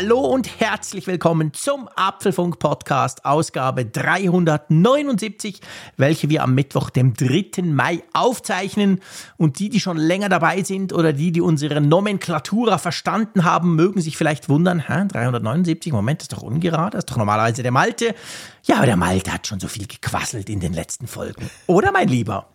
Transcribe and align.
Hallo 0.00 0.20
und 0.20 0.60
herzlich 0.60 1.08
willkommen 1.08 1.52
zum 1.54 1.88
Apfelfunk 1.96 2.60
Podcast, 2.60 3.24
Ausgabe 3.24 3.84
379, 3.84 5.60
welche 5.96 6.28
wir 6.28 6.44
am 6.44 6.54
Mittwoch, 6.54 6.90
dem 6.90 7.14
3. 7.14 7.62
Mai 7.64 8.04
aufzeichnen. 8.12 9.00
Und 9.38 9.58
die, 9.58 9.70
die 9.70 9.80
schon 9.80 9.96
länger 9.96 10.28
dabei 10.28 10.62
sind 10.62 10.92
oder 10.92 11.12
die, 11.12 11.32
die 11.32 11.40
unsere 11.40 11.80
Nomenklatura 11.80 12.78
verstanden 12.78 13.42
haben, 13.42 13.74
mögen 13.74 14.00
sich 14.00 14.16
vielleicht 14.16 14.48
wundern, 14.48 14.78
hä, 14.78 15.08
379, 15.08 15.92
Moment, 15.92 16.20
das 16.20 16.26
ist 16.26 16.32
doch 16.32 16.42
ungerade, 16.42 16.90
das 16.92 17.00
ist 17.00 17.10
doch 17.10 17.16
normalerweise 17.16 17.64
der 17.64 17.72
Malte. 17.72 18.14
Ja, 18.62 18.76
aber 18.76 18.86
der 18.86 18.96
Malte 18.96 19.32
hat 19.32 19.48
schon 19.48 19.58
so 19.58 19.66
viel 19.66 19.88
gequasselt 19.88 20.48
in 20.48 20.60
den 20.60 20.74
letzten 20.74 21.08
Folgen. 21.08 21.50
Oder, 21.66 21.90
mein 21.90 22.06
Lieber? 22.06 22.46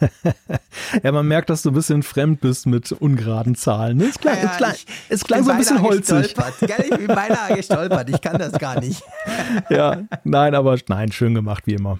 ja, 1.02 1.12
man 1.12 1.26
merkt, 1.26 1.50
dass 1.50 1.62
du 1.62 1.70
ein 1.70 1.74
bisschen 1.74 2.02
fremd 2.02 2.40
bist 2.40 2.66
mit 2.66 2.92
ungeraden 2.92 3.54
Zahlen. 3.54 4.00
Es 4.00 4.18
klang, 4.18 4.36
ja, 4.42 4.72
ich, 4.72 4.86
es 5.08 5.24
klang 5.24 5.44
so 5.44 5.50
ein 5.50 5.58
bisschen 5.58 5.82
holzig. 5.82 6.34
Ich 6.60 6.96
bin 6.96 7.06
beinahe 7.06 7.54
gestolpert. 7.56 8.10
Ich 8.10 8.20
kann 8.20 8.38
das 8.38 8.52
gar 8.52 8.80
nicht. 8.80 9.02
ja, 9.70 10.02
nein, 10.24 10.54
aber 10.54 10.76
nein, 10.88 11.12
schön 11.12 11.34
gemacht 11.34 11.64
wie 11.66 11.74
immer. 11.74 11.98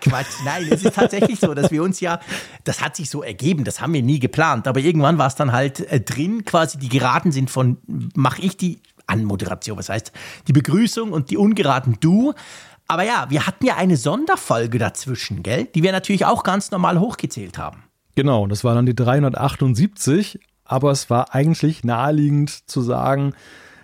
Quatsch, 0.00 0.26
nein, 0.44 0.66
es 0.70 0.84
ist 0.84 0.94
tatsächlich 0.94 1.40
so, 1.40 1.54
dass 1.54 1.70
wir 1.70 1.82
uns 1.82 2.00
ja, 2.00 2.20
das 2.64 2.82
hat 2.82 2.96
sich 2.96 3.08
so 3.08 3.22
ergeben, 3.22 3.64
das 3.64 3.80
haben 3.80 3.94
wir 3.94 4.02
nie 4.02 4.18
geplant, 4.18 4.68
aber 4.68 4.80
irgendwann 4.80 5.16
war 5.16 5.26
es 5.26 5.36
dann 5.36 5.52
halt 5.52 5.80
äh, 5.90 6.00
drin, 6.00 6.44
quasi 6.44 6.76
die 6.76 6.90
Geraden 6.90 7.32
sind 7.32 7.48
von, 7.48 7.78
mache 8.14 8.42
ich 8.42 8.58
die 8.58 8.80
Anmoderation, 9.06 9.78
was 9.78 9.88
heißt 9.88 10.12
die 10.48 10.52
Begrüßung 10.52 11.12
und 11.12 11.30
die 11.30 11.36
ungeraden 11.36 11.96
Du. 12.00 12.34
Aber 12.86 13.02
ja, 13.04 13.26
wir 13.28 13.46
hatten 13.46 13.64
ja 13.66 13.76
eine 13.76 13.96
Sonderfolge 13.96 14.78
dazwischen, 14.78 15.42
gell? 15.42 15.64
Die 15.74 15.82
wir 15.82 15.92
natürlich 15.92 16.26
auch 16.26 16.42
ganz 16.42 16.70
normal 16.70 17.00
hochgezählt 17.00 17.58
haben. 17.58 17.84
Genau, 18.14 18.46
das 18.46 18.62
war 18.62 18.74
dann 18.74 18.86
die 18.86 18.94
378, 18.94 20.38
aber 20.64 20.90
es 20.90 21.10
war 21.10 21.34
eigentlich 21.34 21.82
naheliegend 21.82 22.68
zu 22.70 22.82
sagen, 22.82 23.34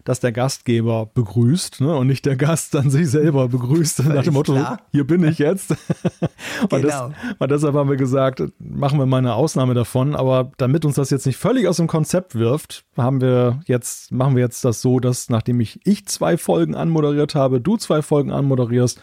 dass 0.04 0.20
der 0.20 0.32
Gastgeber 0.32 1.06
begrüßt 1.12 1.80
ne? 1.80 1.96
und 1.96 2.06
nicht 2.06 2.26
der 2.26 2.36
Gast 2.36 2.74
dann 2.74 2.90
sich 2.90 3.08
selber 3.08 3.48
begrüßt 3.48 4.04
nach 4.04 4.24
dem 4.24 4.34
Motto, 4.34 4.52
klar. 4.54 4.80
hier 4.92 5.06
bin 5.06 5.24
ich 5.24 5.38
jetzt. 5.38 5.70
und, 6.62 6.70
genau. 6.70 6.82
das, 6.82 7.12
und 7.38 7.50
deshalb 7.50 7.74
haben 7.74 7.90
wir 7.90 7.96
gesagt, 7.96 8.42
machen 8.58 8.98
wir 8.98 9.06
mal 9.06 9.18
eine 9.18 9.34
Ausnahme 9.34 9.74
davon, 9.74 10.14
aber 10.14 10.52
damit 10.56 10.84
uns 10.84 10.96
das 10.96 11.10
jetzt 11.10 11.26
nicht 11.26 11.36
völlig 11.36 11.68
aus 11.68 11.76
dem 11.76 11.86
Konzept 11.86 12.34
wirft, 12.34 12.84
haben 12.96 13.20
wir 13.20 13.60
jetzt, 13.66 14.12
machen 14.12 14.36
wir 14.36 14.42
jetzt 14.42 14.64
das 14.64 14.80
so, 14.80 15.00
dass 15.00 15.28
nachdem 15.28 15.60
ich, 15.60 15.80
ich 15.84 16.06
zwei 16.06 16.36
Folgen 16.36 16.74
anmoderiert 16.74 17.34
habe, 17.34 17.60
du 17.60 17.76
zwei 17.76 18.02
Folgen 18.02 18.32
anmoderierst 18.32 19.00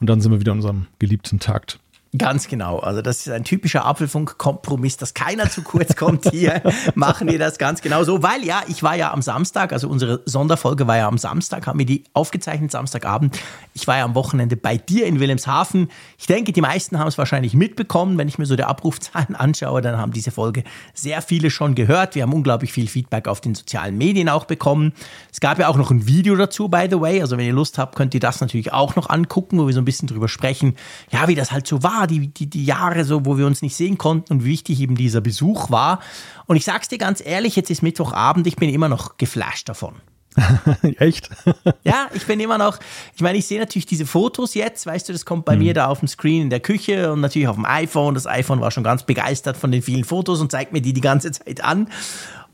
und 0.00 0.08
dann 0.08 0.20
sind 0.20 0.32
wir 0.32 0.40
wieder 0.40 0.52
in 0.52 0.58
unserem 0.58 0.86
geliebten 0.98 1.38
Takt. 1.38 1.78
Ganz 2.18 2.46
genau. 2.46 2.78
Also 2.78 3.00
das 3.00 3.26
ist 3.26 3.32
ein 3.32 3.42
typischer 3.42 3.86
Apfelfunk-Kompromiss, 3.86 4.98
dass 4.98 5.14
keiner 5.14 5.48
zu 5.48 5.62
kurz 5.62 5.96
kommt. 5.96 6.28
Hier 6.30 6.60
machen 6.94 7.26
wir 7.26 7.38
das 7.38 7.56
ganz 7.56 7.80
genau 7.80 8.04
so. 8.04 8.22
Weil 8.22 8.44
ja, 8.44 8.62
ich 8.68 8.82
war 8.82 8.94
ja 8.96 9.14
am 9.14 9.22
Samstag, 9.22 9.72
also 9.72 9.88
unsere 9.88 10.20
Sonderfolge 10.26 10.86
war 10.86 10.98
ja 10.98 11.08
am 11.08 11.16
Samstag, 11.16 11.66
haben 11.66 11.78
wir 11.78 11.86
die 11.86 12.04
aufgezeichnet 12.12 12.70
Samstagabend. 12.70 13.40
Ich 13.72 13.86
war 13.86 13.96
ja 13.96 14.04
am 14.04 14.14
Wochenende 14.14 14.58
bei 14.58 14.76
dir 14.76 15.06
in 15.06 15.20
Wilhelmshaven. 15.20 15.88
Ich 16.18 16.26
denke, 16.26 16.52
die 16.52 16.60
meisten 16.60 16.98
haben 16.98 17.08
es 17.08 17.16
wahrscheinlich 17.16 17.54
mitbekommen. 17.54 18.18
Wenn 18.18 18.28
ich 18.28 18.36
mir 18.36 18.44
so 18.44 18.56
die 18.56 18.64
Abrufzahlen 18.64 19.34
anschaue, 19.34 19.80
dann 19.80 19.96
haben 19.96 20.12
diese 20.12 20.32
Folge 20.32 20.64
sehr 20.92 21.22
viele 21.22 21.50
schon 21.50 21.74
gehört. 21.74 22.14
Wir 22.14 22.24
haben 22.24 22.34
unglaublich 22.34 22.74
viel 22.74 22.88
Feedback 22.88 23.26
auf 23.26 23.40
den 23.40 23.54
sozialen 23.54 23.96
Medien 23.96 24.28
auch 24.28 24.44
bekommen. 24.44 24.92
Es 25.32 25.40
gab 25.40 25.58
ja 25.58 25.68
auch 25.68 25.78
noch 25.78 25.90
ein 25.90 26.06
Video 26.06 26.36
dazu, 26.36 26.68
by 26.68 26.88
the 26.90 27.00
way. 27.00 27.22
Also 27.22 27.38
wenn 27.38 27.46
ihr 27.46 27.54
Lust 27.54 27.78
habt, 27.78 27.96
könnt 27.96 28.12
ihr 28.12 28.20
das 28.20 28.42
natürlich 28.42 28.70
auch 28.74 28.96
noch 28.96 29.08
angucken, 29.08 29.58
wo 29.58 29.66
wir 29.66 29.72
so 29.72 29.80
ein 29.80 29.86
bisschen 29.86 30.08
drüber 30.08 30.28
sprechen. 30.28 30.76
Ja, 31.10 31.26
wie 31.26 31.34
das 31.34 31.52
halt 31.52 31.66
so 31.66 31.82
war 31.82 32.01
die, 32.06 32.28
die, 32.28 32.48
die 32.48 32.64
Jahre 32.64 33.04
so, 33.04 33.24
wo 33.24 33.38
wir 33.38 33.46
uns 33.46 33.62
nicht 33.62 33.76
sehen 33.76 33.98
konnten 33.98 34.32
und 34.32 34.44
wie 34.44 34.52
wichtig 34.52 34.80
eben 34.80 34.96
dieser 34.96 35.20
Besuch 35.20 35.70
war. 35.70 36.00
Und 36.46 36.56
ich 36.56 36.64
sag's 36.64 36.88
dir 36.88 36.98
ganz 36.98 37.24
ehrlich, 37.24 37.56
jetzt 37.56 37.70
ist 37.70 37.82
Mittwochabend, 37.82 38.46
ich 38.46 38.56
bin 38.56 38.68
immer 38.68 38.88
noch 38.88 39.16
geflasht 39.16 39.68
davon. 39.68 39.94
Echt? 40.98 41.28
ja, 41.84 42.08
ich 42.14 42.26
bin 42.26 42.40
immer 42.40 42.58
noch, 42.58 42.78
ich 43.14 43.22
meine, 43.22 43.38
ich 43.38 43.46
sehe 43.46 43.58
natürlich 43.58 43.86
diese 43.86 44.06
Fotos 44.06 44.54
jetzt, 44.54 44.86
weißt 44.86 45.08
du, 45.08 45.12
das 45.12 45.24
kommt 45.24 45.44
bei 45.44 45.56
mhm. 45.56 45.62
mir 45.62 45.74
da 45.74 45.86
auf 45.86 46.00
dem 46.00 46.08
Screen 46.08 46.42
in 46.42 46.50
der 46.50 46.60
Küche 46.60 47.12
und 47.12 47.20
natürlich 47.20 47.48
auf 47.48 47.56
dem 47.56 47.66
iPhone. 47.66 48.14
Das 48.14 48.26
iPhone 48.26 48.60
war 48.60 48.70
schon 48.70 48.84
ganz 48.84 49.04
begeistert 49.04 49.56
von 49.56 49.70
den 49.70 49.82
vielen 49.82 50.04
Fotos 50.04 50.40
und 50.40 50.50
zeigt 50.50 50.72
mir 50.72 50.80
die 50.80 50.92
die 50.92 51.00
ganze 51.00 51.32
Zeit 51.32 51.62
an. 51.62 51.88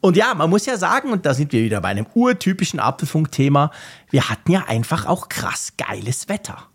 Und 0.00 0.16
ja, 0.16 0.34
man 0.34 0.48
muss 0.48 0.66
ja 0.66 0.76
sagen, 0.76 1.10
und 1.10 1.26
da 1.26 1.34
sind 1.34 1.53
wir 1.53 1.62
wieder 1.62 1.81
bei 1.81 1.88
einem 1.88 2.06
urtypischen 2.14 2.78
Apfelfunk-Thema, 2.78 3.72
wir 4.10 4.28
hatten 4.28 4.53
ja 4.53 4.64
einfach 4.69 5.06
auch 5.06 5.28
krass 5.28 5.72
geiles 5.76 6.28
Wetter. 6.28 6.69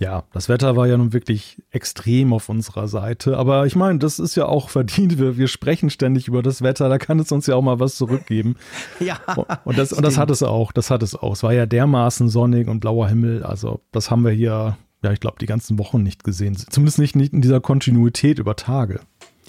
Ja, 0.00 0.24
das 0.32 0.48
Wetter 0.48 0.76
war 0.76 0.86
ja 0.86 0.96
nun 0.96 1.12
wirklich 1.12 1.60
extrem 1.70 2.32
auf 2.32 2.48
unserer 2.48 2.86
Seite. 2.86 3.36
Aber 3.36 3.66
ich 3.66 3.74
meine, 3.74 3.98
das 3.98 4.20
ist 4.20 4.36
ja 4.36 4.46
auch 4.46 4.70
verdient. 4.70 5.18
Wir, 5.18 5.36
wir 5.36 5.48
sprechen 5.48 5.90
ständig 5.90 6.28
über 6.28 6.40
das 6.40 6.62
Wetter. 6.62 6.88
Da 6.88 6.98
kann 6.98 7.18
es 7.18 7.32
uns 7.32 7.48
ja 7.48 7.56
auch 7.56 7.62
mal 7.62 7.80
was 7.80 7.96
zurückgeben. 7.96 8.54
ja. 9.00 9.18
Und 9.64 9.76
das, 9.76 9.92
und 9.92 10.04
das 10.04 10.16
hat 10.16 10.30
es 10.30 10.44
auch. 10.44 10.70
Das 10.70 10.90
hat 10.92 11.02
es 11.02 11.16
auch. 11.16 11.32
Es 11.32 11.42
war 11.42 11.52
ja 11.52 11.66
dermaßen 11.66 12.28
sonnig 12.28 12.68
und 12.68 12.78
blauer 12.78 13.08
Himmel. 13.08 13.42
Also, 13.42 13.80
das 13.90 14.08
haben 14.08 14.24
wir 14.24 14.30
hier, 14.30 14.78
ja, 15.02 15.12
ich 15.12 15.18
glaube, 15.18 15.38
die 15.40 15.46
ganzen 15.46 15.80
Wochen 15.80 16.04
nicht 16.04 16.22
gesehen. 16.22 16.56
Zumindest 16.56 17.00
nicht, 17.00 17.16
nicht 17.16 17.32
in 17.32 17.42
dieser 17.42 17.60
Kontinuität 17.60 18.38
über 18.38 18.54
Tage. 18.54 19.00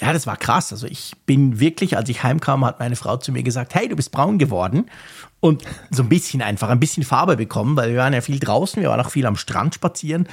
Ja, 0.02 0.14
das 0.14 0.28
war 0.28 0.38
krass. 0.38 0.72
Also 0.72 0.88
ich 0.88 1.14
bin 1.26 1.60
wirklich, 1.60 1.98
als 1.98 2.08
ich 2.10 2.24
heimkam, 2.24 2.64
hat 2.66 2.80
meine 2.80 2.96
Frau 2.96 3.18
zu 3.18 3.32
mir 3.32 3.44
gesagt, 3.44 3.76
hey, 3.76 3.90
du 3.90 3.96
bist 3.96 4.12
braun 4.12 4.38
geworden. 4.38 4.90
Und 5.42 5.64
so 5.90 6.04
ein 6.04 6.10
bisschen 6.10 6.42
einfach, 6.42 6.70
ein 6.70 6.80
bisschen 6.80 7.04
Farbe 7.04 7.38
bekommen, 7.38 7.76
weil 7.76 7.92
wir 7.92 8.00
waren 8.00 8.14
ja 8.14 8.22
viel 8.22 8.40
draußen, 8.40 8.82
wir 8.82 8.90
waren 8.90 9.00
auch 9.00 9.10
viel 9.10 9.26
am 9.26 9.38
Strand 9.38 9.76
spazieren 9.76 10.28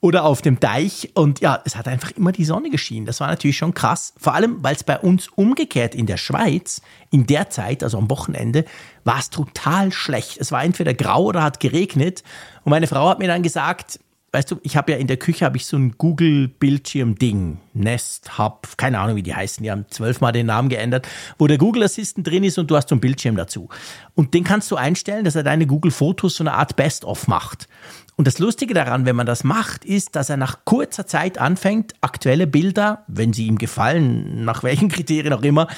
oder 0.00 0.24
auf 0.24 0.42
dem 0.42 0.60
Deich. 0.60 1.10
Und 1.14 1.40
ja, 1.40 1.60
es 1.64 1.76
hat 1.76 1.88
einfach 1.88 2.10
immer 2.12 2.32
die 2.32 2.44
Sonne 2.44 2.70
geschienen. 2.70 3.06
Das 3.06 3.20
war 3.20 3.28
natürlich 3.28 3.56
schon 3.56 3.74
krass. 3.74 4.14
Vor 4.16 4.34
allem, 4.34 4.62
weil 4.62 4.74
es 4.74 4.84
bei 4.84 4.98
uns 4.98 5.28
umgekehrt 5.28 5.94
in 5.94 6.06
der 6.06 6.16
Schweiz, 6.16 6.80
in 7.10 7.26
der 7.26 7.50
Zeit, 7.50 7.82
also 7.82 7.98
am 7.98 8.10
Wochenende, 8.10 8.64
war 9.04 9.18
es 9.18 9.30
total 9.30 9.92
schlecht. 9.92 10.38
Es 10.38 10.52
war 10.52 10.62
entweder 10.62 10.94
grau 10.94 11.24
oder 11.24 11.42
hat 11.42 11.60
geregnet. 11.60 12.22
Und 12.64 12.70
meine 12.70 12.86
Frau 12.86 13.08
hat 13.08 13.18
mir 13.18 13.28
dann 13.28 13.42
gesagt, 13.42 14.00
weißt 14.32 14.50
du, 14.50 14.60
ich 14.62 14.76
habe 14.76 14.92
ja 14.92 14.98
in 14.98 15.06
der 15.06 15.16
Küche 15.16 15.44
habe 15.44 15.56
ich 15.56 15.66
so 15.66 15.76
ein 15.76 15.96
Google 15.96 16.48
Bildschirm 16.48 17.16
Ding, 17.16 17.58
Nest 17.72 18.38
Hub, 18.38 18.68
keine 18.76 18.98
Ahnung, 18.98 19.16
wie 19.16 19.22
die 19.22 19.34
heißen, 19.34 19.62
die 19.62 19.70
haben 19.70 19.86
zwölfmal 19.90 20.32
den 20.32 20.46
Namen 20.46 20.68
geändert, 20.68 21.08
wo 21.38 21.46
der 21.46 21.58
Google 21.58 21.82
Assistant 21.82 22.26
drin 22.26 22.44
ist 22.44 22.58
und 22.58 22.70
du 22.70 22.76
hast 22.76 22.88
so 22.88 22.94
einen 22.94 23.00
Bildschirm 23.00 23.36
dazu. 23.36 23.68
Und 24.14 24.34
den 24.34 24.44
kannst 24.44 24.70
du 24.70 24.76
einstellen, 24.76 25.24
dass 25.24 25.36
er 25.36 25.42
deine 25.42 25.66
Google 25.66 25.90
Fotos 25.90 26.36
so 26.36 26.44
eine 26.44 26.54
Art 26.54 26.76
Best-of 26.76 27.26
macht. 27.28 27.68
Und 28.16 28.26
das 28.26 28.40
Lustige 28.40 28.74
daran, 28.74 29.06
wenn 29.06 29.14
man 29.14 29.26
das 29.26 29.44
macht, 29.44 29.84
ist, 29.84 30.16
dass 30.16 30.28
er 30.28 30.36
nach 30.36 30.64
kurzer 30.64 31.06
Zeit 31.06 31.38
anfängt, 31.38 31.94
aktuelle 32.00 32.48
Bilder, 32.48 33.04
wenn 33.06 33.32
sie 33.32 33.46
ihm 33.46 33.58
gefallen, 33.58 34.44
nach 34.44 34.64
welchen 34.64 34.88
Kriterien 34.88 35.32
auch 35.32 35.42
immer, 35.42 35.68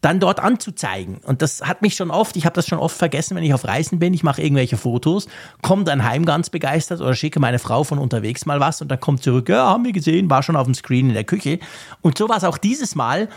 dann 0.00 0.20
dort 0.20 0.40
anzuzeigen. 0.40 1.18
Und 1.24 1.42
das 1.42 1.62
hat 1.62 1.82
mich 1.82 1.94
schon 1.94 2.10
oft, 2.10 2.36
ich 2.36 2.44
habe 2.44 2.54
das 2.54 2.66
schon 2.68 2.78
oft 2.78 2.96
vergessen, 2.96 3.36
wenn 3.36 3.44
ich 3.44 3.54
auf 3.54 3.64
Reisen 3.64 3.98
bin, 3.98 4.14
ich 4.14 4.22
mache 4.22 4.42
irgendwelche 4.42 4.76
Fotos, 4.76 5.26
komme 5.62 5.84
dann 5.84 6.04
heim 6.04 6.24
ganz 6.24 6.50
begeistert 6.50 7.00
oder 7.00 7.14
schicke 7.14 7.40
meine 7.40 7.58
Frau 7.58 7.84
von 7.84 7.98
unterwegs 7.98 8.46
mal 8.46 8.60
was 8.60 8.82
und 8.82 8.88
dann 8.88 9.00
kommt 9.00 9.22
zurück, 9.22 9.48
ja, 9.48 9.66
haben 9.66 9.84
wir 9.84 9.92
gesehen, 9.92 10.30
war 10.30 10.42
schon 10.42 10.56
auf 10.56 10.64
dem 10.64 10.74
Screen 10.74 11.08
in 11.08 11.14
der 11.14 11.24
Küche. 11.24 11.58
Und 12.02 12.18
so 12.18 12.28
war 12.28 12.36
es 12.36 12.44
auch 12.44 12.58
dieses 12.58 12.94
Mal. 12.94 13.28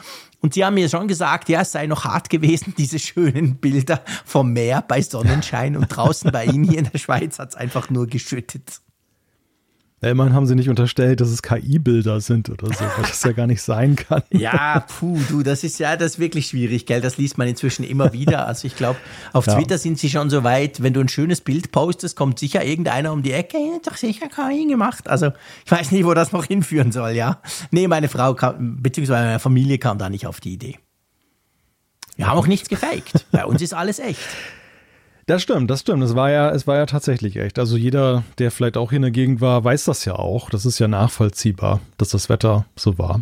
Und 0.41 0.53
sie 0.53 0.63
haben 0.63 0.75
mir 0.75 0.87
schon 0.87 1.07
gesagt, 1.07 1.49
ja, 1.49 1.61
es 1.61 1.73
sei 1.73 1.85
noch 1.87 2.05
hart 2.05 2.29
gewesen, 2.29 2.73
diese 2.77 2.99
schönen 2.99 3.57
Bilder 3.57 4.01
vom 4.25 4.53
Meer 4.53 4.83
bei 4.87 5.01
Sonnenschein 5.01 5.75
und 5.75 5.87
draußen 5.87 6.31
bei 6.31 6.45
Ihnen 6.45 6.63
hier 6.63 6.79
in 6.79 6.89
der 6.91 6.97
Schweiz 6.97 7.39
hat 7.39 7.49
es 7.49 7.55
einfach 7.55 7.89
nur 7.89 8.07
geschüttet. 8.07 8.81
Ja, 10.01 10.11
immerhin 10.11 10.33
haben 10.33 10.45
sie 10.45 10.55
nicht 10.55 10.69
unterstellt, 10.69 11.19
dass 11.19 11.27
es 11.27 11.41
KI-Bilder 11.41 12.21
sind 12.21 12.49
oder 12.49 12.67
so, 12.67 12.85
was 12.97 13.09
das 13.09 13.23
ja 13.23 13.33
gar 13.33 13.47
nicht 13.47 13.61
sein 13.61 13.95
kann. 13.95 14.23
Ja, 14.31 14.85
puh, 14.87 15.19
du, 15.27 15.43
das 15.43 15.65
ist 15.65 15.79
ja 15.79 15.97
das 15.97 16.13
ist 16.13 16.19
wirklich 16.19 16.47
schwierig, 16.47 16.85
gell? 16.85 17.01
Das 17.01 17.17
liest 17.17 17.37
man 17.37 17.47
inzwischen 17.47 17.83
immer 17.83 18.13
wieder. 18.13 18.47
Also 18.47 18.67
ich 18.67 18.77
glaube, 18.77 18.97
auf 19.33 19.47
ja. 19.47 19.55
Twitter 19.55 19.77
sind 19.77 19.99
sie 19.99 20.09
schon 20.09 20.29
so 20.29 20.45
weit, 20.45 20.81
wenn 20.81 20.93
du 20.93 21.01
ein 21.01 21.09
schönes 21.09 21.41
Bild 21.41 21.71
postest, 21.71 22.15
kommt 22.15 22.39
sicher 22.39 22.63
irgendeiner 22.63 23.11
um 23.11 23.23
die 23.23 23.33
Ecke, 23.33 23.57
ja, 23.57 23.79
doch 23.83 23.97
sicher 23.97 24.27
KI 24.29 24.65
gemacht. 24.67 25.09
Also 25.09 25.31
ich 25.65 25.71
weiß 25.71 25.91
nicht, 25.91 26.05
wo 26.05 26.13
das 26.13 26.31
noch 26.31 26.45
hinführen 26.45 26.93
soll, 26.93 27.11
ja. 27.11 27.41
Nee, 27.71 27.87
meine 27.89 28.07
Frau 28.07 28.33
kam, 28.33 28.81
beziehungsweise 28.81 29.25
meine 29.25 29.39
Familie 29.39 29.77
kam 29.77 29.97
da 29.97 30.09
nicht 30.09 30.25
auf 30.25 30.39
die 30.39 30.53
Idee. 30.53 30.79
Wir 32.15 32.27
haben 32.27 32.37
auch 32.37 32.47
nichts 32.47 32.69
gefaked. 32.69 33.25
Bei 33.31 33.45
uns 33.45 33.61
ist 33.61 33.73
alles 33.73 33.99
echt. 33.99 34.19
Das 35.29 35.43
stimmt, 35.43 35.69
das 35.69 35.81
stimmt. 35.81 36.01
Es 36.01 36.15
war 36.15 36.31
ja, 36.31 36.49
es 36.49 36.65
war 36.65 36.77
ja 36.77 36.87
tatsächlich 36.87 37.35
echt. 37.35 37.59
Also 37.59 37.77
jeder, 37.77 38.23
der 38.39 38.49
vielleicht 38.49 38.77
auch 38.77 38.89
hier 38.89 38.95
in 38.95 39.03
der 39.03 39.11
Gegend 39.11 39.41
war, 39.41 39.63
weiß 39.63 39.85
das 39.85 40.03
ja 40.03 40.15
auch. 40.15 40.49
Das 40.49 40.65
ist 40.65 40.79
ja 40.79 40.87
nachvollziehbar, 40.87 41.81
dass 41.97 42.09
das 42.09 42.29
Wetter 42.29 42.65
so 42.75 42.97
war. 42.97 43.21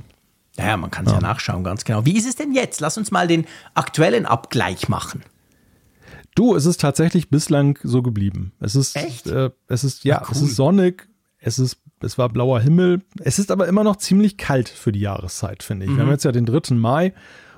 Naja, 0.56 0.77
man 0.77 0.89
kann 0.89 1.06
es 1.06 1.12
ja. 1.12 1.18
ja 1.18 1.21
nachschauen, 1.21 1.65
ganz 1.65 1.83
genau. 1.83 2.06
Wie 2.06 2.18
ist 2.18 2.25
es 2.25 2.38
denn 2.38 2.54
jetzt? 2.54 2.80
Lass 2.80 2.98
uns 2.98 3.12
mal 3.12 3.27
den 3.27 3.45
aktuellen 3.74 4.25
Abgleich 4.25 4.88
machen. 4.88 5.21
Du, 6.33 6.56
es 6.56 6.65
ist 6.65 6.80
tatsächlich 6.80 7.30
bislang 7.30 7.77
so 7.83 8.01
geblieben. 8.01 8.53
Es 8.62 8.75
ist, 8.75 8.95
Echt? 8.95 9.27
Äh, 9.27 9.50
es 9.68 9.83
ist, 9.83 10.06
ja, 10.06 10.21
cool. 10.21 10.27
es 10.31 10.42
ist 10.42 10.56
sonnig, 10.56 11.10
es 11.39 11.60
ist, 11.60 11.81
es 12.00 12.18
war 12.18 12.30
blauer 12.30 12.62
Himmel. 12.62 13.01
Es 13.19 13.38
ist 13.38 13.51
aber 13.51 13.68
immer 13.68 13.83
noch 13.83 13.98
ziemlich 13.98 14.38
kalt 14.38 14.69
für 14.69 14.94
die 14.94 15.01
Jahreszeit, 15.01 15.62
finde 15.62 15.86
ich. 15.86 15.92
Mhm. 15.92 15.98
Wir 15.98 16.03
haben 16.03 16.12
jetzt 16.12 16.24
ja 16.24 16.31
den 16.31 16.45
3. 16.45 16.74
Mai 16.75 17.13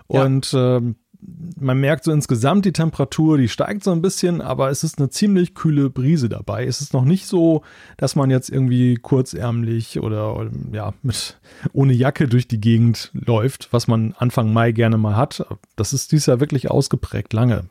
ja. 0.09 0.23
und 0.23 0.51
ähm, 0.55 0.95
man 1.21 1.79
merkt 1.79 2.05
so 2.05 2.11
insgesamt 2.11 2.65
die 2.65 2.71
Temperatur, 2.71 3.37
die 3.37 3.49
steigt 3.49 3.83
so 3.83 3.91
ein 3.91 4.01
bisschen, 4.01 4.41
aber 4.41 4.69
es 4.69 4.83
ist 4.83 4.99
eine 4.99 5.09
ziemlich 5.09 5.53
kühle 5.53 5.89
Brise 5.89 6.29
dabei. 6.29 6.65
Es 6.65 6.79
ist 6.79 6.93
noch 6.93 7.03
nicht 7.03 7.25
so, 7.25 7.63
dass 7.97 8.15
man 8.15 8.29
jetzt 8.29 8.49
irgendwie 8.49 8.95
kurzärmlich 8.95 9.99
oder 9.99 10.49
ja, 10.71 10.93
mit 11.01 11.37
ohne 11.73 11.93
Jacke 11.93 12.27
durch 12.27 12.47
die 12.47 12.61
Gegend 12.61 13.11
läuft, 13.13 13.71
was 13.71 13.87
man 13.87 14.13
Anfang 14.17 14.53
Mai 14.53 14.71
gerne 14.71 14.97
mal 14.97 15.17
hat. 15.17 15.45
Das 15.75 15.91
ist 15.91 16.11
dieses 16.11 16.27
Jahr 16.27 16.39
wirklich 16.39 16.71
ausgeprägt 16.71 17.33
lange. 17.33 17.65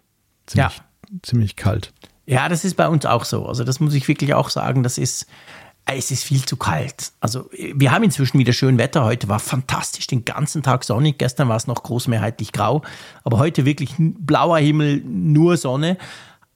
Ziemlich, 0.46 0.76
ja. 0.76 1.18
ziemlich 1.22 1.56
kalt. 1.56 1.92
Ja, 2.26 2.50
das 2.50 2.66
ist 2.66 2.74
bei 2.74 2.88
uns 2.88 3.06
auch 3.06 3.24
so. 3.24 3.46
Also 3.46 3.64
das 3.64 3.80
muss 3.80 3.94
ich 3.94 4.06
wirklich 4.06 4.34
auch 4.34 4.50
sagen, 4.50 4.82
das 4.82 4.98
ist 4.98 5.26
es 5.96 6.10
ist 6.10 6.24
viel 6.24 6.44
zu 6.44 6.56
kalt. 6.56 7.12
Also 7.20 7.48
wir 7.52 7.92
haben 7.92 8.04
inzwischen 8.04 8.38
wieder 8.38 8.52
schön 8.52 8.78
Wetter. 8.78 9.04
Heute 9.04 9.28
war 9.28 9.38
fantastisch, 9.38 10.06
den 10.06 10.24
ganzen 10.24 10.62
Tag 10.62 10.84
sonnig. 10.84 11.18
Gestern 11.18 11.48
war 11.48 11.56
es 11.56 11.66
noch 11.66 11.82
großmehrheitlich 11.82 12.52
grau, 12.52 12.82
aber 13.24 13.38
heute 13.38 13.64
wirklich 13.64 13.94
blauer 13.98 14.58
Himmel, 14.58 15.02
nur 15.04 15.56
Sonne. 15.56 15.96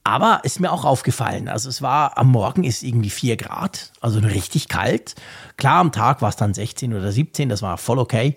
Aber 0.05 0.41
ist 0.43 0.59
mir 0.59 0.73
auch 0.73 0.85
aufgefallen. 0.85 1.49
Also 1.49 1.69
es 1.69 1.81
war 1.81 2.19
am 2.19 2.31
Morgen 2.31 2.65
ist 2.65 2.83
irgendwie 2.83 3.11
4 3.11 3.37
Grad, 3.37 3.93
also 4.01 4.19
richtig 4.19 4.69
kalt. 4.69 5.15
Klar, 5.57 5.79
am 5.79 5.93
Tag 5.93 6.23
war 6.23 6.29
es 6.29 6.37
dann 6.37 6.55
16 6.55 6.93
oder 6.93 7.13
17, 7.13 7.49
das 7.49 7.63
war 7.63 7.79
voll 7.79 8.01
okay. 8.01 8.35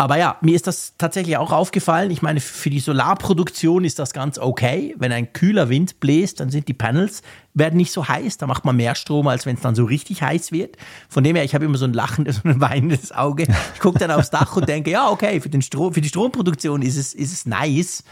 Aber 0.00 0.16
ja, 0.16 0.36
mir 0.42 0.54
ist 0.54 0.68
das 0.68 0.94
tatsächlich 0.96 1.36
auch 1.38 1.50
aufgefallen. 1.50 2.12
Ich 2.12 2.22
meine, 2.22 2.38
für 2.38 2.70
die 2.70 2.78
Solarproduktion 2.78 3.84
ist 3.84 3.98
das 3.98 4.12
ganz 4.12 4.38
okay. 4.38 4.94
Wenn 4.96 5.10
ein 5.10 5.32
kühler 5.32 5.68
Wind 5.68 5.98
bläst, 5.98 6.38
dann 6.38 6.50
sind 6.50 6.68
die 6.68 6.74
Panels 6.74 7.22
werden 7.52 7.76
nicht 7.76 7.90
so 7.90 8.06
heiß. 8.06 8.38
Da 8.38 8.46
macht 8.46 8.64
man 8.64 8.76
mehr 8.76 8.94
Strom, 8.94 9.26
als 9.26 9.44
wenn 9.44 9.56
es 9.56 9.60
dann 9.60 9.74
so 9.74 9.84
richtig 9.84 10.22
heiß 10.22 10.52
wird. 10.52 10.76
Von 11.08 11.24
dem 11.24 11.34
her, 11.34 11.44
ich 11.44 11.52
habe 11.52 11.64
immer 11.64 11.78
so 11.78 11.84
ein 11.84 11.92
lachendes 11.92 12.38
und 12.44 12.50
ein 12.50 12.60
weinendes 12.60 13.10
Auge. 13.10 13.46
Ich 13.74 13.80
gucke 13.80 13.98
dann 13.98 14.12
aufs 14.12 14.30
Dach 14.30 14.56
und 14.56 14.68
denke, 14.68 14.92
ja, 14.92 15.10
okay, 15.10 15.40
für, 15.40 15.48
den 15.48 15.62
Strom, 15.62 15.92
für 15.92 16.00
die 16.00 16.08
Stromproduktion 16.08 16.82
ist 16.82 16.96
es, 16.96 17.12
ist 17.12 17.32
es 17.32 17.44
nice. 17.44 18.04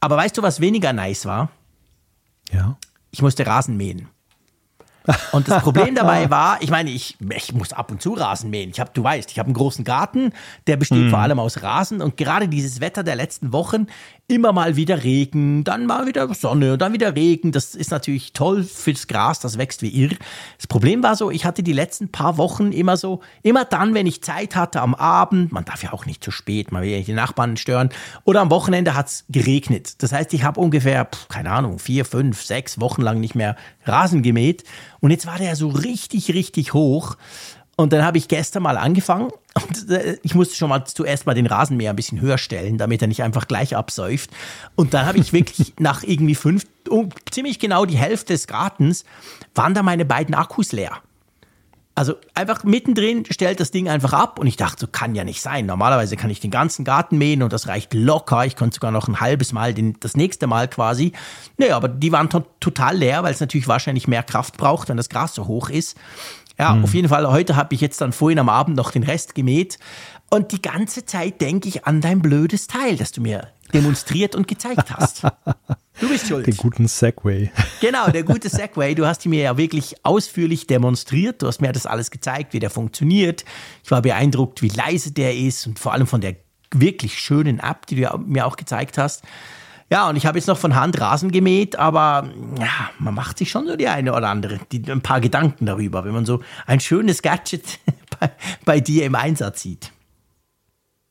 Aber 0.00 0.16
weißt 0.16 0.36
du, 0.36 0.42
was 0.42 0.60
weniger 0.60 0.92
nice 0.92 1.24
war? 1.24 1.50
Ja. 2.52 2.76
Ich 3.12 3.22
musste 3.22 3.46
Rasen 3.46 3.76
mähen. 3.76 4.08
Und 5.32 5.48
das 5.48 5.62
Problem 5.62 5.94
dabei 5.94 6.30
war, 6.30 6.60
ich 6.62 6.70
meine, 6.70 6.90
ich, 6.90 7.16
ich 7.34 7.52
muss 7.52 7.72
ab 7.72 7.90
und 7.90 8.02
zu 8.02 8.12
Rasen 8.12 8.50
mähen. 8.50 8.70
Ich 8.70 8.80
habe, 8.80 8.90
du 8.92 9.02
weißt, 9.02 9.30
ich 9.30 9.38
habe 9.38 9.46
einen 9.46 9.54
großen 9.54 9.84
Garten, 9.84 10.32
der 10.66 10.76
besteht 10.76 11.04
mhm. 11.04 11.10
vor 11.10 11.20
allem 11.20 11.38
aus 11.38 11.62
Rasen 11.62 12.00
und 12.00 12.16
gerade 12.16 12.48
dieses 12.48 12.80
Wetter 12.80 13.02
der 13.02 13.16
letzten 13.16 13.52
Wochen, 13.52 13.86
immer 14.30 14.52
mal 14.52 14.76
wieder 14.76 15.04
Regen, 15.04 15.64
dann 15.64 15.86
mal 15.86 16.06
wieder 16.06 16.32
Sonne 16.34 16.74
und 16.74 16.82
dann 16.82 16.92
wieder 16.92 17.16
Regen. 17.16 17.50
Das 17.50 17.74
ist 17.74 17.90
natürlich 17.90 18.34
toll 18.34 18.62
fürs 18.62 19.06
Gras, 19.06 19.40
das 19.40 19.56
wächst 19.56 19.80
wie 19.80 19.88
irr. 19.88 20.10
Das 20.58 20.66
Problem 20.66 21.02
war 21.02 21.16
so, 21.16 21.30
ich 21.30 21.46
hatte 21.46 21.62
die 21.62 21.72
letzten 21.72 22.12
paar 22.12 22.36
Wochen 22.36 22.72
immer 22.72 22.98
so, 22.98 23.20
immer 23.42 23.64
dann, 23.64 23.94
wenn 23.94 24.06
ich 24.06 24.22
Zeit 24.22 24.54
hatte 24.54 24.82
am 24.82 24.94
Abend, 24.94 25.50
man 25.50 25.64
darf 25.64 25.82
ja 25.82 25.94
auch 25.94 26.04
nicht 26.04 26.22
zu 26.22 26.30
spät, 26.30 26.72
man 26.72 26.82
will 26.82 26.90
ja 26.90 27.00
die 27.00 27.14
Nachbarn 27.14 27.56
stören, 27.56 27.88
oder 28.24 28.42
am 28.42 28.50
Wochenende 28.50 28.94
hat 28.94 29.06
es 29.06 29.24
geregnet. 29.30 30.02
Das 30.02 30.12
heißt, 30.12 30.34
ich 30.34 30.44
habe 30.44 30.60
ungefähr, 30.60 31.08
keine 31.30 31.50
Ahnung, 31.50 31.78
vier, 31.78 32.04
fünf, 32.04 32.42
sechs 32.42 32.78
Wochen 32.80 33.00
lang 33.00 33.20
nicht 33.20 33.34
mehr 33.34 33.56
Rasen 33.86 34.22
gemäht. 34.22 34.64
Und 35.00 35.10
jetzt 35.10 35.26
war 35.26 35.38
der 35.38 35.56
so 35.56 35.68
richtig, 35.68 36.32
richtig 36.34 36.74
hoch. 36.74 37.16
Und 37.76 37.92
dann 37.92 38.04
habe 38.04 38.18
ich 38.18 38.26
gestern 38.26 38.64
mal 38.64 38.76
angefangen 38.76 39.30
und 39.54 39.88
äh, 39.88 40.18
ich 40.24 40.34
musste 40.34 40.56
schon 40.56 40.68
mal 40.68 40.84
zuerst 40.84 41.26
mal 41.26 41.34
den 41.34 41.46
Rasenmäher 41.46 41.90
ein 41.90 41.96
bisschen 41.96 42.20
höher 42.20 42.36
stellen, 42.36 42.76
damit 42.76 43.02
er 43.02 43.08
nicht 43.08 43.22
einfach 43.22 43.46
gleich 43.46 43.76
absäuft. 43.76 44.30
Und 44.74 44.94
dann 44.94 45.06
habe 45.06 45.18
ich 45.18 45.32
wirklich 45.32 45.74
nach 45.78 46.02
irgendwie 46.02 46.34
fünf, 46.34 46.64
um, 46.88 47.10
ziemlich 47.30 47.60
genau 47.60 47.84
die 47.84 47.96
Hälfte 47.96 48.32
des 48.32 48.48
Gartens, 48.48 49.04
waren 49.54 49.74
da 49.74 49.84
meine 49.84 50.04
beiden 50.04 50.34
Akkus 50.34 50.72
leer. 50.72 51.00
Also 51.98 52.14
einfach 52.32 52.62
mittendrin 52.62 53.24
stellt 53.28 53.58
das 53.58 53.72
Ding 53.72 53.88
einfach 53.88 54.12
ab 54.12 54.38
und 54.38 54.46
ich 54.46 54.56
dachte, 54.56 54.82
so 54.82 54.86
kann 54.86 55.16
ja 55.16 55.24
nicht 55.24 55.42
sein. 55.42 55.66
Normalerweise 55.66 56.16
kann 56.16 56.30
ich 56.30 56.38
den 56.38 56.52
ganzen 56.52 56.84
Garten 56.84 57.18
mähen 57.18 57.42
und 57.42 57.52
das 57.52 57.66
reicht 57.66 57.92
locker. 57.92 58.46
Ich 58.46 58.54
konnte 58.54 58.76
sogar 58.76 58.92
noch 58.92 59.08
ein 59.08 59.18
halbes 59.18 59.52
Mal, 59.52 59.74
den, 59.74 59.96
das 59.98 60.14
nächste 60.14 60.46
Mal 60.46 60.68
quasi. 60.68 61.10
Naja, 61.56 61.76
aber 61.76 61.88
die 61.88 62.12
waren 62.12 62.30
to 62.30 62.44
total 62.60 62.98
leer, 62.98 63.24
weil 63.24 63.32
es 63.32 63.40
natürlich 63.40 63.66
wahrscheinlich 63.66 64.06
mehr 64.06 64.22
Kraft 64.22 64.56
braucht, 64.56 64.88
wenn 64.88 64.96
das 64.96 65.08
Gras 65.08 65.34
so 65.34 65.48
hoch 65.48 65.70
ist. 65.70 65.96
Ja, 66.56 66.72
mhm. 66.72 66.84
auf 66.84 66.94
jeden 66.94 67.08
Fall, 67.08 67.28
heute 67.28 67.56
habe 67.56 67.74
ich 67.74 67.80
jetzt 67.80 68.00
dann 68.00 68.12
vorhin 68.12 68.38
am 68.38 68.48
Abend 68.48 68.76
noch 68.76 68.92
den 68.92 69.02
Rest 69.02 69.34
gemäht. 69.34 69.80
Und 70.30 70.52
die 70.52 70.62
ganze 70.62 71.04
Zeit 71.04 71.40
denke 71.40 71.68
ich 71.68 71.84
an 71.84 72.00
dein 72.00 72.22
blödes 72.22 72.68
Teil, 72.68 72.96
das 72.96 73.10
du 73.10 73.20
mir 73.20 73.48
demonstriert 73.72 74.34
und 74.34 74.48
gezeigt 74.48 74.90
hast. 74.90 75.24
Du 76.00 76.08
bist 76.08 76.28
schuld. 76.28 76.46
Den 76.46 76.56
guten 76.56 76.86
Segway. 76.86 77.50
Genau, 77.80 78.08
der 78.10 78.22
gute 78.22 78.48
Segway. 78.48 78.94
Du 78.94 79.06
hast 79.06 79.24
ihn 79.26 79.30
mir 79.30 79.42
ja 79.42 79.56
wirklich 79.56 79.96
ausführlich 80.04 80.66
demonstriert. 80.66 81.42
Du 81.42 81.46
hast 81.46 81.60
mir 81.60 81.72
das 81.72 81.86
alles 81.86 82.10
gezeigt, 82.10 82.52
wie 82.52 82.60
der 82.60 82.70
funktioniert. 82.70 83.44
Ich 83.82 83.90
war 83.90 84.02
beeindruckt, 84.02 84.62
wie 84.62 84.68
leise 84.68 85.12
der 85.12 85.36
ist 85.36 85.66
und 85.66 85.78
vor 85.78 85.92
allem 85.92 86.06
von 86.06 86.20
der 86.20 86.36
wirklich 86.72 87.18
schönen 87.18 87.58
App, 87.58 87.86
die 87.86 87.96
du 87.96 88.18
mir 88.18 88.46
auch 88.46 88.56
gezeigt 88.56 88.98
hast. 88.98 89.24
Ja, 89.90 90.08
und 90.08 90.16
ich 90.16 90.26
habe 90.26 90.36
jetzt 90.38 90.46
noch 90.48 90.58
von 90.58 90.74
Hand 90.74 91.00
Rasen 91.00 91.30
gemäht, 91.32 91.76
aber 91.76 92.28
ja, 92.58 92.90
man 92.98 93.14
macht 93.14 93.38
sich 93.38 93.50
schon 93.50 93.66
so 93.66 93.74
die 93.74 93.88
eine 93.88 94.14
oder 94.14 94.28
andere, 94.28 94.60
die, 94.70 94.82
ein 94.90 95.00
paar 95.00 95.20
Gedanken 95.20 95.64
darüber, 95.64 96.04
wenn 96.04 96.12
man 96.12 96.26
so 96.26 96.42
ein 96.66 96.78
schönes 96.78 97.22
Gadget 97.22 97.78
bei, 98.20 98.30
bei 98.66 98.80
dir 98.80 99.06
im 99.06 99.14
Einsatz 99.14 99.62
sieht. 99.62 99.92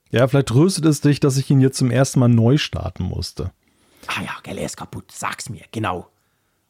Ja, 0.10 0.28
vielleicht 0.28 0.48
tröstet 0.48 0.86
es 0.86 1.02
dich, 1.02 1.20
dass 1.20 1.38
ich 1.38 1.50
ihn 1.50 1.62
jetzt 1.62 1.78
zum 1.78 1.92
ersten 1.92 2.20
Mal 2.20 2.30
neu 2.30 2.58
starten 2.58 3.04
musste. 3.04 3.52
Ah 4.08 4.22
ja, 4.22 4.32
gell, 4.44 4.58
er 4.58 4.66
ist 4.66 4.78
kaputt. 4.78 5.12
Sag's 5.12 5.50
mir, 5.50 5.64
genau. 5.72 6.08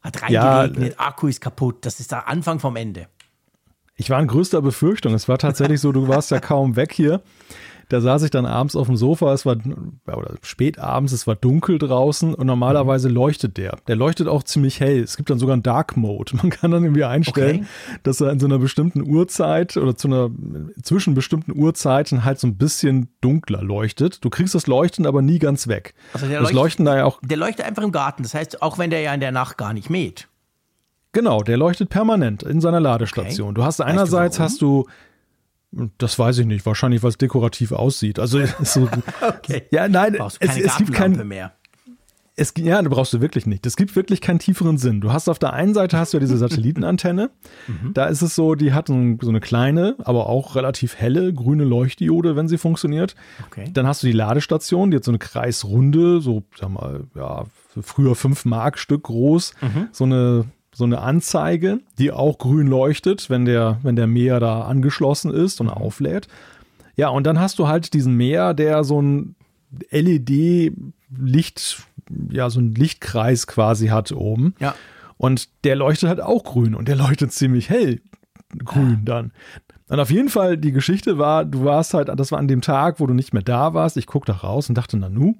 Hat 0.01 0.21
reingeregnet, 0.21 0.93
ja, 0.93 0.99
Akku 0.99 1.27
ist 1.27 1.41
kaputt. 1.41 1.85
Das 1.85 1.99
ist 1.99 2.11
der 2.11 2.27
Anfang 2.27 2.59
vom 2.59 2.75
Ende. 2.75 3.07
Ich 3.95 4.09
war 4.09 4.19
in 4.19 4.27
größter 4.27 4.61
Befürchtung. 4.61 5.13
Es 5.13 5.27
war 5.27 5.37
tatsächlich 5.37 5.81
so, 5.81 5.91
du 5.91 6.07
warst 6.07 6.31
ja 6.31 6.39
kaum 6.39 6.75
weg 6.75 6.93
hier. 6.93 7.21
Da 7.89 8.01
saß 8.01 8.23
ich 8.23 8.31
dann 8.31 8.45
abends 8.45 8.75
auf 8.75 8.87
dem 8.87 8.97
Sofa, 8.97 9.33
es 9.33 9.45
war, 9.45 9.55
oder 10.05 10.35
spät 10.41 10.77
abends, 10.77 11.13
es 11.13 11.25
war 11.25 11.35
dunkel 11.35 11.77
draußen 11.77 12.33
und 12.33 12.45
normalerweise 12.45 13.07
leuchtet 13.07 13.57
der. 13.57 13.77
Der 13.87 13.95
leuchtet 13.95 14.27
auch 14.27 14.43
ziemlich 14.43 14.79
hell. 14.79 15.01
Es 15.01 15.15
gibt 15.15 15.29
dann 15.29 15.39
sogar 15.39 15.53
einen 15.53 15.63
Dark 15.63 15.95
Mode. 15.95 16.35
Man 16.41 16.49
kann 16.49 16.71
dann 16.71 16.83
irgendwie 16.83 17.05
einstellen, 17.05 17.59
okay. 17.59 17.99
dass 18.03 18.19
er 18.19 18.31
in 18.31 18.39
so 18.39 18.45
einer 18.45 18.59
bestimmten 18.59 19.01
Uhrzeit 19.09 19.77
oder 19.77 19.95
zu 19.95 20.07
einer, 20.07 20.29
zwischen 20.83 21.13
bestimmten 21.13 21.57
Uhrzeiten 21.57 22.25
halt 22.25 22.39
so 22.39 22.47
ein 22.47 22.57
bisschen 22.57 23.09
dunkler 23.21 23.63
leuchtet. 23.63 24.23
Du 24.23 24.29
kriegst 24.29 24.53
das 24.53 24.67
Leuchten 24.67 25.05
aber 25.05 25.21
nie 25.21 25.39
ganz 25.39 25.67
weg. 25.67 25.93
Also 26.13 26.27
der, 26.27 26.39
das 26.39 26.51
leuchtet, 26.51 26.55
Leuchten 26.57 26.85
da 26.85 26.97
ja 26.97 27.05
auch. 27.05 27.19
Der 27.23 27.37
leuchtet 27.37 27.65
einfach 27.65 27.83
im 27.83 27.91
Garten. 27.91 28.23
Das 28.23 28.33
heißt, 28.33 28.61
auch 28.61 28.77
wenn 28.77 28.89
der 28.89 29.01
ja 29.01 29.13
in 29.13 29.21
der 29.21 29.31
Nacht 29.31 29.57
gar 29.57 29.73
nicht 29.73 29.89
mäht. 29.89 30.27
Genau, 31.13 31.41
der 31.41 31.57
leuchtet 31.57 31.89
permanent 31.89 32.43
in 32.43 32.61
seiner 32.61 32.79
Ladestation. 32.79 33.49
Okay. 33.49 33.55
Du 33.55 33.63
hast 33.63 33.81
einerseits 33.81 34.39
weißt 34.39 34.39
du 34.39 34.43
hast 34.43 34.61
du 34.61 34.87
das 35.71 36.17
weiß 36.17 36.39
ich 36.39 36.45
nicht. 36.45 36.65
Wahrscheinlich, 36.65 37.03
weil 37.03 37.09
es 37.09 37.17
dekorativ 37.17 37.71
aussieht. 37.71 38.19
Also 38.19 38.39
so, 38.61 38.89
okay. 39.21 39.63
ja, 39.71 39.87
nein, 39.87 40.15
es, 40.39 40.57
es 40.57 40.77
gibt 40.77 40.93
kein 40.93 41.27
mehr. 41.27 41.53
Es, 42.39 42.53
ja, 42.55 42.79
da 42.79 42.87
brauchst 42.87 43.13
du 43.13 43.19
wirklich 43.19 43.47
nicht. 43.47 43.65
Es 43.65 43.75
gibt 43.75 43.95
wirklich 43.95 44.21
keinen 44.21 44.37
tieferen 44.37 44.77
Sinn. 44.77 45.01
Du 45.01 45.11
hast 45.11 45.27
auf 45.27 45.39
der 45.39 45.53
einen 45.53 45.73
Seite 45.73 45.97
hast 45.97 46.13
du 46.13 46.17
ja 46.17 46.19
diese 46.19 46.37
Satellitenantenne. 46.37 47.31
mhm. 47.67 47.95
Da 47.95 48.05
ist 48.05 48.21
es 48.21 48.35
so, 48.35 48.53
die 48.53 48.73
hat 48.73 48.89
so 48.89 48.93
eine 48.93 49.39
kleine, 49.39 49.95
aber 50.03 50.29
auch 50.29 50.55
relativ 50.55 50.95
helle 50.95 51.33
grüne 51.33 51.63
Leuchtdiode, 51.63 52.35
wenn 52.35 52.47
sie 52.47 52.59
funktioniert. 52.59 53.15
Okay. 53.47 53.71
Dann 53.73 53.87
hast 53.87 54.03
du 54.03 54.07
die 54.07 54.13
Ladestation, 54.13 54.91
die 54.91 54.97
hat 54.97 55.03
so 55.03 55.09
eine 55.09 55.17
kreisrunde, 55.17 56.21
so, 56.21 56.43
sag 56.55 56.69
mal, 56.69 57.05
ja, 57.15 57.45
früher 57.81 58.13
5 58.13 58.45
Mark 58.45 58.77
Stück 58.77 59.03
groß, 59.03 59.53
mhm. 59.61 59.87
so 59.91 60.03
eine 60.03 60.45
so 60.77 60.83
eine 60.83 61.01
Anzeige, 61.01 61.79
die 61.97 62.11
auch 62.11 62.37
grün 62.37 62.67
leuchtet, 62.67 63.31
wenn 63.31 63.45
der, 63.45 63.79
wenn 63.81 63.95
der 63.95 64.05
Mäher 64.05 64.39
da 64.39 64.61
angeschlossen 64.61 65.33
ist 65.33 65.59
und 65.59 65.69
auflädt. 65.69 66.27
Ja, 66.95 67.09
und 67.09 67.25
dann 67.25 67.39
hast 67.39 67.57
du 67.57 67.67
halt 67.67 67.95
diesen 67.95 68.13
Mäher, 68.13 68.53
der 68.53 68.83
so 68.83 69.01
ein 69.01 69.35
LED-Licht, 69.89 71.81
ja, 72.29 72.51
so 72.51 72.59
ein 72.59 72.75
Lichtkreis 72.75 73.47
quasi 73.47 73.87
hat 73.87 74.11
oben. 74.11 74.53
Ja. 74.59 74.75
Und 75.17 75.49
der 75.63 75.75
leuchtet 75.75 76.09
halt 76.09 76.21
auch 76.21 76.43
grün 76.43 76.75
und 76.75 76.87
der 76.87 76.95
leuchtet 76.95 77.31
ziemlich 77.31 77.71
hell 77.71 77.99
grün 78.63 79.03
dann. 79.03 79.31
Und 79.89 79.99
auf 79.99 80.11
jeden 80.11 80.29
Fall, 80.29 80.59
die 80.59 80.73
Geschichte 80.73 81.17
war, 81.17 81.43
du 81.43 81.65
warst 81.65 81.95
halt, 81.95 82.09
das 82.15 82.31
war 82.31 82.37
an 82.37 82.47
dem 82.47 82.61
Tag, 82.61 82.99
wo 82.99 83.07
du 83.07 83.15
nicht 83.15 83.33
mehr 83.33 83.41
da 83.41 83.73
warst. 83.73 83.97
Ich 83.97 84.05
guck 84.05 84.27
da 84.27 84.33
raus 84.33 84.69
und 84.69 84.77
dachte, 84.77 84.95
Nanu, 84.95 85.33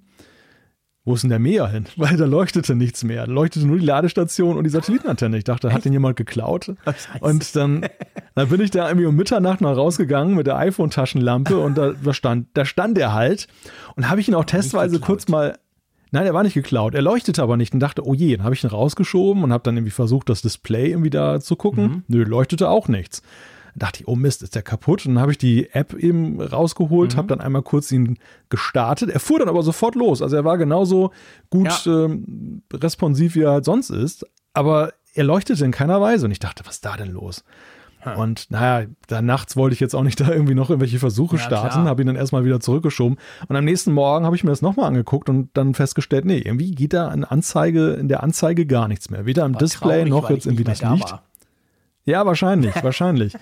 wo 1.08 1.14
ist 1.14 1.22
denn 1.22 1.30
der 1.30 1.40
Meer 1.40 1.68
hin? 1.70 1.86
Weil 1.96 2.18
da 2.18 2.26
leuchtete 2.26 2.76
nichts 2.76 3.06
mehr. 3.06 3.26
Da 3.26 3.32
leuchtete 3.32 3.66
nur 3.66 3.80
die 3.80 3.86
Ladestation 3.86 4.58
und 4.58 4.66
die 4.66 4.70
Satellitenantenne. 4.70 5.38
Ich 5.38 5.46
dachte, 5.46 5.72
hat 5.72 5.86
den 5.86 5.94
jemand 5.94 6.18
geklaut? 6.18 6.76
Und 7.22 7.56
dann, 7.56 7.88
dann 8.36 8.50
bin 8.50 8.60
ich 8.60 8.72
da 8.72 8.88
irgendwie 8.88 9.06
um 9.06 9.16
Mitternacht 9.16 9.62
mal 9.62 9.74
rausgegangen 9.74 10.36
mit 10.36 10.48
der 10.48 10.58
iPhone-Taschenlampe 10.58 11.58
und 11.58 11.78
da, 11.78 11.94
da, 11.94 12.14
stand, 12.14 12.48
da 12.54 12.66
stand 12.66 12.98
er 12.98 13.14
halt. 13.14 13.48
Und 13.96 14.10
habe 14.10 14.20
ich 14.20 14.28
ihn 14.28 14.36
auch 14.36 14.46
testweise 14.46 15.00
kurz 15.00 15.28
mal 15.28 15.58
Nein, 16.12 16.26
er 16.26 16.34
war 16.34 16.44
nicht 16.44 16.54
geklaut. 16.54 16.96
Er 16.96 17.02
leuchtete 17.02 17.44
aber 17.44 17.58
nicht 17.58 17.74
und 17.74 17.82
dachte, 17.82 18.06
oh 18.06 18.14
je, 18.14 18.38
dann 18.38 18.46
habe 18.46 18.56
ich 18.56 18.64
ihn 18.64 18.70
rausgeschoben 18.70 19.44
und 19.44 19.52
habe 19.52 19.64
dann 19.64 19.76
irgendwie 19.76 19.92
versucht, 19.92 20.30
das 20.30 20.42
Display 20.42 20.90
irgendwie 20.92 21.10
da 21.10 21.42
zu 21.42 21.58
gucken. 21.58 21.84
Mhm. 21.84 22.04
Nö, 22.08 22.24
leuchtete 22.24 22.70
auch 22.70 22.88
nichts 22.88 23.22
dachte 23.78 24.02
ich, 24.02 24.08
oh 24.08 24.16
Mist, 24.16 24.44
ist 24.44 24.56
der 24.56 24.62
kaputt? 24.62 25.06
Und 25.06 25.16
dann 25.16 25.22
habe 25.22 25.32
ich 25.32 25.38
die 25.38 25.70
App 25.72 25.94
eben 25.94 26.42
rausgeholt, 26.42 27.14
mhm. 27.14 27.18
habe 27.18 27.28
dann 27.28 27.42
einmal 27.42 27.62
kurz 27.62 27.92
ihn 27.92 28.18
gestartet. 28.50 29.10
Er 29.10 29.20
fuhr 29.20 29.40
dann 29.40 29.50
aber 29.50 29.64
sofort 29.64 29.96
los. 29.96 30.22
Also 30.22 30.36
er 30.36 30.46
war 30.46 30.58
genauso 30.58 31.12
gut 31.50 31.86
ja. 31.86 32.06
ähm, 32.06 32.64
responsiv, 32.74 33.36
wie 33.36 33.42
er 33.42 33.52
halt 33.52 33.66
sonst 33.66 33.90
ist. 33.90 34.26
Aber 34.54 34.94
er 35.14 35.24
leuchtete 35.24 35.64
in 35.64 35.72
keiner 35.72 36.02
Weise. 36.02 36.26
Und 36.26 36.32
ich 36.32 36.40
dachte, 36.40 36.64
was 36.66 36.76
ist 36.76 36.86
da 36.86 36.98
denn 36.98 37.12
los? 37.12 37.44
Und 38.16 38.50
naja, 38.52 38.88
da 39.08 39.22
nachts 39.22 39.58
wollte 39.58 39.74
ich 39.74 39.80
jetzt 39.80 39.96
auch 39.96 40.04
nicht 40.04 40.20
da 40.22 40.30
irgendwie 40.30 40.54
noch 40.54 40.70
irgendwelche 40.70 41.00
Versuche 41.00 41.38
Ja, 41.38 41.42
starten, 41.42 41.86
habe 41.86 42.02
ihn 42.02 42.08
dann 42.08 42.16
erstmal 42.16 42.46
wieder 42.46 42.60
zurückgeschoben. 42.60 43.18
Und 43.48 43.56
am 43.56 43.66
nächsten 43.66 43.92
Morgen 43.92 44.26
habe 44.26 44.36
ich 44.36 44.44
mir 44.44 44.52
das 44.52 44.62
nochmal 44.62 44.86
angeguckt 44.86 45.30
und 45.30 45.50
dann 45.56 45.74
festgestellt, 45.74 46.26
nee, 46.26 46.40
irgendwie 46.40 46.72
geht 46.72 46.94
da 46.94 47.12
in 47.12 47.24
Anzeige, 47.24 47.94
in 47.94 48.08
der 48.08 48.24
Anzeige 48.24 48.66
gar 48.66 48.88
nichts 48.88 49.10
mehr. 49.10 49.26
Weder 49.26 49.46
im 49.46 49.56
War 49.56 49.60
Display 49.60 50.06
traurig, 50.06 50.10
noch 50.10 50.30
jetzt 50.30 50.46
irgendwie 50.46 50.64
das 50.64 50.80
da 50.80 50.94
Licht. 50.94 51.12
war. 51.12 51.24
Ja, 52.08 52.26
wahrscheinlich, 52.26 52.74
wahrscheinlich. 52.84 53.36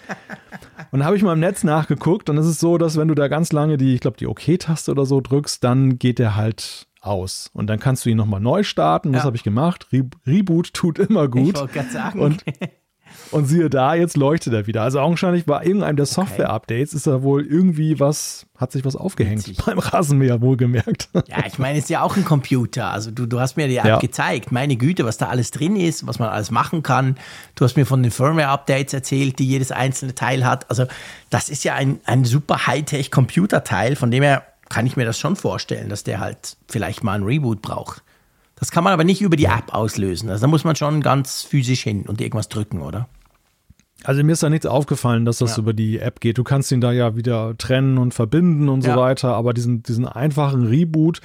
Und 0.92 1.00
dann 1.00 1.06
habe 1.06 1.16
ich 1.16 1.24
mal 1.24 1.34
im 1.34 1.40
Netz 1.40 1.64
nachgeguckt 1.64 2.30
und 2.30 2.38
es 2.38 2.48
ist 2.48 2.60
so, 2.60 2.78
dass 2.78 2.98
wenn 2.98 3.08
du 3.08 3.16
da 3.16 3.28
ganz 3.28 3.52
lange 3.54 3.78
die, 3.78 3.94
ich 3.94 4.02
glaube, 4.02 4.18
die 4.18 4.28
OK-Taste 4.28 4.92
oder 4.92 5.06
so 5.06 5.22
drückst, 5.22 5.64
dann 5.64 6.00
geht 6.00 6.20
der 6.20 6.36
halt 6.36 6.88
aus. 7.02 7.52
Und 7.54 7.68
dann 7.68 7.80
kannst 7.80 8.06
du 8.06 8.10
ihn 8.10 8.18
nochmal 8.18 8.40
neu 8.42 8.64
starten. 8.64 9.14
Das 9.14 9.22
Ja. 9.22 9.26
habe 9.28 9.38
ich 9.38 9.44
gemacht. 9.44 9.88
Re 9.94 10.04
Reboot 10.26 10.74
tut 10.74 10.98
immer 11.00 11.28
gut. 11.28 11.54
Ich 11.56 11.60
wollte 11.60 11.74
gerade 11.74 11.90
sagen. 11.92 12.20
Und, 12.20 12.44
und 13.32 13.46
siehe 13.46 13.70
da, 13.70 13.96
jetzt 13.96 14.18
leuchtet 14.18 14.54
er 14.54 14.68
wieder. 14.68 14.82
Also 14.84 15.00
augenscheinlich 15.00 15.46
bei 15.46 15.64
irgendeinem 15.64 15.96
der 15.98 16.06
Software-Updates 16.06 16.94
ist 16.94 17.08
da 17.08 17.22
wohl 17.24 17.46
irgendwie 17.46 18.00
was, 18.00 18.46
hat 18.58 18.72
sich 18.72 18.86
was 18.86 18.96
aufgehängt. 18.96 19.48
Witzig. 19.48 19.66
Beim 19.66 19.80
Rasenmäher 19.80 20.42
wohlgemerkt. 20.42 21.10
Ja, 21.28 21.46
ich 21.46 21.60
meine, 21.60 21.78
es 21.78 21.86
ist 21.86 21.90
ja 21.90 22.02
auch 22.02 22.16
ein 22.18 22.26
Computer. 22.26 22.92
Also 22.92 23.12
du, 23.12 23.26
du 23.26 23.40
hast 23.40 23.58
mir 23.58 23.68
die 23.68 23.78
App 23.78 23.86
Ja. 23.86 24.00
gezeigt. 24.00 24.52
Meine 24.52 24.76
Güte, 24.76 25.06
was 25.06 25.18
da 25.18 25.28
alles 25.28 25.52
drin 25.52 25.76
ist, 25.76 26.08
was 26.08 26.20
man 26.20 26.30
alles 26.30 26.52
machen 26.52 26.84
kann. 26.84 27.18
Du 27.56 27.66
hast 27.66 27.76
mir 27.78 27.86
von 27.86 28.02
den 28.04 28.12
Firmware-Updates 28.12 28.94
erzählt, 28.94 29.40
die 29.40 29.48
jedes 29.48 29.72
einzelne 29.72 30.16
Teil 30.16 30.46
hat. 30.46 30.70
Also 30.70 30.86
das 31.30 31.50
ist 31.50 31.64
ja 31.64 31.76
ein, 31.76 32.00
ein 32.06 32.26
super 32.26 32.68
Hightech-Computerteil. 32.68 33.96
Von 33.96 34.12
dem 34.12 34.24
her 34.24 34.44
kann 34.70 34.86
ich 34.86 34.98
mir 34.98 35.06
das 35.06 35.20
schon 35.20 35.36
vorstellen, 35.36 35.90
dass 35.90 36.04
der 36.04 36.20
halt 36.20 36.58
vielleicht 36.68 37.04
mal 37.04 37.14
ein 37.14 37.24
Reboot 37.24 37.62
braucht. 37.62 38.02
Das 38.56 38.72
kann 38.72 38.84
man 38.84 38.94
aber 38.94 39.04
nicht 39.04 39.22
über 39.22 39.36
die 39.36 39.46
App 39.46 39.74
auslösen. 39.74 40.30
Also 40.30 40.42
da 40.42 40.48
muss 40.48 40.64
man 40.64 40.76
schon 40.76 41.02
ganz 41.02 41.42
physisch 41.44 41.84
hin 41.84 42.04
und 42.08 42.22
irgendwas 42.22 42.48
drücken, 42.50 42.82
oder? 42.82 43.08
Also 44.04 44.24
mir 44.24 44.34
ist 44.34 44.44
da 44.44 44.50
nichts 44.50 44.66
aufgefallen, 44.66 45.26
dass 45.26 45.40
das 45.40 45.58
Ja. 45.58 45.64
über 45.64 45.74
die 45.74 46.00
App 46.00 46.20
geht. 46.22 46.38
Du 46.38 46.44
kannst 46.44 46.72
ihn 46.72 46.80
da 46.80 46.92
ja 46.92 47.16
wieder 47.16 47.58
trennen 47.58 47.98
und 47.98 48.14
verbinden 48.14 48.70
und 48.70 48.86
Ja. 48.86 48.94
so 48.94 49.00
weiter, 49.00 49.34
aber 49.34 49.54
diesen, 49.54 49.84
diesen 49.84 50.06
einfachen 50.08 50.68
Reboot, 50.68 51.22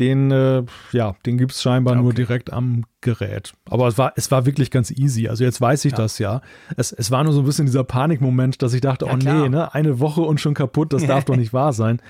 den, 0.00 0.30
äh, 0.32 0.64
ja, 0.92 1.14
den 1.24 1.38
gibt 1.38 1.52
es 1.52 1.62
scheinbar 1.62 1.94
nur 1.94 2.12
direkt 2.12 2.52
am 2.52 2.84
Gerät. 3.00 3.52
Aber 3.66 3.86
es 3.86 3.96
war, 3.96 4.12
es 4.16 4.30
war 4.30 4.44
wirklich 4.44 4.70
ganz 4.70 4.90
easy. 4.90 5.28
Also 5.28 5.44
jetzt 5.44 5.60
weiß 5.60 5.84
ich 5.84 5.92
das 5.92 6.18
ja. 6.18 6.40
Es, 6.76 6.90
es 6.90 7.10
war 7.10 7.22
nur 7.22 7.32
so 7.32 7.40
ein 7.40 7.44
bisschen 7.44 7.66
dieser 7.66 7.84
Panikmoment, 7.84 8.60
dass 8.62 8.72
ich 8.72 8.80
dachte, 8.80 9.06
Ja, 9.06 9.14
oh 9.14 9.16
klar. 9.18 9.42
nee, 9.42 9.48
ne, 9.48 9.72
eine 9.72 10.00
Woche 10.00 10.22
und 10.22 10.40
schon 10.40 10.54
kaputt, 10.54 10.92
das 10.92 11.06
darf 11.06 11.24
doch 11.24 11.36
nicht 11.36 11.52
wahr 11.52 11.72
sein. 11.72 12.00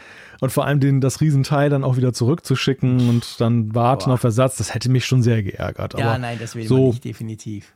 Und 0.41 0.51
vor 0.51 0.65
allem 0.65 0.81
den, 0.81 1.01
das 1.01 1.21
Riesenteil 1.21 1.69
dann 1.69 1.85
auch 1.85 1.97
wieder 1.97 2.13
zurückzuschicken 2.13 3.09
und 3.09 3.41
dann 3.41 3.75
warten 3.75 4.07
Boah. 4.07 4.15
auf 4.15 4.25
Ersatz, 4.25 4.57
das 4.57 4.75
hätte 4.75 4.91
mich 4.91 5.05
schon 5.05 5.23
sehr 5.23 5.43
geärgert. 5.43 5.99
Ja, 5.99 6.11
aber 6.11 6.19
nein, 6.19 6.39
das 6.41 6.55
will 6.55 6.67
so, 6.67 6.77
man 6.77 6.85
nicht, 6.87 7.05
definitiv. 7.05 7.75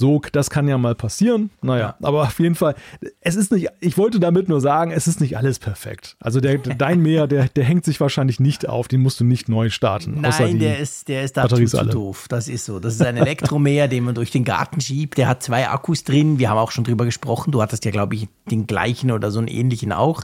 So, 0.00 0.20
das 0.32 0.48
kann 0.48 0.66
ja 0.66 0.78
mal 0.78 0.94
passieren. 0.94 1.50
Naja, 1.60 1.94
aber 2.02 2.22
auf 2.22 2.40
jeden 2.40 2.54
Fall, 2.54 2.74
es 3.20 3.36
ist 3.36 3.52
nicht, 3.52 3.68
ich 3.80 3.98
wollte 3.98 4.18
damit 4.18 4.48
nur 4.48 4.60
sagen, 4.60 4.92
es 4.92 5.06
ist 5.06 5.20
nicht 5.20 5.36
alles 5.36 5.58
perfekt. 5.58 6.16
Also 6.20 6.40
der, 6.40 6.56
dein 6.78 7.00
Mäher, 7.00 7.26
der, 7.26 7.48
der 7.48 7.64
hängt 7.64 7.84
sich 7.84 8.00
wahrscheinlich 8.00 8.40
nicht 8.40 8.66
auf, 8.66 8.88
den 8.88 9.02
musst 9.02 9.20
du 9.20 9.24
nicht 9.24 9.50
neu 9.50 9.68
starten. 9.68 10.22
Nein, 10.22 10.58
der 10.58 10.78
ist, 10.78 11.08
der 11.08 11.22
ist 11.22 11.36
dazu 11.36 11.62
zu 11.64 11.84
doof. 11.84 12.26
Das 12.28 12.48
ist 12.48 12.64
so. 12.64 12.80
Das 12.80 12.94
ist 12.94 13.02
ein 13.02 13.18
Elektromäher, 13.18 13.88
den 13.88 14.04
man 14.04 14.14
durch 14.14 14.30
den 14.30 14.44
Garten 14.44 14.80
schiebt. 14.80 15.18
Der 15.18 15.28
hat 15.28 15.42
zwei 15.42 15.68
Akkus 15.68 16.02
drin. 16.02 16.38
Wir 16.38 16.48
haben 16.48 16.58
auch 16.58 16.70
schon 16.70 16.84
drüber 16.84 17.04
gesprochen. 17.04 17.52
Du 17.52 17.60
hattest 17.60 17.84
ja, 17.84 17.90
glaube 17.90 18.14
ich, 18.14 18.28
den 18.50 18.66
gleichen 18.66 19.10
oder 19.10 19.30
so 19.30 19.38
einen 19.38 19.48
ähnlichen 19.48 19.92
auch. 19.92 20.22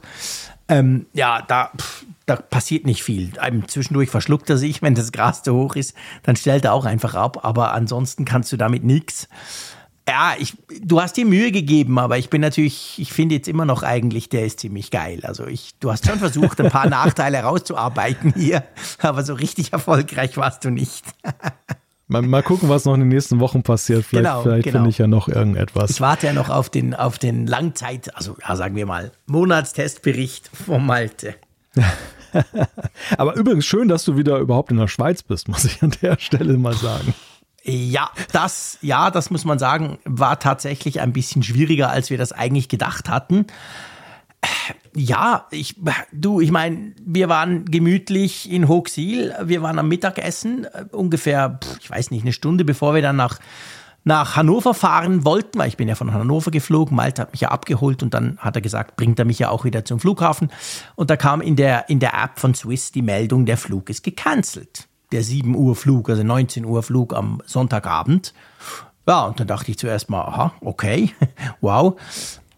Ähm, 0.69 1.07
ja, 1.13 1.43
da, 1.43 1.71
pff, 1.77 2.05
da 2.27 2.37
passiert 2.37 2.87
nicht 2.87 3.03
viel. 3.03 3.33
Ähm, 3.43 3.67
zwischendurch 3.69 4.11
verschluckt 4.11 4.51
er 4.51 4.59
sich, 4.59 4.83
wenn 4.83 4.95
das 4.95 5.13
Gras 5.13 5.43
zu 5.43 5.55
hoch 5.55 5.77
ist, 5.77 5.95
dann 6.23 6.37
stellt 6.37 6.65
er 6.65 6.73
auch 6.73 6.85
einfach 6.85 7.15
ab. 7.15 7.45
Aber 7.45 7.73
ansonsten 7.73 8.25
kannst 8.25 8.53
du 8.53 8.57
damit 8.57 8.85
nichts. 8.85 9.29
Ja, 10.09 10.35
ich, 10.39 10.55
du 10.83 11.01
hast 11.01 11.17
dir 11.17 11.27
Mühe 11.27 11.51
gegeben, 11.51 11.99
aber 11.99 12.17
ich 12.17 12.31
bin 12.31 12.41
natürlich, 12.41 12.97
ich 13.01 13.13
finde 13.13 13.35
jetzt 13.35 13.49
immer 13.49 13.65
noch 13.65 13.83
eigentlich, 13.83 14.29
der 14.29 14.47
ist 14.47 14.61
ziemlich 14.61 14.93
geil. 14.93 15.21
Also 15.25 15.47
ich, 15.49 15.75
du 15.81 15.91
hast 15.91 16.07
schon 16.07 16.21
versucht, 16.21 16.61
ein 16.61 16.71
paar 16.71 16.87
Nachteile 16.89 17.41
rauszuarbeiten 17.41 18.33
hier, 18.37 18.63
aber 19.01 19.25
so 19.25 19.35
richtig 19.35 19.73
erfolgreich 19.73 20.37
warst 20.37 20.65
du 20.65 20.71
nicht. 20.71 21.05
mal, 22.07 22.23
mal 22.23 22.43
gucken, 22.43 22.69
was 22.69 22.85
noch 22.85 22.95
in 22.95 23.01
den 23.01 23.09
nächsten 23.09 23.41
Wochen 23.41 23.63
passiert. 23.63 24.05
Vielleicht, 24.05 24.25
Genau, 24.25 24.43
vielleicht 24.43 24.65
genau. 24.65 24.79
finde 24.79 24.91
ich 24.91 24.99
ja 24.99 25.07
noch 25.07 25.29
irgendetwas. 25.29 25.91
Ich 25.91 26.01
warte 26.01 26.27
ja 26.27 26.33
noch 26.33 26.49
auf 26.49 26.71
den, 26.71 26.95
auf 26.95 27.19
den 27.19 27.47
Langzeit, 27.47 28.15
also 28.17 28.37
ja, 28.47 28.57
sagen 28.57 28.77
wir 28.77 28.87
mal, 28.87 29.13
Monatstestbericht 29.27 30.51
von 30.53 30.85
Malte. 30.85 31.35
Aber 33.19 33.35
übrigens 33.37 33.67
schön, 33.67 33.89
dass 33.89 34.05
du 34.05 34.17
wieder 34.17 34.39
überhaupt 34.39 34.71
in 34.71 34.77
der 34.77 34.89
Schweiz 34.89 35.23
bist, 35.23 35.49
muss 35.49 35.65
ich 35.65 35.83
an 35.83 35.93
der 36.03 36.19
Stelle 36.19 36.57
mal 36.59 36.75
sagen. 36.75 37.15
Ja, 37.63 38.11
das, 38.31 38.79
ja, 38.81 39.11
das 39.11 39.31
muss 39.31 39.45
man 39.45 39.59
sagen, 39.59 39.99
war 40.05 40.39
tatsächlich 40.39 41.01
ein 41.01 41.13
bisschen 41.13 41.43
schwieriger, 41.43 41.91
als 41.91 42.11
wir 42.11 42.19
das 42.19 42.31
eigentlich 42.33 42.69
gedacht 42.69 43.09
hatten. 43.09 43.47
Ja, 44.99 45.47
ich, 45.51 45.77
du, 46.11 46.41
ich 46.41 46.51
meine, 46.51 46.95
wir 47.05 47.29
waren 47.29 47.67
gemütlich 47.67 48.51
in 48.51 48.67
Hochsiel, 48.67 49.35
wir 49.45 49.61
waren 49.61 49.79
am 49.79 49.89
Mittagessen, 49.89 50.65
äh, 50.65 50.87
ungefähr, 50.91 51.61
ich 51.83 51.91
weiß 51.91 52.11
nicht, 52.11 52.23
eine 52.23 52.33
Stunde 52.33 52.65
bevor 52.65 52.95
wir 52.95 53.03
dann 53.03 53.17
nach, 53.17 53.39
nach 54.05 54.37
Hannover 54.37 54.73
fahren 54.73 55.27
wollten, 55.27 55.59
weil 55.59 55.69
ich 55.69 55.77
bin 55.77 55.87
ja 55.87 55.97
von 55.97 56.15
Hannover 56.15 56.51
geflogen, 56.51 56.97
Malte 56.97 57.21
hat 57.21 57.33
mich 57.33 57.43
ja 57.43 57.51
abgeholt 57.51 58.03
und 58.03 58.15
dann 58.15 58.39
hat 58.39 58.57
er 58.57 58.63
gesagt, 58.63 58.97
bringt 58.97 59.19
er 59.19 59.27
mich 59.27 59.39
ja 59.39 59.51
auch 59.51 59.65
wieder 59.65 59.85
zum 59.85 60.01
Flughafen. 60.01 60.51
Und 60.95 61.11
da 61.11 61.19
kam 61.19 61.43
in 61.43 61.57
der, 61.57 61.91
in 61.91 62.01
der 62.01 62.15
App 62.15 62.39
von 62.39 62.55
Swiss 62.55 62.91
die 62.91 63.03
Meldung, 63.03 63.45
der 63.45 63.59
Flug 63.59 63.91
ist 63.91 64.03
gecancelt. 64.03 64.89
Der 65.13 65.23
7 65.23 65.55
Uhr 65.55 65.77
Flug, 65.77 66.09
also 66.09 66.23
19 66.23 66.65
Uhr 66.65 66.83
Flug 66.83 67.15
am 67.15 67.43
Sonntagabend. 67.45 68.33
Ja, 69.07 69.27
und 69.27 69.39
dann 69.39 69.47
dachte 69.47 69.71
ich 69.71 69.79
zuerst 69.79 70.09
mal, 70.09 70.23
aha, 70.23 70.55
okay, 70.63 71.11
wow. 71.61 71.97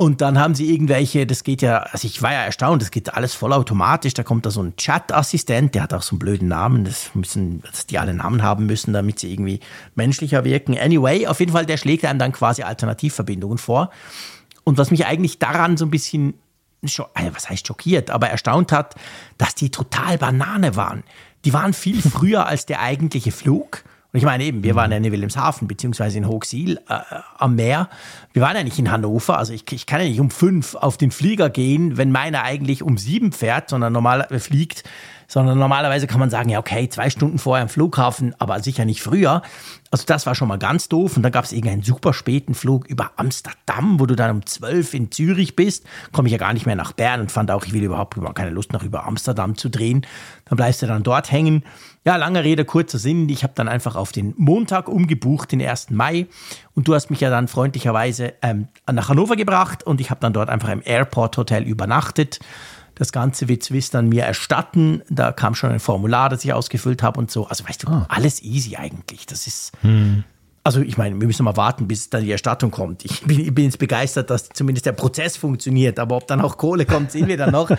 Und 0.01 0.21
dann 0.21 0.39
haben 0.39 0.55
sie 0.55 0.73
irgendwelche, 0.73 1.27
das 1.27 1.43
geht 1.43 1.61
ja, 1.61 1.79
also 1.79 2.07
ich 2.07 2.23
war 2.23 2.33
ja 2.33 2.45
erstaunt, 2.45 2.81
das 2.81 2.93
geht 2.93 3.13
alles 3.15 3.35
vollautomatisch. 3.35 4.15
Da 4.15 4.23
kommt 4.23 4.47
da 4.47 4.51
so 4.51 4.63
ein 4.63 4.77
Chat-Assistent, 4.77 5.75
der 5.75 5.83
hat 5.83 5.93
auch 5.93 6.03
so 6.03 6.13
einen 6.13 6.21
blöden 6.21 6.47
Namen, 6.47 6.85
das 6.85 7.11
müssen, 7.15 7.63
dass 7.63 7.85
die 7.85 7.99
alle 7.99 8.15
Namen 8.15 8.45
haben 8.45 8.67
müssen, 8.67 8.93
damit 8.93 9.19
sie 9.19 9.33
irgendwie 9.33 9.59
menschlicher 9.97 10.45
wirken. 10.45 10.79
Anyway, 10.79 11.27
auf 11.27 11.41
jeden 11.41 11.51
Fall, 11.51 11.67
der 11.67 11.79
schlägt 11.79 12.05
einem 12.05 12.21
dann 12.21 12.31
quasi 12.31 12.63
Alternativverbindungen 12.63 13.59
vor. 13.59 13.91
Und 14.63 14.79
was 14.79 14.93
mich 14.93 15.05
eigentlich 15.05 15.41
daran 15.41 15.77
so 15.77 15.85
ein 15.85 15.91
bisschen, 15.91 16.35
äh, 16.83 17.31
was 17.35 17.51
heißt 17.51 17.67
schockiert, 17.67 18.11
aber 18.11 18.31
erstaunt 18.31 18.71
hat, 18.71 18.95
dass 19.37 19.57
die 19.57 19.71
total 19.71 20.17
Banane 20.17 20.77
waren. 20.77 21.03
Die 21.45 21.53
waren 21.53 21.73
viel 21.73 22.01
früher 22.09 22.47
als 22.47 22.67
der 22.67 22.81
eigentliche 22.83 23.33
Flug. 23.33 23.83
Ich 24.19 24.25
meine 24.25 24.43
eben, 24.43 24.65
wir 24.65 24.75
waren 24.75 24.91
ja 24.91 24.97
in 24.97 25.05
Wilhelmshaven 25.05 25.69
beziehungsweise 25.69 26.19
in 26.19 26.27
Hochsiel 26.27 26.81
äh, 26.89 26.99
am 27.39 27.55
Meer. 27.55 27.89
Wir 28.33 28.43
waren 28.43 28.57
ja 28.57 28.65
nicht 28.65 28.77
in 28.77 28.91
Hannover. 28.91 29.39
Also 29.39 29.53
ich, 29.53 29.71
ich 29.71 29.87
kann 29.87 30.01
ja 30.01 30.09
nicht 30.09 30.19
um 30.19 30.33
fünf 30.33 30.75
auf 30.75 30.97
den 30.97 31.13
Flieger 31.13 31.51
gehen, 31.51 31.97
wenn 31.97 32.11
meiner 32.11 32.43
eigentlich 32.43 32.83
um 32.83 32.99
sieben 32.99 33.31
fährt, 33.31 33.71
sondern 33.71 33.93
normal 33.93 34.27
äh, 34.29 34.41
fliegt. 34.41 34.83
Sondern 35.29 35.59
normalerweise 35.59 36.09
kann 36.09 36.19
man 36.19 36.31
sagen, 36.31 36.49
ja 36.49 36.59
okay, 36.59 36.89
zwei 36.89 37.11
Stunden 37.11 37.39
vorher 37.39 37.63
am 37.63 37.69
Flughafen, 37.69 38.35
aber 38.41 38.61
sicher 38.61 38.87
nicht 38.87 39.03
früher. 39.03 39.43
Also 39.93 40.05
das 40.05 40.27
war 40.27 40.35
schon 40.35 40.49
mal 40.49 40.59
ganz 40.59 40.89
doof. 40.89 41.17
Und 41.17 41.23
dann 41.23 41.31
gab 41.31 41.45
es 41.45 41.53
irgendeinen 41.53 41.83
super 41.83 42.13
späten 42.13 42.55
Flug 42.55 42.87
über 42.87 43.13
Amsterdam, 43.17 44.01
wo 44.01 44.07
du 44.07 44.17
dann 44.17 44.33
um 44.33 44.47
zwölf 44.47 44.95
in 44.95 45.13
Zürich 45.13 45.55
bist. 45.55 45.85
Komme 46.11 46.27
ich 46.27 46.33
ja 46.33 46.39
gar 46.39 46.55
nicht 46.55 46.67
mehr 46.67 46.77
nach 46.77 46.91
Bern 46.91 47.21
und 47.21 47.31
fand 47.31 47.53
auch, 47.53 47.65
ich 47.65 47.73
will 47.73 47.85
überhaupt 47.85 48.17
überhaupt 48.17 48.37
keine 48.37 48.51
Lust 48.51 48.73
noch 48.73 48.83
über 48.83 49.07
Amsterdam 49.07 49.57
zu 49.57 49.69
drehen. 49.69 50.05
Dann 50.47 50.57
bleibst 50.57 50.83
du 50.83 50.87
dann 50.89 51.05
dort 51.05 51.31
hängen. 51.31 51.63
Ja, 52.09 52.17
lange 52.17 52.43
Rede, 52.43 52.65
kurzer 52.65 52.99
Sinn. 52.99 53.29
Ich 53.29 53.43
habe 53.43 53.53
dann 53.55 53.69
einfach 53.69 53.95
auf 53.95 54.13
den 54.13 54.33
Montag 54.39 54.89
umgebucht, 54.89 55.53
den 55.53 55.61
1. 55.61 55.91
Mai. 55.91 56.27
Und 56.75 56.89
du 56.89 56.95
hast 56.95 57.11
mich 57.11 57.21
ja 57.21 57.29
dann 57.29 57.49
freundlicherweise 57.49 58.33
ähm, 58.41 58.69
nach 58.91 59.11
Hannover 59.11 59.37
gebracht 59.37 59.83
und 59.83 60.01
ich 60.01 60.09
habe 60.09 60.19
dann 60.19 60.33
dort 60.33 60.49
einfach 60.49 60.71
im 60.71 60.81
Airport 60.83 61.37
Hotel 61.37 61.65
übernachtet. 61.65 62.41
Das 62.95 63.13
Ganze 63.13 63.47
wird 63.49 63.63
Swiss 63.63 63.91
dann 63.91 64.09
mir 64.09 64.23
erstatten. 64.23 65.03
Da 65.11 65.33
kam 65.33 65.55
schon 65.55 65.71
ein 65.71 65.81
Formular, 65.81 66.31
das 66.31 66.43
ich 66.47 66.55
ausgefüllt 66.55 67.03
habe 67.03 67.21
und 67.21 67.31
so. 67.31 67.47
Also 67.47 67.69
weißt 67.69 67.83
du, 67.83 68.07
alles 68.09 68.43
easy 68.43 68.77
eigentlich. 68.77 69.27
Das 69.27 69.47
ist. 69.47 69.73
Also 70.65 70.81
ich 70.81 70.99
meine, 70.99 71.19
wir 71.19 71.27
müssen 71.27 71.45
mal 71.45 71.57
warten, 71.57 71.89
bis 71.89 72.11
dann 72.11 72.25
die 72.25 72.31
Erstattung 72.31 72.71
kommt. 72.71 73.05
Ich 73.05 73.23
bin, 73.23 73.41
ich 73.41 73.55
bin 73.55 73.65
jetzt 73.65 73.79
begeistert, 73.79 74.29
dass 74.29 74.49
zumindest 74.51 74.87
der 74.87 74.93
Prozess 74.93 75.37
funktioniert, 75.37 75.99
aber 75.99 76.17
ob 76.17 76.27
dann 76.27 76.41
auch 76.41 76.59
Kohle 76.59 76.85
kommt, 76.85 77.11
sehen 77.11 77.27
wir 77.29 77.37
dann 77.37 77.53
noch. 77.53 77.71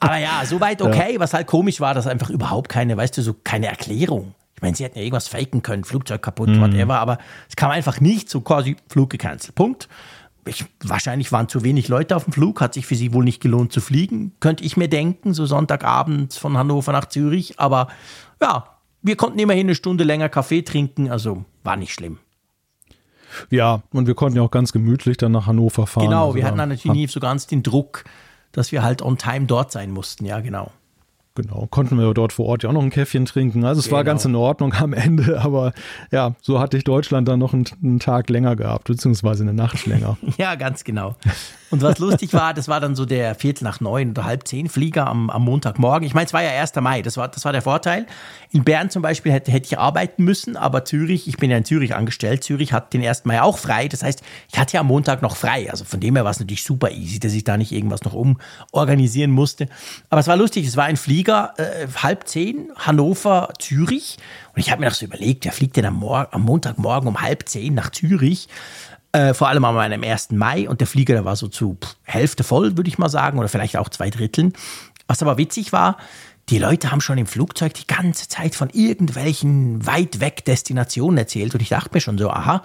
Aber 0.00 0.16
ja, 0.16 0.42
soweit 0.46 0.80
okay. 0.80 1.16
Was 1.18 1.34
halt 1.34 1.46
komisch 1.46 1.80
war, 1.80 1.94
dass 1.94 2.06
einfach 2.06 2.30
überhaupt 2.30 2.68
keine, 2.68 2.96
weißt 2.96 3.18
du, 3.18 3.22
so 3.22 3.34
keine 3.44 3.66
Erklärung. 3.66 4.34
Ich 4.54 4.62
meine, 4.62 4.76
sie 4.76 4.84
hätten 4.84 4.96
ja 4.96 5.04
irgendwas 5.04 5.26
faken 5.28 5.62
können, 5.62 5.82
Flugzeug 5.82 6.22
kaputt, 6.22 6.48
whatever, 6.60 7.00
aber 7.00 7.18
es 7.48 7.56
kam 7.56 7.72
einfach 7.72 8.00
nicht, 8.00 8.30
so 8.30 8.40
quasi 8.40 8.76
Flug 8.88 9.10
gecancelt. 9.10 9.54
Punkt. 9.56 9.88
Ich, 10.46 10.64
wahrscheinlich 10.82 11.32
waren 11.32 11.48
zu 11.48 11.62
wenig 11.64 11.88
Leute 11.88 12.16
auf 12.16 12.24
dem 12.24 12.32
Flug, 12.32 12.60
hat 12.60 12.74
sich 12.74 12.86
für 12.86 12.94
sie 12.94 13.12
wohl 13.12 13.24
nicht 13.24 13.40
gelohnt 13.40 13.72
zu 13.72 13.80
fliegen, 13.80 14.32
könnte 14.40 14.64
ich 14.64 14.76
mir 14.76 14.88
denken, 14.88 15.34
so 15.34 15.46
Sonntagabend 15.46 16.34
von 16.34 16.56
Hannover 16.56 16.92
nach 16.92 17.06
Zürich. 17.06 17.60
Aber 17.60 17.88
ja, 18.40 18.66
wir 19.02 19.16
konnten 19.16 19.38
immerhin 19.38 19.66
eine 19.66 19.74
Stunde 19.74 20.04
länger 20.04 20.28
Kaffee 20.28 20.62
trinken, 20.62 21.10
also 21.10 21.44
war 21.62 21.76
nicht 21.76 21.92
schlimm. 21.92 22.18
Ja, 23.50 23.82
und 23.92 24.06
wir 24.06 24.14
konnten 24.14 24.36
ja 24.36 24.42
auch 24.42 24.50
ganz 24.50 24.72
gemütlich 24.72 25.16
dann 25.16 25.32
nach 25.32 25.46
Hannover 25.46 25.86
fahren. 25.86 26.06
Genau, 26.06 26.26
Also 26.26 26.36
wir 26.36 26.44
hatten 26.44 26.58
dann 26.58 26.68
natürlich 26.68 26.96
nie 26.96 27.06
so 27.06 27.20
ganz 27.20 27.46
den 27.46 27.62
Druck, 27.62 28.04
dass 28.52 28.72
wir 28.72 28.82
halt 28.82 29.02
on 29.02 29.16
time 29.16 29.46
dort 29.46 29.72
sein 29.72 29.90
mussten, 29.90 30.26
ja, 30.26 30.40
genau. 30.40 30.70
Genau, 31.34 31.66
konnten 31.70 31.98
wir 31.98 32.12
dort 32.12 32.34
vor 32.34 32.44
Ort 32.44 32.62
ja 32.62 32.68
auch 32.68 32.74
noch 32.74 32.82
ein 32.82 32.90
Käffchen 32.90 33.24
trinken. 33.24 33.64
Also 33.64 33.78
es 33.78 33.86
genau. 33.86 33.96
war 33.96 34.04
ganz 34.04 34.26
in 34.26 34.34
Ordnung 34.34 34.74
am 34.74 34.92
Ende, 34.92 35.40
aber 35.42 35.72
ja, 36.10 36.34
so 36.42 36.60
hatte 36.60 36.76
ich 36.76 36.84
Deutschland 36.84 37.26
dann 37.26 37.38
noch 37.38 37.54
einen, 37.54 37.64
einen 37.82 38.00
Tag 38.00 38.28
länger 38.28 38.54
gehabt, 38.54 38.84
beziehungsweise 38.84 39.42
eine 39.42 39.54
Nacht 39.54 39.86
länger. 39.86 40.18
ja, 40.36 40.54
ganz 40.56 40.84
genau. 40.84 41.16
Und 41.72 41.80
was 41.80 41.98
lustig 41.98 42.34
war, 42.34 42.52
das 42.52 42.68
war 42.68 42.80
dann 42.80 42.94
so 42.94 43.06
der 43.06 43.34
Viertel 43.34 43.64
nach 43.64 43.80
neun 43.80 44.10
oder 44.10 44.26
halb 44.26 44.46
zehn 44.46 44.68
Flieger 44.68 45.06
am, 45.06 45.30
am 45.30 45.42
Montagmorgen. 45.42 46.06
Ich 46.06 46.12
meine, 46.12 46.26
es 46.26 46.34
war 46.34 46.42
ja 46.42 46.50
1. 46.50 46.74
Mai, 46.76 47.00
das 47.00 47.16
war, 47.16 47.28
das 47.28 47.46
war 47.46 47.52
der 47.52 47.62
Vorteil. 47.62 48.06
In 48.50 48.62
Bern 48.62 48.90
zum 48.90 49.00
Beispiel 49.00 49.32
hätte, 49.32 49.50
hätte 49.50 49.68
ich 49.68 49.78
arbeiten 49.78 50.22
müssen, 50.22 50.58
aber 50.58 50.84
Zürich, 50.84 51.26
ich 51.28 51.38
bin 51.38 51.50
ja 51.50 51.56
in 51.56 51.64
Zürich 51.64 51.94
angestellt, 51.94 52.44
Zürich 52.44 52.74
hat 52.74 52.92
den 52.92 53.02
1. 53.02 53.24
Mai 53.24 53.40
auch 53.40 53.56
frei. 53.56 53.88
Das 53.88 54.02
heißt, 54.02 54.20
ich 54.52 54.58
hatte 54.58 54.74
ja 54.74 54.80
am 54.80 54.88
Montag 54.88 55.22
noch 55.22 55.34
frei. 55.34 55.70
Also 55.70 55.86
von 55.86 55.98
dem 55.98 56.14
her 56.14 56.24
war 56.24 56.32
es 56.32 56.40
natürlich 56.40 56.62
super 56.62 56.90
easy, 56.90 57.18
dass 57.18 57.32
ich 57.32 57.44
da 57.44 57.56
nicht 57.56 57.72
irgendwas 57.72 58.02
noch 58.02 58.12
umorganisieren 58.12 59.30
musste. 59.30 59.66
Aber 60.10 60.20
es 60.20 60.28
war 60.28 60.36
lustig, 60.36 60.66
es 60.66 60.76
war 60.76 60.84
ein 60.84 60.98
Flieger, 60.98 61.54
äh, 61.56 61.86
halb 62.02 62.28
zehn, 62.28 62.70
Hannover, 62.76 63.48
Zürich. 63.58 64.18
Und 64.54 64.60
ich 64.60 64.70
habe 64.70 64.80
mir 64.80 64.88
noch 64.88 64.94
so 64.94 65.06
überlegt, 65.06 65.46
wer 65.46 65.52
fliegt 65.52 65.78
denn 65.78 65.86
am, 65.86 66.04
am 66.04 66.42
Montagmorgen 66.42 67.08
um 67.08 67.22
halb 67.22 67.48
zehn 67.48 67.72
nach 67.72 67.88
Zürich? 67.88 68.48
Äh, 69.12 69.34
vor 69.34 69.48
allem 69.48 69.64
an 69.64 69.74
meinem 69.74 70.02
1. 70.02 70.30
Mai 70.30 70.68
und 70.68 70.80
der 70.80 70.86
Flieger, 70.86 71.12
der 71.12 71.26
war 71.26 71.36
so 71.36 71.46
zu 71.48 71.76
Hälfte 72.02 72.44
voll, 72.44 72.78
würde 72.78 72.88
ich 72.88 72.96
mal 72.96 73.10
sagen, 73.10 73.38
oder 73.38 73.48
vielleicht 73.48 73.76
auch 73.76 73.90
zwei 73.90 74.08
Dritteln. 74.08 74.54
Was 75.06 75.20
aber 75.20 75.36
witzig 75.36 75.72
war, 75.72 75.98
die 76.48 76.58
Leute 76.58 76.90
haben 76.90 77.00
schon 77.00 77.18
im 77.18 77.26
Flugzeug 77.26 77.74
die 77.74 77.86
ganze 77.86 78.28
Zeit 78.28 78.54
von 78.54 78.68
irgendwelchen 78.70 79.86
weit 79.86 80.20
weg 80.20 80.44
Destinationen 80.44 81.16
erzählt 81.16 81.54
und 81.54 81.62
ich 81.62 81.68
dachte 81.68 81.90
mir 81.92 82.00
schon 82.00 82.18
so, 82.18 82.30
aha. 82.30 82.62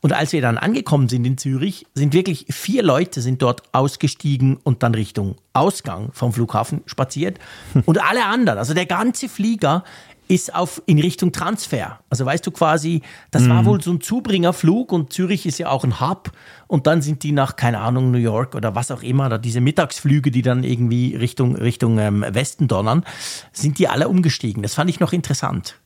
Und 0.00 0.12
als 0.12 0.32
wir 0.32 0.40
dann 0.40 0.58
angekommen 0.58 1.08
sind 1.08 1.24
in 1.24 1.38
Zürich, 1.38 1.86
sind 1.94 2.12
wirklich 2.12 2.46
vier 2.50 2.82
Leute 2.82 3.20
sind 3.20 3.40
dort 3.42 3.62
ausgestiegen 3.72 4.56
und 4.56 4.82
dann 4.82 4.94
Richtung 4.94 5.36
Ausgang 5.52 6.10
vom 6.12 6.32
Flughafen 6.32 6.82
spaziert 6.86 7.38
und 7.86 8.02
alle 8.02 8.24
anderen, 8.24 8.58
also 8.58 8.74
der 8.74 8.86
ganze 8.86 9.28
Flieger 9.28 9.84
ist 10.30 10.54
auf, 10.54 10.80
in 10.86 11.00
Richtung 11.00 11.32
Transfer. 11.32 11.98
Also 12.08 12.24
weißt 12.24 12.46
du 12.46 12.52
quasi, 12.52 13.02
das 13.32 13.42
mhm. 13.42 13.50
war 13.50 13.64
wohl 13.64 13.82
so 13.82 13.90
ein 13.90 14.00
Zubringerflug 14.00 14.92
und 14.92 15.12
Zürich 15.12 15.44
ist 15.44 15.58
ja 15.58 15.68
auch 15.68 15.82
ein 15.82 16.00
Hub 16.00 16.30
und 16.68 16.86
dann 16.86 17.02
sind 17.02 17.24
die 17.24 17.32
nach, 17.32 17.56
keine 17.56 17.80
Ahnung, 17.80 18.12
New 18.12 18.18
York 18.18 18.54
oder 18.54 18.76
was 18.76 18.92
auch 18.92 19.02
immer, 19.02 19.26
oder 19.26 19.38
diese 19.38 19.60
Mittagsflüge, 19.60 20.30
die 20.30 20.42
dann 20.42 20.62
irgendwie 20.62 21.16
Richtung, 21.16 21.56
Richtung 21.56 21.98
ähm, 21.98 22.24
Westen 22.28 22.68
donnern, 22.68 23.04
sind 23.52 23.78
die 23.78 23.88
alle 23.88 24.08
umgestiegen. 24.08 24.62
Das 24.62 24.74
fand 24.74 24.88
ich 24.88 25.00
noch 25.00 25.12
interessant. 25.12 25.80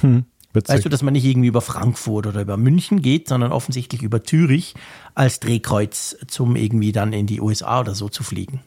Hm. 0.00 0.24
Witzig. 0.52 0.74
Weißt 0.74 0.84
du, 0.86 0.88
dass 0.88 1.02
man 1.02 1.12
nicht 1.12 1.26
irgendwie 1.26 1.48
über 1.48 1.60
Frankfurt 1.60 2.26
oder 2.26 2.40
über 2.40 2.56
München 2.56 3.02
geht, 3.02 3.28
sondern 3.28 3.52
offensichtlich 3.52 4.02
über 4.02 4.24
Zürich 4.24 4.74
als 5.14 5.40
Drehkreuz, 5.40 6.16
zum 6.26 6.56
irgendwie 6.56 6.90
dann 6.90 7.12
in 7.12 7.26
die 7.26 7.40
USA 7.40 7.80
oder 7.80 7.94
so 7.94 8.08
zu 8.08 8.24
fliegen. 8.24 8.60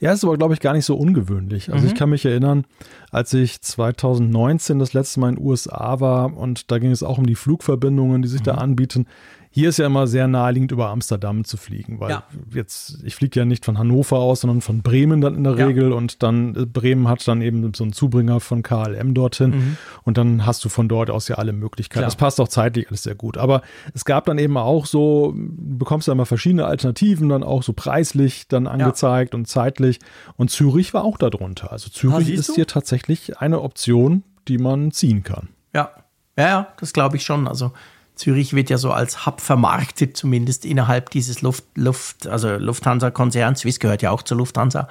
Ja, 0.00 0.12
ist 0.12 0.24
aber, 0.24 0.36
glaube 0.36 0.54
ich, 0.54 0.60
gar 0.60 0.72
nicht 0.72 0.84
so 0.84 0.96
ungewöhnlich. 0.96 1.72
Also 1.72 1.84
mhm. 1.84 1.92
ich 1.92 1.98
kann 1.98 2.10
mich 2.10 2.24
erinnern, 2.24 2.64
als 3.10 3.32
ich 3.32 3.60
2019 3.60 4.78
das 4.78 4.92
letzte 4.92 5.20
Mal 5.20 5.30
in 5.30 5.36
den 5.36 5.44
USA 5.44 6.00
war 6.00 6.36
und 6.36 6.70
da 6.70 6.78
ging 6.78 6.90
es 6.90 7.02
auch 7.02 7.18
um 7.18 7.26
die 7.26 7.34
Flugverbindungen, 7.34 8.22
die 8.22 8.28
sich 8.28 8.40
mhm. 8.40 8.44
da 8.44 8.54
anbieten. 8.54 9.06
Hier 9.52 9.68
ist 9.68 9.78
ja 9.78 9.86
immer 9.86 10.06
sehr 10.06 10.28
naheliegend, 10.28 10.70
über 10.70 10.90
Amsterdam 10.90 11.42
zu 11.42 11.56
fliegen, 11.56 11.98
weil 11.98 12.10
ja. 12.10 12.22
jetzt, 12.54 13.02
ich 13.02 13.16
fliege 13.16 13.40
ja 13.40 13.44
nicht 13.44 13.64
von 13.64 13.78
Hannover 13.78 14.18
aus, 14.18 14.42
sondern 14.42 14.60
von 14.60 14.82
Bremen 14.82 15.20
dann 15.20 15.34
in 15.34 15.42
der 15.42 15.56
ja. 15.56 15.66
Regel 15.66 15.92
und 15.92 16.22
dann, 16.22 16.54
äh, 16.54 16.66
Bremen 16.66 17.08
hat 17.08 17.26
dann 17.26 17.42
eben 17.42 17.74
so 17.74 17.82
einen 17.82 17.92
Zubringer 17.92 18.38
von 18.38 18.62
KLM 18.62 19.12
dorthin 19.12 19.50
mhm. 19.50 19.76
und 20.04 20.18
dann 20.18 20.46
hast 20.46 20.64
du 20.64 20.68
von 20.68 20.88
dort 20.88 21.10
aus 21.10 21.26
ja 21.26 21.34
alle 21.34 21.52
Möglichkeiten. 21.52 21.98
Klar. 21.98 22.04
Das 22.04 22.14
passt 22.14 22.40
auch 22.40 22.46
zeitlich 22.46 22.86
alles 22.88 23.02
sehr 23.02 23.16
gut. 23.16 23.38
Aber 23.38 23.62
es 23.92 24.04
gab 24.04 24.26
dann 24.26 24.38
eben 24.38 24.56
auch 24.56 24.86
so, 24.86 25.34
du 25.36 25.78
bekommst 25.78 26.06
ja 26.06 26.12
immer 26.12 26.26
verschiedene 26.26 26.66
Alternativen, 26.66 27.28
dann 27.28 27.42
auch 27.42 27.64
so 27.64 27.72
preislich 27.72 28.46
dann 28.46 28.68
angezeigt 28.68 29.34
ja. 29.34 29.38
und 29.38 29.46
zeitlich 29.46 29.98
und 30.36 30.52
Zürich 30.52 30.94
war 30.94 31.02
auch 31.02 31.18
darunter. 31.18 31.72
Also 31.72 31.90
Zürich 31.90 32.28
ah, 32.28 32.32
ist 32.34 32.54
hier 32.54 32.68
tatsächlich 32.68 33.40
eine 33.40 33.62
Option, 33.62 34.22
die 34.46 34.58
man 34.58 34.92
ziehen 34.92 35.24
kann. 35.24 35.48
Ja, 35.74 35.90
ja, 36.38 36.68
das 36.78 36.92
glaube 36.92 37.16
ich 37.16 37.24
schon. 37.24 37.48
Also 37.48 37.72
Zürich 38.20 38.52
wird 38.52 38.68
ja 38.68 38.76
so 38.76 38.92
als 38.92 39.24
Hub 39.24 39.40
vermarktet, 39.40 40.14
zumindest 40.14 40.66
innerhalb 40.66 41.08
dieses 41.08 41.40
Luft, 41.40 41.64
Luft 41.74 42.26
also 42.26 42.48
Lufthansa-Konzerns. 42.56 43.60
Swiss 43.60 43.80
gehört 43.80 44.02
ja 44.02 44.10
auch 44.10 44.22
zur 44.22 44.36
Lufthansa. 44.36 44.88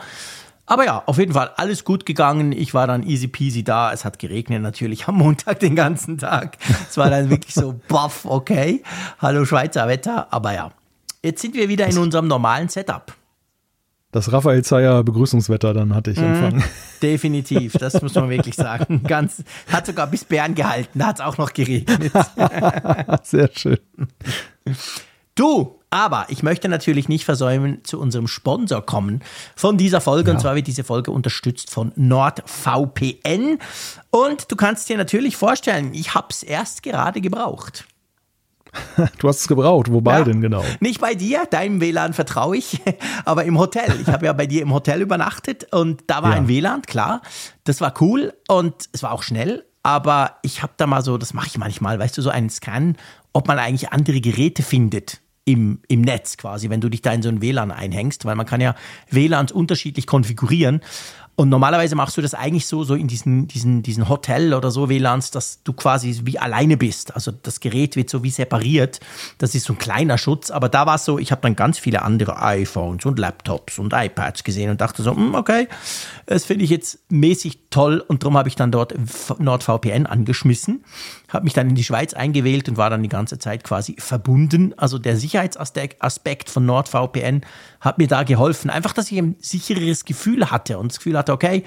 Aber 0.65 0.83
ja, 0.85 1.03
auf 1.05 1.19
jeden 1.19 1.33
Fall 1.33 1.51
alles 1.55 1.83
gut 1.83 2.07
gegangen. 2.07 2.51
Ich 2.51 2.73
war 2.73 2.87
dann 2.87 3.03
easy 3.03 3.27
peasy 3.27 3.63
da. 3.63 3.93
Es 3.93 4.03
hat 4.03 4.17
geregnet 4.17 4.63
natürlich 4.63 5.07
am 5.07 5.15
Montag 5.17 5.59
den 5.59 5.75
ganzen 5.75 6.17
Tag. 6.17 6.57
Es 6.89 6.97
war 6.97 7.11
dann 7.11 7.29
wirklich 7.29 7.53
so, 7.53 7.79
baff, 7.87 8.25
okay. 8.25 8.81
Hallo 9.19 9.45
Schweizer 9.45 9.87
Wetter. 9.87 10.27
Aber 10.31 10.53
ja, 10.53 10.71
jetzt 11.21 11.43
sind 11.43 11.53
wir 11.53 11.69
wieder 11.69 11.85
in 11.85 11.99
unserem 11.99 12.27
normalen 12.27 12.67
Setup. 12.67 13.13
Das 14.11 14.31
Raphael 14.31 14.63
Zeyer 14.63 15.03
Begrüßungswetter 15.03 15.73
dann 15.73 15.93
hatte 15.93 16.11
ich 16.11 16.17
mhm, 16.17 16.25
empfangen. 16.25 16.63
Definitiv, 17.01 17.73
das 17.73 18.01
muss 18.01 18.15
man 18.15 18.29
wirklich 18.29 18.55
sagen. 18.55 19.03
Ganz, 19.07 19.43
hat 19.71 19.85
sogar 19.85 20.07
bis 20.07 20.25
Bern 20.25 20.55
gehalten, 20.55 20.99
da 20.99 21.07
hat 21.07 21.17
es 21.17 21.21
auch 21.21 21.37
noch 21.37 21.53
geregnet. 21.53 22.11
Sehr 23.23 23.49
schön. 23.53 23.77
Du, 25.35 25.79
aber 25.91 26.25
ich 26.29 26.43
möchte 26.43 26.69
natürlich 26.69 27.07
nicht 27.07 27.23
versäumen, 27.23 27.83
zu 27.83 27.99
unserem 27.99 28.27
Sponsor 28.27 28.83
kommen 28.83 29.21
von 29.55 29.77
dieser 29.77 30.01
Folge. 30.01 30.31
Ja. 30.31 30.35
Und 30.35 30.41
zwar 30.41 30.55
wird 30.55 30.67
diese 30.67 30.83
Folge 30.83 31.11
unterstützt 31.11 31.69
von 31.69 31.91
NordVPN. 31.95 33.59
Und 34.09 34.51
du 34.51 34.55
kannst 34.55 34.89
dir 34.89 34.97
natürlich 34.97 35.37
vorstellen, 35.37 35.93
ich 35.93 36.15
habe 36.15 36.27
es 36.31 36.43
erst 36.43 36.83
gerade 36.83 37.21
gebraucht. 37.21 37.85
Du 39.17 39.27
hast 39.27 39.41
es 39.41 39.47
gebraucht. 39.47 39.91
Wobei 39.91 40.19
ja, 40.19 40.23
denn 40.23 40.41
genau? 40.41 40.63
Nicht 40.79 41.01
bei 41.01 41.15
dir, 41.15 41.45
deinem 41.49 41.81
WLAN 41.81 42.13
vertraue 42.13 42.57
ich, 42.57 42.81
aber 43.25 43.45
im 43.45 43.57
Hotel. 43.57 43.99
Ich 44.01 44.07
habe 44.07 44.25
ja 44.25 44.33
bei 44.33 44.45
dir 44.45 44.61
im 44.61 44.73
Hotel 44.73 45.01
übernachtet 45.01 45.73
und 45.73 46.03
da 46.07 46.23
war 46.23 46.31
ja. 46.31 46.37
ein 46.37 46.47
WLAN, 46.47 46.83
klar. 46.83 47.21
Das 47.63 47.81
war 47.81 47.93
cool 48.01 48.33
und 48.47 48.89
es 48.91 49.03
war 49.03 49.11
auch 49.11 49.23
schnell. 49.23 49.65
Aber 49.81 50.37
ich 50.43 50.61
habe 50.61 50.73
da 50.77 50.87
mal 50.87 51.01
so, 51.01 51.17
das 51.17 51.33
mache 51.33 51.47
ich 51.47 51.57
manchmal, 51.57 51.99
weißt 51.99 52.17
du, 52.17 52.21
so 52.21 52.29
einen 52.29 52.49
Scan, 52.49 52.95
ob 53.33 53.47
man 53.47 53.57
eigentlich 53.59 53.91
andere 53.91 54.19
Geräte 54.19 54.61
findet 54.61 55.21
im, 55.45 55.79
im 55.87 56.01
Netz 56.01 56.37
quasi, 56.37 56.69
wenn 56.69 56.81
du 56.81 56.89
dich 56.89 57.01
da 57.01 57.11
in 57.11 57.21
so 57.21 57.29
ein 57.29 57.41
WLAN 57.41 57.71
einhängst, 57.71 58.25
weil 58.25 58.35
man 58.35 58.45
kann 58.45 58.61
ja 58.61 58.75
WLANs 59.09 59.51
unterschiedlich 59.51 60.05
konfigurieren. 60.05 60.81
Und 61.39 61.47
normalerweise 61.47 61.95
machst 61.95 62.17
du 62.17 62.21
das 62.21 62.33
eigentlich 62.33 62.67
so, 62.67 62.83
so 62.83 62.95
in 62.95 63.07
diesen, 63.07 63.47
diesen, 63.47 63.81
diesen 63.81 64.09
Hotel 64.09 64.53
oder 64.53 64.71
so 64.71 64.89
WLANs, 64.89 65.31
dass 65.31 65.63
du 65.63 65.71
quasi 65.71 66.19
wie 66.25 66.37
alleine 66.37 66.75
bist. 66.75 67.15
Also 67.15 67.31
das 67.31 67.61
Gerät 67.61 67.95
wird 67.95 68.09
so 68.09 68.23
wie 68.23 68.29
separiert. 68.29 68.99
Das 69.37 69.55
ist 69.55 69.63
so 69.63 69.71
ein 69.71 69.79
kleiner 69.79 70.17
Schutz. 70.17 70.51
Aber 70.51 70.67
da 70.67 70.85
war 70.85 70.95
es 70.95 71.05
so, 71.05 71.17
ich 71.17 71.31
habe 71.31 71.39
dann 71.39 71.55
ganz 71.55 71.79
viele 71.79 72.01
andere 72.01 72.41
iPhones 72.41 73.05
und 73.05 73.19
Laptops 73.19 73.79
und 73.79 73.93
iPads 73.93 74.43
gesehen 74.43 74.69
und 74.69 74.81
dachte 74.81 75.01
so, 75.01 75.15
hm, 75.15 75.33
okay, 75.33 75.69
das 76.25 76.43
finde 76.43 76.65
ich 76.65 76.71
jetzt 76.71 76.99
mäßig 77.07 77.59
toll. 77.69 78.03
Und 78.05 78.23
darum 78.23 78.37
habe 78.37 78.49
ich 78.49 78.57
dann 78.57 78.73
dort 78.73 78.93
NordVPN 79.39 80.07
angeschmissen, 80.07 80.83
habe 81.29 81.43
mich 81.43 81.53
dann 81.53 81.69
in 81.69 81.75
die 81.75 81.83
Schweiz 81.83 82.13
eingewählt 82.13 82.67
und 82.69 82.77
war 82.77 82.89
dann 82.89 83.03
die 83.03 83.09
ganze 83.09 83.37
Zeit 83.37 83.63
quasi 83.63 83.95
verbunden. 83.99 84.73
Also 84.77 84.97
der 84.97 85.15
Sicherheitsaspekt 85.15 86.49
von 86.49 86.65
NordVPN 86.65 87.41
hat 87.79 87.97
mir 87.97 88.07
da 88.07 88.23
geholfen. 88.23 88.69
Einfach, 88.69 88.93
dass 88.93 89.11
ich 89.11 89.17
ein 89.17 89.35
sichereres 89.39 90.05
Gefühl 90.05 90.51
hatte 90.51 90.77
und 90.77 90.91
das 90.91 90.97
Gefühl 90.97 91.17
hatte, 91.17 91.31
okay, 91.31 91.63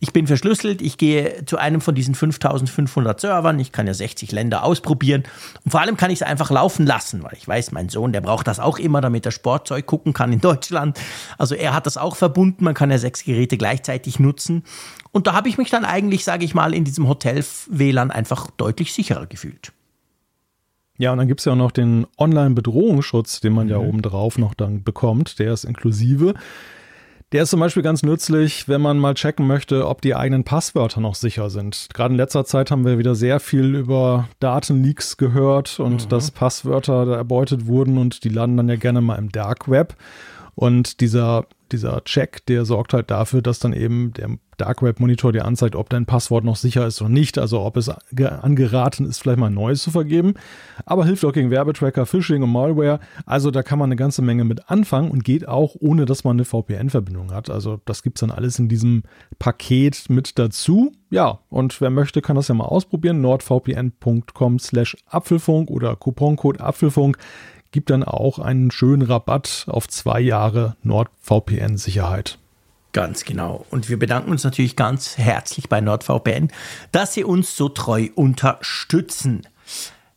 ich 0.00 0.12
bin 0.12 0.26
verschlüsselt, 0.26 0.80
ich 0.80 0.96
gehe 0.96 1.44
zu 1.44 1.58
einem 1.58 1.82
von 1.82 1.94
diesen 1.94 2.14
5500 2.14 3.20
Servern, 3.20 3.60
ich 3.60 3.70
kann 3.70 3.86
ja 3.86 3.94
60 3.94 4.32
Länder 4.32 4.64
ausprobieren 4.64 5.24
und 5.64 5.70
vor 5.70 5.80
allem 5.80 5.96
kann 5.96 6.10
ich 6.10 6.20
es 6.20 6.26
einfach 6.26 6.50
laufen 6.50 6.86
lassen, 6.86 7.22
weil 7.22 7.34
ich 7.36 7.46
weiß, 7.46 7.72
mein 7.72 7.90
Sohn, 7.90 8.12
der 8.12 8.22
braucht 8.22 8.46
das 8.46 8.58
auch 8.58 8.78
immer, 8.78 9.00
damit 9.00 9.26
er 9.26 9.32
Sportzeug 9.32 9.86
gucken 9.86 10.12
kann 10.14 10.32
in 10.32 10.40
Deutschland. 10.40 10.98
Also 11.36 11.54
er 11.54 11.74
hat 11.74 11.86
das 11.86 11.98
auch 11.98 12.16
verbunden, 12.16 12.64
man 12.64 12.74
kann 12.74 12.90
ja 12.90 12.98
sechs 12.98 13.24
Geräte 13.24 13.58
gleichzeitig 13.58 14.18
nutzen 14.18 14.64
und 15.12 15.26
da 15.26 15.34
habe 15.34 15.48
ich 15.48 15.58
mich 15.58 15.70
dann 15.70 15.84
eigentlich, 15.84 16.24
sage 16.24 16.44
ich 16.44 16.54
mal, 16.54 16.74
in 16.74 16.84
diesem 16.84 17.06
Hotel-WLAN 17.06 18.10
einfach 18.10 18.50
deutlich 18.50 18.92
sicherer 18.94 19.26
gefühlt. 19.26 19.72
Ja, 21.00 21.12
und 21.12 21.18
dann 21.18 21.28
gibt 21.28 21.40
es 21.40 21.46
ja 21.46 21.52
auch 21.52 21.56
noch 21.56 21.70
den 21.70 22.06
Online-Bedrohungsschutz, 22.18 23.40
den 23.40 23.54
man 23.54 23.66
mhm. 23.66 23.70
ja 23.70 23.78
obendrauf 23.78 24.36
noch 24.36 24.52
dann 24.52 24.82
bekommt. 24.82 25.38
Der 25.38 25.52
ist 25.54 25.64
inklusive. 25.64 26.34
Der 27.32 27.44
ist 27.44 27.50
zum 27.50 27.60
Beispiel 27.60 27.84
ganz 27.84 28.02
nützlich, 28.02 28.66
wenn 28.66 28.80
man 28.80 28.98
mal 28.98 29.14
checken 29.14 29.46
möchte, 29.46 29.86
ob 29.86 30.02
die 30.02 30.16
eigenen 30.16 30.42
Passwörter 30.42 31.00
noch 31.00 31.14
sicher 31.14 31.48
sind. 31.48 31.86
Gerade 31.94 32.12
in 32.14 32.16
letzter 32.16 32.44
Zeit 32.44 32.72
haben 32.72 32.84
wir 32.84 32.98
wieder 32.98 33.14
sehr 33.14 33.38
viel 33.38 33.76
über 33.76 34.28
Datenleaks 34.40 35.16
gehört 35.16 35.78
und 35.78 36.06
mhm. 36.06 36.08
dass 36.08 36.32
Passwörter 36.32 37.06
da 37.06 37.14
erbeutet 37.14 37.68
wurden 37.68 37.98
und 37.98 38.24
die 38.24 38.30
landen 38.30 38.56
dann 38.56 38.68
ja 38.68 38.74
gerne 38.74 39.00
mal 39.00 39.14
im 39.14 39.30
Dark 39.30 39.70
Web. 39.70 39.94
Und 40.56 41.00
dieser, 41.00 41.46
dieser 41.72 42.02
Check, 42.04 42.44
der 42.46 42.64
sorgt 42.64 42.92
halt 42.92 43.10
dafür, 43.10 43.42
dass 43.42 43.58
dann 43.58 43.72
eben 43.72 44.12
der 44.12 44.30
Dark 44.60 44.82
Web 44.82 45.00
Monitor 45.00 45.32
dir 45.32 45.46
anzeigt, 45.46 45.74
ob 45.74 45.88
dein 45.88 46.04
Passwort 46.04 46.44
noch 46.44 46.56
sicher 46.56 46.86
ist 46.86 47.00
oder 47.00 47.08
nicht. 47.08 47.38
Also 47.38 47.60
ob 47.60 47.78
es 47.78 47.88
angeraten 47.88 49.06
ist, 49.06 49.18
vielleicht 49.18 49.38
mal 49.38 49.46
ein 49.46 49.54
neues 49.54 49.82
zu 49.82 49.90
vergeben. 49.90 50.34
Aber 50.84 51.06
hilft 51.06 51.24
auch 51.24 51.32
gegen 51.32 51.50
Werbetracker, 51.50 52.04
Phishing 52.04 52.42
und 52.42 52.52
Malware. 52.52 53.00
Also 53.24 53.50
da 53.50 53.62
kann 53.62 53.78
man 53.78 53.88
eine 53.88 53.96
ganze 53.96 54.20
Menge 54.20 54.44
mit 54.44 54.68
anfangen 54.68 55.10
und 55.10 55.24
geht 55.24 55.48
auch, 55.48 55.76
ohne 55.78 56.04
dass 56.04 56.24
man 56.24 56.36
eine 56.36 56.44
VPN-Verbindung 56.44 57.32
hat. 57.32 57.48
Also 57.48 57.80
das 57.86 58.02
gibt 58.02 58.18
es 58.18 58.20
dann 58.20 58.30
alles 58.30 58.58
in 58.58 58.68
diesem 58.68 59.04
Paket 59.38 60.10
mit 60.10 60.38
dazu. 60.38 60.92
Ja, 61.08 61.40
und 61.48 61.80
wer 61.80 61.90
möchte, 61.90 62.20
kann 62.20 62.36
das 62.36 62.48
ja 62.48 62.54
mal 62.54 62.64
ausprobieren. 62.64 63.20
nordvpn.com 63.22 64.58
slash 64.58 64.96
Apfelfunk 65.06 65.70
oder 65.70 65.96
Couponcode 65.96 66.60
Apfelfunk 66.60 67.16
gibt 67.70 67.90
dann 67.90 68.04
auch 68.04 68.38
einen 68.38 68.70
schönen 68.70 69.02
Rabatt 69.02 69.66
auf 69.68 69.88
zwei 69.88 70.20
Jahre 70.20 70.76
NordVPN-Sicherheit. 70.82 72.38
Ganz 72.92 73.24
genau. 73.24 73.64
Und 73.70 73.88
wir 73.88 73.98
bedanken 73.98 74.32
uns 74.32 74.42
natürlich 74.42 74.74
ganz 74.74 75.16
herzlich 75.16 75.68
bei 75.68 75.80
NordVPN, 75.80 76.48
dass 76.90 77.14
sie 77.14 77.22
uns 77.22 77.56
so 77.56 77.68
treu 77.68 78.08
unterstützen. 78.14 79.46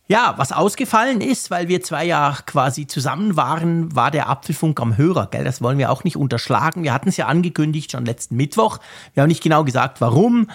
Ja, 0.06 0.34
was 0.36 0.52
ausgefallen 0.52 1.22
ist, 1.22 1.50
weil 1.50 1.68
wir 1.68 1.80
zwei 1.82 2.04
ja 2.04 2.36
quasi 2.44 2.86
zusammen 2.86 3.36
waren, 3.36 3.94
war 3.96 4.10
der 4.10 4.28
Apfelfunk 4.28 4.78
am 4.80 4.98
Hörer, 4.98 5.28
gell? 5.28 5.44
Das 5.44 5.62
wollen 5.62 5.78
wir 5.78 5.90
auch 5.90 6.04
nicht 6.04 6.16
unterschlagen. 6.16 6.82
Wir 6.82 6.92
hatten 6.92 7.08
es 7.08 7.16
ja 7.16 7.26
angekündigt 7.26 7.92
schon 7.92 8.04
letzten 8.04 8.36
Mittwoch. 8.36 8.80
Wir 9.14 9.22
haben 9.22 9.28
nicht 9.28 9.42
genau 9.42 9.64
gesagt, 9.64 10.02
warum. 10.02 10.50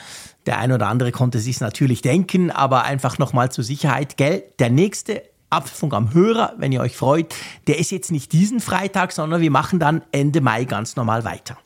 Der 0.45 0.59
ein 0.59 0.71
oder 0.71 0.87
andere 0.87 1.11
konnte 1.11 1.39
sich 1.39 1.61
natürlich 1.61 2.01
denken, 2.01 2.51
aber 2.51 2.83
einfach 2.83 3.17
nochmal 3.17 3.51
zur 3.51 3.63
Sicherheit, 3.63 4.17
gell? 4.17 4.43
Der 4.59 4.69
nächste 4.69 5.23
Apfelfunk 5.49 5.93
am 5.93 6.13
Hörer, 6.13 6.53
wenn 6.57 6.71
ihr 6.71 6.81
euch 6.81 6.95
freut, 6.95 7.33
der 7.67 7.79
ist 7.79 7.91
jetzt 7.91 8.11
nicht 8.11 8.31
diesen 8.31 8.59
Freitag, 8.59 9.11
sondern 9.11 9.41
wir 9.41 9.51
machen 9.51 9.79
dann 9.79 10.01
Ende 10.11 10.41
Mai 10.41 10.65
ganz 10.65 10.95
normal 10.95 11.23
weiter. 11.23 11.57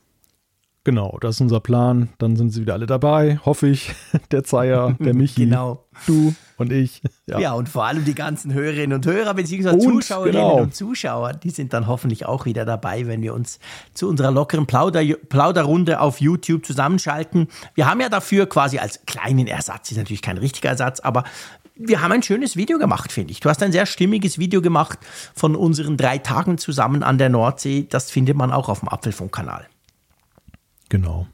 Genau, 0.86 1.18
das 1.22 1.36
ist 1.36 1.42
unser 1.42 1.62
Plan. 1.62 2.10
Dann 2.18 2.36
sind 2.36 2.50
sie 2.50 2.62
wieder 2.62 2.74
alle 2.74 2.86
dabei, 2.86 3.40
hoffe 3.46 3.68
ich. 3.68 3.96
Der 4.32 4.44
Zeier, 4.44 4.96
der 5.00 5.14
Michi, 5.14 5.46
genau. 5.46 5.86
du 6.06 6.36
und 6.58 6.74
ich. 6.74 7.02
Ja. 7.26 7.40
ja. 7.40 7.54
und 7.54 7.70
vor 7.70 7.86
allem 7.86 8.04
die 8.04 8.16
ganzen 8.16 8.54
Hörerinnen 8.54 8.94
und 8.94 9.06
Hörer 9.06 9.34
bzw. 9.34 9.78
Zuschauerinnen 9.80 10.42
genau. 10.42 10.62
und 10.62 10.76
Zuschauer, 10.76 11.34
die 11.34 11.52
sind 11.52 11.74
dann 11.74 11.88
hoffentlich 11.88 12.26
auch 12.26 12.46
wieder 12.46 12.66
dabei, 12.66 13.08
wenn 13.08 13.22
wir 13.22 13.34
uns 13.34 13.60
zu 13.94 14.10
unserer 14.10 14.32
lockeren 14.32 14.66
Plauder 14.66 15.04
Plauderrunde 15.30 16.00
auf 16.00 16.20
YouTube 16.20 16.66
zusammenschalten. 16.66 17.48
Wir 17.76 17.90
haben 17.90 18.02
ja 18.02 18.10
dafür 18.10 18.48
quasi 18.48 18.80
als 18.80 19.06
kleinen 19.06 19.48
Ersatz, 19.48 19.92
ist 19.92 19.98
natürlich 19.98 20.22
kein 20.22 20.38
richtiger 20.38 20.70
Ersatz, 20.70 21.00
aber 21.00 21.24
wir 21.76 22.02
haben 22.02 22.12
ein 22.12 22.24
schönes 22.24 22.56
Video 22.56 22.78
gemacht, 22.78 23.12
finde 23.12 23.32
ich. 23.32 23.40
Du 23.40 23.50
hast 23.50 23.64
ein 23.64 23.72
sehr 23.72 23.86
stimmiges 23.86 24.38
Video 24.38 24.62
gemacht 24.62 25.00
von 25.34 25.56
unseren 25.56 25.98
drei 25.98 26.18
Tagen 26.18 26.58
zusammen 26.58 27.04
an 27.04 27.18
der 27.18 27.30
Nordsee. 27.30 27.88
Das 27.90 28.12
findet 28.12 28.38
man 28.38 28.52
auch 28.52 28.70
auf 28.70 28.80
dem 28.82 28.90
Apfelfunk-Kanal. 28.90 29.68
Genau. 30.90 31.28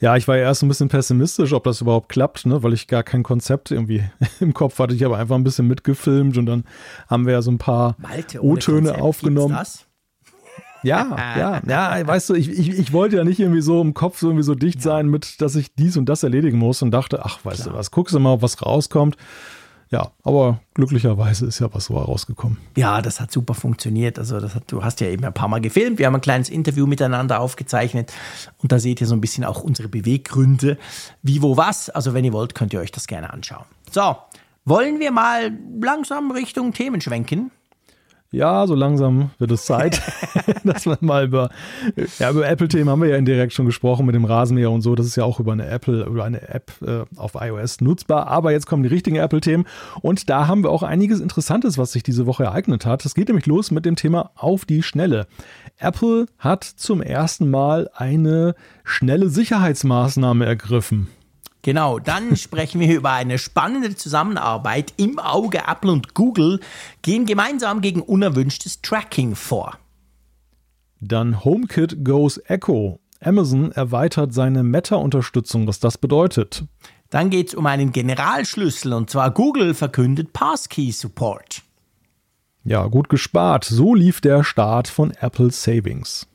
Ja, 0.00 0.16
ich 0.16 0.26
war 0.26 0.36
ja 0.36 0.44
erst 0.44 0.62
ein 0.62 0.68
bisschen 0.68 0.88
pessimistisch, 0.88 1.52
ob 1.52 1.64
das 1.64 1.80
überhaupt 1.80 2.08
klappt, 2.08 2.46
ne, 2.46 2.62
weil 2.62 2.72
ich 2.72 2.88
gar 2.88 3.02
kein 3.02 3.22
Konzept 3.22 3.70
irgendwie 3.70 4.02
im 4.40 4.54
Kopf 4.54 4.78
hatte. 4.78 4.94
Ich 4.94 5.02
habe 5.02 5.16
einfach 5.16 5.36
ein 5.36 5.44
bisschen 5.44 5.68
mitgefilmt 5.68 6.36
und 6.36 6.46
dann 6.46 6.64
haben 7.08 7.26
wir 7.26 7.34
ja 7.34 7.42
so 7.42 7.50
ein 7.50 7.58
paar 7.58 7.96
O-Töne 8.40 9.00
aufgenommen. 9.00 9.56
Ja, 10.82 11.16
ja, 11.38 11.62
ja, 11.64 12.06
weißt 12.06 12.30
du, 12.30 12.34
ich, 12.34 12.48
ich, 12.48 12.70
ich 12.70 12.92
wollte 12.92 13.16
ja 13.16 13.24
nicht 13.24 13.38
irgendwie 13.38 13.60
so 13.60 13.80
im 13.80 13.94
Kopf 13.94 14.18
so 14.18 14.28
irgendwie 14.28 14.44
so 14.44 14.54
dicht 14.56 14.82
sein 14.82 15.06
mit, 15.08 15.40
dass 15.40 15.54
ich 15.54 15.74
dies 15.74 15.96
und 15.96 16.06
das 16.06 16.24
erledigen 16.24 16.58
muss 16.58 16.82
und 16.82 16.90
dachte, 16.90 17.24
ach, 17.24 17.44
weißt 17.44 17.62
Klar. 17.62 17.74
du 17.74 17.78
was, 17.78 17.92
guckst 17.92 18.14
du 18.14 18.18
mal, 18.18 18.42
was 18.42 18.64
rauskommt. 18.64 19.16
Ja, 19.92 20.10
aber 20.24 20.58
glücklicherweise 20.72 21.44
ist 21.44 21.58
ja 21.58 21.68
was 21.72 21.84
so 21.84 22.00
herausgekommen. 22.00 22.56
Ja, 22.76 23.02
das 23.02 23.20
hat 23.20 23.30
super 23.30 23.52
funktioniert. 23.52 24.18
Also 24.18 24.40
das 24.40 24.54
hat, 24.54 24.64
du 24.72 24.82
hast 24.82 25.02
ja 25.02 25.08
eben 25.08 25.22
ein 25.22 25.34
paar 25.34 25.48
Mal 25.48 25.60
gefilmt. 25.60 25.98
Wir 25.98 26.06
haben 26.06 26.14
ein 26.14 26.22
kleines 26.22 26.48
Interview 26.48 26.86
miteinander 26.86 27.40
aufgezeichnet 27.40 28.10
und 28.62 28.72
da 28.72 28.78
seht 28.78 29.02
ihr 29.02 29.06
so 29.06 29.14
ein 29.14 29.20
bisschen 29.20 29.44
auch 29.44 29.62
unsere 29.62 29.88
Beweggründe. 29.88 30.78
Wie, 31.22 31.42
wo, 31.42 31.58
was. 31.58 31.90
Also 31.90 32.14
wenn 32.14 32.24
ihr 32.24 32.32
wollt, 32.32 32.54
könnt 32.54 32.72
ihr 32.72 32.80
euch 32.80 32.90
das 32.90 33.06
gerne 33.06 33.34
anschauen. 33.34 33.66
So, 33.90 34.16
wollen 34.64 34.98
wir 34.98 35.12
mal 35.12 35.52
langsam 35.78 36.30
Richtung 36.30 36.72
Themen 36.72 37.02
schwenken? 37.02 37.50
Ja, 38.32 38.66
so 38.66 38.74
langsam 38.74 39.30
wird 39.38 39.52
es 39.52 39.66
Zeit, 39.66 40.00
dass 40.64 40.86
wir 40.86 40.96
mal 41.00 41.26
über, 41.26 41.50
ja, 42.18 42.30
über 42.30 42.48
Apple-Themen 42.48 42.88
haben 42.88 43.02
wir 43.02 43.10
ja 43.10 43.16
indirekt 43.16 43.52
schon 43.52 43.66
gesprochen 43.66 44.06
mit 44.06 44.14
dem 44.14 44.24
Rasenmäher 44.24 44.70
und 44.70 44.80
so. 44.80 44.94
Das 44.94 45.06
ist 45.06 45.16
ja 45.16 45.24
auch 45.24 45.38
über 45.38 45.52
eine 45.52 45.66
Apple, 45.66 46.04
über 46.04 46.24
eine 46.24 46.48
App 46.48 46.72
äh, 46.84 47.04
auf 47.16 47.32
iOS 47.34 47.80
nutzbar. 47.82 48.26
Aber 48.28 48.50
jetzt 48.50 48.66
kommen 48.66 48.82
die 48.82 48.88
richtigen 48.88 49.16
Apple-Themen 49.16 49.66
und 50.00 50.30
da 50.30 50.48
haben 50.48 50.64
wir 50.64 50.70
auch 50.70 50.82
einiges 50.82 51.20
Interessantes, 51.20 51.76
was 51.76 51.92
sich 51.92 52.02
diese 52.02 52.26
Woche 52.26 52.44
ereignet 52.44 52.86
hat. 52.86 53.04
Es 53.04 53.14
geht 53.14 53.28
nämlich 53.28 53.46
los 53.46 53.70
mit 53.70 53.84
dem 53.84 53.96
Thema 53.96 54.30
auf 54.34 54.64
die 54.64 54.82
Schnelle. 54.82 55.26
Apple 55.78 56.26
hat 56.38 56.64
zum 56.64 57.02
ersten 57.02 57.50
Mal 57.50 57.90
eine 57.94 58.54
schnelle 58.84 59.28
Sicherheitsmaßnahme 59.28 60.46
ergriffen. 60.46 61.08
Genau, 61.62 61.98
dann 61.98 62.36
sprechen 62.36 62.80
wir 62.80 62.94
über 62.94 63.12
eine 63.12 63.38
spannende 63.38 63.94
Zusammenarbeit 63.94 64.92
im 64.96 65.18
Auge. 65.18 65.62
Apple 65.66 65.92
und 65.92 66.14
Google 66.14 66.60
gehen 67.02 67.24
gemeinsam 67.26 67.80
gegen 67.80 68.02
unerwünschtes 68.02 68.82
Tracking 68.82 69.34
vor. 69.34 69.78
Dann 71.00 71.44
HomeKit 71.44 72.04
Goes 72.04 72.40
Echo. 72.46 73.00
Amazon 73.20 73.72
erweitert 73.72 74.34
seine 74.34 74.62
Meta-Unterstützung, 74.62 75.66
was 75.66 75.78
das 75.80 75.98
bedeutet. 75.98 76.64
Dann 77.10 77.30
geht 77.30 77.48
es 77.48 77.54
um 77.54 77.66
einen 77.66 77.92
Generalschlüssel 77.92 78.92
und 78.92 79.10
zwar 79.10 79.30
Google 79.30 79.74
verkündet 79.74 80.32
Passkey-Support. 80.32 81.62
Ja, 82.64 82.86
gut 82.86 83.08
gespart. 83.08 83.64
So 83.64 83.94
lief 83.94 84.20
der 84.20 84.44
Start 84.44 84.88
von 84.88 85.10
Apple 85.20 85.50
Savings. 85.50 86.26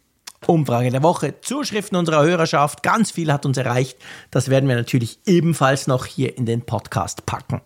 Umfrage 0.45 0.91
der 0.91 1.04
Woche, 1.04 1.41
Zuschriften 1.41 1.97
unserer 1.97 2.23
Hörerschaft, 2.23 2.84
ganz 2.84 3.12
viel 3.12 3.32
hat 3.32 3.45
uns 3.45 3.58
erreicht. 3.58 3.97
Das 4.32 4.50
werden 4.50 4.69
wir 4.69 4.76
natürlich 4.76 5.19
ebenfalls 5.26 5.88
noch 5.88 6.06
hier 6.06 6.38
in 6.38 6.45
den 6.45 6.62
Podcast 6.62 7.26
packen. 7.26 7.62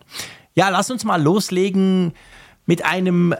Ja, 0.54 0.68
lass 0.68 0.90
uns 0.90 1.04
mal 1.04 1.22
loslegen 1.22 2.14
mit 2.66 2.84
einem 2.84 3.34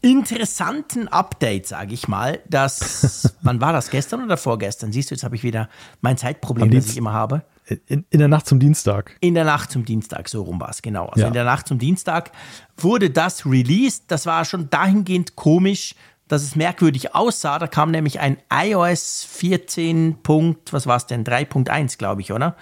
interessanten 0.00 1.08
Update, 1.08 1.66
sage 1.66 1.94
ich 1.94 2.08
mal. 2.08 2.40
Das, 2.48 3.34
wann 3.42 3.60
war 3.60 3.72
das? 3.72 3.90
Gestern 3.90 4.24
oder 4.24 4.36
vorgestern? 4.36 4.92
Siehst 4.92 5.10
du, 5.10 5.14
jetzt 5.14 5.24
habe 5.24 5.36
ich 5.36 5.42
wieder 5.42 5.68
mein 6.00 6.16
Zeitproblem, 6.16 6.70
das 6.70 6.90
ich 6.90 6.96
immer 6.96 7.12
habe. 7.12 7.42
In, 7.86 8.06
in, 8.08 8.18
der 8.18 8.28
Nacht 8.28 8.46
zum 8.46 8.60
Dienstag. 8.60 9.16
In 9.20 9.34
der 9.34 9.44
Nacht 9.44 9.70
zum 9.70 9.84
Dienstag, 9.84 10.28
so 10.28 10.42
rum 10.42 10.58
war 10.58 10.70
es, 10.70 10.80
genau. 10.80 11.06
Also 11.06 11.22
ja. 11.22 11.26
in 11.26 11.34
der 11.34 11.44
Nacht 11.44 11.68
zum 11.68 11.78
Dienstag 11.78 12.32
wurde 12.78 13.10
das 13.10 13.44
released. 13.44 14.04
Das 14.08 14.24
war 14.24 14.44
schon 14.46 14.70
dahingehend 14.70 15.36
komisch, 15.36 15.94
dass 16.28 16.42
es 16.42 16.56
merkwürdig 16.56 17.14
aussah. 17.14 17.58
Da 17.58 17.66
kam 17.66 17.90
nämlich 17.90 18.20
ein 18.20 18.38
iOS 18.52 19.26
14. 19.30 20.18
Punkt, 20.22 20.72
was 20.72 20.86
war 20.86 20.96
es 20.96 21.06
denn? 21.06 21.24
3.1, 21.24 21.98
glaube 21.98 22.20
ich, 22.20 22.32
oder? 22.32 22.56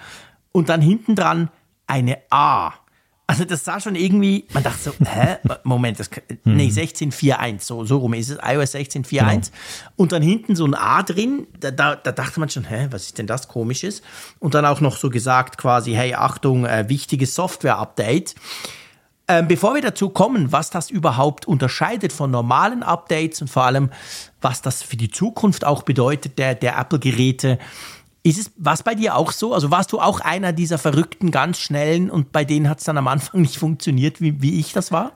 Und 0.51 0.69
dann 0.69 0.81
hinten 0.81 1.15
dran 1.15 1.49
eine 1.85 2.17
A. 2.29 2.73
Also 3.29 3.43
das 3.43 3.65
sah 3.65 3.81
schon 3.81 3.95
irgendwie, 3.95 4.45
man 4.53 4.63
dachte 4.63 4.79
so, 4.79 4.93
hä? 5.05 5.35
Moment, 5.65 5.99
das, 5.99 6.09
nee, 6.45 6.69
16.4.1, 6.69 7.47
hm. 7.49 7.59
so, 7.59 7.83
so 7.83 7.97
rum 7.97 8.13
ist 8.13 8.29
es, 8.29 8.37
iOS 8.41 8.73
16.4.1. 8.73 9.09
Genau. 9.09 9.41
Und 9.97 10.13
dann 10.13 10.21
hinten 10.21 10.55
so 10.55 10.65
ein 10.65 10.73
A 10.73 11.03
drin, 11.03 11.45
da, 11.59 11.71
da, 11.71 11.97
da, 11.97 12.13
dachte 12.13 12.39
man 12.39 12.49
schon, 12.49 12.63
hä, 12.63 12.87
was 12.89 13.03
ist 13.03 13.17
denn 13.17 13.27
das 13.27 13.49
komisches? 13.49 14.01
Und 14.39 14.53
dann 14.53 14.65
auch 14.65 14.79
noch 14.79 14.95
so 14.95 15.09
gesagt 15.09 15.57
quasi, 15.57 15.91
hey, 15.91 16.13
Achtung, 16.13 16.65
äh, 16.65 16.87
wichtiges 16.87 17.35
Software-Update. 17.35 18.33
Ähm, 19.29 19.47
bevor 19.47 19.75
wir 19.75 19.81
dazu 19.81 20.09
kommen, 20.09 20.53
was 20.53 20.69
das 20.69 20.89
überhaupt 20.89 21.47
unterscheidet 21.47 22.13
von 22.13 22.31
normalen 22.31 22.81
Updates 22.81 23.41
und 23.41 23.49
vor 23.49 23.65
allem, 23.65 23.89
was 24.39 24.61
das 24.61 24.83
für 24.83 24.95
die 24.95 25.09
Zukunft 25.09 25.65
auch 25.65 25.83
bedeutet, 25.83 26.37
der, 26.37 26.55
der 26.55 26.77
Apple-Geräte, 26.77 27.59
ist 28.23 28.39
es 28.39 28.51
was 28.57 28.83
bei 28.83 28.95
dir 28.95 29.15
auch 29.15 29.31
so? 29.33 29.53
Also 29.53 29.69
warst 29.69 29.91
du 29.91 29.99
auch 29.99 30.21
einer 30.21 30.53
dieser 30.53 30.77
verrückten, 30.77 31.31
ganz 31.31 31.59
schnellen 31.59 32.09
und 32.09 32.31
bei 32.31 32.45
denen 32.45 32.69
hat 32.69 32.79
es 32.79 32.85
dann 32.85 32.97
am 32.97 33.07
Anfang 33.07 33.41
nicht 33.41 33.57
funktioniert, 33.57 34.21
wie, 34.21 34.41
wie 34.41 34.59
ich 34.59 34.71
das 34.71 34.91
war? 34.91 35.13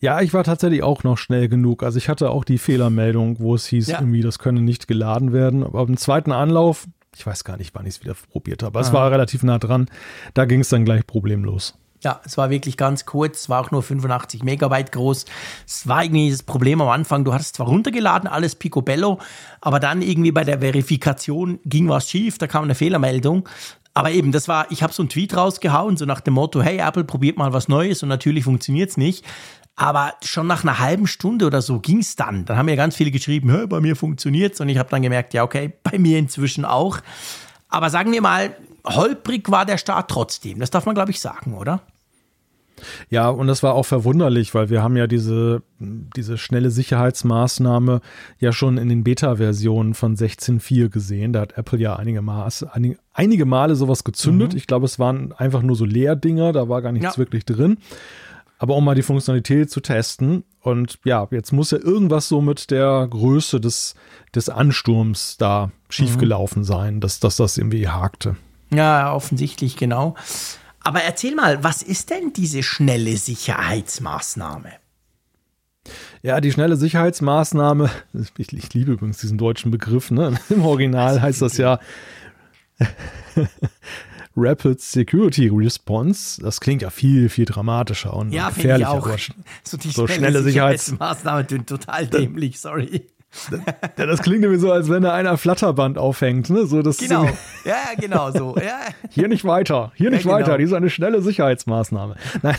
Ja, 0.00 0.20
ich 0.20 0.34
war 0.34 0.44
tatsächlich 0.44 0.82
auch 0.82 1.02
noch 1.02 1.16
schnell 1.16 1.48
genug. 1.48 1.82
Also 1.82 1.98
ich 1.98 2.08
hatte 2.08 2.30
auch 2.30 2.44
die 2.44 2.58
Fehlermeldung, 2.58 3.38
wo 3.38 3.54
es 3.54 3.66
hieß, 3.66 3.88
ja. 3.88 4.00
irgendwie, 4.00 4.20
das 4.20 4.38
könne 4.38 4.60
nicht 4.60 4.86
geladen 4.86 5.32
werden. 5.32 5.62
Aber 5.62 5.82
im 5.82 5.96
zweiten 5.96 6.30
Anlauf, 6.30 6.86
ich 7.16 7.24
weiß 7.24 7.44
gar 7.44 7.56
nicht, 7.56 7.74
wann 7.74 7.86
ich 7.86 7.94
es 7.94 8.02
wieder 8.02 8.14
probiert 8.30 8.62
habe, 8.62 8.78
aber 8.78 8.86
es 8.86 8.92
war 8.92 9.10
relativ 9.10 9.44
nah 9.44 9.58
dran, 9.58 9.86
da 10.34 10.44
ging 10.44 10.60
es 10.60 10.68
dann 10.68 10.84
gleich 10.84 11.06
problemlos. 11.06 11.78
Ja, 12.04 12.20
es 12.24 12.36
war 12.36 12.50
wirklich 12.50 12.76
ganz 12.76 13.06
kurz, 13.06 13.40
es 13.40 13.48
war 13.48 13.60
auch 13.60 13.70
nur 13.70 13.82
85 13.82 14.42
Megabyte 14.42 14.92
groß. 14.92 15.24
Es 15.66 15.88
war 15.88 16.04
irgendwie 16.04 16.30
das 16.30 16.42
Problem 16.42 16.80
am 16.80 16.88
Anfang, 16.88 17.24
du 17.24 17.32
hattest 17.32 17.56
zwar 17.56 17.66
runtergeladen, 17.66 18.28
alles 18.28 18.54
picobello, 18.54 19.18
aber 19.60 19.80
dann 19.80 20.02
irgendwie 20.02 20.30
bei 20.30 20.44
der 20.44 20.60
Verifikation 20.60 21.60
ging 21.64 21.88
was 21.88 22.10
schief, 22.10 22.36
da 22.38 22.46
kam 22.46 22.64
eine 22.64 22.74
Fehlermeldung. 22.74 23.48
Aber 23.94 24.10
eben, 24.10 24.32
das 24.32 24.48
war, 24.48 24.70
ich 24.70 24.82
habe 24.82 24.92
so 24.92 25.02
einen 25.02 25.08
Tweet 25.08 25.36
rausgehauen, 25.36 25.96
so 25.96 26.04
nach 26.04 26.20
dem 26.20 26.34
Motto, 26.34 26.60
hey 26.60 26.78
Apple, 26.78 27.04
probiert 27.04 27.38
mal 27.38 27.52
was 27.52 27.68
Neues 27.68 28.02
und 28.02 28.08
natürlich 28.08 28.44
funktioniert's 28.44 28.96
nicht. 28.96 29.24
Aber 29.76 30.14
schon 30.22 30.46
nach 30.46 30.62
einer 30.62 30.78
halben 30.78 31.06
Stunde 31.06 31.46
oder 31.46 31.62
so 31.62 31.80
ging's 31.80 32.16
dann. 32.16 32.44
Dann 32.44 32.56
haben 32.56 32.66
mir 32.66 32.76
ganz 32.76 32.96
viele 32.96 33.10
geschrieben, 33.10 33.68
bei 33.68 33.80
mir 33.80 33.96
funktioniert's 33.96 34.60
und 34.60 34.68
ich 34.68 34.78
habe 34.78 34.90
dann 34.90 35.02
gemerkt, 35.02 35.32
ja 35.32 35.42
okay, 35.42 35.72
bei 35.82 35.98
mir 35.98 36.18
inzwischen 36.18 36.64
auch. 36.64 36.98
Aber 37.68 37.88
sagen 37.88 38.12
wir 38.12 38.20
mal, 38.20 38.54
holprig 38.86 39.50
war 39.50 39.66
der 39.66 39.78
Start 39.78 40.10
trotzdem. 40.10 40.60
Das 40.60 40.70
darf 40.70 40.86
man, 40.86 40.94
glaube 40.94 41.10
ich, 41.10 41.20
sagen, 41.20 41.54
oder? 41.54 41.82
Ja, 43.08 43.28
und 43.28 43.46
das 43.46 43.62
war 43.62 43.74
auch 43.74 43.84
verwunderlich, 43.84 44.54
weil 44.54 44.70
wir 44.70 44.82
haben 44.82 44.96
ja 44.96 45.06
diese, 45.06 45.62
diese 45.78 46.38
schnelle 46.38 46.70
Sicherheitsmaßnahme 46.70 48.00
ja 48.38 48.52
schon 48.52 48.78
in 48.78 48.88
den 48.88 49.04
Beta-Versionen 49.04 49.94
von 49.94 50.16
16.4 50.16 50.88
gesehen. 50.88 51.32
Da 51.32 51.42
hat 51.42 51.56
Apple 51.56 51.78
ja 51.78 51.96
einige, 51.96 52.22
Maß, 52.22 52.64
einige, 52.64 52.98
einige 53.12 53.44
Male 53.44 53.76
sowas 53.76 54.04
gezündet. 54.04 54.52
Mhm. 54.52 54.58
Ich 54.58 54.66
glaube, 54.66 54.86
es 54.86 54.98
waren 54.98 55.32
einfach 55.32 55.62
nur 55.62 55.76
so 55.76 55.84
Leerdinger, 55.84 56.52
da 56.52 56.68
war 56.68 56.82
gar 56.82 56.92
nichts 56.92 57.14
ja. 57.14 57.18
wirklich 57.18 57.44
drin. 57.44 57.78
Aber 58.58 58.76
um 58.76 58.84
mal 58.84 58.94
die 58.94 59.02
Funktionalität 59.02 59.70
zu 59.70 59.80
testen. 59.80 60.44
Und 60.60 60.98
ja, 61.04 61.26
jetzt 61.30 61.52
muss 61.52 61.70
ja 61.70 61.78
irgendwas 61.78 62.28
so 62.28 62.40
mit 62.40 62.70
der 62.70 63.06
Größe 63.08 63.60
des, 63.60 63.94
des 64.34 64.48
Ansturms 64.48 65.36
da 65.36 65.70
schiefgelaufen 65.88 66.62
mhm. 66.62 66.66
sein, 66.66 67.00
dass, 67.00 67.20
dass 67.20 67.36
das 67.36 67.58
irgendwie 67.58 67.88
hakte. 67.88 68.36
Ja, 68.72 69.12
offensichtlich, 69.12 69.76
genau. 69.76 70.14
Aber 70.80 71.02
erzähl 71.02 71.34
mal, 71.34 71.64
was 71.64 71.82
ist 71.82 72.10
denn 72.10 72.32
diese 72.32 72.62
schnelle 72.62 73.16
Sicherheitsmaßnahme? 73.16 74.72
Ja, 76.22 76.40
die 76.40 76.52
schnelle 76.52 76.76
Sicherheitsmaßnahme, 76.76 77.90
ich, 78.38 78.52
ich 78.52 78.74
liebe 78.74 78.92
übrigens 78.92 79.18
diesen 79.18 79.38
deutschen 79.38 79.70
Begriff, 79.70 80.10
ne? 80.10 80.38
Im 80.48 80.64
Original 80.64 81.20
heißt 81.20 81.42
das 81.42 81.56
ja 81.56 81.78
Rapid 84.36 84.80
Security 84.80 85.48
Response. 85.48 86.40
Das 86.40 86.60
klingt 86.60 86.82
ja 86.82 86.90
viel, 86.90 87.28
viel 87.28 87.44
dramatischer 87.44 88.14
und 88.14 88.32
ja, 88.32 88.48
gefährlicher. 88.48 88.90
Auch. 88.90 89.08
So, 89.62 89.76
die 89.76 89.90
so 89.90 90.06
schnelle, 90.06 90.20
schnelle 90.20 90.42
Sicherheitsmaßnahme 90.42 91.46
total 91.46 92.06
dämlich, 92.06 92.60
sorry. 92.60 93.06
Ja, 93.96 94.06
das 94.06 94.22
klingt 94.22 94.40
nämlich 94.40 94.60
so, 94.60 94.72
als 94.72 94.88
wenn 94.88 95.02
da 95.02 95.12
einer 95.14 95.36
Flatterband 95.36 95.98
aufhängt. 95.98 96.50
Ne? 96.50 96.66
So, 96.66 96.82
das 96.82 96.98
genau, 96.98 97.24
ja, 97.64 97.76
genau 97.98 98.30
so. 98.30 98.56
Ja. 98.56 98.80
Hier 99.10 99.28
nicht 99.28 99.44
weiter, 99.44 99.92
hier 99.94 100.06
ja, 100.06 100.10
nicht 100.10 100.24
genau. 100.24 100.34
weiter. 100.34 100.58
Die 100.58 100.64
ist 100.64 100.72
eine 100.72 100.90
schnelle 100.90 101.22
Sicherheitsmaßnahme. 101.22 102.16
Nein. 102.42 102.56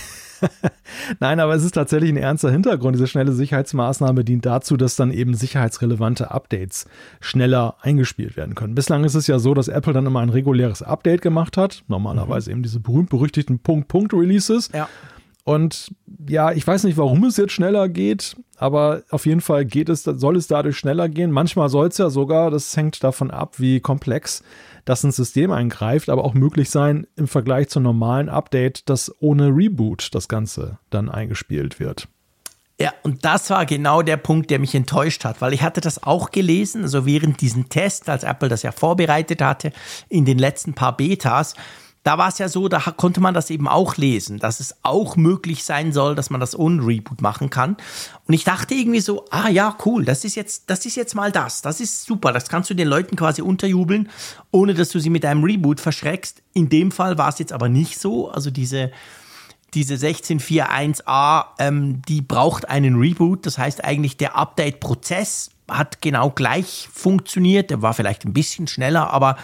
Nein, 1.19 1.39
aber 1.39 1.55
es 1.55 1.63
ist 1.63 1.73
tatsächlich 1.73 2.11
ein 2.11 2.17
ernster 2.17 2.51
Hintergrund. 2.51 2.95
Diese 2.95 3.07
schnelle 3.07 3.31
Sicherheitsmaßnahme 3.31 4.23
dient 4.23 4.45
dazu, 4.45 4.77
dass 4.77 4.95
dann 4.95 5.11
eben 5.11 5.33
sicherheitsrelevante 5.33 6.29
Updates 6.29 6.85
schneller 7.21 7.75
eingespielt 7.81 8.35
werden 8.35 8.53
können. 8.53 8.75
Bislang 8.75 9.05
ist 9.05 9.15
es 9.15 9.27
ja 9.27 9.39
so, 9.39 9.53
dass 9.53 9.69
Apple 9.69 9.93
dann 9.93 10.05
immer 10.05 10.19
ein 10.19 10.29
reguläres 10.29 10.83
Update 10.83 11.21
gemacht 11.21 11.57
hat. 11.57 11.83
Normalerweise 11.87 12.49
mhm. 12.49 12.57
eben 12.57 12.63
diese 12.63 12.79
berühmt-berüchtigten 12.81 13.59
Punkt-Punkt-Releases. 13.59 14.71
Ja. 14.73 14.89
Und 15.45 15.91
ja, 16.27 16.51
ich 16.51 16.65
weiß 16.65 16.83
nicht, 16.85 16.97
warum 16.97 17.23
es 17.23 17.37
jetzt 17.37 17.53
schneller 17.53 17.87
geht, 17.87 18.35
aber 18.57 19.03
auf 19.11 19.27
jeden 19.27 19.41
Fall 19.41 19.63
geht 19.63 19.89
es, 19.89 20.03
soll 20.03 20.37
es 20.37 20.47
dadurch 20.47 20.75
schneller 20.75 21.07
gehen. 21.07 21.29
Manchmal 21.29 21.69
soll 21.69 21.87
es 21.87 21.99
ja 21.99 22.09
sogar, 22.09 22.49
das 22.49 22.75
hängt 22.75 23.03
davon 23.03 23.29
ab, 23.29 23.59
wie 23.59 23.79
komplex 23.79 24.43
das 24.85 25.03
ein 25.03 25.11
System 25.11 25.51
eingreift, 25.51 26.09
aber 26.09 26.25
auch 26.25 26.33
möglich 26.33 26.71
sein 26.71 27.05
im 27.15 27.27
Vergleich 27.27 27.69
zum 27.69 27.83
normalen 27.83 28.27
Update, 28.27 28.89
dass 28.89 29.13
ohne 29.19 29.49
Reboot 29.49 30.09
das 30.15 30.27
Ganze 30.27 30.79
dann 30.89 31.09
eingespielt 31.09 31.79
wird. 31.79 32.07
Ja, 32.81 32.91
und 33.03 33.23
das 33.23 33.51
war 33.51 33.67
genau 33.67 34.01
der 34.01 34.17
Punkt, 34.17 34.49
der 34.49 34.59
mich 34.59 34.73
enttäuscht 34.73 35.25
hat, 35.25 35.41
weil 35.41 35.53
ich 35.53 35.61
hatte 35.61 35.79
das 35.79 36.01
auch 36.01 36.31
gelesen, 36.31 36.81
also 36.81 37.05
während 37.05 37.39
diesen 37.39 37.69
Test, 37.69 38.09
als 38.09 38.23
Apple 38.23 38.49
das 38.49 38.63
ja 38.63 38.71
vorbereitet 38.71 39.43
hatte, 39.43 39.71
in 40.09 40.25
den 40.25 40.39
letzten 40.39 40.73
paar 40.73 40.97
Betas, 40.97 41.53
da 42.05 42.19
war 42.19 42.27
es 42.27 42.37
ja 42.37 42.47
so, 42.49 42.67
da 42.67 42.79
konnte 42.79 43.19
man 43.19 43.33
das 43.33 43.49
eben 43.49 43.67
auch 43.67 43.97
lesen, 43.97 44.37
dass 44.37 44.59
es 44.59 44.75
auch 44.83 45.15
möglich 45.15 45.63
sein 45.63 45.91
soll, 45.91 46.13
dass 46.13 46.29
man 46.29 46.39
das 46.39 46.57
ohne 46.57 46.85
Reboot 46.85 47.19
machen 47.19 47.49
kann. 47.49 47.77
Und 48.27 48.35
ich 48.35 48.43
dachte 48.43 48.75
irgendwie 48.75 48.99
so, 48.99 49.25
ah 49.31 49.49
ja, 49.49 49.75
cool, 49.85 50.05
das 50.05 50.23
ist 50.23 50.35
jetzt, 50.35 50.69
das 50.69 50.85
ist 50.85 50.95
jetzt 50.97 51.15
mal 51.15 51.31
das, 51.31 51.63
das 51.63 51.81
ist 51.81 52.05
super, 52.05 52.31
das 52.31 52.47
kannst 52.47 52.69
du 52.69 52.75
den 52.75 52.87
Leuten 52.87 53.15
quasi 53.15 53.41
unterjubeln, 53.41 54.09
ohne 54.51 54.75
dass 54.75 54.89
du 54.89 54.99
sie 54.99 55.09
mit 55.09 55.25
einem 55.25 55.43
Reboot 55.43 55.79
verschreckst. 55.79 56.43
In 56.53 56.69
dem 56.69 56.91
Fall 56.91 57.17
war 57.17 57.29
es 57.29 57.39
jetzt 57.39 57.51
aber 57.51 57.69
nicht 57.69 57.99
so, 57.99 58.29
also 58.29 58.51
diese 58.51 58.91
diese 59.73 59.95
16.4.1a, 59.95 61.47
ähm, 61.59 62.01
die 62.07 62.21
braucht 62.21 62.69
einen 62.69 62.95
Reboot. 62.95 63.45
Das 63.45 63.57
heißt 63.57 63.83
eigentlich, 63.83 64.15
der 64.15 64.37
Update-Prozess 64.37 65.49
hat 65.69 66.01
genau 66.01 66.29
gleich 66.29 66.87
funktioniert. 66.93 67.71
Der 67.71 67.81
war 67.81 67.93
vielleicht 67.93 68.23
ein 68.25 68.31
bisschen 68.31 68.67
schneller, 68.67 69.11
aber 69.11 69.35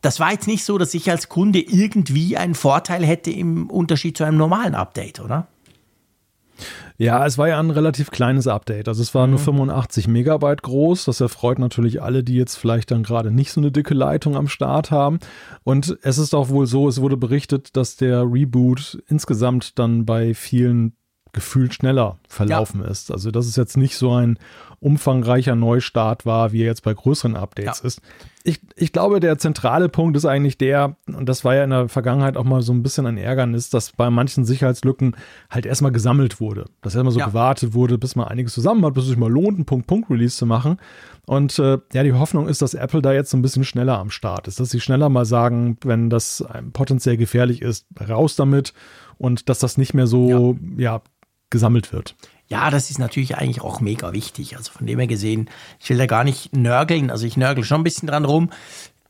das 0.00 0.20
war 0.20 0.32
jetzt 0.32 0.46
nicht 0.46 0.64
so, 0.64 0.78
dass 0.78 0.94
ich 0.94 1.10
als 1.10 1.28
Kunde 1.28 1.60
irgendwie 1.60 2.36
einen 2.36 2.54
Vorteil 2.54 3.04
hätte 3.04 3.30
im 3.30 3.70
Unterschied 3.70 4.16
zu 4.16 4.24
einem 4.24 4.36
normalen 4.38 4.74
Update, 4.74 5.20
oder? 5.20 5.48
Ja, 6.96 7.24
es 7.24 7.38
war 7.38 7.46
ja 7.46 7.60
ein 7.60 7.70
relativ 7.70 8.10
kleines 8.10 8.48
Update. 8.48 8.88
Also 8.88 9.02
es 9.02 9.14
war 9.14 9.26
mhm. 9.26 9.34
nur 9.34 9.40
85 9.40 10.08
Megabyte 10.08 10.62
groß. 10.62 11.04
Das 11.04 11.20
erfreut 11.20 11.60
natürlich 11.60 12.02
alle, 12.02 12.24
die 12.24 12.34
jetzt 12.34 12.56
vielleicht 12.56 12.90
dann 12.90 13.04
gerade 13.04 13.30
nicht 13.30 13.52
so 13.52 13.60
eine 13.60 13.70
dicke 13.70 13.94
Leitung 13.94 14.36
am 14.36 14.48
Start 14.48 14.90
haben. 14.90 15.20
Und 15.62 15.96
es 16.02 16.18
ist 16.18 16.34
auch 16.34 16.48
wohl 16.48 16.66
so, 16.66 16.88
es 16.88 17.00
wurde 17.00 17.16
berichtet, 17.16 17.76
dass 17.76 17.94
der 17.96 18.22
Reboot 18.22 19.00
insgesamt 19.06 19.78
dann 19.78 20.06
bei 20.06 20.34
vielen 20.34 20.94
gefühlt 21.32 21.74
schneller 21.74 22.18
verlaufen 22.28 22.80
ja. 22.80 22.88
ist. 22.88 23.12
Also 23.12 23.30
dass 23.30 23.46
es 23.46 23.54
jetzt 23.54 23.76
nicht 23.76 23.96
so 23.96 24.12
ein 24.12 24.38
umfangreicher 24.80 25.56
Neustart 25.56 26.24
war, 26.24 26.52
wie 26.52 26.62
er 26.62 26.66
jetzt 26.66 26.84
bei 26.84 26.94
größeren 26.94 27.36
Updates 27.36 27.80
ja. 27.80 27.86
ist. 27.86 28.00
Ich, 28.44 28.60
ich 28.76 28.92
glaube, 28.92 29.20
der 29.20 29.36
zentrale 29.36 29.88
Punkt 29.88 30.16
ist 30.16 30.24
eigentlich 30.24 30.56
der, 30.56 30.96
und 31.06 31.28
das 31.28 31.44
war 31.44 31.54
ja 31.54 31.64
in 31.64 31.70
der 31.70 31.88
Vergangenheit 31.88 32.36
auch 32.36 32.44
mal 32.44 32.62
so 32.62 32.72
ein 32.72 32.82
bisschen 32.82 33.04
ein 33.06 33.18
Ärgernis, 33.18 33.70
dass 33.70 33.92
bei 33.92 34.08
manchen 34.08 34.44
Sicherheitslücken 34.44 35.16
halt 35.50 35.66
erstmal 35.66 35.92
gesammelt 35.92 36.40
wurde. 36.40 36.66
Dass 36.80 36.94
erstmal 36.94 37.12
so 37.12 37.18
ja. 37.18 37.26
gewartet 37.26 37.74
wurde, 37.74 37.98
bis 37.98 38.16
man 38.16 38.28
einiges 38.28 38.54
zusammen 38.54 38.84
hat, 38.86 38.94
bis 38.94 39.04
es 39.04 39.10
sich 39.10 39.18
mal 39.18 39.30
lohnt, 39.30 39.56
einen 39.56 39.66
Punkt-Punkt-Release 39.66 40.36
zu 40.36 40.46
machen. 40.46 40.78
Und 41.26 41.58
äh, 41.58 41.78
ja, 41.92 42.02
die 42.04 42.14
Hoffnung 42.14 42.48
ist, 42.48 42.62
dass 42.62 42.72
Apple 42.72 43.02
da 43.02 43.12
jetzt 43.12 43.30
so 43.30 43.36
ein 43.36 43.42
bisschen 43.42 43.64
schneller 43.64 43.98
am 43.98 44.10
Start 44.10 44.48
ist, 44.48 44.60
dass 44.60 44.70
sie 44.70 44.80
schneller 44.80 45.08
mal 45.08 45.26
sagen, 45.26 45.76
wenn 45.84 46.08
das 46.08 46.42
potenziell 46.72 47.18
gefährlich 47.18 47.60
ist, 47.60 47.86
raus 48.08 48.36
damit 48.36 48.72
und 49.18 49.48
dass 49.48 49.58
das 49.58 49.76
nicht 49.76 49.92
mehr 49.92 50.06
so 50.06 50.56
ja, 50.76 50.94
ja 50.94 51.02
gesammelt 51.50 51.92
wird. 51.92 52.14
Ja, 52.48 52.70
das 52.70 52.90
ist 52.90 52.98
natürlich 52.98 53.36
eigentlich 53.36 53.60
auch 53.60 53.80
mega 53.80 54.12
wichtig. 54.12 54.56
Also 54.56 54.72
von 54.72 54.86
dem 54.86 54.98
her 54.98 55.06
gesehen, 55.06 55.50
ich 55.80 55.90
will 55.90 55.98
da 55.98 56.06
gar 56.06 56.24
nicht 56.24 56.56
nörgeln. 56.56 57.10
Also 57.10 57.26
ich 57.26 57.36
nörgel 57.36 57.62
schon 57.62 57.82
ein 57.82 57.84
bisschen 57.84 58.08
dran 58.08 58.24
rum. 58.24 58.50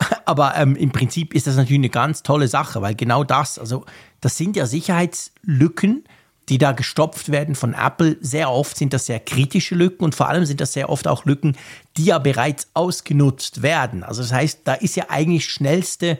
Aber 0.25 0.57
ähm, 0.57 0.75
im 0.77 0.91
Prinzip 0.91 1.35
ist 1.35 1.47
das 1.47 1.57
natürlich 1.57 1.81
eine 1.81 1.89
ganz 1.89 2.23
tolle 2.23 2.49
Sache, 2.49 2.83
weil 2.83 2.95
genau 2.95 3.25
das, 3.25 3.59
also 3.59 3.85
das 4.21 4.37
sind 4.37 4.57
ja 4.57 4.67
Sicherheitslücken, 4.67 6.05
die 6.49 6.59
da 6.59 6.73
gestopft 6.73 7.31
werden 7.31 7.55
von 7.55 7.75
Apple. 7.75 8.17
Sehr 8.21 8.51
oft 8.51 8.77
sind 8.77 8.93
das 8.93 9.07
sehr 9.07 9.21
kritische 9.21 9.75
Lücken 9.75 10.05
und 10.05 10.15
vor 10.15 10.29
allem 10.29 10.45
sind 10.45 10.61
das 10.61 10.73
sehr 10.73 10.89
oft 10.89 11.07
auch 11.07 11.25
Lücken, 11.25 11.57
die 11.97 12.07
ja 12.07 12.19
bereits 12.19 12.69
ausgenutzt 12.75 13.63
werden. 13.63 14.03
Also 14.03 14.23
das 14.23 14.33
heißt, 14.33 14.61
da 14.65 14.75
ist 14.75 14.97
ja 14.97 15.07
eigentlich 15.11 15.49
schnellste 15.51 16.19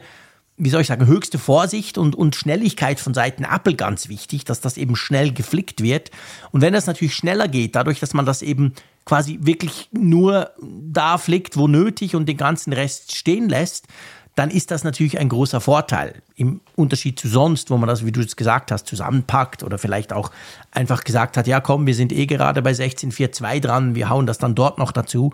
wie 0.59 0.69
soll 0.69 0.81
ich 0.81 0.87
sagen, 0.87 1.07
höchste 1.07 1.39
Vorsicht 1.39 1.97
und, 1.97 2.15
und 2.15 2.35
Schnelligkeit 2.35 2.99
von 2.99 3.13
Seiten 3.13 3.45
Apple 3.45 3.75
ganz 3.75 4.09
wichtig, 4.09 4.43
dass 4.43 4.59
das 4.59 4.77
eben 4.77 4.95
schnell 4.97 5.31
geflickt 5.31 5.81
wird. 5.81 6.11
Und 6.51 6.61
wenn 6.61 6.73
das 6.73 6.85
natürlich 6.85 7.15
schneller 7.15 7.47
geht, 7.47 7.75
dadurch, 7.75 7.99
dass 7.99 8.13
man 8.13 8.25
das 8.25 8.41
eben 8.41 8.73
quasi 9.05 9.39
wirklich 9.41 9.87
nur 9.91 10.51
da 10.59 11.17
flickt, 11.17 11.55
wo 11.55 11.67
nötig 11.67 12.15
und 12.15 12.27
den 12.27 12.37
ganzen 12.37 12.73
Rest 12.73 13.15
stehen 13.15 13.47
lässt, 13.47 13.87
dann 14.35 14.51
ist 14.51 14.71
das 14.71 14.83
natürlich 14.83 15.17
ein 15.17 15.29
großer 15.29 15.61
Vorteil. 15.61 16.21
Im 16.35 16.61
Unterschied 16.75 17.19
zu 17.19 17.27
sonst, 17.27 17.71
wo 17.71 17.77
man 17.77 17.89
das, 17.89 18.05
wie 18.05 18.11
du 18.11 18.21
es 18.21 18.35
gesagt 18.35 18.71
hast, 18.71 18.85
zusammenpackt 18.85 19.63
oder 19.63 19.77
vielleicht 19.77 20.13
auch 20.13 20.31
einfach 20.71 21.03
gesagt 21.03 21.37
hat, 21.37 21.47
ja 21.47 21.59
komm, 21.59 21.87
wir 21.87 21.95
sind 21.95 22.11
eh 22.11 22.25
gerade 22.25 22.61
bei 22.61 22.71
16.4.2 22.71 23.59
dran, 23.59 23.95
wir 23.95 24.09
hauen 24.09 24.27
das 24.27 24.37
dann 24.37 24.55
dort 24.55 24.77
noch 24.77 24.91
dazu. 24.91 25.33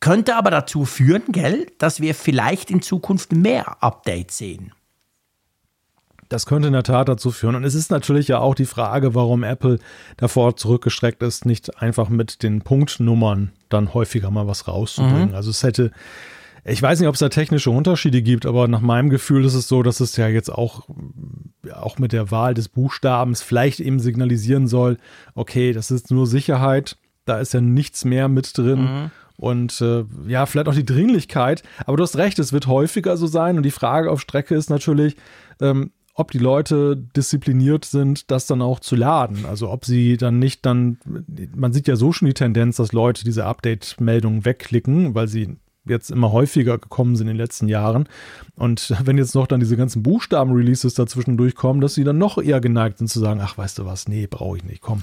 Könnte 0.00 0.36
aber 0.36 0.50
dazu 0.50 0.84
führen, 0.84 1.22
gell, 1.28 1.66
dass 1.78 2.00
wir 2.00 2.14
vielleicht 2.14 2.70
in 2.70 2.82
Zukunft 2.82 3.32
mehr 3.32 3.82
Updates 3.82 4.36
sehen. 4.36 4.72
Das 6.28 6.46
könnte 6.46 6.66
in 6.68 6.72
der 6.72 6.82
Tat 6.82 7.08
dazu 7.08 7.30
führen. 7.30 7.54
Und 7.54 7.64
es 7.64 7.74
ist 7.74 7.90
natürlich 7.90 8.28
ja 8.28 8.38
auch 8.38 8.54
die 8.54 8.66
Frage, 8.66 9.14
warum 9.14 9.44
Apple 9.44 9.78
davor 10.16 10.56
zurückgestreckt 10.56 11.22
ist, 11.22 11.46
nicht 11.46 11.80
einfach 11.80 12.08
mit 12.08 12.42
den 12.42 12.62
Punktnummern 12.62 13.52
dann 13.68 13.94
häufiger 13.94 14.30
mal 14.30 14.46
was 14.46 14.66
rauszubringen. 14.66 15.30
Mhm. 15.30 15.34
Also 15.34 15.50
es 15.50 15.62
hätte, 15.62 15.92
ich 16.64 16.82
weiß 16.82 16.98
nicht, 16.98 17.08
ob 17.08 17.14
es 17.14 17.20
da 17.20 17.28
technische 17.28 17.70
Unterschiede 17.70 18.22
gibt, 18.22 18.44
aber 18.44 18.66
nach 18.66 18.80
meinem 18.80 19.08
Gefühl 19.08 19.44
ist 19.44 19.54
es 19.54 19.68
so, 19.68 19.82
dass 19.82 20.00
es 20.00 20.16
ja 20.16 20.26
jetzt 20.26 20.52
auch, 20.52 20.88
auch 21.72 21.98
mit 21.98 22.12
der 22.12 22.30
Wahl 22.32 22.54
des 22.54 22.68
Buchstabens 22.68 23.42
vielleicht 23.42 23.78
eben 23.78 24.00
signalisieren 24.00 24.66
soll, 24.66 24.98
okay, 25.34 25.72
das 25.72 25.92
ist 25.92 26.10
nur 26.10 26.26
Sicherheit, 26.26 26.96
da 27.24 27.38
ist 27.38 27.54
ja 27.54 27.60
nichts 27.60 28.04
mehr 28.04 28.28
mit 28.28 28.58
drin. 28.58 28.82
Mhm 28.82 29.10
und 29.36 29.80
äh, 29.80 30.04
ja, 30.26 30.46
vielleicht 30.46 30.68
auch 30.68 30.74
die 30.74 30.86
Dringlichkeit. 30.86 31.62
Aber 31.84 31.96
du 31.96 32.02
hast 32.02 32.16
recht, 32.16 32.38
es 32.38 32.52
wird 32.52 32.66
häufiger 32.66 33.16
so 33.16 33.26
sein. 33.26 33.56
Und 33.56 33.62
die 33.64 33.70
Frage 33.70 34.10
auf 34.10 34.20
Strecke 34.20 34.54
ist 34.54 34.70
natürlich, 34.70 35.16
ähm, 35.60 35.90
ob 36.14 36.30
die 36.30 36.38
Leute 36.38 36.96
diszipliniert 36.96 37.84
sind, 37.84 38.30
das 38.30 38.46
dann 38.46 38.62
auch 38.62 38.80
zu 38.80 38.96
laden. 38.96 39.44
Also 39.44 39.70
ob 39.70 39.84
sie 39.84 40.16
dann 40.16 40.38
nicht 40.38 40.64
dann, 40.64 40.98
man 41.54 41.74
sieht 41.74 41.86
ja 41.86 41.96
so 41.96 42.12
schon 42.12 42.26
die 42.26 42.34
Tendenz, 42.34 42.76
dass 42.76 42.92
Leute 42.92 43.24
diese 43.24 43.44
Update-Meldungen 43.44 44.46
wegklicken, 44.46 45.14
weil 45.14 45.28
sie 45.28 45.56
jetzt 45.84 46.10
immer 46.10 46.32
häufiger 46.32 46.78
gekommen 46.78 47.16
sind 47.16 47.28
in 47.28 47.34
den 47.34 47.36
letzten 47.36 47.68
Jahren. 47.68 48.08
Und 48.56 48.94
wenn 49.04 49.18
jetzt 49.18 49.34
noch 49.34 49.46
dann 49.46 49.60
diese 49.60 49.76
ganzen 49.76 50.02
Buchstaben-Releases 50.02 50.94
dazwischen 50.94 51.36
durchkommen, 51.36 51.82
dass 51.82 51.94
sie 51.94 52.04
dann 52.04 52.16
noch 52.16 52.38
eher 52.38 52.62
geneigt 52.62 52.96
sind 52.98 53.08
zu 53.08 53.20
sagen, 53.20 53.40
ach, 53.42 53.58
weißt 53.58 53.78
du 53.78 53.84
was, 53.84 54.08
nee, 54.08 54.26
brauche 54.26 54.56
ich 54.56 54.64
nicht, 54.64 54.80
komm, 54.80 55.00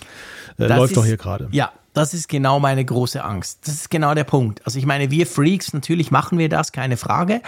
äh, 0.57 0.65
läuft 0.65 0.91
ist, 0.91 0.97
doch 0.97 1.05
hier 1.05 1.17
gerade. 1.17 1.47
Ja, 1.51 1.71
das 1.93 2.13
ist 2.13 2.27
genau 2.27 2.59
meine 2.59 2.83
große 2.83 3.23
Angst. 3.23 3.67
Das 3.67 3.75
ist 3.75 3.89
genau 3.89 4.13
der 4.13 4.23
Punkt. 4.23 4.65
Also 4.65 4.79
ich 4.79 4.85
meine, 4.85 5.11
wir 5.11 5.27
Freaks, 5.27 5.73
natürlich 5.73 6.11
machen 6.11 6.37
wir 6.37 6.49
das, 6.49 6.71
keine 6.71 6.97
Frage. 6.97 7.41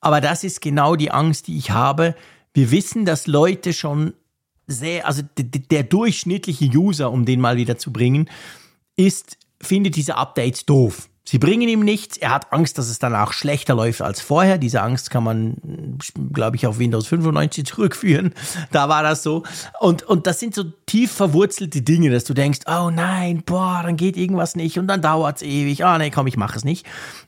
Aber 0.00 0.20
das 0.20 0.44
ist 0.44 0.60
genau 0.60 0.96
die 0.96 1.10
Angst, 1.10 1.46
die 1.46 1.56
ich 1.56 1.70
habe. 1.70 2.14
Wir 2.52 2.70
wissen, 2.70 3.04
dass 3.04 3.26
Leute 3.26 3.72
schon 3.72 4.12
sehr, 4.66 5.06
also 5.06 5.22
der 5.38 5.82
durchschnittliche 5.82 6.66
User, 6.66 7.10
um 7.10 7.24
den 7.24 7.40
mal 7.40 7.56
wieder 7.56 7.78
zu 7.78 7.92
bringen, 7.92 8.28
ist, 8.96 9.38
findet 9.60 9.96
diese 9.96 10.16
Updates 10.16 10.66
doof. 10.66 11.08
Sie 11.28 11.40
bringen 11.40 11.68
ihm 11.68 11.80
nichts. 11.80 12.16
Er 12.16 12.30
hat 12.30 12.52
Angst, 12.52 12.78
dass 12.78 12.88
es 12.88 13.00
danach 13.00 13.32
schlechter 13.32 13.74
läuft 13.74 14.00
als 14.00 14.20
vorher. 14.20 14.58
Diese 14.58 14.80
Angst 14.80 15.10
kann 15.10 15.24
man, 15.24 15.98
glaube 16.32 16.54
ich, 16.56 16.68
auf 16.68 16.78
Windows 16.78 17.08
95 17.08 17.66
zurückführen. 17.66 18.32
Da 18.72 18.88
war 18.88 19.02
das 19.02 19.22
so. 19.22 19.42
Und, 19.80 20.02
und 20.02 20.26
das 20.26 20.40
sind 20.40 20.54
so 20.54 20.64
tief 20.86 21.12
verwurzelte 21.12 21.82
Dinge, 21.82 22.10
dass 22.10 22.24
du 22.24 22.34
denkst, 22.34 22.60
oh 22.66 22.90
nein, 22.90 23.42
boah, 23.44 23.82
dann 23.82 23.96
geht 23.96 24.16
irgendwas 24.16 24.54
nicht 24.54 24.78
und 24.78 24.86
dann 24.86 25.00
dauert's 25.00 25.42
ewig. 25.42 25.84
Ah, 25.84 25.94
oh, 25.94 25.98
nee, 25.98 26.10
komm, 26.10 26.26
ich 26.26 26.36
mache 26.36 26.56
es 26.56 26.64
nicht. 26.64 26.86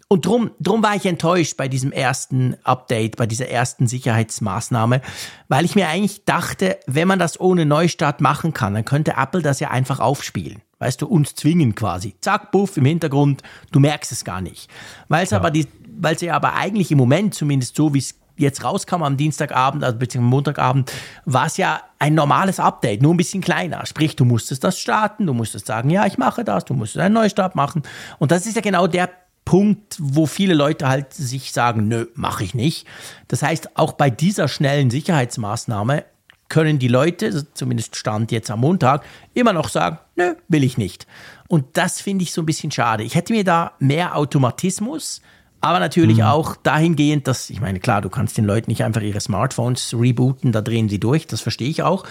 Und 0.08 0.26
drum, 0.26 0.50
drum 0.60 0.82
war 0.82 0.94
ich 0.94 1.06
enttäuscht 1.06 1.56
bei 1.56 1.68
diesem 1.68 1.92
ersten 1.92 2.56
Update, 2.64 3.16
bei 3.16 3.26
dieser 3.26 3.48
ersten 3.48 3.86
Sicherheitsmaßnahme, 3.86 5.00
weil 5.48 5.64
ich 5.64 5.74
mir 5.74 5.88
eigentlich 5.88 6.24
dachte, 6.24 6.78
wenn 6.86 7.08
man 7.08 7.18
das 7.18 7.40
ohne 7.40 7.66
Neustart 7.66 8.20
machen 8.20 8.52
kann, 8.52 8.74
dann 8.74 8.84
könnte 8.84 9.14
Apple 9.16 9.42
das 9.42 9.60
ja 9.60 9.70
einfach 9.70 10.00
aufspielen. 10.00 10.62
Weißt 10.78 11.02
du, 11.02 11.06
uns 11.06 11.34
zwingen 11.34 11.74
quasi. 11.74 12.14
Zack, 12.20 12.52
buff, 12.52 12.76
im 12.76 12.84
Hintergrund, 12.84 13.42
du 13.72 13.80
merkst 13.80 14.12
es 14.12 14.24
gar 14.24 14.40
nicht. 14.40 14.70
Weil 15.08 15.24
es 15.24 15.30
ja. 15.30 15.38
aber 15.38 15.50
die, 15.50 15.66
weil 15.98 16.14
es 16.14 16.20
ja 16.20 16.34
aber 16.34 16.54
eigentlich 16.54 16.92
im 16.92 16.98
Moment, 16.98 17.34
zumindest 17.34 17.74
so 17.76 17.94
wie 17.94 17.98
es 17.98 18.14
jetzt 18.36 18.62
rauskam 18.64 19.02
am 19.02 19.16
Dienstagabend, 19.16 19.84
also 19.84 19.98
beziehungsweise 19.98 20.30
Montagabend, 20.30 20.92
war 21.24 21.46
es 21.46 21.56
ja 21.56 21.80
ein 21.98 22.14
normales 22.14 22.60
Update, 22.60 23.02
nur 23.02 23.12
ein 23.12 23.16
bisschen 23.16 23.42
kleiner. 23.42 23.84
Sprich, 23.84 24.16
du 24.16 24.24
musstest 24.24 24.64
das 24.64 24.78
starten, 24.78 25.26
du 25.26 25.34
musstest 25.34 25.66
sagen, 25.66 25.90
ja, 25.90 26.06
ich 26.06 26.18
mache 26.18 26.44
das, 26.44 26.64
du 26.64 26.74
musstest 26.74 27.04
einen 27.04 27.14
Neustart 27.14 27.56
machen. 27.56 27.82
Und 28.18 28.30
das 28.30 28.46
ist 28.46 28.54
ja 28.54 28.62
genau 28.62 28.86
der 28.86 29.10
Punkt, 29.44 29.96
wo 29.98 30.26
viele 30.26 30.54
Leute 30.54 30.88
halt 30.88 31.14
sich 31.14 31.52
sagen, 31.52 31.88
nö, 31.88 32.06
mache 32.14 32.44
ich 32.44 32.54
nicht. 32.54 32.86
Das 33.28 33.42
heißt, 33.42 33.76
auch 33.76 33.92
bei 33.92 34.10
dieser 34.10 34.46
schnellen 34.46 34.90
Sicherheitsmaßnahme 34.90 36.04
können 36.48 36.78
die 36.78 36.88
Leute, 36.88 37.46
zumindest 37.54 37.96
Stand 37.96 38.32
jetzt 38.32 38.50
am 38.50 38.60
Montag, 38.60 39.04
immer 39.34 39.52
noch 39.52 39.68
sagen, 39.68 39.98
nö, 40.16 40.34
will 40.48 40.64
ich 40.64 40.78
nicht. 40.78 41.06
Und 41.48 41.76
das 41.76 42.00
finde 42.00 42.22
ich 42.22 42.32
so 42.32 42.42
ein 42.42 42.46
bisschen 42.46 42.70
schade. 42.70 43.02
Ich 43.02 43.14
hätte 43.14 43.32
mir 43.32 43.44
da 43.44 43.72
mehr 43.78 44.16
Automatismus, 44.16 45.20
aber 45.60 45.80
natürlich 45.80 46.18
mhm. 46.18 46.24
auch 46.24 46.56
dahingehend, 46.56 47.26
dass, 47.26 47.50
ich 47.50 47.60
meine, 47.60 47.80
klar, 47.80 48.00
du 48.00 48.08
kannst 48.08 48.38
den 48.38 48.44
Leuten 48.44 48.70
nicht 48.70 48.84
einfach 48.84 49.02
ihre 49.02 49.20
Smartphones 49.20 49.92
rebooten, 49.92 50.52
da 50.52 50.60
drehen 50.60 50.88
sie 50.88 51.00
durch, 51.00 51.26
das 51.26 51.40
verstehe 51.40 51.68
ich 51.68 51.82
auch. 51.82 52.04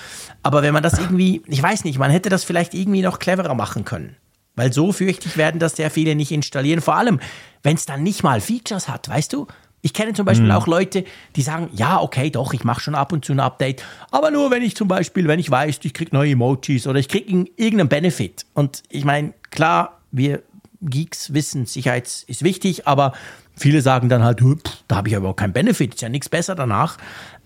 Aber 0.43 0.61
wenn 0.63 0.73
man 0.73 0.83
das 0.83 0.99
irgendwie, 0.99 1.41
ich 1.47 1.61
weiß 1.61 1.83
nicht, 1.83 1.97
man 1.97 2.11
hätte 2.11 2.29
das 2.29 2.43
vielleicht 2.43 2.73
irgendwie 2.73 3.01
noch 3.01 3.19
cleverer 3.19 3.55
machen 3.55 3.85
können. 3.85 4.17
Weil 4.55 4.73
so 4.73 4.91
fürchte 4.91 5.27
ich, 5.27 5.37
werden 5.37 5.59
das 5.59 5.75
sehr 5.75 5.91
viele 5.91 6.15
nicht 6.15 6.31
installieren. 6.31 6.81
Vor 6.81 6.95
allem, 6.95 7.19
wenn 7.61 7.75
es 7.75 7.85
dann 7.85 8.01
nicht 8.01 8.23
mal 8.23 8.41
Features 8.41 8.89
hat, 8.89 9.07
weißt 9.07 9.31
du? 9.33 9.45
Ich 9.81 9.93
kenne 9.93 10.13
zum 10.13 10.25
Beispiel 10.25 10.47
mhm. 10.47 10.53
auch 10.53 10.67
Leute, 10.67 11.05
die 11.35 11.41
sagen, 11.41 11.69
ja, 11.73 12.01
okay, 12.01 12.29
doch, 12.29 12.53
ich 12.53 12.63
mache 12.63 12.81
schon 12.81 12.95
ab 12.95 13.11
und 13.13 13.23
zu 13.23 13.31
ein 13.31 13.39
Update, 13.39 13.83
aber 14.11 14.31
nur 14.31 14.51
wenn 14.51 14.63
ich 14.63 14.75
zum 14.75 14.87
Beispiel, 14.87 15.27
wenn 15.27 15.39
ich 15.39 15.49
weiß, 15.49 15.79
ich 15.83 15.93
kriege 15.93 16.15
neue 16.15 16.31
Emojis 16.31 16.87
oder 16.87 16.99
ich 16.99 17.07
kriege 17.07 17.45
irgendeinen 17.55 17.89
Benefit. 17.89 18.45
Und 18.53 18.83
ich 18.89 19.05
meine, 19.05 19.33
klar, 19.51 19.99
wir 20.11 20.41
Geeks 20.81 21.33
wissen, 21.33 21.65
Sicherheit 21.65 22.25
ist 22.27 22.43
wichtig, 22.43 22.87
aber 22.87 23.13
viele 23.55 23.81
sagen 23.81 24.09
dann 24.09 24.23
halt, 24.23 24.41
pff, 24.41 24.83
da 24.87 24.97
habe 24.97 25.09
ich 25.09 25.15
aber 25.15 25.29
auch 25.29 25.35
keinen 25.35 25.53
Benefit, 25.53 25.95
ist 25.95 26.01
ja 26.01 26.09
nichts 26.09 26.29
besser 26.29 26.55
danach. 26.55 26.97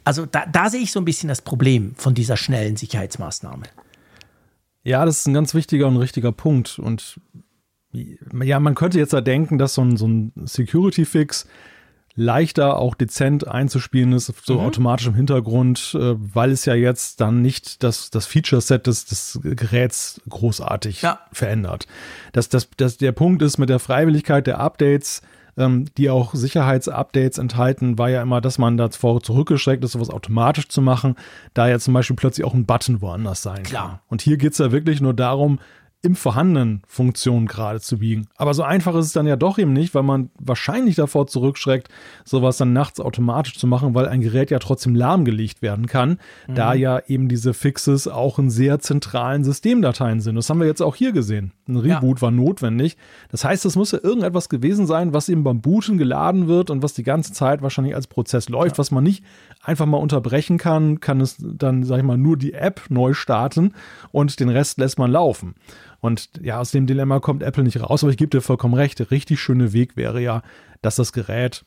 Also 0.03 0.25
da, 0.25 0.45
da 0.45 0.69
sehe 0.69 0.81
ich 0.81 0.91
so 0.91 0.99
ein 0.99 1.05
bisschen 1.05 1.29
das 1.29 1.41
Problem 1.41 1.93
von 1.95 2.13
dieser 2.13 2.37
schnellen 2.37 2.75
Sicherheitsmaßnahme. 2.75 3.63
Ja, 4.83 5.05
das 5.05 5.19
ist 5.19 5.27
ein 5.27 5.33
ganz 5.33 5.53
wichtiger 5.53 5.87
und 5.87 5.97
richtiger 5.97 6.31
Punkt. 6.31 6.79
Und 6.79 7.19
ja, 7.93 8.59
man 8.59 8.75
könnte 8.75 8.97
jetzt 8.97 9.13
ja 9.13 9.21
denken, 9.21 9.57
dass 9.57 9.75
so 9.75 9.83
ein, 9.83 9.97
so 9.97 10.07
ein 10.07 10.31
Security-Fix 10.43 11.47
leichter 12.15 12.77
auch 12.77 12.95
dezent 12.95 13.47
einzuspielen 13.47 14.13
ist, 14.13 14.33
so 14.43 14.55
mhm. 14.55 14.59
automatisch 14.61 15.07
im 15.07 15.15
Hintergrund, 15.15 15.95
äh, 15.99 16.15
weil 16.17 16.51
es 16.51 16.65
ja 16.65 16.73
jetzt 16.73 17.21
dann 17.21 17.41
nicht 17.41 17.83
das, 17.83 18.09
das 18.09 18.25
Feature-Set 18.25 18.87
des, 18.87 19.05
des 19.05 19.39
Geräts 19.43 20.21
großartig 20.29 21.01
ja. 21.01 21.19
verändert. 21.31 21.87
Das, 22.33 22.49
das, 22.49 22.69
das, 22.77 22.97
der 22.97 23.11
Punkt 23.11 23.41
ist 23.41 23.57
mit 23.57 23.69
der 23.69 23.79
Freiwilligkeit 23.79 24.47
der 24.47 24.59
Updates, 24.59 25.21
ähm, 25.57 25.85
die 25.97 26.09
auch 26.09 26.33
Sicherheitsupdates 26.33 27.37
enthalten, 27.37 27.97
war 27.97 28.09
ja 28.09 28.21
immer, 28.21 28.41
dass 28.41 28.57
man 28.57 28.77
davor 28.77 29.21
zurückgeschreckt 29.21 29.83
ist, 29.83 29.93
sowas 29.93 30.09
automatisch 30.09 30.67
zu 30.69 30.81
machen, 30.81 31.15
da 31.53 31.67
ja 31.67 31.79
zum 31.79 31.93
Beispiel 31.93 32.15
plötzlich 32.15 32.45
auch 32.45 32.53
ein 32.53 32.65
Button 32.65 33.01
woanders 33.01 33.41
sein 33.41 33.63
Klar. 33.63 33.87
kann. 33.87 33.99
Und 34.07 34.21
hier 34.21 34.37
geht 34.37 34.53
es 34.53 34.57
ja 34.59 34.71
wirklich 34.71 35.01
nur 35.01 35.13
darum, 35.13 35.59
im 36.03 36.15
vorhandenen 36.15 36.81
Funktionen 36.87 37.45
gerade 37.45 37.79
zu 37.79 37.99
biegen. 37.99 38.27
Aber 38.35 38.55
so 38.55 38.63
einfach 38.63 38.95
ist 38.95 39.05
es 39.05 39.13
dann 39.13 39.27
ja 39.27 39.35
doch 39.35 39.59
eben 39.59 39.73
nicht, 39.73 39.93
weil 39.93 40.01
man 40.01 40.31
wahrscheinlich 40.39 40.95
davor 40.95 41.27
zurückschreckt, 41.27 41.89
sowas 42.25 42.57
dann 42.57 42.73
nachts 42.73 42.99
automatisch 42.99 43.57
zu 43.59 43.67
machen, 43.67 43.93
weil 43.93 44.07
ein 44.07 44.21
Gerät 44.21 44.49
ja 44.49 44.57
trotzdem 44.57 44.95
lahmgelegt 44.95 45.61
werden 45.61 45.85
kann, 45.85 46.17
mhm. 46.47 46.55
da 46.55 46.73
ja 46.73 46.99
eben 47.05 47.29
diese 47.29 47.53
Fixes 47.53 48.07
auch 48.07 48.39
in 48.39 48.49
sehr 48.49 48.79
zentralen 48.79 49.43
Systemdateien 49.43 50.21
sind. 50.21 50.35
Das 50.35 50.49
haben 50.49 50.59
wir 50.59 50.65
jetzt 50.65 50.81
auch 50.81 50.95
hier 50.95 51.11
gesehen. 51.11 51.51
Ein 51.67 51.77
Reboot 51.77 52.17
ja. 52.17 52.21
war 52.23 52.31
notwendig. 52.31 52.97
Das 53.29 53.43
heißt, 53.43 53.63
es 53.65 53.75
muss 53.75 53.91
ja 53.91 53.99
irgendetwas 54.01 54.49
gewesen 54.49 54.87
sein, 54.87 55.13
was 55.13 55.29
eben 55.29 55.43
beim 55.43 55.61
Booten 55.61 55.99
geladen 55.99 56.47
wird 56.47 56.71
und 56.71 56.81
was 56.81 56.93
die 56.93 57.03
ganze 57.03 57.31
Zeit 57.33 57.61
wahrscheinlich 57.61 57.93
als 57.95 58.07
Prozess 58.07 58.49
läuft, 58.49 58.77
ja. 58.77 58.77
was 58.79 58.89
man 58.89 59.03
nicht 59.03 59.23
einfach 59.61 59.85
mal 59.85 59.97
unterbrechen 59.97 60.57
kann, 60.57 60.99
kann 60.99 61.21
es 61.21 61.37
dann, 61.39 61.83
sag 61.83 61.99
ich 61.99 62.03
mal, 62.03 62.17
nur 62.17 62.37
die 62.37 62.53
App 62.53 62.81
neu 62.89 63.13
starten 63.13 63.73
und 64.11 64.39
den 64.39 64.49
Rest 64.49 64.79
lässt 64.79 64.97
man 64.97 65.11
laufen. 65.11 65.53
Und 66.01 66.31
ja, 66.41 66.59
aus 66.59 66.71
dem 66.71 66.87
Dilemma 66.87 67.19
kommt 67.19 67.43
Apple 67.43 67.63
nicht 67.63 67.79
raus, 67.79 68.03
aber 68.03 68.11
ich 68.11 68.17
gebe 68.17 68.29
dir 68.29 68.41
vollkommen 68.41 68.73
recht. 68.73 68.99
Der 68.99 69.11
richtig 69.11 69.39
schöne 69.39 69.71
Weg 69.71 69.95
wäre 69.95 70.19
ja, 70.19 70.41
dass 70.81 70.95
das 70.95 71.13
Gerät 71.13 71.63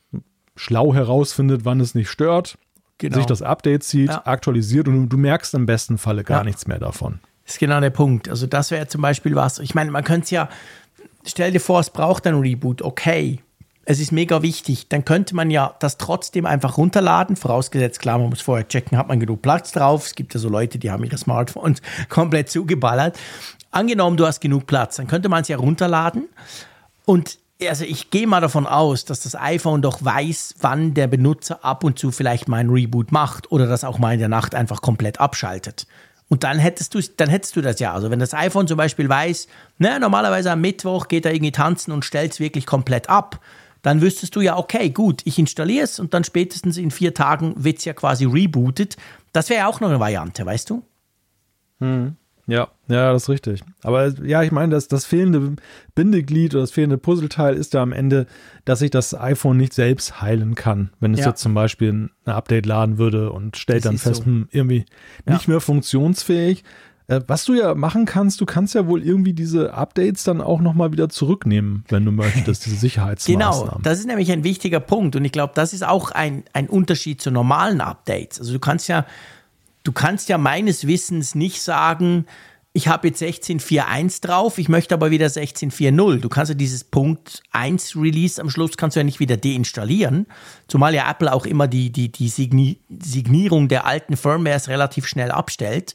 schlau 0.57 0.93
herausfindet, 0.93 1.63
wann 1.63 1.79
es 1.79 1.95
nicht 1.95 2.09
stört, 2.09 2.57
genau. 2.97 3.15
sich 3.15 3.25
das 3.25 3.41
Update 3.41 3.83
zieht, 3.83 4.09
ja. 4.09 4.25
aktualisiert 4.25 4.87
und 4.87 5.09
du 5.09 5.17
merkst 5.17 5.53
im 5.53 5.65
besten 5.65 5.97
Falle 5.97 6.23
gar 6.23 6.39
ja. 6.39 6.43
nichts 6.43 6.67
mehr 6.67 6.79
davon. 6.79 7.19
Das 7.45 7.53
ist 7.53 7.59
genau 7.59 7.79
der 7.79 7.91
Punkt. 7.91 8.27
Also 8.27 8.45
das 8.45 8.71
wäre 8.71 8.87
zum 8.87 9.01
Beispiel 9.01 9.35
was. 9.35 9.59
Ich 9.59 9.73
meine, 9.73 9.91
man 9.91 10.03
könnte 10.03 10.25
es 10.25 10.31
ja, 10.31 10.49
stell 11.25 11.51
dir 11.51 11.59
vor, 11.59 11.79
es 11.79 11.89
braucht 11.89 12.27
ein 12.27 12.35
Reboot, 12.35 12.81
okay. 12.81 13.39
Es 13.87 13.99
ist 13.99 14.11
mega 14.11 14.41
wichtig. 14.41 14.89
Dann 14.89 15.05
könnte 15.05 15.35
man 15.35 15.51
ja 15.51 15.75
das 15.79 15.97
trotzdem 15.99 16.47
einfach 16.47 16.77
runterladen. 16.77 17.35
Vorausgesetzt, 17.35 17.99
klar, 17.99 18.17
man 18.17 18.29
muss 18.29 18.41
vorher 18.41 18.67
checken, 18.67 18.97
hat 18.97 19.07
man 19.07 19.19
genug 19.19 19.43
Platz 19.43 19.71
drauf. 19.71 20.07
Es 20.07 20.15
gibt 20.15 20.33
ja 20.33 20.39
so 20.39 20.49
Leute, 20.49 20.79
die 20.79 20.89
haben 20.89 21.03
ihre 21.03 21.19
Smartphones 21.19 21.83
komplett 22.09 22.49
zugeballert 22.49 23.15
angenommen, 23.75 24.17
du 24.17 24.25
hast 24.25 24.41
genug 24.41 24.67
Platz, 24.67 24.95
dann 24.95 25.07
könnte 25.07 25.29
man 25.29 25.41
es 25.41 25.47
ja 25.47 25.57
runterladen. 25.57 26.29
Und 27.05 27.37
also 27.61 27.85
ich 27.85 28.09
gehe 28.09 28.27
mal 28.27 28.41
davon 28.41 28.67
aus, 28.67 29.05
dass 29.05 29.21
das 29.21 29.35
iPhone 29.35 29.81
doch 29.81 30.03
weiß, 30.03 30.55
wann 30.59 30.93
der 30.93 31.07
Benutzer 31.07 31.63
ab 31.63 31.83
und 31.83 31.97
zu 31.97 32.11
vielleicht 32.11 32.47
mal 32.47 32.57
ein 32.57 32.69
Reboot 32.69 33.11
macht 33.11 33.51
oder 33.51 33.67
das 33.67 33.83
auch 33.83 33.97
mal 33.97 34.13
in 34.13 34.19
der 34.19 34.29
Nacht 34.29 34.55
einfach 34.55 34.81
komplett 34.81 35.19
abschaltet. 35.19 35.87
Und 36.27 36.43
dann 36.43 36.57
hättest 36.57 36.95
du, 36.95 36.99
dann 37.17 37.29
hättest 37.29 37.55
du 37.55 37.61
das 37.61 37.79
ja. 37.79 37.93
Also 37.93 38.09
wenn 38.09 38.19
das 38.19 38.33
iPhone 38.33 38.67
zum 38.67 38.77
Beispiel 38.77 39.07
weiß, 39.07 39.47
ne, 39.77 39.99
normalerweise 39.99 40.51
am 40.51 40.61
Mittwoch 40.61 41.07
geht 41.07 41.25
er 41.25 41.33
irgendwie 41.33 41.51
tanzen 41.51 41.91
und 41.91 42.03
stellt 42.03 42.33
es 42.33 42.39
wirklich 42.39 42.65
komplett 42.65 43.09
ab, 43.09 43.39
dann 43.83 44.01
wüsstest 44.01 44.35
du 44.35 44.41
ja, 44.41 44.57
okay, 44.57 44.89
gut, 44.89 45.21
ich 45.25 45.37
installiere 45.37 45.83
es 45.83 45.99
und 45.99 46.15
dann 46.15 46.23
spätestens 46.23 46.77
in 46.77 46.89
vier 46.89 47.13
Tagen 47.13 47.53
wird 47.55 47.77
es 47.77 47.85
ja 47.85 47.93
quasi 47.93 48.25
rebootet. 48.25 48.97
Das 49.31 49.49
wäre 49.49 49.59
ja 49.59 49.67
auch 49.67 49.79
noch 49.79 49.89
eine 49.89 49.99
Variante, 49.99 50.43
weißt 50.43 50.71
du? 50.71 50.83
Hm. 51.79 52.15
Ja, 52.47 52.67
ja, 52.87 53.11
das 53.11 53.23
ist 53.23 53.29
richtig. 53.29 53.63
Aber 53.81 54.07
ja, 54.23 54.43
ich 54.43 54.51
meine, 54.51 54.73
das, 54.73 54.87
das 54.87 55.05
fehlende 55.05 55.55
Bindeglied 55.95 56.53
oder 56.53 56.61
das 56.61 56.71
fehlende 56.71 56.97
Puzzleteil 56.97 57.55
ist 57.55 57.73
da 57.73 57.81
am 57.81 57.91
Ende, 57.91 58.27
dass 58.65 58.81
ich 58.81 58.91
das 58.91 59.19
iPhone 59.19 59.57
nicht 59.57 59.73
selbst 59.73 60.21
heilen 60.21 60.53
kann. 60.53 60.91
Wenn 60.99 61.13
es 61.13 61.21
ja. 61.21 61.27
jetzt 61.27 61.41
zum 61.41 61.55
Beispiel 61.55 61.91
ein 61.91 62.11
Update 62.25 62.67
laden 62.67 62.97
würde 62.99 63.31
und 63.31 63.57
stellt 63.57 63.85
das 63.85 63.89
dann 63.89 63.97
fest, 63.97 64.21
so. 64.21 64.25
hm, 64.25 64.47
irgendwie 64.51 64.85
ja. 65.25 65.33
nicht 65.33 65.47
mehr 65.47 65.59
funktionsfähig. 65.59 66.63
Äh, 67.07 67.21
was 67.27 67.45
du 67.45 67.53
ja 67.53 67.75
machen 67.75 68.05
kannst, 68.05 68.41
du 68.41 68.45
kannst 68.45 68.73
ja 68.73 68.87
wohl 68.87 69.03
irgendwie 69.03 69.33
diese 69.33 69.73
Updates 69.73 70.23
dann 70.23 70.41
auch 70.41 70.59
nochmal 70.59 70.91
wieder 70.91 71.09
zurücknehmen, 71.09 71.83
wenn 71.89 72.05
du 72.05 72.11
möchtest, 72.11 72.65
diese 72.65 72.75
Sicherheitsmaßnahmen. 72.77 73.69
Genau, 73.69 73.79
das 73.83 73.99
ist 73.99 74.07
nämlich 74.07 74.31
ein 74.31 74.43
wichtiger 74.43 74.79
Punkt 74.79 75.15
und 75.15 75.25
ich 75.25 75.31
glaube, 75.31 75.53
das 75.55 75.73
ist 75.73 75.85
auch 75.85 76.11
ein, 76.11 76.43
ein 76.53 76.67
Unterschied 76.67 77.21
zu 77.21 77.31
normalen 77.31 77.81
Updates. 77.81 78.39
Also 78.39 78.53
du 78.53 78.59
kannst 78.59 78.87
ja 78.87 79.05
du 79.85 79.93
kannst 79.93 80.27
ja 80.27 80.37
meines 80.37 80.85
Wissens 80.85 81.35
nicht 81.35 81.61
sagen, 81.61 82.25
ich 82.73 82.89
habe 82.89 83.07
jetzt 83.07 83.21
16.4.1 83.21 84.21
drauf, 84.21 84.57
ich 84.57 84.67
möchte 84.67 84.93
aber 84.95 85.09
wieder 85.09 85.27
16.4.0. 85.27 86.19
Du 86.19 86.27
kannst 86.27 86.49
ja 86.49 86.55
dieses 86.55 86.83
Punkt 86.83 87.41
1 87.53 87.95
Release 87.95 88.41
am 88.41 88.49
Schluss 88.49 88.75
kannst 88.75 88.97
du 88.97 88.99
ja 88.99 89.05
nicht 89.05 89.21
wieder 89.21 89.37
deinstallieren, 89.37 90.27
zumal 90.67 90.93
ja 90.93 91.09
Apple 91.09 91.31
auch 91.31 91.45
immer 91.45 91.69
die, 91.69 91.89
die, 91.89 92.11
die 92.11 92.27
Signi 92.27 92.81
Signierung 92.89 93.69
der 93.69 93.85
alten 93.85 94.17
Firmwares 94.17 94.67
relativ 94.67 95.07
schnell 95.07 95.31
abstellt. 95.31 95.93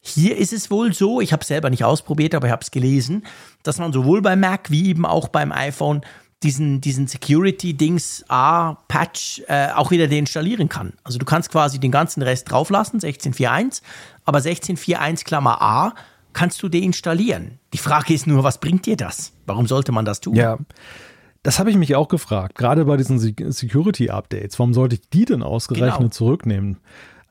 Hier 0.00 0.36
ist 0.36 0.52
es 0.52 0.68
wohl 0.70 0.92
so, 0.92 1.20
ich 1.20 1.32
habe 1.32 1.42
es 1.42 1.48
selber 1.48 1.70
nicht 1.70 1.84
ausprobiert, 1.84 2.34
aber 2.34 2.48
ich 2.48 2.52
habe 2.52 2.62
es 2.62 2.72
gelesen, 2.72 3.24
dass 3.62 3.78
man 3.78 3.92
sowohl 3.92 4.20
beim 4.20 4.40
Mac 4.40 4.70
wie 4.70 4.88
eben 4.88 5.06
auch 5.06 5.28
beim 5.28 5.52
iPhone 5.52 6.00
diesen, 6.42 6.80
diesen 6.80 7.06
Security-Dings 7.06 8.24
A-Patch 8.28 9.42
äh, 9.48 9.68
auch 9.74 9.90
wieder 9.90 10.06
deinstallieren 10.06 10.68
kann. 10.68 10.92
Also 11.02 11.18
du 11.18 11.24
kannst 11.24 11.50
quasi 11.50 11.80
den 11.80 11.90
ganzen 11.90 12.22
Rest 12.22 12.50
drauflassen, 12.50 13.00
16.4.1, 13.00 13.82
aber 14.24 14.38
16.4.1 14.38 15.24
Klammer 15.24 15.62
A 15.62 15.94
kannst 16.32 16.62
du 16.62 16.68
deinstallieren. 16.68 17.58
Die 17.72 17.78
Frage 17.78 18.12
ist 18.12 18.26
nur, 18.26 18.44
was 18.44 18.58
bringt 18.58 18.84
dir 18.86 18.96
das? 18.96 19.32
Warum 19.46 19.66
sollte 19.66 19.92
man 19.92 20.04
das 20.04 20.20
tun? 20.20 20.34
Ja. 20.34 20.58
Das 21.42 21.58
habe 21.58 21.70
ich 21.70 21.76
mich 21.76 21.94
auch 21.94 22.08
gefragt, 22.08 22.56
gerade 22.56 22.84
bei 22.84 22.96
diesen 22.96 23.18
Security-Updates. 23.18 24.58
Warum 24.58 24.74
sollte 24.74 24.96
ich 24.96 25.08
die 25.08 25.24
denn 25.24 25.42
ausgerechnet 25.42 25.98
genau. 25.98 26.10
zurücknehmen? 26.10 26.78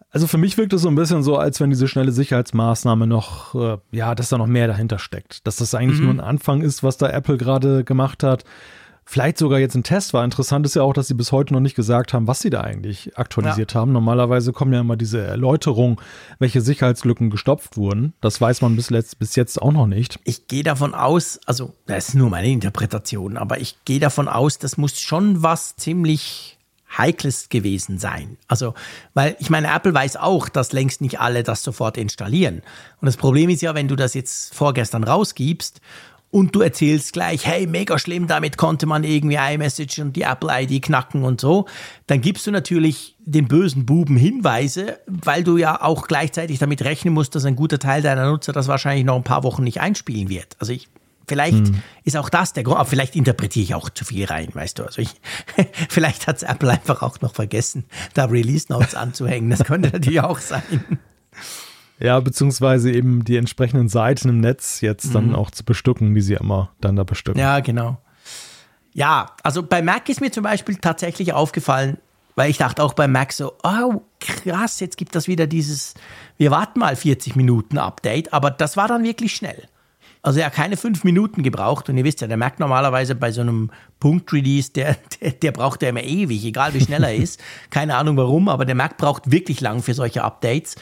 Also 0.09 0.27
für 0.27 0.37
mich 0.37 0.57
wirkt 0.57 0.71
es 0.71 0.81
so 0.81 0.87
ein 0.87 0.95
bisschen 0.95 1.21
so, 1.21 1.37
als 1.37 1.59
wenn 1.59 1.69
diese 1.69 1.89
schnelle 1.89 2.13
Sicherheitsmaßnahme 2.13 3.05
noch, 3.05 3.53
äh, 3.53 3.77
ja, 3.91 4.15
dass 4.15 4.29
da 4.29 4.37
noch 4.37 4.47
mehr 4.47 4.67
dahinter 4.67 4.97
steckt. 4.97 5.45
Dass 5.45 5.57
das 5.57 5.75
eigentlich 5.75 5.99
mhm. 5.99 6.05
nur 6.05 6.13
ein 6.15 6.19
Anfang 6.21 6.61
ist, 6.61 6.81
was 6.81 6.95
da 6.97 7.09
Apple 7.09 7.37
gerade 7.37 7.83
gemacht 7.83 8.23
hat 8.23 8.45
vielleicht 9.05 9.37
sogar 9.37 9.59
jetzt 9.59 9.75
ein 9.75 9.83
Test 9.83 10.13
war. 10.13 10.23
Interessant 10.25 10.65
ist 10.65 10.75
ja 10.75 10.81
auch, 10.81 10.93
dass 10.93 11.07
sie 11.07 11.13
bis 11.13 11.31
heute 11.31 11.53
noch 11.53 11.59
nicht 11.59 11.75
gesagt 11.75 12.13
haben, 12.13 12.27
was 12.27 12.39
sie 12.39 12.49
da 12.49 12.61
eigentlich 12.61 13.17
aktualisiert 13.17 13.73
ja. 13.73 13.81
haben. 13.81 13.91
Normalerweise 13.91 14.51
kommen 14.51 14.73
ja 14.73 14.79
immer 14.79 14.97
diese 14.97 15.21
Erläuterungen, 15.21 15.97
welche 16.39 16.61
Sicherheitslücken 16.61 17.29
gestopft 17.29 17.77
wurden. 17.77 18.13
Das 18.21 18.41
weiß 18.41 18.61
man 18.61 18.75
bis, 18.75 18.89
letzt, 18.89 19.19
bis 19.19 19.35
jetzt 19.35 19.61
auch 19.61 19.71
noch 19.71 19.87
nicht. 19.87 20.19
Ich 20.23 20.47
gehe 20.47 20.63
davon 20.63 20.95
aus, 20.95 21.39
also 21.45 21.73
das 21.85 22.09
ist 22.09 22.15
nur 22.15 22.29
meine 22.29 22.49
Interpretation, 22.49 23.37
aber 23.37 23.59
ich 23.59 23.77
gehe 23.85 23.99
davon 23.99 24.27
aus, 24.27 24.57
das 24.57 24.77
muss 24.77 24.99
schon 24.99 25.43
was 25.43 25.75
ziemlich 25.75 26.57
heikles 26.97 27.49
gewesen 27.49 27.99
sein. 27.99 28.37
Also, 28.47 28.73
weil 29.13 29.35
ich 29.39 29.49
meine, 29.49 29.73
Apple 29.73 29.93
weiß 29.93 30.17
auch, 30.17 30.49
dass 30.49 30.71
längst 30.71 31.01
nicht 31.01 31.19
alle 31.19 31.43
das 31.43 31.61
sofort 31.61 31.97
installieren. 31.97 32.61
Und 33.01 33.05
das 33.05 33.17
Problem 33.17 33.49
ist 33.49 33.61
ja, 33.61 33.75
wenn 33.75 33.87
du 33.87 33.95
das 33.95 34.13
jetzt 34.13 34.55
vorgestern 34.55 35.03
rausgibst 35.03 35.81
und 36.31 36.53
du 36.53 36.61
erzählst 36.61 37.13
gleich, 37.13 37.45
hey, 37.45 37.65
mega 37.65 37.97
schlimm, 37.97 38.27
damit 38.27 38.57
konnte 38.57 38.85
man 38.85 39.03
irgendwie 39.03 39.35
iMessage 39.35 39.99
und 39.99 40.15
die 40.15 40.23
Apple 40.23 40.49
ID 40.51 40.83
knacken 40.83 41.23
und 41.23 41.39
so, 41.39 41.65
dann 42.07 42.21
gibst 42.21 42.45
du 42.45 42.51
natürlich 42.51 43.15
den 43.19 43.47
bösen 43.47 43.85
Buben 43.85 44.17
Hinweise, 44.17 44.99
weil 45.07 45.43
du 45.43 45.57
ja 45.57 45.81
auch 45.81 46.07
gleichzeitig 46.07 46.59
damit 46.59 46.83
rechnen 46.83 47.13
musst, 47.13 47.35
dass 47.35 47.45
ein 47.45 47.55
guter 47.55 47.79
Teil 47.79 48.01
deiner 48.01 48.29
Nutzer 48.29 48.53
das 48.53 48.67
wahrscheinlich 48.67 49.05
noch 49.05 49.15
ein 49.15 49.23
paar 49.23 49.43
Wochen 49.43 49.63
nicht 49.63 49.79
einspielen 49.79 50.29
wird. 50.29 50.57
Also 50.59 50.73
ich 50.73 50.89
Vielleicht 51.27 51.67
hm. 51.67 51.81
ist 52.03 52.17
auch 52.17 52.29
das 52.29 52.53
der 52.53 52.63
Grund, 52.63 52.77
aber 52.77 52.87
vielleicht 52.87 53.15
interpretiere 53.15 53.63
ich 53.63 53.75
auch 53.75 53.89
zu 53.89 54.05
viel 54.05 54.25
rein, 54.25 54.49
weißt 54.53 54.79
du. 54.79 54.83
Also 54.83 55.01
ich, 55.01 55.09
vielleicht 55.89 56.27
hat 56.27 56.43
Apple 56.43 56.69
einfach 56.69 57.01
auch 57.01 57.19
noch 57.21 57.33
vergessen, 57.33 57.85
da 58.13 58.25
Release 58.25 58.67
Notes 58.69 58.95
anzuhängen. 58.95 59.49
Das 59.49 59.63
könnte 59.63 59.89
natürlich 59.89 60.21
auch 60.21 60.39
sein. 60.39 60.99
Ja, 61.99 62.19
beziehungsweise 62.19 62.91
eben 62.91 63.23
die 63.23 63.37
entsprechenden 63.37 63.87
Seiten 63.87 64.29
im 64.29 64.39
Netz 64.39 64.81
jetzt 64.81 65.15
dann 65.15 65.29
mhm. 65.29 65.35
auch 65.35 65.51
zu 65.51 65.63
bestücken, 65.63 66.13
die 66.13 66.21
sie 66.21 66.33
immer 66.33 66.71
dann 66.81 66.95
da 66.95 67.03
bestücken. 67.03 67.39
Ja, 67.39 67.59
genau. 67.61 67.97
Ja, 68.93 69.31
also 69.43 69.63
bei 69.63 69.81
Mac 69.81 70.07
ist 70.09 70.21
mir 70.21 70.31
zum 70.31 70.43
Beispiel 70.43 70.75
tatsächlich 70.75 71.33
aufgefallen, 71.33 71.97
weil 72.35 72.49
ich 72.49 72.57
dachte 72.57 72.83
auch 72.83 72.93
bei 72.93 73.07
Mac 73.07 73.33
so, 73.33 73.53
oh 73.63 74.01
krass, 74.19 74.79
jetzt 74.79 74.97
gibt 74.97 75.15
das 75.15 75.27
wieder 75.27 75.47
dieses, 75.47 75.93
wir 76.37 76.51
warten 76.51 76.79
mal 76.79 76.95
40 76.95 77.35
Minuten 77.35 77.77
Update, 77.77 78.33
aber 78.33 78.51
das 78.51 78.77
war 78.77 78.87
dann 78.87 79.03
wirklich 79.03 79.35
schnell. 79.35 79.67
Also 80.21 80.39
er 80.39 80.47
hat 80.47 80.53
keine 80.53 80.75
fünf 80.75 81.03
Minuten 81.03 81.43
gebraucht 81.43 81.87
und 81.87 81.97
ihr 81.97 82.03
wisst 82.03 82.21
ja, 82.21 82.27
der 82.27 82.37
Mac 82.37 82.59
normalerweise 82.59 83.13
bei 83.13 83.31
so 83.31 83.41
einem 83.41 83.69
Punkt-Release, 83.99 84.71
der, 84.71 84.97
der, 85.21 85.31
der 85.31 85.51
braucht 85.51 85.83
ja 85.83 85.89
immer 85.89 86.03
ewig, 86.03 86.43
egal 86.43 86.73
wie 86.73 86.81
schnell 86.81 87.03
er 87.03 87.13
ist. 87.15 87.39
Keine 87.69 87.95
Ahnung 87.95 88.17
warum, 88.17 88.49
aber 88.49 88.65
der 88.65 88.75
Mac 88.75 88.97
braucht 88.97 89.29
wirklich 89.29 89.61
lang 89.61 89.83
für 89.83 89.93
solche 89.93 90.23
Updates. 90.23 90.77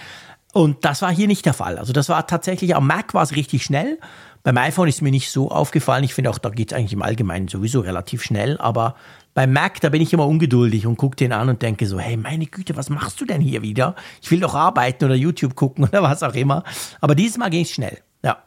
Und 0.54 0.86
das 0.86 1.02
war 1.02 1.12
hier 1.12 1.28
nicht 1.28 1.48
der 1.48 1.56
Fall. 1.56 1.80
Also 1.80 1.94
das 1.94 2.10
war 2.10 2.28
tatsächlich, 2.28 2.76
am 2.76 2.86
Mac 2.86 3.16
war 3.16 3.24
es 3.24 3.36
richtig 3.36 3.64
schnell. 3.64 4.00
Beim 4.44 4.56
iPhone 4.58 4.88
ist 4.88 5.02
mir 5.02 5.10
nicht 5.10 5.32
so 5.32 5.50
aufgefallen. 5.50 6.04
Ich 6.04 6.14
finde 6.14 6.30
auch, 6.30 6.38
da 6.38 6.50
geht 6.50 6.72
es 6.72 6.78
eigentlich 6.78 6.94
im 6.94 7.02
Allgemeinen 7.02 7.48
sowieso 7.48 7.80
relativ 7.80 8.24
schnell. 8.24 8.60
Aber 8.60 8.96
beim 9.34 9.52
Mac, 9.52 9.82
da 9.82 9.90
bin 9.90 10.00
ich 10.00 10.14
immer 10.14 10.28
ungeduldig 10.28 10.86
und 10.86 10.98
gucke 10.98 11.16
den 11.16 11.34
an 11.34 11.50
und 11.50 11.64
denke 11.64 11.88
so, 11.88 12.00
hey, 12.00 12.18
meine 12.18 12.46
Güte, 12.46 12.76
was 12.76 12.92
machst 12.92 13.20
du 13.20 13.26
denn 13.26 13.42
hier 13.42 13.64
wieder? 13.64 13.96
Ich 14.22 14.30
will 14.30 14.42
doch 14.42 14.54
arbeiten 14.54 15.06
oder 15.06 15.16
YouTube 15.16 15.56
gucken 15.56 15.86
oder 15.90 16.04
was 16.04 16.22
auch 16.22 16.36
immer. 16.36 16.64
Aber 17.02 17.16
dieses 17.16 17.40
Mal 17.40 17.50
ging 17.50 17.64
es 17.64 17.72
schnell. 17.72 17.98
Ja. 18.24 18.44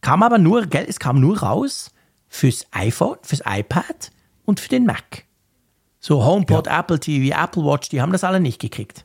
Kam 0.00 0.24
aber 0.24 0.38
nur, 0.38 0.66
gell, 0.66 0.86
es 0.88 0.98
kam 0.98 1.20
nur 1.20 1.38
raus 1.38 1.92
fürs 2.26 2.66
iPhone, 2.72 3.18
fürs 3.22 3.42
iPad 3.46 4.10
und 4.44 4.58
für 4.58 4.70
den 4.70 4.86
Mac. 4.86 5.24
So 6.00 6.24
HomePod, 6.24 6.66
ja. 6.66 6.80
Apple 6.80 6.98
TV, 6.98 7.40
Apple 7.40 7.64
Watch, 7.64 7.90
die 7.90 8.02
haben 8.02 8.10
das 8.10 8.24
alle 8.24 8.40
nicht 8.40 8.60
gekriegt. 8.60 9.04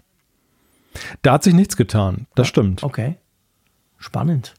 Da 1.22 1.34
hat 1.34 1.44
sich 1.44 1.54
nichts 1.54 1.78
getan, 1.78 2.28
das 2.36 2.48
ja, 2.48 2.50
stimmt. 2.50 2.84
Okay. 2.84 3.16
Spannend. 3.98 4.54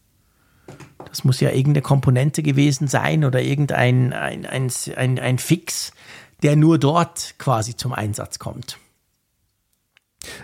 Das 1.07 1.25
muss 1.25 1.41
ja 1.41 1.51
irgendeine 1.51 1.83
Komponente 1.83 2.43
gewesen 2.43 2.87
sein 2.87 3.25
oder 3.25 3.41
irgendein 3.41 4.13
ein, 4.13 4.47
ein, 4.47 4.71
ein, 4.97 5.19
ein 5.19 5.39
Fix, 5.39 5.93
der 6.43 6.57
nur 6.57 6.79
dort 6.79 7.35
quasi 7.39 7.75
zum 7.75 7.93
Einsatz 7.93 8.39
kommt. 8.39 8.79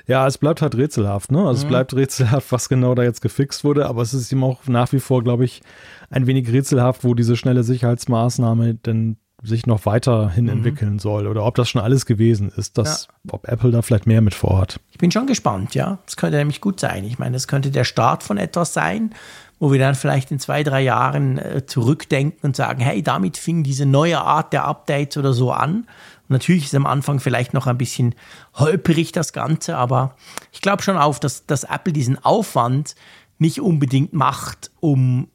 Ja, 0.07 0.27
es 0.27 0.39
bleibt 0.39 0.63
halt 0.63 0.75
rätselhaft, 0.75 1.31
ne? 1.31 1.39
Also 1.41 1.61
mhm. 1.61 1.65
es 1.65 1.65
bleibt 1.67 1.95
rätselhaft, 1.95 2.51
was 2.51 2.69
genau 2.69 2.95
da 2.95 3.03
jetzt 3.03 3.21
gefixt 3.21 3.63
wurde, 3.63 3.87
aber 3.87 4.03
es 4.03 4.15
ist 4.15 4.33
ihm 4.33 4.43
auch 4.43 4.67
nach 4.67 4.93
wie 4.93 5.01
vor, 5.01 5.23
glaube 5.23 5.45
ich, 5.45 5.63
ein 6.09 6.27
wenig 6.27 6.51
rätselhaft, 6.51 7.05
wo 7.05 7.15
diese 7.15 7.37
schnelle 7.37 7.63
Sicherheitsmaßnahme 7.63 8.75
denn 8.75 9.19
sich 9.47 9.67
noch 9.67 9.87
weiterhin 9.87 10.45
mhm. 10.45 10.51
entwickeln 10.51 10.99
soll 10.99 11.27
oder 11.27 11.45
ob 11.45 11.55
das 11.55 11.69
schon 11.69 11.81
alles 11.81 12.07
gewesen 12.07 12.51
ist, 12.57 12.79
dass, 12.79 13.09
ja. 13.25 13.35
ob 13.35 13.49
Apple 13.49 13.71
da 13.71 13.83
vielleicht 13.83 14.07
mehr 14.07 14.21
mit 14.21 14.35
vorhat. 14.35 14.81
Ich 14.91 14.99
bin 14.99 15.11
schon 15.11 15.27
gespannt, 15.27 15.75
ja. 15.75 15.99
Das 16.07 16.17
könnte 16.17 16.37
nämlich 16.37 16.61
gut 16.61 16.81
sein. 16.81 17.05
Ich 17.05 17.19
meine, 17.19 17.33
das 17.33 17.49
könnte 17.49 17.71
der 17.71 17.85
Start 17.85 18.23
von 18.23 18.39
etwas 18.39 18.73
sein, 18.73 19.11
wo 19.59 19.73
wir 19.73 19.79
dann 19.79 19.95
vielleicht 19.95 20.31
in 20.31 20.39
zwei, 20.39 20.63
drei 20.63 20.83
Jahren 20.83 21.39
äh, 21.39 21.65
zurückdenken 21.67 22.41
und 22.43 22.57
sagen, 22.57 22.81
hey, 22.81 23.03
damit 23.03 23.37
fing 23.37 23.63
diese 23.63 23.87
neue 23.87 24.21
Art 24.21 24.53
der 24.53 24.65
Updates 24.65 25.17
oder 25.17 25.33
so 25.33 25.53
an 25.53 25.87
Natürlich 26.29 26.65
ist 26.65 26.75
am 26.75 26.87
Anfang 26.87 27.21
vielleicht 27.21 27.55
noch 27.55 27.67
ein 27.67 27.79
bisschen 27.79 28.15
holperig 28.55 29.13
das 29.13 29.33
Ganze, 29.33 29.77
aber 29.77 30.17
ich 30.53 30.61
glaube 30.61 30.83
schon 30.83 30.97
auf, 30.97 31.21
dass, 31.21 31.47
dass 31.47 31.65
Apple 31.65 31.93
diesen 31.93 32.23
Aufwand 32.25 32.97
nicht 33.39 33.61
unbedingt 33.61 34.13
macht, 34.13 34.71
um 34.81 35.29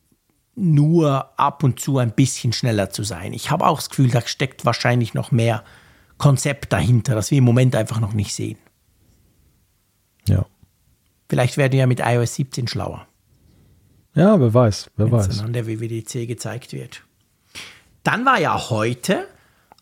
nur 0.61 1.37
ab 1.39 1.63
und 1.63 1.79
zu 1.79 1.97
ein 1.97 2.11
bisschen 2.11 2.53
schneller 2.53 2.91
zu 2.91 3.03
sein. 3.03 3.33
Ich 3.33 3.49
habe 3.49 3.65
auch 3.65 3.77
das 3.77 3.89
Gefühl, 3.89 4.09
da 4.09 4.21
steckt 4.21 4.65
wahrscheinlich 4.65 5.13
noch 5.13 5.31
mehr 5.31 5.63
Konzept 6.17 6.71
dahinter, 6.71 7.15
das 7.15 7.31
wir 7.31 7.39
im 7.39 7.43
Moment 7.43 7.75
einfach 7.75 7.99
noch 7.99 8.13
nicht 8.13 8.33
sehen. 8.33 8.59
Ja. 10.27 10.45
Vielleicht 11.27 11.57
werden 11.57 11.73
wir 11.73 11.79
ja 11.79 11.87
mit 11.87 11.99
iOS 11.99 12.35
17 12.35 12.67
schlauer. 12.67 13.07
Ja, 14.13 14.39
wer 14.39 14.53
weiß, 14.53 14.91
wer 14.97 15.11
Wenn's 15.11 15.29
weiß. 15.29 15.37
Dann 15.37 15.47
an 15.47 15.53
der 15.53 15.65
WWDC 15.65 16.27
gezeigt 16.27 16.73
wird. 16.73 17.01
Dann 18.03 18.25
war 18.25 18.39
ja 18.39 18.69
heute 18.69 19.25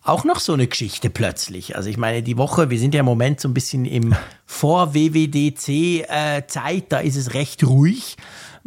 auch 0.03 0.23
noch 0.23 0.39
so 0.39 0.53
eine 0.53 0.67
Geschichte 0.67 1.09
plötzlich. 1.09 1.75
Also 1.75 1.89
ich 1.89 1.97
meine, 1.97 2.23
die 2.23 2.37
Woche, 2.37 2.69
wir 2.69 2.79
sind 2.79 2.93
ja 2.93 3.01
im 3.01 3.05
Moment 3.05 3.41
so 3.41 3.49
ein 3.49 3.53
bisschen 3.53 3.83
im 3.85 4.15
Vor-WWDC-Zeit, 4.45 6.83
äh, 6.83 6.87
da 6.87 6.99
ist 6.99 7.17
es 7.17 7.33
recht 7.33 7.65
ruhig, 7.65 8.15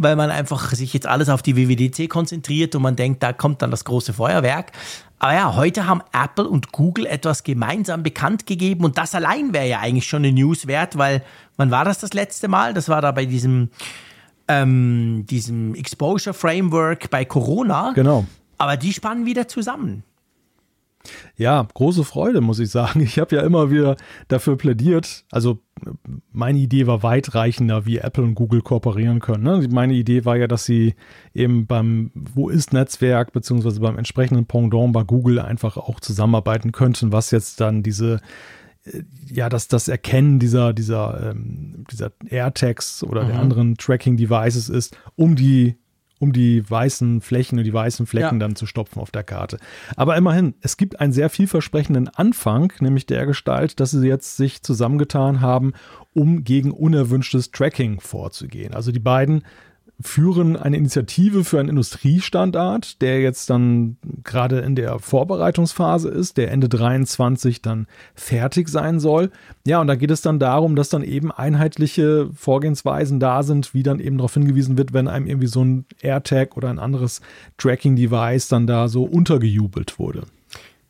weil 0.02 0.16
man 0.16 0.30
einfach 0.30 0.72
sich 0.72 0.92
jetzt 0.92 1.06
alles 1.06 1.28
auf 1.28 1.42
die 1.42 1.56
WWDC 1.56 2.08
konzentriert 2.08 2.74
und 2.74 2.82
man 2.82 2.96
denkt, 2.96 3.22
da 3.22 3.32
kommt 3.32 3.62
dann 3.62 3.70
das 3.70 3.84
große 3.84 4.12
Feuerwerk. 4.12 4.72
Aber 5.18 5.34
ja, 5.34 5.54
heute 5.54 5.86
haben 5.86 6.02
Apple 6.12 6.48
und 6.48 6.72
Google 6.72 7.06
etwas 7.06 7.44
gemeinsam 7.44 8.02
bekannt 8.02 8.46
gegeben 8.46 8.84
und 8.84 8.98
das 8.98 9.14
allein 9.14 9.52
wäre 9.52 9.68
ja 9.68 9.78
eigentlich 9.78 10.06
schon 10.06 10.24
eine 10.24 10.32
News 10.32 10.66
wert, 10.66 10.98
weil 10.98 11.22
wann 11.56 11.70
war 11.70 11.84
das 11.84 12.00
das 12.00 12.12
letzte 12.12 12.48
Mal? 12.48 12.74
Das 12.74 12.88
war 12.88 13.00
da 13.00 13.12
bei 13.12 13.24
diesem, 13.24 13.70
ähm, 14.48 15.24
diesem 15.30 15.74
Exposure 15.76 16.34
Framework 16.34 17.08
bei 17.10 17.24
Corona. 17.24 17.92
Genau. 17.94 18.26
Aber 18.58 18.76
die 18.76 18.92
spannen 18.92 19.26
wieder 19.26 19.46
zusammen. 19.46 20.02
Ja, 21.36 21.66
große 21.74 22.04
Freude, 22.04 22.40
muss 22.40 22.58
ich 22.58 22.70
sagen. 22.70 23.00
Ich 23.00 23.18
habe 23.18 23.36
ja 23.36 23.42
immer 23.42 23.70
wieder 23.70 23.96
dafür 24.28 24.56
plädiert. 24.56 25.24
Also 25.30 25.58
meine 26.32 26.58
Idee 26.58 26.86
war 26.86 27.02
weitreichender, 27.02 27.86
wie 27.86 27.98
Apple 27.98 28.24
und 28.24 28.34
Google 28.34 28.62
kooperieren 28.62 29.20
können. 29.20 29.42
Ne? 29.42 29.66
Meine 29.70 29.94
Idee 29.94 30.24
war 30.24 30.36
ja, 30.36 30.46
dass 30.46 30.64
sie 30.64 30.94
eben 31.34 31.66
beim 31.66 32.10
Wo 32.14 32.48
ist 32.48 32.72
Netzwerk 32.72 33.32
beziehungsweise 33.32 33.80
beim 33.80 33.98
entsprechenden 33.98 34.46
Pendant 34.46 34.92
bei 34.92 35.02
Google 35.02 35.40
einfach 35.40 35.76
auch 35.76 36.00
zusammenarbeiten 36.00 36.72
könnten, 36.72 37.12
was 37.12 37.30
jetzt 37.30 37.60
dann 37.60 37.82
diese 37.82 38.20
äh, 38.84 39.02
ja, 39.26 39.48
das, 39.48 39.68
das 39.68 39.88
Erkennen 39.88 40.38
dieser, 40.38 40.72
dieser, 40.72 41.30
ähm, 41.30 41.84
dieser 41.90 42.12
AirTags 42.28 43.02
oder 43.02 43.24
mhm. 43.24 43.28
der 43.28 43.38
anderen 43.38 43.76
Tracking-Devices 43.76 44.68
ist, 44.68 44.96
um 45.16 45.36
die 45.36 45.76
um 46.22 46.32
die 46.32 46.70
weißen 46.70 47.20
Flächen 47.20 47.58
und 47.58 47.64
die 47.64 47.72
weißen 47.72 48.06
Flecken 48.06 48.36
ja. 48.36 48.46
dann 48.46 48.54
zu 48.54 48.64
stopfen 48.64 49.00
auf 49.00 49.10
der 49.10 49.24
Karte. 49.24 49.58
Aber 49.96 50.16
immerhin, 50.16 50.54
es 50.60 50.76
gibt 50.76 51.00
einen 51.00 51.12
sehr 51.12 51.28
vielversprechenden 51.28 52.06
Anfang, 52.06 52.72
nämlich 52.78 53.06
der 53.06 53.26
Gestalt, 53.26 53.80
dass 53.80 53.90
sie 53.90 54.06
jetzt 54.06 54.36
sich 54.36 54.62
zusammengetan 54.62 55.40
haben, 55.40 55.72
um 56.14 56.44
gegen 56.44 56.70
unerwünschtes 56.70 57.50
Tracking 57.50 57.98
vorzugehen. 57.98 58.72
Also 58.72 58.92
die 58.92 59.00
beiden 59.00 59.42
führen 60.02 60.56
eine 60.56 60.76
Initiative 60.76 61.44
für 61.44 61.60
einen 61.60 61.68
Industriestandard, 61.68 63.00
der 63.00 63.20
jetzt 63.20 63.48
dann 63.50 63.96
gerade 64.24 64.60
in 64.60 64.74
der 64.74 64.98
Vorbereitungsphase 64.98 66.08
ist, 66.08 66.36
der 66.36 66.50
Ende 66.50 66.68
23 66.68 67.62
dann 67.62 67.86
fertig 68.14 68.68
sein 68.68 69.00
soll. 69.00 69.30
Ja, 69.66 69.80
und 69.80 69.86
da 69.86 69.94
geht 69.94 70.10
es 70.10 70.22
dann 70.22 70.38
darum, 70.38 70.76
dass 70.76 70.88
dann 70.88 71.02
eben 71.02 71.30
einheitliche 71.32 72.30
Vorgehensweisen 72.34 73.20
da 73.20 73.42
sind, 73.42 73.74
wie 73.74 73.82
dann 73.82 74.00
eben 74.00 74.18
darauf 74.18 74.34
hingewiesen 74.34 74.76
wird, 74.76 74.92
wenn 74.92 75.08
einem 75.08 75.26
irgendwie 75.26 75.46
so 75.46 75.64
ein 75.64 75.84
AirTag 76.00 76.56
oder 76.56 76.68
ein 76.68 76.78
anderes 76.78 77.20
Tracking-Device 77.58 78.48
dann 78.48 78.66
da 78.66 78.88
so 78.88 79.04
untergejubelt 79.04 79.98
wurde. 79.98 80.22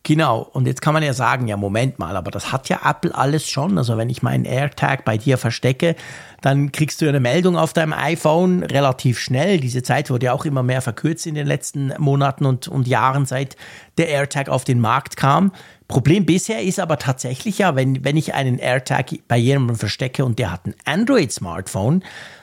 Genau, 0.05 0.41
und 0.41 0.67
jetzt 0.67 0.83
kann 0.83 0.95
man 0.95 1.05
ja 1.05 1.15
sagen, 1.15 1.47
ja, 1.47 1.57
Moment 1.57 2.01
mal, 2.01 2.17
aber 2.17 2.33
das 2.33 2.51
hat 2.51 2.69
ja 2.69 2.81
Apple 2.85 3.15
alles 3.15 3.49
schon. 3.49 3.79
Also 3.79 3.97
wenn 3.97 4.11
ich 4.11 4.21
meinen 4.21 4.45
AirTag 4.45 5.05
bei 5.05 5.17
dir 5.17 5.39
verstecke, 5.39 5.95
dann 6.41 6.73
kriegst 6.73 7.01
du 7.01 7.09
eine 7.09 7.21
Meldung 7.21 7.57
auf 7.57 7.73
deinem 7.73 7.93
iPhone 7.93 8.65
relativ 8.65 9.21
schnell. 9.21 9.61
Diese 9.61 9.85
Zeit 9.85 10.11
wurde 10.11 10.27
ja 10.27 10.33
auch 10.33 10.45
immer 10.45 10.65
mehr 10.65 10.83
verkürzt 10.83 11.29
in 11.29 11.37
den 11.37 11.47
letzten 11.47 11.93
Monaten 11.99 12.47
und, 12.47 12.67
und 12.67 12.89
Jahren, 12.89 13.27
seit 13.27 13.57
der 13.97 14.09
AirTag 14.09 14.49
auf 14.49 14.65
den 14.65 14.81
Markt 14.81 15.17
kam. 15.17 15.53
Problem 15.87 16.27
bisher 16.27 16.63
ist 16.63 16.81
aber 16.81 16.99
tatsächlich 16.99 17.59
ja, 17.59 17.77
wenn, 17.77 18.05
wenn 18.05 18.17
ich 18.17 18.35
einen 18.35 18.59
AirTag 18.59 19.11
bei 19.29 19.37
jemandem 19.37 19.77
verstecke 19.77 20.25
und 20.25 20.41
der 20.41 20.51
hat 20.51 20.67
ein 20.67 20.75
Android-Smartphone, 20.85 22.03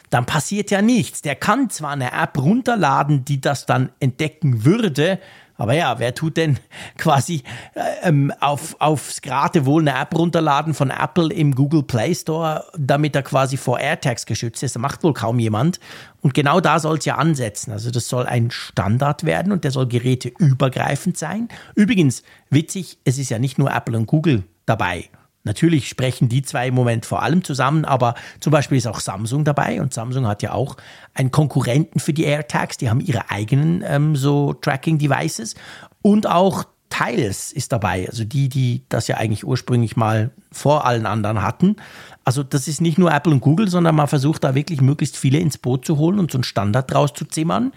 dann 0.10 0.26
passiert 0.26 0.72
ja 0.72 0.82
nichts. 0.82 1.22
Der 1.24 1.36
kann 1.36 1.70
zwar 1.70 1.92
eine 1.92 2.14
App 2.14 2.38
runterladen, 2.38 3.26
die 3.26 3.42
das 3.42 3.66
dann 3.66 3.90
entdecken 4.00 4.64
würde, 4.64 5.20
aber 5.60 5.74
ja, 5.74 6.00
wer 6.00 6.16
tut 6.16 6.38
denn 6.38 6.58
quasi 6.98 7.44
äh, 7.76 8.08
ähm, 8.08 8.34
auf, 8.40 8.76
aufs 8.80 9.22
Geratewohl 9.22 9.82
eine 9.82 10.00
App 10.00 10.18
runterladen 10.18 10.74
von 10.74 10.90
Apple 10.90 11.32
im 11.32 11.54
Google 11.54 11.84
Play 11.84 12.16
Store, 12.16 12.66
damit 12.78 13.16
er 13.16 13.24
quasi 13.24 13.58
vor 13.58 13.80
AirTags 13.80 14.26
geschützt 14.26 14.64
ist? 14.64 14.76
Das 14.76 14.82
macht 14.82 15.04
wohl 15.04 15.14
kaum 15.14 15.38
jemand. 15.38 15.80
Und 16.22 16.34
genau 16.34 16.62
da 16.62 16.80
soll 16.80 16.98
es 16.98 17.06
ja 17.06 17.16
ansetzen. 17.16 17.72
Also 17.72 17.92
das 17.92 18.08
soll 18.08 18.26
ein 18.26 18.52
Standard 18.52 19.26
werden 19.26 19.52
und 19.52 19.64
der 19.64 19.72
soll 19.72 19.88
geräteübergreifend 19.88 21.18
sein. 21.18 21.50
Übrigens, 21.76 22.24
witzig, 22.50 22.98
es 23.04 23.18
ist 23.18 23.30
ja 23.30 23.38
nicht 23.38 23.58
nur 23.58 23.72
Apple 23.72 23.98
und 23.98 24.06
Google 24.06 24.44
dabei. 24.66 25.10
Natürlich 25.50 25.90
sprechen 25.90 26.30
die 26.30 26.44
zwei 26.44 26.68
im 26.68 26.76
Moment 26.76 27.08
vor 27.08 27.24
allem 27.24 27.44
zusammen, 27.44 27.84
aber 27.84 28.14
zum 28.40 28.52
Beispiel 28.52 28.78
ist 28.78 28.86
auch 28.86 29.00
Samsung 29.00 29.46
dabei 29.46 29.82
und 29.82 29.96
Samsung 29.96 30.28
hat 30.28 30.44
ja 30.44 30.52
auch 30.52 30.78
einen 31.16 31.32
Konkurrenten 31.32 32.00
für 32.00 32.14
die 32.14 32.26
AirTags. 32.26 32.78
Die 32.78 32.88
haben 32.88 33.00
ihre 33.00 33.32
eigenen 33.32 33.84
ähm, 33.84 34.16
so 34.16 34.54
Tracking-Devices 34.54 35.56
und 36.04 36.28
auch 36.28 36.66
Tiles 36.92 37.52
ist 37.52 37.72
dabei, 37.72 38.08
also 38.08 38.26
die, 38.26 38.48
die 38.48 38.84
das 38.90 39.08
ja 39.08 39.18
eigentlich 39.18 39.44
ursprünglich 39.44 39.96
mal 39.96 40.30
vor 40.52 40.86
allen 40.86 41.08
anderen 41.08 41.42
hatten. 41.42 41.78
Also 42.26 42.44
das 42.44 42.68
ist 42.68 42.80
nicht 42.80 43.00
nur 43.00 43.12
Apple 43.12 43.34
und 43.34 43.42
Google, 43.42 43.70
sondern 43.70 43.96
man 43.96 44.08
versucht 44.08 44.44
da 44.44 44.54
wirklich 44.54 44.82
möglichst 44.82 45.18
viele 45.18 45.40
ins 45.40 45.58
Boot 45.58 45.84
zu 45.84 45.98
holen 45.98 46.20
und 46.20 46.30
so 46.30 46.38
einen 46.38 46.44
Standard 46.44 46.94
draus 46.94 47.12
zu 47.16 47.26
zimmern. 47.26 47.74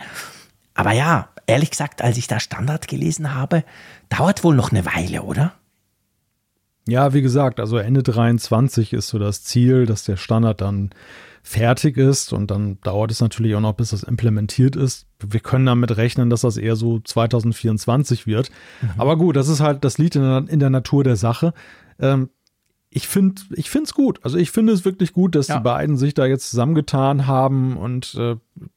Aber 0.74 0.92
ja, 0.92 1.28
ehrlich 1.46 1.70
gesagt, 1.70 2.02
als 2.02 2.18
ich 2.18 2.26
da 2.26 2.38
Standard 2.38 2.86
gelesen 2.86 3.34
habe, 3.34 3.64
dauert 4.10 4.44
wohl 4.44 4.54
noch 4.54 4.72
eine 4.72 4.84
Weile, 4.84 5.22
oder? 5.22 5.54
Ja, 6.88 7.14
wie 7.14 7.22
gesagt, 7.22 7.60
also 7.60 7.78
Ende 7.78 8.02
23 8.02 8.92
ist 8.92 9.08
so 9.08 9.18
das 9.18 9.44
Ziel, 9.44 9.86
dass 9.86 10.04
der 10.04 10.16
Standard 10.16 10.60
dann 10.60 10.90
fertig 11.44 11.96
ist 11.96 12.32
und 12.32 12.50
dann 12.50 12.78
dauert 12.82 13.10
es 13.10 13.20
natürlich 13.20 13.54
auch 13.54 13.60
noch, 13.60 13.74
bis 13.74 13.90
das 13.90 14.04
implementiert 14.04 14.76
ist. 14.76 15.06
Wir 15.20 15.40
können 15.40 15.66
damit 15.66 15.96
rechnen, 15.96 16.30
dass 16.30 16.42
das 16.42 16.56
eher 16.56 16.76
so 16.76 17.00
2024 17.00 18.26
wird. 18.26 18.50
Mhm. 18.80 18.88
Aber 18.98 19.16
gut, 19.16 19.36
das 19.36 19.48
ist 19.48 19.60
halt, 19.60 19.84
das 19.84 19.98
liegt 19.98 20.16
in 20.16 20.22
der, 20.22 20.44
in 20.48 20.60
der 20.60 20.70
Natur 20.70 21.02
der 21.04 21.16
Sache. 21.16 21.52
Ähm, 21.98 22.30
ich 22.94 23.08
finde 23.08 23.40
ich 23.54 23.70
finde 23.70 23.84
es 23.84 23.94
gut. 23.94 24.20
Also 24.22 24.36
ich 24.36 24.50
finde 24.50 24.72
es 24.72 24.84
wirklich 24.84 25.12
gut, 25.12 25.34
dass 25.34 25.48
ja. 25.48 25.56
die 25.56 25.62
beiden 25.62 25.96
sich 25.96 26.12
da 26.14 26.26
jetzt 26.26 26.50
zusammengetan 26.50 27.26
haben 27.26 27.76
und 27.76 28.14
äh, 28.18 28.36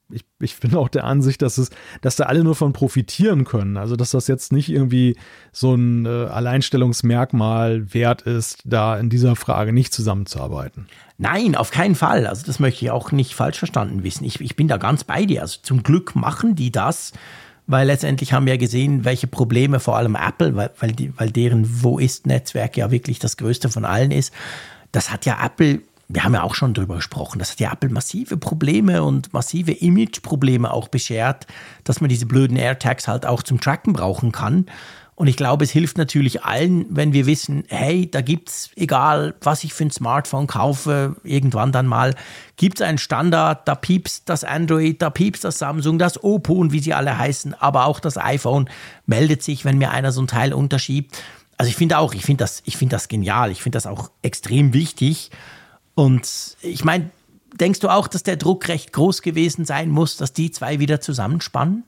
ich, 0.10 0.24
ich 0.40 0.58
bin 0.60 0.76
auch 0.76 0.88
der 0.88 1.04
Ansicht, 1.04 1.42
dass 1.42 1.58
es, 1.58 1.70
dass 2.02 2.16
da 2.16 2.26
alle 2.26 2.44
nur 2.44 2.56
von 2.56 2.72
profitieren 2.72 3.44
können. 3.44 3.76
Also 3.76 3.96
dass 3.96 4.12
das 4.12 4.28
jetzt 4.28 4.54
nicht 4.54 4.70
irgendwie 4.70 5.18
so 5.52 5.74
ein 5.74 6.06
äh, 6.06 6.10
Alleinstellungsmerkmal 6.10 7.94
wert 7.94 8.22
ist, 8.22 8.62
da 8.64 8.98
in 8.98 9.10
dieser 9.10 9.36
Frage 9.36 9.74
nicht 9.74 9.94
zusammenzuarbeiten. 9.94 10.88
Nein, 11.18 11.56
auf 11.56 11.72
keinen 11.72 11.96
Fall. 11.96 12.28
Also 12.28 12.46
das 12.46 12.60
möchte 12.60 12.86
ich 12.86 12.92
auch 12.92 13.12
nicht 13.12 13.36
falsch 13.36 13.58
verstanden 13.58 14.04
wissen. 14.04 14.24
Ich, 14.24 14.40
ich 14.40 14.56
bin 14.56 14.68
da 14.68 14.78
ganz 14.78 15.04
bei 15.04 15.26
dir. 15.26 15.42
Also 15.42 15.60
zum 15.62 15.84
Glück 15.84 16.16
machen 16.16 16.56
die 16.56 16.72
das 16.72 17.12
weil 17.68 17.88
letztendlich 17.88 18.34
haben 18.34 18.46
wir 18.46 18.58
gesehen, 18.58 19.06
welche 19.06 19.28
Probleme 19.28 19.80
vor 19.80 19.98
allem 19.98 20.16
Apple, 20.16 20.56
weil, 20.56 20.72
weil, 20.80 20.92
die, 20.92 21.18
weil 21.18 21.32
deren 21.32 21.84
Wo 21.84 21.98
ist-Netzwerk 21.98 22.78
ja 22.78 22.92
wirklich 22.92 23.20
das 23.20 23.38
größte 23.38 23.70
von 23.70 23.86
allen 23.86 24.12
ist. 24.12 24.34
Das 24.92 25.12
hat 25.12 25.26
ja 25.26 25.44
Apple, 25.44 25.82
wir 26.08 26.24
haben 26.24 26.34
ja 26.34 26.44
auch 26.44 26.56
schon 26.56 26.74
drüber 26.74 26.96
gesprochen, 26.96 27.40
das 27.40 27.52
hat 27.52 27.60
ja 27.60 27.74
Apple 27.74 27.90
massive 27.90 28.38
Probleme 28.38 29.04
und 29.04 29.34
massive 29.34 29.72
Image-Probleme 29.72 30.72
auch 30.72 30.88
beschert, 30.88 31.48
dass 31.84 32.02
man 32.02 32.10
diese 32.10 32.28
blöden 32.28 32.58
AirTags 32.58 33.08
halt 33.08 33.26
auch 33.26 33.42
zum 33.42 33.60
Tracken 33.60 33.94
brauchen 33.94 34.32
kann. 34.32 34.68
Und 35.18 35.28
ich 35.28 35.38
glaube, 35.38 35.64
es 35.64 35.72
hilft 35.72 35.98
natürlich 35.98 36.44
allen, 36.44 36.86
wenn 36.90 37.14
wir 37.14 37.26
wissen, 37.26 37.64
hey, 37.70 38.10
da 38.12 38.20
gibt's, 38.20 38.70
egal 38.76 39.34
was 39.40 39.64
ich 39.64 39.74
für 39.74 39.86
ein 39.86 39.92
Smartphone 39.92 40.46
kaufe, 40.46 41.16
irgendwann 41.24 41.72
dann 41.72 41.88
mal, 41.88 42.16
gibt's 42.58 42.82
einen 42.82 42.98
Standard, 42.98 43.66
da 43.66 43.76
piepst 43.76 44.28
das 44.28 44.44
Android, 44.44 45.02
da 45.02 45.10
piepst 45.10 45.46
das 45.46 45.58
Samsung, 45.58 46.00
das 46.00 46.22
Oppo 46.22 46.54
und 46.56 46.74
wie 46.74 46.80
sie 46.80 46.94
alle 46.94 47.18
heißen, 47.18 47.54
aber 47.54 47.86
auch 47.86 48.02
das 48.02 48.18
iPhone 48.18 48.70
meldet 49.06 49.42
sich, 49.42 49.64
wenn 49.64 49.78
mir 49.78 49.92
einer 49.92 50.12
so 50.12 50.22
ein 50.22 50.28
Teil 50.28 50.54
unterschiebt. 50.54 51.18
Also 51.58 51.70
ich 51.70 51.78
finde 51.78 51.98
auch, 51.98 52.14
ich 52.14 52.26
finde 52.26 52.44
das, 52.44 52.62
ich 52.66 52.76
finde 52.76 52.98
das 52.98 53.08
genial, 53.08 53.52
ich 53.52 53.64
finde 53.64 53.78
das 53.78 53.88
auch 53.88 54.12
extrem 54.22 54.74
wichtig. 54.74 55.32
Und 55.94 56.58
ich 56.62 56.84
meine, 56.84 57.10
denkst 57.54 57.80
du 57.80 57.88
auch, 57.88 58.10
dass 58.10 58.24
der 58.24 58.36
Druck 58.36 58.68
recht 58.68 58.92
groß 58.92 59.22
gewesen 59.22 59.64
sein 59.64 59.90
muss, 59.90 60.18
dass 60.18 60.34
die 60.34 60.52
zwei 60.52 60.80
wieder 60.80 61.00
zusammenspannen? 61.00 61.86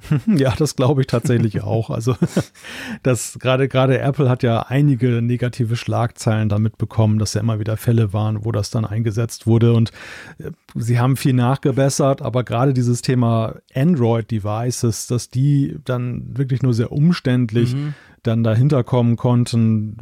Ja, 0.26 0.54
das 0.56 0.76
glaube 0.76 1.02
ich 1.02 1.06
tatsächlich 1.06 1.62
auch. 1.62 1.90
Also 1.90 2.16
das 3.02 3.38
gerade 3.38 3.68
gerade 3.68 3.98
Apple 3.98 4.28
hat 4.28 4.42
ja 4.42 4.62
einige 4.62 5.22
negative 5.22 5.76
Schlagzeilen 5.76 6.48
damit 6.48 6.78
bekommen, 6.78 7.18
dass 7.18 7.34
ja 7.34 7.40
immer 7.40 7.58
wieder 7.58 7.76
Fälle 7.76 8.12
waren, 8.12 8.44
wo 8.44 8.52
das 8.52 8.70
dann 8.70 8.84
eingesetzt 8.84 9.46
wurde 9.46 9.72
und 9.72 9.90
äh, 10.38 10.50
sie 10.74 10.98
haben 10.98 11.16
viel 11.16 11.34
nachgebessert, 11.34 12.22
aber 12.22 12.44
gerade 12.44 12.72
dieses 12.74 13.02
Thema 13.02 13.56
Android 13.74 14.30
Devices, 14.30 15.06
dass 15.06 15.30
die 15.30 15.76
dann 15.84 16.36
wirklich 16.36 16.62
nur 16.62 16.74
sehr 16.74 16.92
umständlich 16.92 17.74
mhm 17.74 17.94
dann 18.28 18.44
dahinter 18.44 18.84
kommen 18.84 19.16
konnten, 19.16 19.96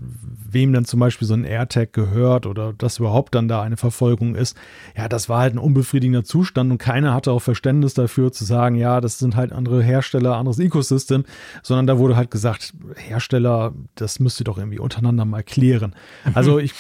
wem 0.51 0.73
dann 0.73 0.85
zum 0.85 1.01
Beispiel 1.01 1.27
so 1.27 1.35
ein 1.35 1.45
AirTag 1.45 1.93
gehört 1.93 2.47
oder 2.47 2.73
dass 2.73 2.99
überhaupt 2.99 3.35
dann 3.35 3.49
da 3.49 3.63
eine 3.63 3.77
Verfolgung 3.77 4.35
ist. 4.35 4.57
Ja, 4.97 5.09
das 5.09 5.29
war 5.29 5.41
halt 5.41 5.55
ein 5.55 5.59
unbefriedigender 5.59 6.25
Zustand 6.25 6.71
und 6.71 6.79
keiner 6.79 7.15
hatte 7.15 7.31
auch 7.31 7.41
Verständnis 7.41 7.95
dafür 7.95 8.33
zu 8.33 8.45
sagen, 8.45 8.77
ja, 8.77 9.01
das 9.01 9.19
sind 9.19 9.37
halt 9.37 9.53
andere 9.53 9.83
Hersteller, 9.83 10.37
anderes 10.37 10.59
Ecosystem, 10.59 11.25
sondern 11.63 11.87
da 11.87 11.99
wurde 11.99 12.17
halt 12.17 12.31
gesagt, 12.31 12.75
Hersteller, 12.97 13.73
das 13.95 14.19
müsst 14.19 14.41
ihr 14.41 14.45
doch 14.45 14.59
irgendwie 14.59 14.79
untereinander 14.79 15.25
mal 15.25 15.43
klären. 15.43 15.95
Also 16.35 16.59
ich, 16.59 16.75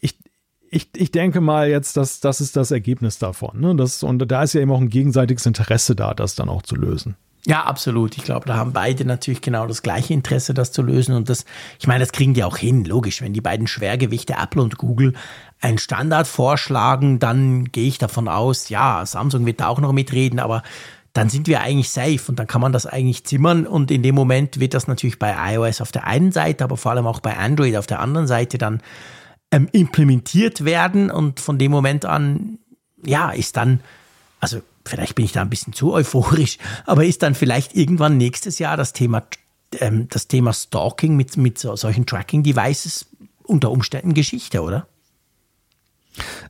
ich, 0.00 0.18
ich, 0.70 0.90
ich 0.94 1.10
denke 1.10 1.40
mal 1.40 1.68
jetzt, 1.68 1.96
dass 1.96 2.20
das 2.20 2.40
ist 2.40 2.56
das 2.56 2.70
Ergebnis 2.70 3.18
davon. 3.18 3.60
Ne? 3.60 3.74
Das, 3.76 4.02
und 4.02 4.18
da 4.18 4.42
ist 4.42 4.52
ja 4.52 4.60
eben 4.60 4.70
auch 4.70 4.80
ein 4.80 4.90
gegenseitiges 4.90 5.46
Interesse 5.46 5.96
da, 5.96 6.12
das 6.12 6.34
dann 6.34 6.48
auch 6.48 6.62
zu 6.62 6.76
lösen. 6.76 7.16
Ja, 7.48 7.62
absolut. 7.62 8.16
Ich 8.16 8.24
glaube, 8.24 8.46
da 8.46 8.56
haben 8.56 8.72
beide 8.72 9.04
natürlich 9.04 9.40
genau 9.40 9.68
das 9.68 9.82
gleiche 9.82 10.12
Interesse, 10.12 10.52
das 10.52 10.72
zu 10.72 10.82
lösen. 10.82 11.14
Und 11.14 11.28
das, 11.28 11.44
ich 11.78 11.86
meine, 11.86 12.00
das 12.00 12.10
kriegen 12.10 12.34
die 12.34 12.42
auch 12.42 12.56
hin, 12.56 12.84
logisch. 12.84 13.22
Wenn 13.22 13.34
die 13.34 13.40
beiden 13.40 13.68
Schwergewichte 13.68 14.34
Apple 14.34 14.60
und 14.60 14.78
Google 14.78 15.12
einen 15.60 15.78
Standard 15.78 16.26
vorschlagen, 16.26 17.20
dann 17.20 17.66
gehe 17.66 17.86
ich 17.86 17.98
davon 17.98 18.26
aus, 18.26 18.68
ja, 18.68 19.06
Samsung 19.06 19.46
wird 19.46 19.60
da 19.60 19.68
auch 19.68 19.78
noch 19.78 19.92
mitreden, 19.92 20.40
aber 20.40 20.64
dann 21.12 21.30
sind 21.30 21.46
wir 21.46 21.60
eigentlich 21.60 21.88
safe 21.90 22.20
und 22.26 22.40
dann 22.40 22.48
kann 22.48 22.60
man 22.60 22.72
das 22.72 22.84
eigentlich 22.84 23.24
zimmern 23.24 23.64
und 23.64 23.92
in 23.92 24.02
dem 24.02 24.16
Moment 24.16 24.58
wird 24.58 24.74
das 24.74 24.88
natürlich 24.88 25.20
bei 25.20 25.54
iOS 25.54 25.80
auf 25.80 25.92
der 25.92 26.04
einen 26.04 26.32
Seite, 26.32 26.64
aber 26.64 26.76
vor 26.76 26.90
allem 26.90 27.06
auch 27.06 27.20
bei 27.20 27.36
Android 27.36 27.76
auf 27.76 27.86
der 27.86 28.00
anderen 28.00 28.26
Seite 28.26 28.58
dann 28.58 28.82
ähm, 29.52 29.68
implementiert 29.70 30.64
werden 30.64 31.12
und 31.12 31.38
von 31.38 31.58
dem 31.58 31.70
Moment 31.70 32.04
an, 32.04 32.58
ja, 33.04 33.30
ist 33.30 33.56
dann, 33.56 33.80
also 34.40 34.60
vielleicht 34.86 35.14
bin 35.14 35.24
ich 35.24 35.32
da 35.32 35.42
ein 35.42 35.50
bisschen 35.50 35.72
zu 35.72 35.92
euphorisch, 35.92 36.58
aber 36.84 37.04
ist 37.04 37.22
dann 37.22 37.34
vielleicht 37.34 37.74
irgendwann 37.74 38.16
nächstes 38.16 38.58
Jahr 38.58 38.76
das 38.76 38.92
Thema, 38.92 39.24
ähm, 39.78 40.08
das 40.08 40.28
Thema 40.28 40.52
Stalking 40.52 41.16
mit, 41.16 41.36
mit 41.36 41.58
so, 41.58 41.76
solchen 41.76 42.06
Tracking-Devices 42.06 43.06
unter 43.44 43.70
Umständen 43.70 44.14
Geschichte, 44.14 44.62
oder? 44.62 44.86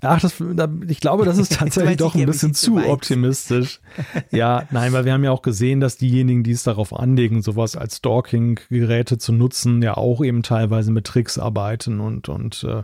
Ach, 0.00 0.20
das, 0.20 0.34
ich 0.88 1.00
glaube, 1.00 1.24
das 1.24 1.38
ist 1.38 1.52
tatsächlich 1.58 1.96
doch 1.96 2.14
ein 2.14 2.26
bisschen 2.26 2.54
zu 2.54 2.76
optimistisch. 2.76 3.80
ja, 4.30 4.64
nein, 4.70 4.92
weil 4.92 5.04
wir 5.04 5.12
haben 5.12 5.24
ja 5.24 5.32
auch 5.32 5.42
gesehen, 5.42 5.80
dass 5.80 5.96
diejenigen, 5.96 6.42
die 6.42 6.52
es 6.52 6.62
darauf 6.62 6.92
anlegen, 6.92 7.42
sowas 7.42 7.76
als 7.76 7.96
Stalking-Geräte 7.96 9.18
zu 9.18 9.32
nutzen, 9.32 9.82
ja 9.82 9.96
auch 9.96 10.22
eben 10.22 10.42
teilweise 10.42 10.92
mit 10.92 11.06
Tricks 11.06 11.38
arbeiten 11.38 12.00
und, 12.00 12.28
und 12.28 12.64
äh, 12.64 12.82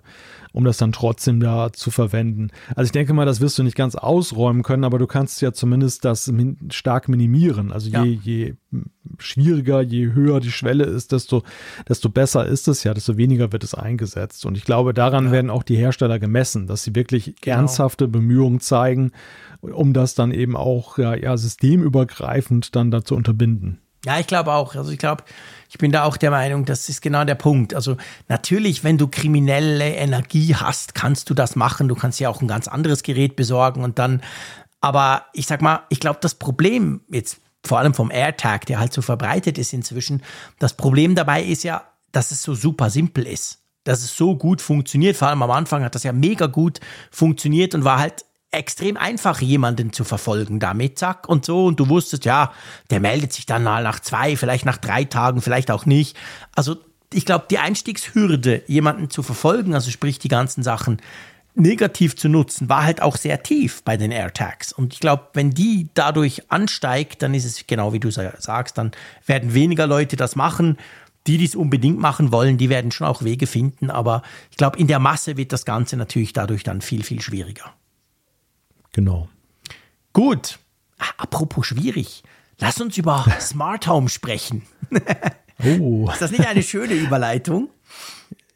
um 0.53 0.64
das 0.64 0.76
dann 0.76 0.92
trotzdem 0.92 1.40
da 1.40 1.72
zu 1.72 1.90
verwenden. 1.90 2.50
Also 2.76 2.88
ich 2.88 2.92
denke 2.92 3.12
mal, 3.12 3.26
das 3.26 3.40
wirst 3.40 3.59
du 3.59 3.62
nicht 3.62 3.76
ganz 3.76 3.94
ausräumen 3.94 4.62
können, 4.62 4.84
aber 4.84 4.98
du 4.98 5.07
kannst 5.07 5.40
ja 5.42 5.53
zumindest 5.53 6.05
das 6.05 6.28
min 6.28 6.59
stark 6.70 7.09
minimieren. 7.09 7.72
Also 7.72 7.88
je, 7.88 7.96
ja. 7.96 8.05
je 8.22 8.55
schwieriger, 9.18 9.82
je 9.82 10.12
höher 10.12 10.40
die 10.40 10.50
Schwelle 10.50 10.84
ist, 10.84 11.12
desto, 11.12 11.42
desto 11.88 12.09
besser 12.09 12.46
ist 12.46 12.68
es 12.68 12.84
ja, 12.84 12.94
desto 12.94 13.16
weniger 13.16 13.53
wird 13.53 13.64
es 13.64 13.74
eingesetzt. 13.74 14.46
Und 14.46 14.57
ich 14.57 14.64
glaube, 14.64 14.94
daran 14.94 15.26
ja. 15.26 15.32
werden 15.32 15.50
auch 15.50 15.62
die 15.62 15.76
Hersteller 15.76 16.18
gemessen, 16.18 16.66
dass 16.66 16.82
sie 16.82 16.94
wirklich 16.94 17.34
genau. 17.40 17.59
ernsthafte 17.59 18.09
Bemühungen 18.09 18.61
zeigen, 18.61 19.12
um 19.61 19.92
das 19.92 20.14
dann 20.14 20.32
eben 20.32 20.57
auch 20.57 20.98
ja, 20.98 21.14
ja 21.14 21.36
systemübergreifend 21.36 22.74
dann 22.74 22.90
dazu 22.90 23.14
unterbinden. 23.14 23.82
Ja, 24.05 24.18
ich 24.18 24.26
glaube 24.26 24.53
auch. 24.53 24.74
Also 24.74 24.90
ich 24.90 24.98
glaube, 24.98 25.24
ich 25.68 25.78
bin 25.78 25.92
da 25.92 26.05
auch 26.05 26.16
der 26.16 26.30
Meinung, 26.30 26.64
das 26.64 26.88
ist 26.88 27.03
genau 27.03 27.24
der 27.24 27.36
Punkt. 27.36 27.74
Also 27.74 27.96
natürlich, 28.28 28.82
wenn 28.82 28.98
du 28.98 29.07
kriminelle 29.07 29.94
Energie 29.94 30.55
hast, 30.55 30.94
kannst 30.94 31.30
du 31.30 31.34
das 31.34 31.57
machen. 31.57 31.88
Du 31.88 31.94
kannst 31.94 32.18
ja 32.20 32.28
auch 32.28 32.40
ein 32.40 32.48
ganz 32.48 32.68
anderes 32.68 33.03
Gerät 33.03 33.36
besorgen 33.36 33.84
und 33.84 33.98
dann. 33.98 34.22
Aber 34.80 35.26
ich 35.32 35.46
sag 35.46 35.62
mal, 35.62 35.84
ich 35.88 36.00
glaube, 36.00 36.18
das 36.20 36.34
Problem 36.34 37.00
jetzt 37.09 37.38
vor 37.64 37.78
allem 37.78 37.94
vom 37.94 38.11
AirTag, 38.11 38.66
der 38.66 38.80
halt 38.80 38.92
so 38.92 39.03
verbreitet 39.03 39.57
ist 39.57 39.72
inzwischen, 39.72 40.22
das 40.59 40.76
Problem 40.76 41.14
dabei 41.14 41.44
ist 41.44 41.62
ja, 41.62 41.84
dass 42.11 42.32
es 42.32 42.42
so 42.42 42.55
super 42.55 42.90
simpel 42.90 43.26
ist. 43.26 43.61
Dass 43.84 44.03
es 44.03 44.16
so 44.16 44.36
gut 44.36 44.61
funktioniert. 44.61 45.16
Vor 45.16 45.28
allem 45.28 45.42
am 45.42 45.50
Anfang 45.50 45.84
hat 45.84 45.94
das 45.94 46.03
ja 46.03 46.12
mega 46.12 46.46
gut 46.46 46.80
funktioniert 47.11 47.74
und 47.74 47.84
war 47.84 47.98
halt 47.98 48.24
extrem 48.53 48.96
einfach, 48.96 49.40
jemanden 49.40 49.92
zu 49.92 50.05
verfolgen 50.05 50.61
damit, 50.61 50.98
zack 50.98 51.28
und 51.28 51.44
so. 51.44 51.66
Und 51.66 51.80
du 51.80 51.88
wusstest, 51.88 52.24
ja, 52.24 52.53
der 52.90 53.00
meldet 53.00 53.32
sich 53.32 53.46
dann 53.46 53.64
mal 53.64 53.82
nach 53.82 54.00
zwei, 54.00 54.36
vielleicht 54.36 54.66
nach 54.66 54.76
drei 54.76 55.05
Tagen, 55.05 55.40
vielleicht 55.40 55.70
auch 55.70 55.86
nicht. 55.86 56.16
Also 56.55 56.76
ich 57.12 57.26
glaube, 57.26 57.46
die 57.50 57.59
Einstiegshürde, 57.59 58.62
jemanden 58.66 59.11
zu 59.11 59.22
verfolgen, 59.22 59.74
also 59.74 59.90
sprich 59.90 60.18
die 60.18 60.28
ganzen 60.28 60.62
Sachen 60.62 61.00
negativ 61.55 62.16
zu 62.16 62.28
nutzen, 62.28 62.68
war 62.68 62.84
halt 62.84 63.03
auch 63.03 63.16
sehr 63.16 63.42
tief 63.42 63.82
bei 63.82 63.96
den 63.96 64.11
AirTags. 64.11 64.72
Und 64.72 64.94
ich 64.94 65.00
glaube, 65.00 65.28
wenn 65.34 65.50
die 65.50 65.88
dadurch 65.94 66.50
ansteigt, 66.50 67.22
dann 67.22 67.34
ist 67.34 67.44
es 67.44 67.66
genau 67.66 67.92
wie 67.92 68.00
du 68.00 68.11
sagst, 68.11 68.78
dann 68.78 68.92
werden 69.26 69.55
weniger 69.55 69.86
Leute 69.86 70.16
das 70.16 70.36
machen. 70.36 70.78
Die, 71.26 71.38
die 71.38 71.44
es 71.44 71.55
unbedingt 71.55 72.00
machen 72.00 72.32
wollen, 72.32 72.59
die 72.59 72.68
werden 72.68 72.90
schon 72.90 73.07
auch 73.07 73.22
Wege 73.22 73.46
finden. 73.46 73.90
Aber 73.90 74.22
ich 74.50 74.57
glaube, 74.57 74.78
in 74.78 74.88
der 74.88 74.98
Masse 74.98 75.36
wird 75.36 75.53
das 75.53 75.64
Ganze 75.64 75.96
natürlich 75.96 76.32
dadurch 76.32 76.64
dann 76.64 76.80
viel, 76.80 77.05
viel 77.05 77.20
schwieriger. 77.20 77.72
Genau. 78.93 79.28
Gut. 80.12 80.59
Apropos 81.18 81.66
schwierig. 81.66 82.22
Lass 82.59 82.80
uns 82.80 82.97
über 82.97 83.24
Smart 83.40 83.86
Home 83.88 84.09
sprechen. 84.09 84.62
oh. 85.80 86.09
Ist 86.11 86.22
das 86.22 86.30
nicht 86.30 86.47
eine 86.47 86.62
schöne 86.62 86.95
Überleitung? 86.95 87.70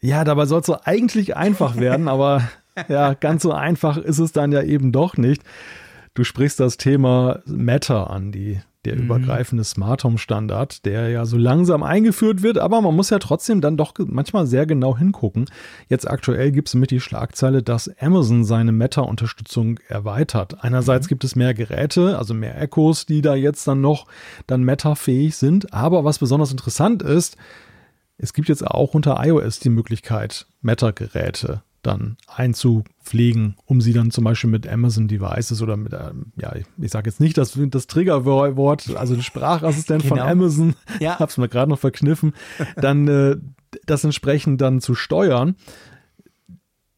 Ja, 0.01 0.25
dabei 0.25 0.47
soll 0.47 0.61
es 0.61 0.67
so 0.67 0.79
eigentlich 0.85 1.37
einfach 1.37 1.77
werden, 1.77 2.09
aber 2.09 2.49
ja, 2.89 3.15
ganz 3.15 3.43
so 3.43 3.53
einfach 3.53 3.97
ist 3.97 4.19
es 4.19 4.33
dann 4.33 4.53
ja 4.53 4.63
eben 4.63 4.93
doch 4.93 5.17
nicht. 5.17 5.43
Du 6.15 6.25
sprichst 6.25 6.61
das 6.61 6.77
Thema 6.77 7.43
Matter 7.47 8.11
an, 8.11 8.33
die, 8.33 8.61
der 8.87 8.97
mhm. 8.97 9.03
übergreifende 9.03 9.65
Smart 9.65 10.05
Home 10.05 10.19
Standard, 10.19 10.85
der 10.85 11.09
ja 11.09 11.27
so 11.27 11.37
langsam 11.37 11.83
eingeführt 11.83 12.43
wird, 12.43 12.59
aber 12.59 12.81
man 12.81 12.95
muss 12.95 13.11
ja 13.11 13.19
trotzdem 13.19 13.61
dann 13.61 13.77
doch 13.77 13.95
manchmal 13.99 14.47
sehr 14.47 14.67
genau 14.67 14.97
hingucken. 14.97 15.47
Jetzt 15.89 16.09
aktuell 16.09 16.53
gibt 16.53 16.69
es 16.69 16.75
mit 16.75 16.91
die 16.91 17.01
Schlagzeile, 17.01 17.63
dass 17.63 17.91
Amazon 18.01 18.45
seine 18.45 18.73
Meta-Unterstützung 18.73 19.79
erweitert. 19.89 20.63
Einerseits 20.65 21.07
mhm. 21.07 21.09
gibt 21.09 21.25
es 21.25 21.37
mehr 21.37 21.55
Geräte, 21.55 22.19
also 22.19 22.33
mehr 22.33 22.61
Echos, 22.61 23.07
die 23.07 23.23
da 23.23 23.35
jetzt 23.35 23.67
dann 23.67 23.81
noch 23.81 24.07
dann 24.47 24.63
Meta-fähig 24.63 25.37
sind, 25.37 25.73
aber 25.73 26.05
was 26.05 26.19
besonders 26.19 26.51
interessant 26.51 27.03
ist, 27.03 27.37
es 28.19 28.33
gibt 28.33 28.49
jetzt 28.49 28.67
auch 28.67 28.95
unter 28.95 29.23
iOS 29.23 29.59
die 29.61 29.69
Möglichkeit, 29.69 30.47
Meta-Geräte 30.63 31.63
dann 31.87 32.17
einzupflegen, 32.27 33.57
um 33.65 33.81
sie 33.81 33.93
dann 33.93 34.11
zum 34.11 34.25
Beispiel 34.25 34.51
mit 34.51 34.67
Amazon 34.67 35.09
Devices 35.09 35.63
oder 35.63 35.77
mit, 35.77 35.93
ähm, 35.93 36.33
ja, 36.37 36.53
ich 36.79 36.91
sage 36.91 37.09
jetzt 37.09 37.21
nicht 37.21 37.39
das, 37.39 37.59
das 37.59 37.87
Triggerwort, 37.87 38.97
also 38.97 39.15
der 39.15 39.23
Sprachassistent 39.23 40.03
genau. 40.03 40.17
von 40.17 40.25
Amazon, 40.25 40.75
ja. 41.01 41.19
hab's 41.19 41.39
mir 41.39 41.49
gerade 41.49 41.71
noch 41.71 41.79
verkniffen, 41.79 42.35
dann 42.77 43.09
äh, 43.09 43.37
das 43.87 44.05
entsprechend 44.05 44.61
dann 44.61 44.81
zu 44.81 44.95
steuern. 44.95 45.57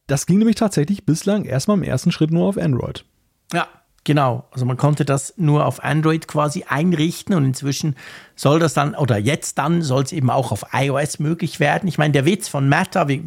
Das 0.06 0.26
ging 0.26 0.38
nämlich 0.38 0.56
tatsächlich 0.56 1.04
bislang 1.04 1.44
erstmal 1.44 1.76
im 1.76 1.82
ersten 1.82 2.12
Schritt 2.12 2.30
nur 2.30 2.46
auf 2.48 2.56
Android. 2.56 3.04
Ja, 3.52 3.68
Genau, 4.08 4.46
also 4.52 4.64
man 4.64 4.78
konnte 4.78 5.04
das 5.04 5.34
nur 5.36 5.66
auf 5.66 5.84
Android 5.84 6.28
quasi 6.28 6.64
einrichten 6.66 7.34
und 7.34 7.44
inzwischen 7.44 7.94
soll 8.36 8.58
das 8.58 8.72
dann, 8.72 8.94
oder 8.94 9.18
jetzt 9.18 9.58
dann 9.58 9.82
soll 9.82 10.02
es 10.02 10.12
eben 10.12 10.30
auch 10.30 10.50
auf 10.50 10.64
iOS 10.72 11.18
möglich 11.18 11.60
werden. 11.60 11.86
Ich 11.88 11.98
meine, 11.98 12.12
der 12.12 12.24
Witz 12.24 12.48
von 12.48 12.70
Meta, 12.70 13.06
wie, 13.08 13.22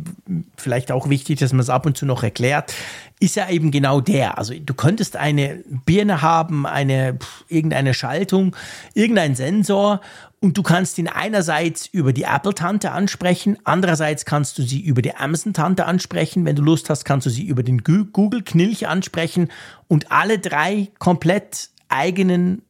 vielleicht 0.57 0.91
auch 0.91 1.07
wichtig, 1.07 1.37
dass 1.37 1.53
man 1.53 1.59
es 1.59 1.69
ab 1.69 1.85
und 1.85 1.99
zu 1.99 2.07
noch 2.07 2.23
erklärt, 2.23 2.73
ist 3.19 3.35
ja 3.35 3.47
eben 3.47 3.69
genau 3.69 4.01
der. 4.01 4.39
Also 4.39 4.55
du 4.55 4.73
könntest 4.73 5.17
eine 5.17 5.63
Birne 5.85 6.23
haben, 6.23 6.65
eine 6.65 7.19
irgendeine 7.47 7.93
Schaltung, 7.93 8.55
irgendein 8.95 9.35
Sensor 9.35 10.01
und 10.41 10.57
du 10.57 10.63
kannst 10.63 10.97
ihn 10.97 11.07
einerseits 11.07 11.85
über 11.85 12.13
die 12.13 12.23
Apple-Tante 12.23 12.91
ansprechen, 12.91 13.57
andererseits 13.63 14.25
kannst 14.25 14.57
du 14.57 14.63
sie 14.63 14.81
über 14.81 15.03
die 15.03 15.15
Amazon-Tante 15.15 15.85
ansprechen. 15.85 16.45
Wenn 16.45 16.55
du 16.55 16.63
Lust 16.63 16.89
hast, 16.89 17.05
kannst 17.05 17.27
du 17.27 17.29
sie 17.29 17.45
über 17.45 17.61
den 17.61 17.83
Google-Knilch 17.83 18.87
ansprechen 18.87 19.49
und 19.87 20.11
alle 20.11 20.39
drei 20.39 20.89
komplett 20.97 21.69
eigenen 21.89 22.63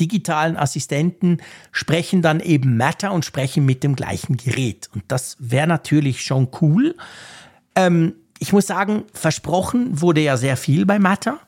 digitalen 0.00 0.56
Assistenten 0.56 1.42
sprechen 1.70 2.22
dann 2.22 2.40
eben 2.40 2.76
Matter 2.78 3.12
und 3.12 3.24
sprechen 3.24 3.66
mit 3.66 3.82
dem 3.82 3.94
gleichen 3.94 4.36
Gerät. 4.36 4.88
Und 4.94 5.04
das 5.08 5.36
wäre 5.38 5.66
natürlich 5.66 6.22
schon 6.22 6.48
cool. 6.62 6.96
Ähm, 7.74 8.14
ich 8.38 8.52
muss 8.52 8.66
sagen, 8.66 9.04
versprochen 9.12 10.00
wurde 10.00 10.22
ja 10.22 10.36
sehr 10.36 10.56
viel 10.56 10.86
bei 10.86 10.98
Matter. 10.98 11.38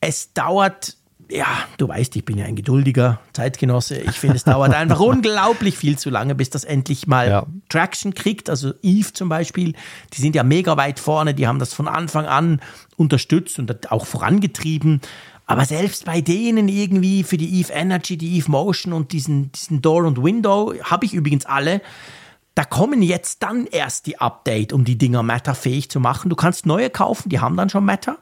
Es 0.00 0.32
dauert, 0.34 0.96
ja, 1.30 1.46
du 1.78 1.88
weißt, 1.88 2.16
ich 2.16 2.24
bin 2.24 2.38
ja 2.38 2.44
ein 2.44 2.56
geduldiger 2.56 3.20
Zeitgenosse. 3.32 3.98
Ich 3.98 4.18
finde, 4.18 4.36
es 4.36 4.44
dauert 4.44 4.74
einfach 4.74 5.00
unglaublich 5.00 5.76
viel 5.76 5.98
zu 5.98 6.10
lange, 6.10 6.34
bis 6.34 6.50
das 6.50 6.64
endlich 6.64 7.06
mal 7.06 7.28
ja. 7.28 7.46
Traction 7.68 8.14
kriegt. 8.14 8.50
Also 8.50 8.72
Eve 8.82 9.12
zum 9.12 9.28
Beispiel, 9.28 9.74
die 10.12 10.20
sind 10.20 10.34
ja 10.34 10.42
mega 10.42 10.76
weit 10.76 10.98
vorne, 10.98 11.34
die 11.34 11.46
haben 11.46 11.58
das 11.58 11.72
von 11.72 11.88
Anfang 11.88 12.26
an 12.26 12.60
unterstützt 12.96 13.58
und 13.58 13.90
auch 13.92 14.06
vorangetrieben. 14.06 15.00
Aber 15.46 15.64
selbst 15.64 16.04
bei 16.04 16.20
denen 16.20 16.68
irgendwie 16.68 17.24
für 17.24 17.36
die 17.36 17.60
Eve 17.60 17.72
Energy, 17.72 18.16
die 18.16 18.36
Eve 18.36 18.50
Motion 18.50 18.92
und 18.92 19.12
diesen, 19.12 19.50
diesen 19.52 19.82
Door 19.82 20.04
und 20.04 20.22
Window, 20.22 20.74
habe 20.84 21.04
ich 21.04 21.14
übrigens 21.14 21.44
alle, 21.46 21.80
da 22.54 22.64
kommen 22.64 23.02
jetzt 23.02 23.42
dann 23.42 23.66
erst 23.66 24.06
die 24.06 24.18
Update, 24.18 24.72
um 24.72 24.84
die 24.84 24.98
Dinger 24.98 25.22
Matter-fähig 25.22 25.88
zu 25.88 26.00
machen. 26.00 26.28
Du 26.28 26.36
kannst 26.36 26.66
neue 26.66 26.90
kaufen, 26.90 27.28
die 27.28 27.40
haben 27.40 27.56
dann 27.56 27.70
schon 27.70 27.84
Matter. 27.84 28.18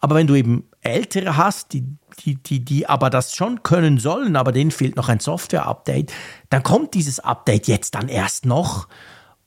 Aber 0.00 0.14
wenn 0.14 0.26
du 0.26 0.34
eben 0.34 0.64
ältere 0.90 1.36
hast, 1.36 1.72
die, 1.72 1.84
die, 2.20 2.36
die, 2.36 2.64
die 2.64 2.88
aber 2.88 3.10
das 3.10 3.34
schon 3.34 3.62
können 3.62 3.98
sollen, 3.98 4.36
aber 4.36 4.52
denen 4.52 4.70
fehlt 4.70 4.96
noch 4.96 5.08
ein 5.08 5.20
Software-Update, 5.20 6.12
dann 6.50 6.62
kommt 6.62 6.94
dieses 6.94 7.20
Update 7.20 7.68
jetzt 7.68 7.94
dann 7.94 8.08
erst 8.08 8.46
noch. 8.46 8.88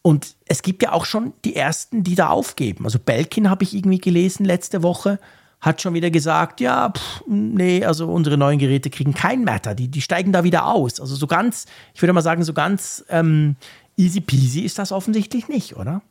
Und 0.01 0.35
es 0.45 0.61
gibt 0.61 0.83
ja 0.83 0.93
auch 0.93 1.05
schon 1.05 1.33
die 1.43 1.55
ersten, 1.55 2.03
die 2.03 2.15
da 2.15 2.29
aufgeben. 2.29 2.85
Also 2.85 2.99
Belkin 2.99 3.49
habe 3.49 3.63
ich 3.63 3.73
irgendwie 3.73 3.97
gelesen 3.97 4.45
letzte 4.45 4.81
Woche, 4.81 5.19
hat 5.59 5.81
schon 5.81 5.93
wieder 5.93 6.09
gesagt, 6.09 6.61
ja, 6.61 6.89
pff, 6.89 7.23
nee, 7.27 7.83
also 7.83 8.07
unsere 8.07 8.37
neuen 8.37 8.59
Geräte 8.59 8.89
kriegen 8.89 9.13
kein 9.13 9.43
Matter, 9.43 9.75
die, 9.75 9.89
die 9.89 10.01
steigen 10.01 10.31
da 10.31 10.43
wieder 10.43 10.67
aus. 10.67 11.01
Also 11.01 11.15
so 11.15 11.27
ganz, 11.27 11.65
ich 11.93 12.01
würde 12.01 12.13
mal 12.13 12.21
sagen, 12.21 12.43
so 12.43 12.53
ganz 12.53 13.03
ähm, 13.09 13.57
easy 13.97 14.21
peasy 14.21 14.61
ist 14.61 14.79
das 14.79 14.93
offensichtlich 14.93 15.49
nicht, 15.49 15.75
oder? 15.75 16.01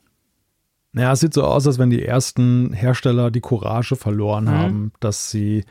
Naja, 0.91 1.13
es 1.13 1.19
sieht 1.19 1.33
so 1.33 1.43
aus, 1.43 1.67
als 1.67 1.77
wenn 1.77 1.89
die 1.89 2.03
ersten 2.03 2.73
Hersteller 2.73 3.31
die 3.31 3.41
Courage 3.41 3.95
verloren 3.95 4.45
mhm. 4.45 4.49
haben, 4.49 4.91
dass 4.99 5.29
sie 5.29 5.65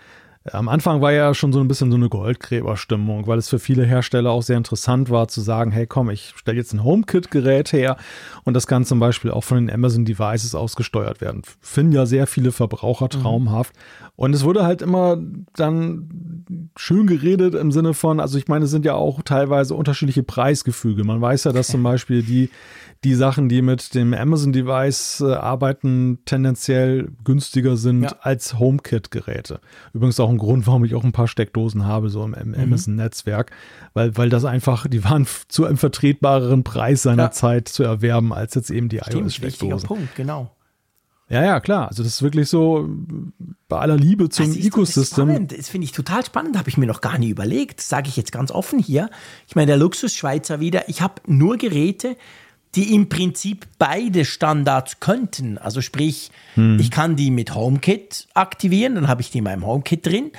am 0.45 0.69
Anfang 0.69 1.01
war 1.01 1.13
ja 1.13 1.35
schon 1.35 1.53
so 1.53 1.61
ein 1.61 1.69
bisschen 1.69 1.91
so 1.91 1.97
eine 1.97 2.09
Goldgräberstimmung, 2.09 3.27
weil 3.27 3.39
es 3.39 3.49
für 3.49 3.59
viele 3.59 3.85
Hersteller 3.85 4.31
auch 4.31 4.43
sehr 4.43 4.57
interessant 4.57 5.11
war 5.11 5.29
zu 5.29 5.41
sagen, 5.41 5.71
hey 5.71 5.87
komm, 5.87 6.11
ich 6.11 6.33
stelle 6.37 6.59
jetzt 6.59 6.73
ein 6.73 6.85
HomeKit-Gerät 6.85 7.73
her 7.73 7.97
und 8.45 8.55
das 8.55 8.67
kann 8.67 8.85
zum 8.85 9.01
Beispiel 9.01 9.31
auch 9.31 9.45
von 9.45 9.59
den 9.59 9.75
Amazon 9.75 10.05
Devices 10.05 10.55
ausgesteuert 10.55 11.21
werden. 11.21 11.43
Finden 11.61 11.93
ja 11.93 12.07
sehr 12.07 12.27
viele 12.27 12.53
Verbraucher 12.53 13.07
mhm. 13.07 13.23
traumhaft. 13.23 13.75
Mhm. 13.75 14.09
Und 14.17 14.35
es 14.35 14.45
wurde 14.45 14.65
halt 14.65 14.83
immer 14.83 15.17
dann 15.55 16.45
schön 16.77 17.07
geredet 17.07 17.55
im 17.55 17.71
Sinne 17.71 17.95
von, 17.95 18.19
also 18.19 18.37
ich 18.37 18.49
meine, 18.49 18.65
es 18.65 18.71
sind 18.71 18.85
ja 18.85 18.95
auch 18.95 19.23
teilweise 19.23 19.75
unterschiedliche 19.75 20.25
Preisgefüge. 20.25 21.05
Man 21.05 21.21
weiß 21.21 21.45
ja, 21.45 21.53
dass 21.53 21.69
zum 21.69 21.83
Beispiel 21.83 22.23
die 22.23 22.51
die 23.05 23.15
Sachen, 23.15 23.49
die 23.49 23.63
mit 23.63 23.95
dem 23.95 24.13
Amazon-Device 24.13 25.21
äh, 25.21 25.33
arbeiten, 25.35 26.19
tendenziell 26.25 27.09
günstiger 27.23 27.77
sind 27.77 28.03
ja. 28.03 28.17
als 28.21 28.59
HomeKit-Geräte. 28.59 29.61
Übrigens 29.93 30.19
auch 30.19 30.29
ein 30.29 30.38
Grund, 30.39 30.67
warum 30.67 30.85
ich 30.85 30.95
auch 30.95 31.05
ein 31.05 31.13
paar 31.13 31.29
Steckdosen 31.29 31.85
habe, 31.85 32.11
so 32.11 32.25
im, 32.25 32.35
im 32.35 32.49
mhm. 32.49 32.61
Amazon-Netzwerk, 32.61 33.51
weil, 33.95 34.17
weil 34.17 34.29
das 34.29 34.45
einfach, 34.45 34.87
die 34.87 35.05
waren 35.05 35.27
zu 35.49 35.65
einem 35.65 35.77
vertretbareren 35.77 36.65
Preis 36.65 37.03
seiner 37.03 37.25
ja. 37.25 37.31
Zeit 37.31 37.69
zu 37.69 37.83
erwerben, 37.83 38.33
als 38.33 38.55
jetzt 38.55 38.71
eben 38.71 38.89
die 38.89 38.99
iOS-Steckdosen. 38.99 39.87
Punkt, 39.87 40.15
genau. 40.15 40.51
Ja, 41.31 41.45
ja, 41.45 41.61
klar. 41.61 41.89
Also 41.89 42.03
das 42.03 42.15
ist 42.15 42.23
wirklich 42.23 42.49
so 42.49 42.89
bei 43.69 43.79
aller 43.79 43.97
Liebe 43.97 44.31
zum 44.31 44.47
also 44.47 44.59
Ecosystem. 44.59 45.47
Das, 45.47 45.59
das 45.59 45.69
finde 45.69 45.85
ich 45.85 45.93
total 45.93 46.25
spannend, 46.25 46.57
habe 46.57 46.71
ich 46.71 46.79
mir 46.79 46.87
noch 46.87 47.03
gar 47.03 47.19
nie 47.19 47.29
überlegt. 47.29 47.83
Sage 47.83 48.09
ich 48.09 48.17
jetzt 48.17 48.33
ganz 48.33 48.51
offen 48.51 48.79
hier. 48.79 49.11
Ich 49.47 49.55
meine, 49.55 49.67
der 49.67 49.77
Luxus-Schweizer 49.77 50.61
wieder, 50.61 50.89
ich 50.89 51.03
habe 51.03 51.15
nur 51.27 51.59
Geräte, 51.59 52.17
die 52.75 52.95
im 52.95 53.09
Prinzip 53.09 53.67
beide 53.79 54.25
Standards 54.25 55.01
könnten. 55.01 55.59
Also 55.59 55.81
sprich, 55.81 56.31
hm. 56.55 56.79
ich 56.79 56.91
kann 56.91 57.17
die 57.17 57.31
mit 57.31 57.55
HomeKit 57.55 58.29
aktivieren, 58.35 58.95
dann 58.95 59.09
habe 59.09 59.23
ich 59.23 59.31
die 59.31 59.39
in 59.39 59.45
meinem 59.45 59.67
HomeKit 59.67 60.07
drin. 60.07 60.31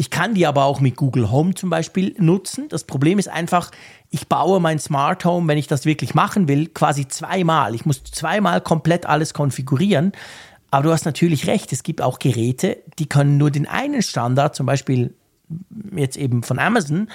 Ich 0.00 0.10
kann 0.10 0.34
die 0.34 0.46
aber 0.46 0.64
auch 0.64 0.80
mit 0.80 0.94
Google 0.94 1.30
Home 1.30 1.54
zum 1.54 1.70
Beispiel 1.70 2.14
nutzen. 2.18 2.68
Das 2.68 2.84
Problem 2.84 3.18
ist 3.18 3.28
einfach, 3.28 3.72
ich 4.10 4.28
baue 4.28 4.60
mein 4.60 4.78
Smart 4.78 5.24
Home, 5.24 5.48
wenn 5.48 5.58
ich 5.58 5.66
das 5.66 5.86
wirklich 5.86 6.14
machen 6.14 6.46
will, 6.46 6.68
quasi 6.68 7.08
zweimal. 7.08 7.74
Ich 7.74 7.84
muss 7.84 8.04
zweimal 8.04 8.60
komplett 8.60 9.06
alles 9.06 9.34
konfigurieren. 9.34 10.12
Aber 10.70 10.84
du 10.84 10.92
hast 10.92 11.04
natürlich 11.04 11.48
recht, 11.48 11.72
es 11.72 11.82
gibt 11.82 12.00
auch 12.00 12.20
Geräte, 12.20 12.76
die 13.00 13.06
können 13.06 13.38
nur 13.38 13.50
den 13.50 13.66
einen 13.66 14.02
Standard, 14.02 14.54
zum 14.54 14.66
Beispiel 14.66 15.14
jetzt 15.96 16.16
eben 16.16 16.42
von 16.42 16.58
Amazon, 16.58 17.08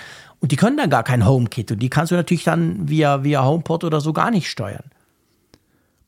und 0.43 0.51
die 0.51 0.57
können 0.57 0.75
dann 0.75 0.89
gar 0.89 1.03
kein 1.03 1.25
HomeKit 1.25 1.71
und 1.71 1.79
die 1.79 1.89
kannst 1.89 2.11
du 2.11 2.15
natürlich 2.15 2.43
dann 2.43 2.89
via, 2.89 3.23
via 3.23 3.45
HomePod 3.45 3.85
oder 3.85 4.01
so 4.01 4.11
gar 4.11 4.29
nicht 4.29 4.49
steuern. 4.49 4.83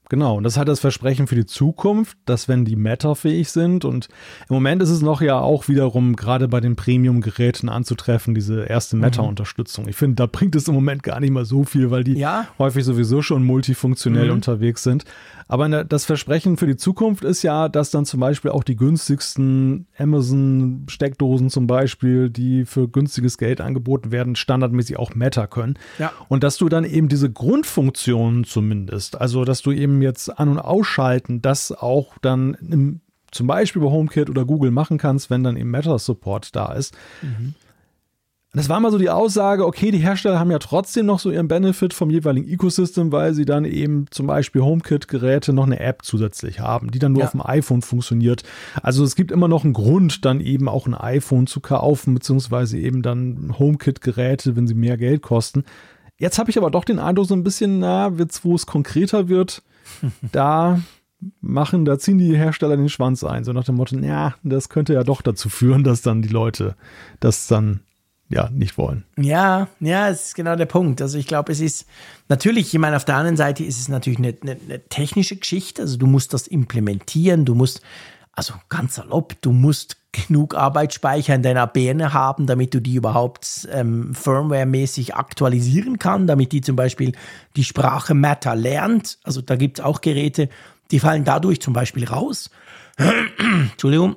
Genau, 0.10 0.36
und 0.36 0.44
das 0.44 0.58
hat 0.58 0.68
das 0.68 0.82
Versprechen 0.82 1.26
für 1.26 1.36
die 1.36 1.46
Zukunft, 1.46 2.18
dass 2.26 2.50
wenn 2.50 2.66
die 2.66 2.76
Meta-fähig 2.76 3.50
sind 3.50 3.86
und 3.86 4.10
im 4.50 4.54
Moment 4.54 4.82
ist 4.82 4.90
es 4.90 5.02
noch 5.02 5.22
ja 5.22 5.40
auch 5.40 5.70
wiederum 5.70 6.18
gerade 6.18 6.50
bei 6.50 6.60
den 6.60 6.76
Premium-Geräten 6.76 7.70
anzutreffen, 7.70 8.36
diese 8.36 8.66
erste 8.66 8.98
Meta-Unterstützung. 8.98 9.88
Ich 9.88 9.96
finde, 9.96 10.16
da 10.16 10.26
bringt 10.28 10.54
es 10.56 10.68
im 10.68 10.76
Moment 10.76 11.02
gar 11.02 11.22
nicht 11.22 11.32
mal 11.32 11.46
so 11.46 11.64
viel, 11.64 11.90
weil 11.90 12.04
die 12.04 12.18
ja. 12.18 12.46
häufig 12.60 12.84
sowieso 12.84 13.22
schon 13.22 13.44
multifunktionell 13.46 14.28
mhm. 14.28 14.34
unterwegs 14.34 14.84
sind. 14.84 15.06
Aber 15.48 15.84
das 15.84 16.06
Versprechen 16.06 16.58
für 16.58 16.66
die 16.66 16.76
Zukunft 16.76 17.24
ist 17.24 17.44
ja, 17.44 17.70
dass 17.70 17.92
dann 17.92 18.06
zum 18.06 18.20
Beispiel 18.20 18.52
auch 18.52 18.64
die 18.64 18.76
günstigsten 18.76 19.88
Amazon-Steckdosen 19.98 21.50
zum 21.50 21.68
Beispiel, 21.68 22.30
die 22.30 22.66
für 22.66 22.88
günstiges 22.88 23.38
Geld 23.38 23.62
angeboten 23.62 24.12
werden, 24.12 24.36
standardmäßig 24.36 24.98
auch 24.98 25.14
Meta 25.14 25.46
können. 25.46 25.78
Ja. 26.00 26.12
Und 26.30 26.44
dass 26.44 26.58
du 26.58 26.68
dann 26.68 26.84
eben 26.84 27.10
diese 27.10 27.32
Grundfunktionen 27.32 28.44
zumindest, 28.44 29.22
also 29.22 29.46
dass 29.46 29.62
du 29.62 29.72
eben 29.72 30.02
jetzt 30.02 30.40
an- 30.40 30.50
und 30.50 30.60
ausschalten, 30.60 31.42
das 31.42 31.72
auch 31.72 32.18
dann 32.22 32.56
im, 32.56 33.02
zum 33.32 33.48
Beispiel 33.48 33.82
bei 33.82 33.90
HomeKit 33.90 34.30
oder 34.30 34.46
Google 34.46 34.72
machen 34.72 34.98
kannst, 34.98 35.30
wenn 35.30 35.44
dann 35.44 35.58
eben 35.58 35.70
Meta-Support 35.70 36.56
da 36.56 36.74
ist. 36.74 36.96
Mhm 37.22 37.54
das 38.56 38.70
war 38.70 38.80
mal 38.80 38.92
so 38.92 38.98
die 38.98 39.10
Aussage, 39.10 39.66
okay, 39.66 39.92
die 39.92 39.98
Hersteller 40.00 40.40
haben 40.40 40.52
ja 40.52 40.60
trotzdem 40.60 41.06
noch 41.06 41.20
so 41.20 41.32
ihren 41.32 41.48
Benefit 41.48 41.94
vom 41.94 42.10
jeweiligen 42.10 42.48
Ecosystem, 42.48 43.12
weil 43.12 43.34
sie 43.34 43.46
dann 43.46 43.66
eben 43.66 44.06
zum 44.12 44.28
Beispiel 44.28 44.62
HomeKit-Geräte 44.62 45.52
noch 45.52 45.66
eine 45.66 45.80
App 45.80 46.04
zusätzlich 46.04 46.60
haben, 46.60 46.92
die 46.92 47.00
dann 47.00 47.14
nur 47.14 47.22
ja. 47.22 47.26
auf 47.26 47.32
dem 47.32 47.46
iPhone 47.46 47.82
funktioniert. 47.82 48.44
Also 48.82 49.04
es 49.04 49.16
gibt 49.16 49.32
immer 49.32 49.48
noch 49.48 49.64
einen 49.64 49.74
Grund, 49.74 50.26
dann 50.26 50.40
eben 50.40 50.70
auch 50.70 50.88
ein 50.88 50.94
iPhone 50.94 51.48
zu 51.48 51.60
kaufen, 51.60 52.14
beziehungsweise 52.14 52.78
eben 52.78 53.02
dann 53.02 53.56
HomeKit-Geräte, 53.60 54.56
wenn 54.56 54.68
sie 54.68 54.76
mehr 54.76 54.98
Geld 54.98 55.22
kosten. 55.22 55.64
Jetzt 56.18 56.40
habe 56.40 56.50
ich 56.50 56.58
aber 56.58 56.72
doch 56.72 56.86
den 56.86 57.00
Eindruck, 57.00 57.28
so 57.28 57.36
ein 57.36 57.44
bisschen, 57.44 57.80
na, 57.80 58.10
jetzt, 58.18 58.46
wo 58.46 58.56
es 58.56 58.66
konkreter 58.66 59.28
wird, 59.28 59.64
da 60.32 60.80
machen, 61.42 61.86
da 61.86 61.98
ziehen 61.98 62.18
die 62.18 62.38
Hersteller 62.38 62.78
den 62.78 62.90
Schwanz 62.90 63.24
ein, 63.24 63.44
so 63.44 63.54
nach 63.54 63.64
dem 63.64 63.76
Motto, 63.76 63.98
ja, 63.98 64.36
das 64.44 64.70
könnte 64.70 64.94
ja 64.94 65.04
doch 65.04 65.22
dazu 65.22 65.50
führen, 65.50 65.84
dass 65.84 66.02
dann 66.02 66.22
die 66.22 66.30
Leute 66.30 66.76
das 67.20 67.48
dann 67.48 67.82
ja 68.30 68.50
nicht 68.52 68.78
wollen. 68.78 69.06
Ja, 69.18 69.68
ja, 69.80 70.10
das 70.10 70.28
ist 70.28 70.36
genau 70.36 70.56
der 70.56 70.66
Punkt. 70.66 71.02
Also 71.02 71.18
ich 71.18 71.28
glaube, 71.28 71.52
es 71.52 71.60
ist 71.60 71.86
natürlich, 72.28 72.74
ich 72.74 72.80
meine, 72.80 72.96
auf 72.96 73.06
der 73.06 73.16
anderen 73.16 73.38
Seite 73.38 73.64
ist 73.64 73.80
es 73.80 73.88
natürlich 73.88 74.20
eine, 74.20 74.36
eine, 74.42 74.58
eine 74.68 74.84
technische 74.88 75.36
Geschichte. 75.36 75.84
Also 75.84 75.98
du 75.98 76.08
musst 76.08 76.34
das 76.34 76.48
implementieren, 76.48 77.46
du 77.46 77.54
musst, 77.54 77.82
also 78.34 78.54
ganz 78.70 78.96
salopp, 78.96 79.36
du 79.42 79.52
musst 79.52 79.98
genug 80.12 80.56
Arbeitsspeicher 80.56 81.36
in 81.36 81.44
deiner 81.44 81.68
Birne 81.68 82.14
haben, 82.14 82.48
damit 82.48 82.74
du 82.74 82.80
die 82.80 82.96
überhaupt 82.96 83.68
ähm, 83.72 84.14
firmware-mäßig 84.14 85.14
aktualisieren 85.14 86.00
kann, 86.00 86.26
damit 86.26 86.52
die 86.52 86.62
zum 86.62 86.76
Beispiel 86.76 87.12
die 87.56 87.64
Sprache 87.64 88.14
Matter 88.14 88.56
lernt. 88.56 89.20
Also 89.24 89.42
da 89.42 89.56
gibt 89.56 89.80
es 89.80 89.86
auch 89.86 90.02
Geräte, 90.02 90.50
die 90.92 91.00
fallen 91.00 91.26
dadurch 91.26 91.62
zum 91.62 91.74
Beispiel 91.74 92.06
raus. 92.06 92.50
Entschuldigung. 93.72 94.16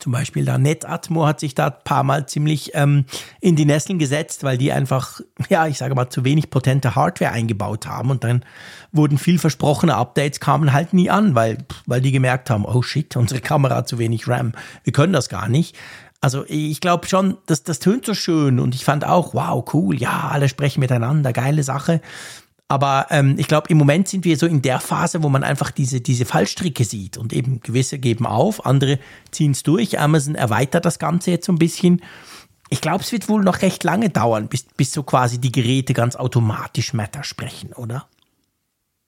Zum 0.00 0.12
Beispiel 0.12 0.44
da 0.44 0.58
Netatmo 0.58 1.26
hat 1.26 1.40
sich 1.40 1.54
da 1.54 1.68
ein 1.68 1.84
paar 1.84 2.02
Mal 2.02 2.26
ziemlich 2.26 2.72
ähm, 2.74 3.04
in 3.40 3.56
die 3.56 3.64
Nesseln 3.64 3.98
gesetzt, 3.98 4.42
weil 4.42 4.58
die 4.58 4.72
einfach, 4.72 5.20
ja, 5.48 5.66
ich 5.66 5.78
sage 5.78 5.94
mal, 5.94 6.08
zu 6.08 6.24
wenig 6.24 6.50
potente 6.50 6.94
Hardware 6.94 7.32
eingebaut 7.32 7.86
haben 7.86 8.10
und 8.10 8.24
dann 8.24 8.44
wurden 8.92 9.18
viel 9.18 9.38
versprochene 9.38 9.94
Updates, 9.94 10.40
kamen 10.40 10.72
halt 10.72 10.92
nie 10.92 11.10
an, 11.10 11.34
weil, 11.34 11.58
weil 11.86 12.00
die 12.00 12.12
gemerkt 12.12 12.50
haben, 12.50 12.64
oh 12.64 12.82
shit, 12.82 13.16
unsere 13.16 13.40
Kamera 13.40 13.76
hat 13.76 13.88
zu 13.88 13.98
wenig 13.98 14.26
RAM, 14.26 14.52
wir 14.84 14.92
können 14.92 15.12
das 15.12 15.28
gar 15.28 15.48
nicht. 15.48 15.76
Also 16.22 16.44
ich 16.48 16.80
glaube 16.80 17.08
schon, 17.08 17.38
das, 17.46 17.62
das 17.62 17.78
tönt 17.78 18.04
so 18.04 18.12
schön 18.12 18.60
und 18.60 18.74
ich 18.74 18.84
fand 18.84 19.06
auch, 19.06 19.32
wow, 19.32 19.64
cool, 19.72 19.98
ja, 19.98 20.28
alle 20.30 20.50
sprechen 20.50 20.80
miteinander, 20.80 21.32
geile 21.32 21.62
Sache. 21.62 22.02
Aber 22.70 23.08
ähm, 23.10 23.34
ich 23.36 23.48
glaube, 23.48 23.68
im 23.68 23.78
Moment 23.78 24.06
sind 24.06 24.24
wir 24.24 24.36
so 24.36 24.46
in 24.46 24.62
der 24.62 24.78
Phase, 24.78 25.24
wo 25.24 25.28
man 25.28 25.42
einfach 25.42 25.72
diese, 25.72 26.00
diese 26.00 26.24
Fallstricke 26.24 26.84
sieht 26.84 27.18
und 27.18 27.32
eben 27.32 27.58
gewisse 27.60 27.98
geben 27.98 28.26
auf, 28.26 28.64
andere 28.64 29.00
ziehen 29.32 29.50
es 29.50 29.64
durch. 29.64 29.98
Amazon 29.98 30.36
erweitert 30.36 30.84
das 30.84 31.00
Ganze 31.00 31.32
jetzt 31.32 31.46
so 31.46 31.52
ein 31.52 31.58
bisschen. 31.58 32.00
Ich 32.68 32.80
glaube, 32.80 33.02
es 33.02 33.10
wird 33.10 33.28
wohl 33.28 33.42
noch 33.42 33.62
recht 33.62 33.82
lange 33.82 34.08
dauern, 34.08 34.46
bis, 34.46 34.62
bis 34.62 34.92
so 34.92 35.02
quasi 35.02 35.40
die 35.40 35.50
Geräte 35.50 35.94
ganz 35.94 36.14
automatisch 36.14 36.94
Matter 36.94 37.24
sprechen, 37.24 37.72
oder? 37.72 38.06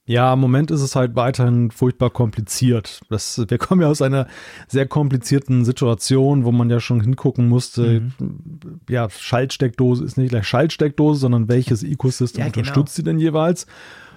Ja, 0.05 0.33
im 0.33 0.41
Moment 0.41 0.73
ist 0.73 0.81
es 0.81 0.97
halt 0.97 1.15
weiterhin 1.15 1.71
furchtbar 1.71 2.11
kompliziert. 2.11 3.03
Das, 3.09 3.41
wir 3.47 3.59
kommen 3.59 3.83
ja 3.83 3.89
aus 3.89 4.03
einer 4.03 4.27
sehr 4.67 4.87
komplizierten 4.87 5.65
Situation, 5.65 6.45
wo 6.45 6.51
man 6.51 6.69
ja 6.71 6.81
schon 6.81 7.01
hingucken 7.01 7.49
musste. 7.49 8.01
Mhm. 8.19 8.81
Ja, 8.89 9.09
Schaltsteckdose 9.09 10.05
ist 10.05 10.17
nicht 10.17 10.31
gleich 10.31 10.47
Schaltsteckdose, 10.47 11.21
sondern 11.21 11.49
welches 11.49 11.85
Ecosystem 11.85 12.45
ja, 12.45 12.51
genau. 12.51 12.63
unterstützt 12.63 12.97
sie 12.97 13.05
denn 13.05 13.21
jeweils? 13.21 13.67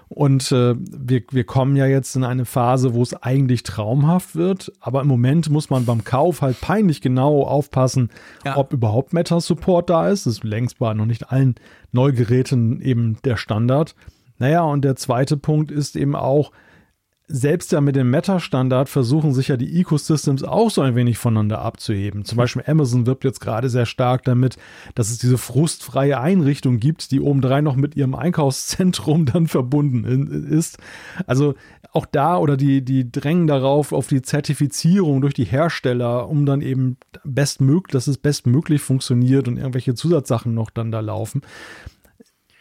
Und 0.08 0.52
äh, 0.52 0.76
wir, 0.78 1.24
wir 1.32 1.44
kommen 1.46 1.76
ja 1.76 1.86
jetzt 1.86 2.16
in 2.16 2.24
eine 2.24 2.46
Phase, 2.46 2.94
wo 2.94 3.02
es 3.02 3.14
eigentlich 3.14 3.64
traumhaft 3.64 4.36
wird, 4.36 4.72
aber 4.80 5.02
im 5.02 5.08
Moment 5.08 5.50
muss 5.50 5.70
man 5.70 5.86
beim 5.86 6.04
Kauf 6.04 6.42
halt 6.42 6.62
peinlich 6.62 7.02
genau 7.02 7.44
aufpassen, 7.44 8.10
ja. 8.44 8.56
ob 8.56 8.72
überhaupt 8.72 9.14
Meta-Support 9.14 9.90
da 9.90 10.10
ist. 10.10 10.26
Das 10.26 10.34
ist 10.34 10.44
längst 10.44 10.80
bei 10.80 10.94
noch 10.94 11.06
nicht 11.06 11.32
allen 11.32 11.56
Neugeräten 11.92 12.82
eben 12.82 13.18
der 13.24 13.38
Standard. 13.38 13.96
Naja, 14.38 14.64
und 14.64 14.84
der 14.84 14.96
zweite 14.96 15.38
Punkt 15.38 15.72
ist 15.72 15.96
eben 15.96 16.16
auch, 16.16 16.52
selbst 17.28 17.72
ja 17.72 17.82
mit 17.82 17.96
dem 17.96 18.12
Meta-Standard 18.12 18.88
versuchen 18.88 19.34
sich 19.34 19.48
ja 19.48 19.58
die 19.58 19.80
Ecosystems 19.80 20.44
auch 20.44 20.70
so 20.70 20.82
ein 20.82 20.96
wenig 20.96 21.18
voneinander 21.18 21.60
abzuheben. 21.60 22.24
Zum 22.24 22.38
Beispiel 22.38 22.64
Amazon 22.68 23.08
wirbt 23.08 23.24
jetzt 23.24 23.40
gerade 23.40 23.70
sehr 23.70 23.88
stark 23.88 24.24
damit, 24.24 24.58
dass 24.94 25.10
es 25.10 25.18
diese 25.18 25.40
frustfreie 25.40 26.20
Einrichtung 26.20 26.80
gibt, 26.80 27.10
die 27.12 27.20
obendrein 27.20 27.64
noch 27.64 27.76
mit 27.76 27.96
ihrem 27.96 28.14
Einkaufszentrum 28.14 29.26
dann 29.34 29.48
verbunden 29.48 30.04
ist. 30.46 30.78
Also 31.26 31.56
auch 31.94 32.06
da 32.06 32.38
oder 32.38 32.58
die, 32.58 32.84
die 32.84 33.12
drängen 33.12 33.48
darauf 33.48 33.92
auf 33.92 34.08
die 34.08 34.22
Zertifizierung 34.22 35.22
durch 35.22 35.34
die 35.34 35.46
Hersteller, 35.46 36.30
um 36.30 36.46
dann 36.46 36.62
eben 36.62 36.98
bestmöglich, 37.24 37.94
dass 37.94 38.08
es 38.08 38.18
bestmöglich 38.18 38.82
funktioniert 38.82 39.48
und 39.48 39.58
irgendwelche 39.58 39.96
Zusatzsachen 39.96 40.54
noch 40.54 40.70
dann 40.70 40.92
da 40.92 41.00
laufen. 41.00 41.42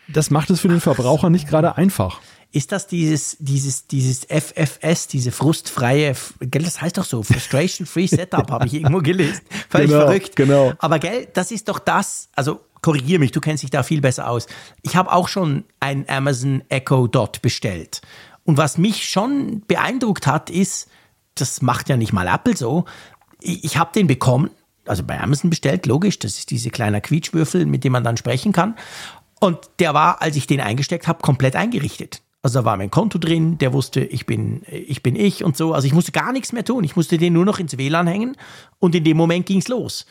Das 0.08 0.30
macht 0.30 0.50
es 0.50 0.60
für 0.60 0.68
den 0.68 0.80
Verbraucher 0.80 1.30
nicht 1.30 1.48
gerade 1.48 1.76
einfach. 1.76 2.20
Ist 2.52 2.70
das 2.70 2.86
dieses, 2.86 3.36
dieses, 3.40 3.88
dieses 3.88 4.26
FFS, 4.26 5.08
diese 5.08 5.32
frustfreie, 5.32 6.14
gell, 6.38 6.62
das 6.62 6.80
heißt 6.80 6.98
doch 6.98 7.04
so, 7.04 7.22
Frustration 7.22 7.84
Free 7.84 8.06
Setup, 8.06 8.48
habe 8.50 8.66
ich 8.66 8.74
irgendwo 8.74 8.98
gelesen. 8.98 9.40
Völlig 9.68 9.90
genau, 9.90 10.04
verrückt. 10.04 10.36
Genau. 10.36 10.72
Aber 10.78 11.00
gell, 11.00 11.26
das 11.32 11.50
ist 11.50 11.68
doch 11.68 11.80
das, 11.80 12.28
also 12.36 12.60
korrigier 12.80 13.18
mich, 13.18 13.32
du 13.32 13.40
kennst 13.40 13.62
dich 13.64 13.70
da 13.70 13.82
viel 13.82 14.00
besser 14.00 14.28
aus. 14.28 14.46
Ich 14.82 14.94
habe 14.94 15.10
auch 15.10 15.26
schon 15.26 15.64
ein 15.80 16.08
Amazon 16.08 16.62
Echo 16.68 17.08
Dot 17.08 17.42
bestellt. 17.42 18.02
Und 18.44 18.58
was 18.58 18.78
mich 18.78 19.08
schon 19.08 19.62
beeindruckt 19.66 20.26
hat, 20.26 20.50
ist, 20.50 20.88
das 21.34 21.62
macht 21.62 21.88
ja 21.88 21.96
nicht 21.96 22.12
mal 22.12 22.28
Apple 22.28 22.56
so. 22.56 22.84
Ich, 23.40 23.64
ich 23.64 23.76
habe 23.78 23.90
den 23.94 24.06
bekommen, 24.06 24.50
also 24.86 25.02
bei 25.02 25.18
Amazon 25.18 25.50
bestellt, 25.50 25.86
logisch, 25.86 26.18
das 26.18 26.38
ist 26.38 26.50
diese 26.50 26.70
kleine 26.70 27.00
Quietschwürfel, 27.00 27.66
mit 27.66 27.84
dem 27.84 27.92
man 27.92 28.04
dann 28.04 28.16
sprechen 28.16 28.52
kann. 28.52 28.76
Und 29.44 29.68
der 29.78 29.92
war, 29.92 30.22
als 30.22 30.36
ich 30.36 30.46
den 30.46 30.62
eingesteckt 30.62 31.06
habe, 31.06 31.20
komplett 31.20 31.54
eingerichtet. 31.54 32.22
Also 32.40 32.60
da 32.60 32.64
war 32.64 32.78
mein 32.78 32.90
Konto 32.90 33.18
drin, 33.18 33.58
der 33.58 33.74
wusste, 33.74 34.00
ich 34.00 34.24
bin, 34.24 34.62
ich 34.70 35.02
bin 35.02 35.16
ich 35.16 35.44
und 35.44 35.54
so. 35.54 35.74
Also 35.74 35.86
ich 35.86 35.92
musste 35.92 36.12
gar 36.12 36.32
nichts 36.32 36.52
mehr 36.52 36.64
tun. 36.64 36.82
Ich 36.82 36.96
musste 36.96 37.18
den 37.18 37.34
nur 37.34 37.44
noch 37.44 37.58
ins 37.58 37.76
WLAN 37.76 38.06
hängen 38.06 38.38
und 38.78 38.94
in 38.94 39.04
dem 39.04 39.18
Moment 39.18 39.44
ging 39.44 39.58
es 39.58 39.68
los. 39.68 40.06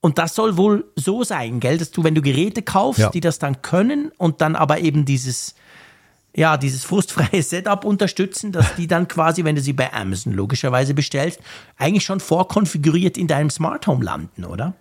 Und 0.00 0.16
das 0.16 0.34
soll 0.34 0.56
wohl 0.56 0.90
so 0.96 1.22
sein, 1.22 1.60
gell, 1.60 1.76
dass 1.76 1.90
du, 1.90 2.02
wenn 2.02 2.14
du 2.14 2.22
Geräte 2.22 2.62
kaufst, 2.62 3.00
ja. 3.00 3.10
die 3.10 3.20
das 3.20 3.38
dann 3.38 3.60
können 3.60 4.10
und 4.16 4.40
dann 4.40 4.56
aber 4.56 4.80
eben 4.80 5.04
dieses, 5.04 5.54
ja, 6.34 6.56
dieses 6.56 6.82
frustfreie 6.82 7.42
Setup 7.42 7.84
unterstützen, 7.84 8.52
dass 8.52 8.74
die 8.76 8.86
dann 8.86 9.06
quasi, 9.06 9.44
wenn 9.44 9.54
du 9.54 9.60
sie 9.60 9.74
bei 9.74 9.92
Amazon 9.92 10.32
logischerweise 10.32 10.94
bestellst, 10.94 11.40
eigentlich 11.76 12.04
schon 12.04 12.20
vorkonfiguriert 12.20 13.18
in 13.18 13.26
deinem 13.26 13.50
Smart 13.50 13.86
Home 13.86 14.02
landen, 14.02 14.46
oder? 14.46 14.72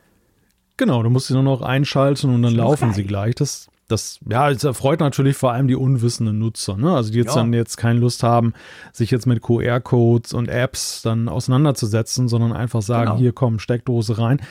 Genau, 0.77 1.03
du 1.03 1.09
musst 1.09 1.27
sie 1.27 1.33
nur 1.33 1.43
noch 1.43 1.61
einschalten 1.61 2.33
und 2.33 2.41
dann 2.41 2.55
laufen 2.55 2.87
geil. 2.87 2.95
sie 2.95 3.03
gleich. 3.03 3.35
Das, 3.35 3.70
das, 3.91 4.19
ja, 4.29 4.49
es 4.49 4.63
erfreut 4.63 4.99
natürlich 4.99 5.35
vor 5.37 5.51
allem 5.51 5.67
die 5.67 5.75
unwissenden 5.75 6.39
Nutzer, 6.39 6.77
ne? 6.77 6.95
Also 6.95 7.11
die 7.11 7.17
jetzt 7.17 7.35
ja. 7.35 7.41
dann 7.41 7.53
jetzt 7.53 7.77
keine 7.77 7.99
Lust 7.99 8.23
haben, 8.23 8.53
sich 8.93 9.11
jetzt 9.11 9.27
mit 9.27 9.41
QR-Codes 9.41 10.33
und 10.33 10.47
Apps 10.47 11.01
dann 11.01 11.29
auseinanderzusetzen, 11.29 12.27
sondern 12.27 12.53
einfach 12.53 12.81
sagen, 12.81 13.11
genau. 13.11 13.19
hier 13.19 13.33
komm, 13.33 13.59
Steckdose 13.59 14.17
rein. 14.17 14.41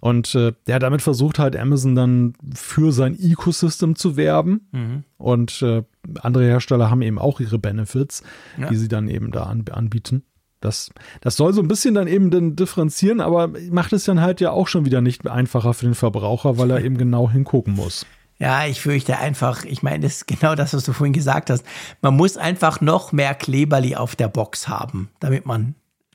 Und 0.00 0.34
äh, 0.34 0.52
ja, 0.66 0.78
damit 0.78 1.02
versucht 1.02 1.38
halt 1.38 1.56
Amazon 1.56 1.94
dann 1.94 2.32
für 2.54 2.90
sein 2.92 3.18
Ecosystem 3.18 3.96
zu 3.96 4.16
werben. 4.16 4.68
Mhm. 4.72 5.04
Und 5.18 5.60
äh, 5.62 5.82
andere 6.20 6.44
Hersteller 6.44 6.90
haben 6.90 7.02
eben 7.02 7.18
auch 7.18 7.40
ihre 7.40 7.58
Benefits, 7.58 8.22
ja. 8.58 8.68
die 8.68 8.76
sie 8.76 8.88
dann 8.88 9.08
eben 9.08 9.30
da 9.30 9.44
an, 9.44 9.64
anbieten. 9.70 10.22
Das, 10.60 10.90
das 11.22 11.36
soll 11.36 11.54
so 11.54 11.62
ein 11.62 11.68
bisschen 11.68 11.94
dann 11.94 12.06
eben 12.06 12.30
dann 12.30 12.54
differenzieren, 12.54 13.20
aber 13.20 13.50
macht 13.70 13.92
es 13.94 14.04
dann 14.04 14.20
halt 14.20 14.40
ja 14.40 14.50
auch 14.50 14.68
schon 14.68 14.84
wieder 14.84 15.00
nicht 15.00 15.26
einfacher 15.26 15.72
für 15.72 15.86
den 15.86 15.94
Verbraucher, 15.94 16.58
weil 16.58 16.70
er 16.70 16.80
eben 16.84 16.98
genau 16.98 17.30
hingucken 17.30 17.74
muss. 17.74 18.06
Ja, 18.40 18.64
ich 18.64 18.80
fürchte 18.80 19.18
einfach, 19.18 19.64
ich 19.64 19.82
meine, 19.82 20.00
das 20.00 20.16
ist 20.16 20.26
genau 20.26 20.54
das, 20.54 20.72
was 20.72 20.84
du 20.84 20.94
vorhin 20.94 21.12
gesagt 21.12 21.50
hast. 21.50 21.62
Man 22.00 22.16
muss 22.16 22.38
einfach 22.38 22.80
noch 22.80 23.12
mehr 23.12 23.34
Kleberli 23.34 23.96
auf 23.96 24.16
der 24.16 24.28
Box 24.28 24.66
haben, 24.66 25.10
damit 25.20 25.44
man 25.44 25.74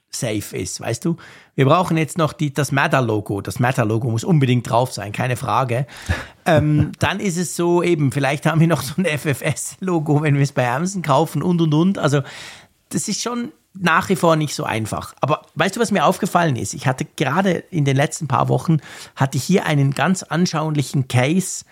safe 0.09 0.57
ist, 0.57 0.81
weißt 0.81 1.05
du? 1.05 1.17
Wir 1.53 1.65
brauchen 1.65 1.97
jetzt 1.97 2.17
noch 2.17 2.33
die, 2.33 2.51
das 2.53 2.71
Matter-Logo. 2.71 3.41
Das 3.41 3.59
Matter-Logo 3.59 4.09
muss 4.09 4.23
unbedingt 4.23 4.67
drauf 4.69 4.91
sein, 4.91 5.11
keine 5.11 5.35
Frage. 5.35 5.85
ähm, 6.45 6.93
dann 6.99 7.19
ist 7.19 7.37
es 7.37 7.55
so 7.55 7.83
eben, 7.83 8.11
vielleicht 8.11 8.45
haben 8.45 8.59
wir 8.59 8.67
noch 8.67 8.81
so 8.81 8.95
ein 8.97 9.05
FFS-Logo, 9.05 10.23
wenn 10.23 10.35
wir 10.35 10.43
es 10.43 10.51
bei 10.51 10.67
Amazon 10.67 11.03
kaufen 11.03 11.43
und 11.43 11.61
und 11.61 11.73
und. 11.73 11.97
Also 11.99 12.21
das 12.89 13.07
ist 13.07 13.21
schon 13.21 13.51
nach 13.73 14.09
wie 14.09 14.15
vor 14.15 14.35
nicht 14.35 14.55
so 14.55 14.63
einfach. 14.63 15.13
Aber 15.21 15.43
weißt 15.55 15.75
du, 15.75 15.79
was 15.79 15.91
mir 15.91 16.05
aufgefallen 16.05 16.55
ist? 16.55 16.73
Ich 16.73 16.87
hatte 16.87 17.05
gerade 17.17 17.51
in 17.51 17.85
den 17.85 17.95
letzten 17.95 18.27
paar 18.27 18.49
Wochen, 18.49 18.77
hatte 19.15 19.37
ich 19.37 19.43
hier 19.43 19.65
einen 19.65 19.93
ganz 19.93 20.23
anschaulichen 20.23 21.07
Case, 21.07 21.65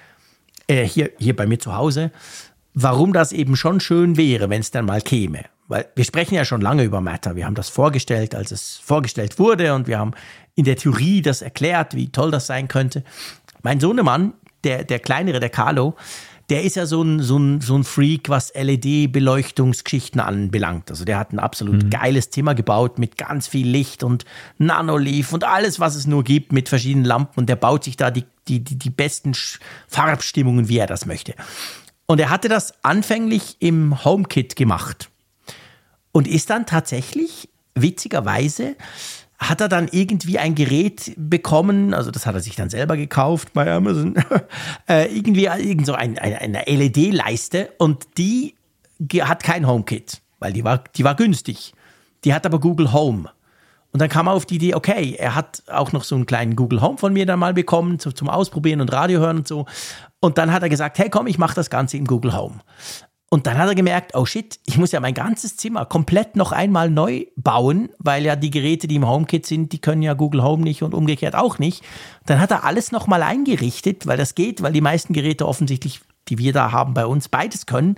äh, 0.68 0.86
hier, 0.86 1.12
hier 1.18 1.36
bei 1.36 1.46
mir 1.46 1.60
zu 1.60 1.76
Hause, 1.76 2.12
warum 2.74 3.14
das 3.14 3.32
eben 3.32 3.56
schon 3.56 3.80
schön 3.80 4.18
wäre, 4.18 4.50
wenn 4.50 4.62
es 4.62 4.72
dann 4.72 4.86
mal 4.86 5.02
käme. 5.02 5.46
Weil 5.68 5.88
wir 5.96 6.04
sprechen 6.04 6.36
ja 6.36 6.46
schon 6.46 6.62
lange 6.62 6.84
über 6.84 7.02
Matter. 7.02 7.36
Wir 7.36 7.46
haben 7.46 7.56
das 7.56 7.70
vorgestellt, 7.70 8.36
als 8.36 8.52
es 8.52 8.78
vorgestellt 8.84 9.40
wurde 9.40 9.74
und 9.74 9.88
wir 9.88 9.98
haben 9.98 10.12
in 10.56 10.66
der 10.66 10.76
Theorie 10.76 11.22
das 11.22 11.42
erklärt, 11.42 11.96
wie 11.96 12.12
toll 12.12 12.32
das 12.32 12.48
sein 12.48 12.68
könnte. 12.68 13.04
Mein 13.62 13.80
Sohnemann, 13.80 14.34
der, 14.64 14.84
der 14.84 15.00
kleinere, 15.00 15.40
der 15.40 15.50
Carlo, 15.50 15.96
der 16.50 16.64
ist 16.64 16.76
ja 16.76 16.86
so 16.86 17.02
ein, 17.02 17.22
so 17.22 17.38
ein, 17.38 17.62
so 17.62 17.76
ein 17.76 17.84
Freak, 17.84 18.30
was 18.30 18.54
LED-Beleuchtungsgeschichten 18.54 20.20
anbelangt. 20.20 20.90
Also 20.90 21.06
der 21.06 21.18
hat 21.18 21.32
ein 21.32 21.40
absolut 21.40 21.84
mhm. 21.84 21.90
geiles 21.90 22.30
Zimmer 22.30 22.54
gebaut 22.54 23.00
mit 23.00 23.18
ganz 23.18 23.48
viel 23.48 23.68
Licht 23.68 24.04
und 24.04 24.26
Nanoleaf 24.58 25.32
und 25.34 25.46
alles, 25.46 25.80
was 25.80 25.96
es 25.96 26.06
nur 26.06 26.24
gibt 26.24 26.52
mit 26.52 26.70
verschiedenen 26.70 27.06
Lampen. 27.06 27.40
Und 27.40 27.50
der 27.50 27.56
baut 27.56 27.86
sich 27.86 27.98
da 27.98 28.12
die, 28.12 28.26
die, 28.48 28.60
die, 28.60 28.78
die 28.78 28.90
besten 28.90 29.34
Farbstimmungen, 29.88 30.68
wie 30.68 30.78
er 30.78 30.88
das 30.88 31.06
möchte. 31.06 31.34
Und 32.06 32.20
er 32.20 32.30
hatte 32.30 32.50
das 32.50 32.84
anfänglich 32.84 33.58
im 33.60 34.04
HomeKit 34.04 34.56
gemacht 34.56 35.10
und 36.12 36.28
ist 36.28 36.50
dann 36.50 36.66
tatsächlich 36.66 37.50
witzigerweise 37.76 38.76
hat 39.38 39.62
er 39.62 39.68
dann 39.68 39.90
irgendwie 39.92 40.40
ein 40.40 40.56
Gerät 40.56 41.14
bekommen, 41.18 41.94
also 41.94 42.12
das 42.12 42.26
hat 42.26 42.36
er 42.36 42.42
sich 42.42 42.56
dann 42.56 42.70
selber 42.70 42.98
gekauft 42.98 43.54
bei 43.54 43.72
Amazon, 43.72 44.16
äh, 44.88 45.14
irgendwie 45.14 45.46
irgend 45.46 45.86
so 45.86 45.94
ein, 45.94 46.18
eine, 46.18 46.40
eine 46.40 46.64
LED-Leiste 46.66 47.72
und 47.78 48.18
die 48.18 48.56
hat 49.22 49.44
kein 49.44 49.68
HomeKit, 49.68 50.22
weil 50.40 50.54
die 50.54 50.64
war, 50.64 50.84
die 50.96 51.04
war 51.04 51.16
günstig. 51.16 51.74
Die 52.24 52.34
hat 52.34 52.46
aber 52.46 52.60
Google 52.60 52.94
Home. 52.94 53.30
Und 53.92 54.02
dann 54.02 54.10
kam 54.10 54.28
er 54.28 54.34
auf 54.34 54.46
die 54.46 54.56
Idee, 54.56 54.74
okay, 54.74 55.16
er 55.20 55.36
hat 55.36 55.62
auch 55.68 55.92
noch 55.92 56.04
so 56.04 56.16
einen 56.16 56.26
kleinen 56.26 56.56
Google 56.56 56.82
Home 56.82 56.98
von 56.98 57.14
mir 57.14 57.26
dann 57.26 57.38
mal 57.38 57.54
bekommen 57.54 58.00
zu, 58.00 58.12
zum 58.12 58.28
Ausprobieren 58.28 58.82
und 58.82 58.92
Radio 58.92 59.20
hören 59.20 59.38
und 59.38 59.48
so. 59.48 59.66
Und 60.20 60.38
dann 60.38 60.52
hat 60.52 60.64
er 60.64 60.70
gesagt, 60.70 60.98
hey 60.98 61.10
komm, 61.10 61.28
ich 61.28 61.38
mache 61.38 61.54
das 61.54 61.70
Ganze 61.70 61.98
im 61.98 62.06
Google 62.06 62.36
Home. 62.36 62.62
Und 63.34 63.48
dann 63.48 63.58
hat 63.58 63.68
er 63.68 63.74
gemerkt, 63.74 64.14
oh 64.14 64.28
shit, 64.28 64.60
ich 64.68 64.78
muss 64.78 64.92
ja 64.92 65.00
mein 65.00 65.16
ganzes 65.16 65.58
Zimmer 65.58 65.88
komplett 65.88 66.36
noch 66.36 66.52
einmal 66.52 66.92
neu 66.92 67.26
bauen, 67.36 67.90
weil 67.98 68.24
ja 68.24 68.36
die 68.36 68.52
Geräte, 68.52 68.88
die 68.88 68.98
im 68.98 69.08
HomeKit 69.08 69.48
sind, 69.48 69.72
die 69.72 69.82
können 69.82 70.04
ja 70.04 70.14
Google 70.14 70.44
Home 70.44 70.62
nicht 70.62 70.84
und 70.84 70.94
umgekehrt 70.94 71.34
auch 71.34 71.58
nicht. 71.58 71.84
Dann 72.28 72.40
hat 72.40 72.52
er 72.52 72.64
alles 72.64 72.92
nochmal 72.92 73.24
eingerichtet, 73.24 74.06
weil 74.06 74.18
das 74.18 74.36
geht, 74.36 74.62
weil 74.62 74.72
die 74.72 74.82
meisten 74.82 75.14
Geräte 75.14 75.48
offensichtlich, 75.48 76.02
die 76.30 76.38
wir 76.38 76.54
da 76.54 76.72
haben 76.72 76.94
bei 76.94 77.08
uns, 77.08 77.28
beides 77.28 77.66
können. 77.66 77.96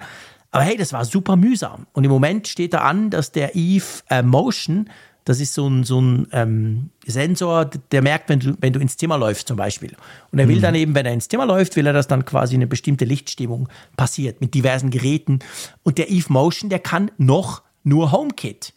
Aber 0.51 0.63
hey, 0.63 0.77
das 0.77 0.93
war 0.93 1.03
super 1.03 1.35
mühsam. 1.35 1.85
Und 1.91 2.05
im 2.05 2.11
Moment 2.11 2.47
steht 2.47 2.73
da 2.73 2.83
an, 2.83 3.09
dass 3.09 3.33
der 3.33 3.57
Eve 3.57 4.03
äh, 4.09 4.23
Motion 4.23 4.89
das 5.25 5.39
ist 5.39 5.55
so 5.55 5.67
ein, 5.67 5.83
so 5.83 5.99
ein 5.99 6.27
ähm, 6.31 6.91
Sensor, 7.05 7.65
der 7.65 8.03
merkt, 8.03 8.29
wenn 8.29 8.39
du, 8.39 8.55
wenn 8.61 8.73
du 8.73 8.79
ins 8.79 8.95
Zimmer 8.95 9.17
läufst 9.17 9.47
zum 9.47 9.57
Beispiel. 9.57 9.95
Und 10.31 10.37
er 10.37 10.47
will 10.47 10.57
mhm. 10.57 10.61
dann 10.61 10.75
eben, 10.75 10.95
wenn 10.95 11.05
er 11.05 11.13
ins 11.13 11.27
Zimmer 11.27 11.47
läuft, 11.47 11.75
will 11.75 11.87
er, 11.87 11.93
dass 11.93 12.07
dann 12.07 12.25
quasi 12.25 12.53
eine 12.53 12.67
bestimmte 12.67 13.05
Lichtstimmung 13.05 13.67
passiert 13.97 14.39
mit 14.39 14.53
diversen 14.53 14.91
Geräten. 14.91 15.39
Und 15.81 15.97
der 15.97 16.11
Eve 16.11 16.31
Motion, 16.31 16.69
der 16.69 16.79
kann 16.79 17.09
noch 17.17 17.63
nur 17.83 18.11
HomeKit. 18.11 18.73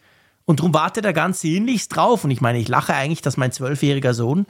Und 0.49 0.61
darum 0.61 0.72
wartet 0.72 1.05
er 1.05 1.12
ganz 1.12 1.42
sehnlichst 1.42 1.94
drauf. 1.94 2.24
Und 2.24 2.30
ich 2.30 2.40
meine, 2.40 2.59
ich 2.59 2.68
lache 2.68 2.94
eigentlich, 2.94 3.20
dass 3.20 3.36
mein 3.36 3.53
zwölfjähriger 3.53 4.14
Sohn 4.14 4.46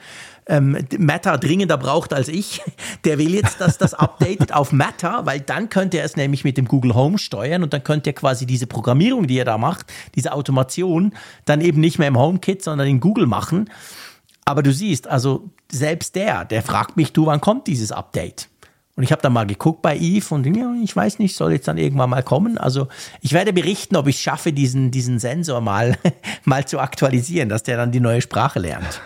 ähm, 0.47 0.79
Matter 0.97 1.37
dringender 1.39 1.77
braucht 1.77 2.15
als 2.15 2.29
ich. 2.29 2.63
Der 3.05 3.19
will 3.19 3.35
jetzt, 3.35 3.61
dass 3.61 3.79
das 3.79 3.95
updatet 3.95 4.55
auf 4.55 4.71
Matter, 4.71 5.27
weil 5.27 5.41
dann 5.41 5.71
könnte 5.71 5.99
er 5.99 6.05
es 6.05 6.15
nämlich 6.15 6.45
mit 6.45 6.57
dem 6.57 6.67
Google 6.67 6.95
Home 6.95 7.19
steuern 7.19 7.65
und 7.65 7.73
dann 7.73 7.83
könnte 7.83 8.11
er 8.11 8.15
quasi 8.15 8.47
diese 8.47 8.69
Programmierung, 8.69 9.27
die 9.27 9.39
er 9.39 9.45
da 9.45 9.59
macht, 9.59 9.93
diese 10.15 10.35
Automation, 10.35 11.15
dann 11.47 11.61
eben 11.61 11.81
nicht 11.81 11.99
mehr 11.99 12.07
im 12.07 12.17
HomeKit, 12.17 12.63
sondern 12.63 12.87
in 12.87 13.01
Google 13.01 13.27
machen. 13.27 13.69
Aber 14.45 14.63
du 14.63 14.73
siehst, 14.73 15.09
also 15.09 15.51
selbst 15.69 16.15
der, 16.15 16.45
der 16.45 16.63
fragt 16.63 16.97
mich, 16.97 17.13
du, 17.13 17.27
wann 17.27 17.41
kommt 17.41 17.67
dieses 17.67 17.91
Update? 17.91 18.49
Und 18.99 19.05
ich 19.05 19.13
habe 19.13 19.23
dann 19.23 19.33
mal 19.33 19.47
geguckt 19.47 19.81
bei 19.81 19.97
Eve 19.97 20.35
und 20.35 20.45
ja, 20.57 20.75
ich 20.83 20.97
weiß 20.97 21.21
nicht, 21.21 21.37
soll 21.37 21.53
jetzt 21.53 21.69
dann 21.69 21.79
irgendwann 21.79 22.11
mal 22.11 22.25
kommen. 22.25 22.59
Also 22.59 22.89
ich 23.21 23.33
werde 23.33 23.53
berichten, 23.53 23.95
ob 23.95 24.09
ich 24.09 24.17
es 24.17 24.23
schaffe, 24.23 24.53
diesen, 24.53 24.91
diesen 24.91 25.21
Sensor 25.21 25.61
mal, 25.61 25.97
mal 26.45 26.67
zu 26.67 26.81
aktualisieren, 26.81 27.49
dass 27.49 27.63
der 27.63 27.77
dann 27.77 27.93
die 27.93 28.01
neue 28.01 28.21
Sprache 28.21 28.59
lernt. 28.59 29.01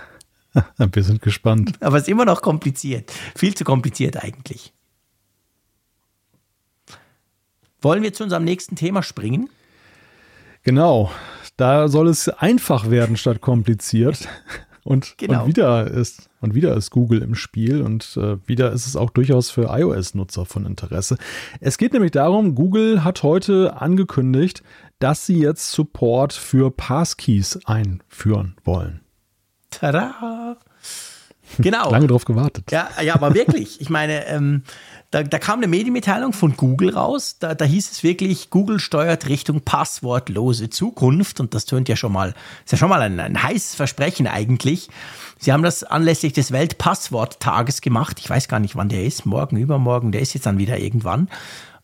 Wir 0.78 1.04
sind 1.04 1.20
gespannt. 1.20 1.72
Aber 1.80 1.98
es 1.98 2.04
ist 2.04 2.08
immer 2.08 2.24
noch 2.24 2.40
kompliziert. 2.40 3.12
Viel 3.36 3.54
zu 3.54 3.64
kompliziert 3.64 4.16
eigentlich. 4.16 4.72
Wollen 7.82 8.02
wir 8.02 8.14
zu 8.14 8.24
unserem 8.24 8.44
nächsten 8.44 8.76
Thema 8.76 9.02
springen? 9.02 9.50
Genau. 10.62 11.12
Da 11.58 11.88
soll 11.88 12.08
es 12.08 12.30
einfach 12.30 12.88
werden 12.88 13.18
statt 13.18 13.42
kompliziert. 13.42 14.26
Und, 14.84 15.16
genau. 15.16 15.42
und, 15.42 15.48
wieder 15.48 15.86
ist, 15.88 16.28
und 16.40 16.54
wieder 16.54 16.76
ist 16.76 16.90
Google 16.90 17.22
im 17.22 17.36
Spiel 17.36 17.82
und 17.82 18.16
äh, 18.16 18.36
wieder 18.48 18.72
ist 18.72 18.86
es 18.86 18.96
auch 18.96 19.10
durchaus 19.10 19.50
für 19.50 19.68
iOS-Nutzer 19.68 20.44
von 20.44 20.66
Interesse. 20.66 21.18
Es 21.60 21.78
geht 21.78 21.92
nämlich 21.92 22.10
darum, 22.10 22.56
Google 22.56 23.04
hat 23.04 23.22
heute 23.22 23.80
angekündigt, 23.80 24.62
dass 24.98 25.24
sie 25.24 25.38
jetzt 25.38 25.70
Support 25.70 26.32
für 26.32 26.70
Passkeys 26.72 27.60
einführen 27.64 28.56
wollen. 28.64 29.00
Tada! 29.70 30.56
Genau. 31.58 31.90
Lange 31.90 32.06
drauf 32.06 32.24
gewartet. 32.24 32.70
Ja, 32.70 32.88
ja, 33.02 33.14
aber 33.14 33.34
wirklich. 33.34 33.80
Ich 33.80 33.90
meine, 33.90 34.26
ähm, 34.26 34.62
da, 35.12 35.22
da, 35.22 35.38
kam 35.38 35.58
eine 35.58 35.68
Medienmitteilung 35.68 36.32
von 36.32 36.56
Google 36.56 36.94
raus. 36.94 37.36
Da, 37.38 37.54
da, 37.54 37.66
hieß 37.66 37.92
es 37.92 38.02
wirklich, 38.02 38.48
Google 38.48 38.80
steuert 38.80 39.28
Richtung 39.28 39.60
passwortlose 39.60 40.70
Zukunft. 40.70 41.38
Und 41.38 41.54
das 41.54 41.66
tönt 41.66 41.90
ja 41.90 41.96
schon 41.96 42.12
mal, 42.12 42.34
ist 42.64 42.72
ja 42.72 42.78
schon 42.78 42.88
mal 42.88 43.02
ein, 43.02 43.20
ein 43.20 43.42
heißes 43.42 43.74
Versprechen 43.74 44.26
eigentlich. 44.26 44.88
Sie 45.38 45.52
haben 45.52 45.62
das 45.62 45.84
anlässlich 45.84 46.32
des 46.32 46.50
Weltpassworttages 46.50 47.82
gemacht. 47.82 48.20
Ich 48.20 48.30
weiß 48.30 48.48
gar 48.48 48.58
nicht, 48.58 48.74
wann 48.74 48.88
der 48.88 49.04
ist. 49.04 49.26
Morgen, 49.26 49.58
übermorgen. 49.58 50.12
Der 50.12 50.22
ist 50.22 50.32
jetzt 50.32 50.46
dann 50.46 50.56
wieder 50.56 50.78
irgendwann. 50.78 51.28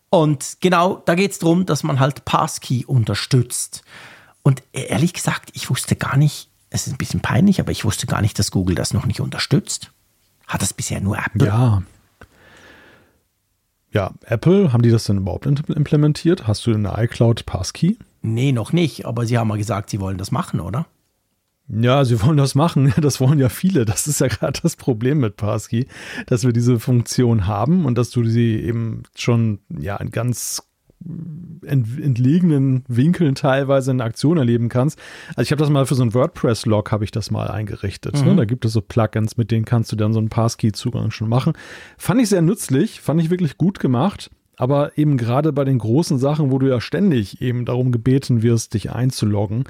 Und 0.08 0.56
genau, 0.60 1.02
da 1.04 1.14
geht 1.14 1.32
es 1.32 1.38
darum, 1.38 1.66
dass 1.66 1.82
man 1.82 2.00
halt 2.00 2.24
Passkey 2.24 2.86
unterstützt. 2.86 3.82
Und 4.42 4.62
ehrlich 4.72 5.12
gesagt, 5.12 5.50
ich 5.52 5.68
wusste 5.68 5.96
gar 5.96 6.16
nicht, 6.16 6.48
es 6.70 6.86
ist 6.86 6.94
ein 6.94 6.98
bisschen 6.98 7.20
peinlich, 7.20 7.60
aber 7.60 7.72
ich 7.72 7.84
wusste 7.84 8.06
gar 8.06 8.22
nicht, 8.22 8.38
dass 8.38 8.50
Google 8.50 8.74
das 8.74 8.94
noch 8.94 9.04
nicht 9.04 9.20
unterstützt. 9.20 9.90
Hat 10.46 10.62
das 10.62 10.72
bisher 10.72 11.02
nur 11.02 11.18
Apple? 11.18 11.46
Ja, 11.46 11.82
ja, 13.98 14.12
Apple, 14.26 14.72
haben 14.72 14.82
die 14.82 14.90
das 14.90 15.04
denn 15.04 15.16
überhaupt 15.16 15.44
implementiert? 15.44 16.46
Hast 16.46 16.64
du 16.64 16.72
eine 16.72 16.94
iCloud 16.96 17.46
Passkey? 17.46 17.98
Nee, 18.22 18.52
noch 18.52 18.72
nicht, 18.72 19.06
aber 19.06 19.26
sie 19.26 19.36
haben 19.36 19.48
mal 19.48 19.58
gesagt, 19.58 19.90
sie 19.90 19.98
wollen 19.98 20.18
das 20.18 20.30
machen, 20.30 20.60
oder? 20.60 20.86
Ja, 21.68 22.04
sie 22.04 22.22
wollen 22.22 22.36
das 22.36 22.54
machen. 22.54 22.94
Das 23.00 23.20
wollen 23.20 23.40
ja 23.40 23.48
viele. 23.48 23.84
Das 23.84 24.06
ist 24.06 24.20
ja 24.20 24.28
gerade 24.28 24.60
das 24.62 24.76
Problem 24.76 25.18
mit 25.18 25.36
Passkey, 25.36 25.88
dass 26.26 26.44
wir 26.44 26.52
diese 26.52 26.78
Funktion 26.78 27.48
haben 27.48 27.86
und 27.86 27.98
dass 27.98 28.10
du 28.10 28.24
sie 28.24 28.60
eben 28.60 29.02
schon 29.16 29.58
ja 29.68 29.96
in 29.96 30.12
ganz 31.00 31.88
entlegenen 32.00 32.84
Winkeln 32.88 33.34
teilweise 33.34 33.90
in 33.90 34.00
Aktion 34.00 34.36
erleben 34.36 34.68
kannst. 34.68 34.98
Also 35.30 35.42
ich 35.42 35.52
habe 35.52 35.60
das 35.60 35.70
mal 35.70 35.86
für 35.86 35.94
so 35.94 36.02
ein 36.02 36.14
WordPress-Log 36.14 36.90
habe 36.90 37.04
ich 37.04 37.10
das 37.10 37.30
mal 37.30 37.48
eingerichtet. 37.48 38.14
Ne? 38.14 38.22
Mhm. 38.22 38.28
Ne? 38.28 38.36
Da 38.36 38.44
gibt 38.44 38.64
es 38.64 38.72
so 38.72 38.80
Plugins, 38.80 39.36
mit 39.36 39.50
denen 39.50 39.64
kannst 39.64 39.92
du 39.92 39.96
dann 39.96 40.12
so 40.12 40.18
einen 40.18 40.28
Passkey-Zugang 40.28 41.10
schon 41.10 41.28
machen. 41.28 41.52
Fand 41.96 42.20
ich 42.20 42.28
sehr 42.28 42.42
nützlich, 42.42 43.00
fand 43.00 43.20
ich 43.20 43.30
wirklich 43.30 43.58
gut 43.58 43.80
gemacht. 43.80 44.30
Aber 44.56 44.98
eben 44.98 45.16
gerade 45.16 45.52
bei 45.52 45.64
den 45.64 45.78
großen 45.78 46.18
Sachen, 46.18 46.50
wo 46.50 46.58
du 46.58 46.66
ja 46.66 46.80
ständig 46.80 47.40
eben 47.40 47.64
darum 47.64 47.92
gebeten 47.92 48.42
wirst, 48.42 48.74
dich 48.74 48.90
einzuloggen, 48.90 49.64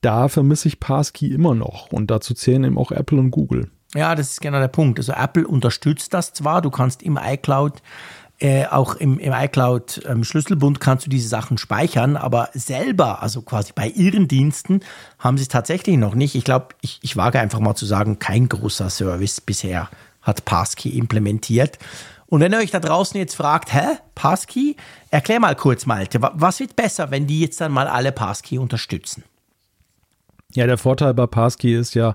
da 0.00 0.26
vermisse 0.26 0.66
ich 0.66 0.80
Passkey 0.80 1.32
immer 1.32 1.54
noch. 1.54 1.92
Und 1.92 2.10
dazu 2.10 2.34
zählen 2.34 2.64
eben 2.64 2.76
auch 2.76 2.90
Apple 2.90 3.18
und 3.18 3.30
Google. 3.30 3.70
Ja, 3.94 4.14
das 4.14 4.32
ist 4.32 4.40
genau 4.40 4.58
der 4.58 4.68
Punkt. 4.68 4.98
Also 4.98 5.12
Apple 5.12 5.46
unterstützt 5.46 6.14
das 6.14 6.32
zwar, 6.32 6.62
du 6.62 6.70
kannst 6.70 7.02
im 7.02 7.18
iCloud 7.22 7.82
äh, 8.42 8.66
auch 8.66 8.96
im, 8.96 9.20
im 9.20 9.32
iCloud 9.32 10.02
ähm, 10.08 10.24
Schlüsselbund 10.24 10.80
kannst 10.80 11.06
du 11.06 11.10
diese 11.10 11.28
Sachen 11.28 11.58
speichern, 11.58 12.16
aber 12.16 12.48
selber, 12.54 13.22
also 13.22 13.40
quasi 13.42 13.72
bei 13.72 13.86
ihren 13.86 14.26
Diensten, 14.26 14.80
haben 15.20 15.38
sie 15.38 15.42
es 15.42 15.48
tatsächlich 15.48 15.96
noch 15.96 16.16
nicht. 16.16 16.34
Ich 16.34 16.42
glaube, 16.42 16.68
ich, 16.80 16.98
ich 17.02 17.16
wage 17.16 17.38
einfach 17.38 17.60
mal 17.60 17.76
zu 17.76 17.86
sagen, 17.86 18.18
kein 18.18 18.48
großer 18.48 18.90
Service 18.90 19.40
bisher 19.40 19.88
hat 20.22 20.44
Passkey 20.44 20.98
implementiert. 20.98 21.78
Und 22.26 22.40
wenn 22.40 22.52
ihr 22.52 22.58
euch 22.58 22.72
da 22.72 22.80
draußen 22.80 23.16
jetzt 23.16 23.36
fragt, 23.36 23.72
hä, 23.72 23.98
Passkey? 24.16 24.76
Erklär 25.10 25.38
mal 25.38 25.54
kurz, 25.54 25.86
Malte, 25.86 26.20
was 26.20 26.58
wird 26.58 26.74
besser, 26.74 27.12
wenn 27.12 27.28
die 27.28 27.40
jetzt 27.40 27.60
dann 27.60 27.70
mal 27.70 27.86
alle 27.86 28.10
Passkey 28.10 28.58
unterstützen? 28.58 29.22
Ja, 30.54 30.66
der 30.66 30.76
Vorteil 30.76 31.14
bei 31.14 31.26
Passkey 31.26 31.74
ist 31.74 31.94
ja, 31.94 32.14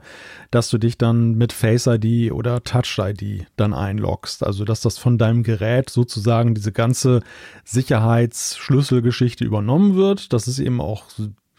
dass 0.52 0.70
du 0.70 0.78
dich 0.78 0.98
dann 0.98 1.36
mit 1.36 1.54
Face 1.54 1.88
ID 1.88 2.32
oder 2.32 2.64
Touch 2.64 3.00
ID 3.00 3.48
dann 3.56 3.74
einloggst. 3.74 4.46
Also, 4.46 4.64
dass 4.64 4.82
das 4.82 4.98
von 5.00 5.18
deinem 5.18 5.42
Gerät 5.42 5.90
sozusagen 5.90 6.54
diese 6.54 6.72
ganze 6.72 7.22
Sicherheitsschlüsselgeschichte 7.66 9.44
übernommen 9.44 9.96
wird. 9.96 10.34
Das 10.34 10.48
ist 10.48 10.60
eben 10.60 10.82
auch 10.82 11.06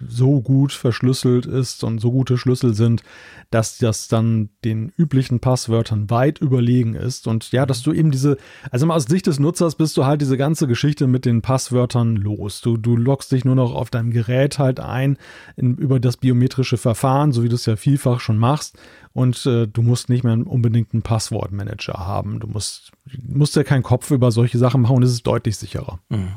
so 0.06 0.40
gut 0.40 0.72
verschlüsselt 0.72 1.46
ist 1.46 1.82
und 1.82 1.98
so 1.98 2.12
gute 2.12 2.38
Schlüssel 2.38 2.74
sind, 2.74 3.02
dass 3.50 3.78
das 3.78 4.08
dann 4.08 4.50
den 4.64 4.92
üblichen 4.96 5.40
Passwörtern 5.40 6.10
weit 6.10 6.38
überlegen 6.38 6.94
ist. 6.94 7.26
Und 7.26 7.50
ja, 7.50 7.66
dass 7.66 7.82
du 7.82 7.92
eben 7.92 8.10
diese, 8.10 8.36
also 8.70 8.86
mal 8.86 8.94
aus 8.94 9.04
Sicht 9.04 9.26
des 9.26 9.38
Nutzers 9.38 9.74
bist 9.74 9.96
du 9.96 10.04
halt 10.04 10.20
diese 10.20 10.36
ganze 10.36 10.66
Geschichte 10.66 11.06
mit 11.06 11.24
den 11.24 11.42
Passwörtern 11.42 12.16
los. 12.16 12.60
Du, 12.60 12.76
du 12.76 12.96
loggst 12.96 13.32
dich 13.32 13.44
nur 13.44 13.54
noch 13.54 13.74
auf 13.74 13.90
deinem 13.90 14.10
Gerät 14.10 14.58
halt 14.58 14.80
ein 14.80 15.18
in, 15.56 15.76
über 15.76 15.98
das 15.98 16.16
biometrische 16.16 16.76
Verfahren, 16.76 17.32
so 17.32 17.42
wie 17.42 17.48
du 17.48 17.56
es 17.56 17.66
ja 17.66 17.76
vielfach 17.76 18.20
schon 18.20 18.38
machst. 18.38 18.78
Und 19.14 19.46
äh, 19.46 19.66
du 19.66 19.82
musst 19.82 20.08
nicht 20.08 20.22
mehr 20.22 20.38
unbedingt 20.46 20.92
einen 20.92 21.02
Passwortmanager 21.02 21.94
haben. 21.94 22.38
Du 22.38 22.46
musst, 22.46 22.92
musst 23.26 23.56
ja 23.56 23.64
keinen 23.64 23.82
Kopf 23.82 24.10
über 24.10 24.30
solche 24.30 24.58
Sachen 24.58 24.82
machen 24.82 24.96
und 24.96 25.02
es 25.02 25.12
ist 25.12 25.26
deutlich 25.26 25.56
sicherer. 25.56 25.98
Mhm. 26.08 26.34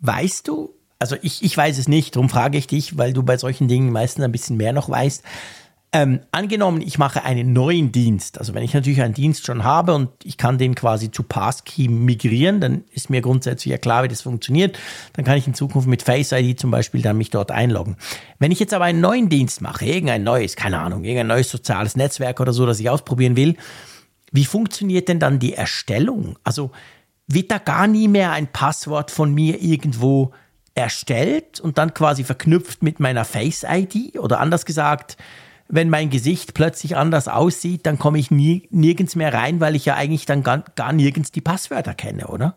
Weißt 0.00 0.46
du, 0.46 0.75
also 0.98 1.16
ich, 1.22 1.42
ich 1.42 1.56
weiß 1.56 1.78
es 1.78 1.88
nicht, 1.88 2.16
darum 2.16 2.28
frage 2.28 2.58
ich 2.58 2.66
dich, 2.66 2.96
weil 2.96 3.12
du 3.12 3.22
bei 3.22 3.36
solchen 3.36 3.68
Dingen 3.68 3.92
meistens 3.92 4.24
ein 4.24 4.32
bisschen 4.32 4.56
mehr 4.56 4.72
noch 4.72 4.88
weißt. 4.88 5.22
Ähm, 5.92 6.20
angenommen, 6.32 6.82
ich 6.82 6.98
mache 6.98 7.22
einen 7.22 7.52
neuen 7.52 7.92
Dienst, 7.92 8.38
also 8.38 8.54
wenn 8.54 8.64
ich 8.64 8.74
natürlich 8.74 9.00
einen 9.00 9.14
Dienst 9.14 9.46
schon 9.46 9.62
habe 9.62 9.94
und 9.94 10.10
ich 10.24 10.36
kann 10.36 10.58
den 10.58 10.74
quasi 10.74 11.10
zu 11.10 11.22
Passkey 11.22 11.88
migrieren, 11.88 12.60
dann 12.60 12.84
ist 12.90 13.08
mir 13.08 13.22
grundsätzlich 13.22 13.70
ja 13.70 13.78
klar, 13.78 14.02
wie 14.02 14.08
das 14.08 14.22
funktioniert. 14.22 14.78
Dann 15.12 15.24
kann 15.24 15.38
ich 15.38 15.46
in 15.46 15.54
Zukunft 15.54 15.88
mit 15.88 16.02
Face 16.02 16.32
ID 16.32 16.58
zum 16.58 16.70
Beispiel 16.70 17.02
dann 17.02 17.16
mich 17.16 17.30
dort 17.30 17.50
einloggen. 17.50 17.96
Wenn 18.38 18.50
ich 18.50 18.58
jetzt 18.58 18.74
aber 18.74 18.84
einen 18.84 19.00
neuen 19.00 19.28
Dienst 19.28 19.62
mache, 19.62 19.86
irgendein 19.86 20.24
neues, 20.24 20.56
keine 20.56 20.80
Ahnung, 20.80 21.04
irgendein 21.04 21.28
neues 21.28 21.50
soziales 21.50 21.96
Netzwerk 21.96 22.40
oder 22.40 22.52
so, 22.52 22.66
das 22.66 22.80
ich 22.80 22.90
ausprobieren 22.90 23.36
will, 23.36 23.56
wie 24.32 24.44
funktioniert 24.44 25.08
denn 25.08 25.20
dann 25.20 25.38
die 25.38 25.54
Erstellung? 25.54 26.36
Also 26.42 26.72
wird 27.28 27.50
da 27.50 27.58
gar 27.58 27.86
nie 27.86 28.08
mehr 28.08 28.32
ein 28.32 28.48
Passwort 28.48 29.10
von 29.10 29.32
mir 29.32 29.62
irgendwo 29.62 30.32
erstellt 30.76 31.58
und 31.58 31.78
dann 31.78 31.94
quasi 31.94 32.22
verknüpft 32.22 32.82
mit 32.82 33.00
meiner 33.00 33.24
Face 33.24 33.64
ID? 33.68 34.18
Oder 34.18 34.38
anders 34.38 34.64
gesagt, 34.64 35.16
wenn 35.68 35.90
mein 35.90 36.10
Gesicht 36.10 36.54
plötzlich 36.54 36.96
anders 36.96 37.26
aussieht, 37.26 37.86
dann 37.86 37.98
komme 37.98 38.18
ich 38.18 38.30
nie, 38.30 38.68
nirgends 38.70 39.16
mehr 39.16 39.34
rein, 39.34 39.58
weil 39.58 39.74
ich 39.74 39.84
ja 39.84 39.96
eigentlich 39.96 40.26
dann 40.26 40.44
gar, 40.44 40.60
gar 40.76 40.92
nirgends 40.92 41.32
die 41.32 41.40
Passwörter 41.40 41.94
kenne, 41.94 42.28
oder? 42.28 42.56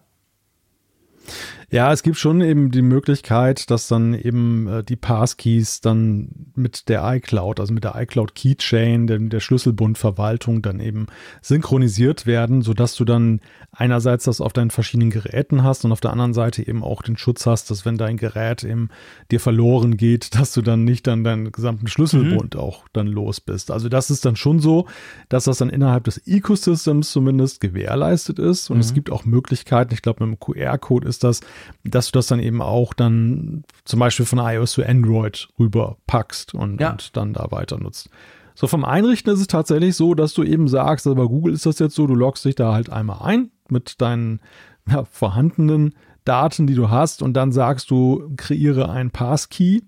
Ja, 1.72 1.93
es 1.93 2.01
gibt 2.01 2.17
schon 2.17 2.41
eben 2.41 2.72
die 2.72 2.82
Möglichkeit, 2.82 3.70
dass 3.70 3.88
dann 3.88 4.15
eben 4.15 4.67
äh, 4.67 4.84
die 4.84 4.95
Passkeys 4.95 5.82
dann 5.82 6.30
mit 6.55 6.89
der 6.89 7.03
iCloud, 7.03 7.59
also 7.59 7.74
mit 7.74 7.84
der 7.84 7.93
iCloud 7.95 8.34
Keychain, 8.34 9.05
der, 9.05 9.20
der 9.20 9.39
Schlüsselbundverwaltung 9.39 10.63
dann 10.63 10.80
eben 10.80 11.05
synchronisiert 11.41 12.26
werden, 12.26 12.63
sodass 12.63 12.95
du 12.95 13.05
dann 13.05 13.39
einerseits 13.72 14.24
das 14.24 14.41
auf 14.41 14.51
deinen 14.51 14.72
verschiedenen 14.72 15.11
Geräten 15.11 15.63
hast 15.63 15.86
und 15.86 15.91
auf 15.91 16.01
der 16.01 16.11
anderen 16.11 16.34
Seite 16.34 16.67
eben 16.67 16.84
auch 16.84 17.03
den 17.03 17.17
Schutz 17.17 17.45
hast, 17.45 17.70
dass 17.70 17.86
wenn 17.86 17.97
dein 17.99 18.17
Gerät 18.17 18.63
eben 18.63 18.89
dir 19.30 19.39
verloren 19.39 19.95
geht, 19.95 20.34
dass 20.39 20.53
du 20.53 20.63
dann 20.63 20.86
nicht 20.86 21.05
dann 21.05 21.24
deinen 21.24 21.51
gesamten 21.51 21.88
Schlüsselbund 21.88 22.55
mhm. 22.55 22.59
auch 22.59 22.88
dann 22.93 23.05
los 23.05 23.41
bist. 23.41 23.70
Also 23.70 23.89
das 23.89 24.09
ist 24.09 24.26
dann 24.26 24.36
schon 24.36 24.59
so, 24.59 24.88
dass 25.30 25.43
das 25.43 25.59
dann 25.59 25.70
innerhalb 25.70 26.05
des 26.05 26.17
Ecosystems 26.26 27.11
zumindest 27.11 27.61
gewährleistet 27.61 28.39
ist 28.39 28.72
und 28.72 28.78
mhm. 28.78 28.82
es 28.82 28.93
gibt 28.95 29.11
auch 29.11 29.26
Möglichkeiten, 29.26 29.93
ich 29.93 30.01
glaube 30.01 30.26
mit 30.26 30.39
dem 30.39 30.39
QR-Code 30.39 31.07
ist 31.07 31.24
das, 31.24 31.41
dass 31.84 32.07
du 32.07 32.12
das 32.14 32.28
dann 32.28 32.39
eben 32.39 32.62
auch 32.62 32.93
dann 32.93 33.64
zum 33.86 33.99
Beispiel 33.99 34.26
von 34.26 34.39
iOS 34.39 34.74
zu 34.74 34.86
Android 34.86 35.49
rüber 35.60 35.97
packst 36.07 36.53
und, 36.53 36.80
ja. 36.80 36.91
und 36.91 37.16
dann 37.18 37.34
da 37.34 37.51
weiter 37.51 37.78
nutzt. 37.78 38.10
So 38.55 38.68
vom 38.68 38.84
Einrichten 38.84 39.34
ist 39.34 39.39
es 39.39 39.47
tatsächlich 39.47 39.95
so, 39.95 40.16
dass 40.16 40.34
du 40.34 40.43
eben 40.43 40.68
sagst, 40.68 41.07
also 41.07 41.16
bei 41.16 41.26
Google 41.26 41.53
ist 41.53 41.66
das 41.66 41.80
jetzt 41.80 41.95
so, 41.95 42.07
du 42.07 42.16
loggst 42.16 42.43
dich 42.43 42.55
da 42.55 42.74
halt 42.74 42.89
einmal 42.89 43.22
ein 43.22 43.51
mit 43.70 44.01
deinen 44.01 44.41
ja, 44.89 45.05
vorhandenen 45.05 45.95
Daten, 46.26 46.68
die 46.68 46.76
du 46.76 46.89
hast 46.89 47.22
und 47.22 47.34
dann 47.34 47.51
sagst 47.51 47.89
du, 47.89 48.34
kreiere 48.36 48.89
ein 48.89 49.12
Passkey 49.12 49.84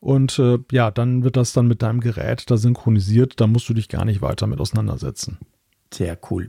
und 0.00 0.38
äh, 0.38 0.58
ja, 0.70 0.92
dann 0.92 1.24
wird 1.24 1.36
das 1.36 1.52
dann 1.52 1.66
mit 1.66 1.82
deinem 1.82 2.00
Gerät 2.00 2.48
da 2.48 2.56
synchronisiert, 2.56 3.40
da 3.40 3.46
musst 3.48 3.68
du 3.68 3.74
dich 3.74 3.88
gar 3.88 4.04
nicht 4.04 4.22
weiter 4.22 4.46
mit 4.46 4.60
auseinandersetzen. 4.60 5.38
Sehr 5.92 6.16
cool. 6.30 6.48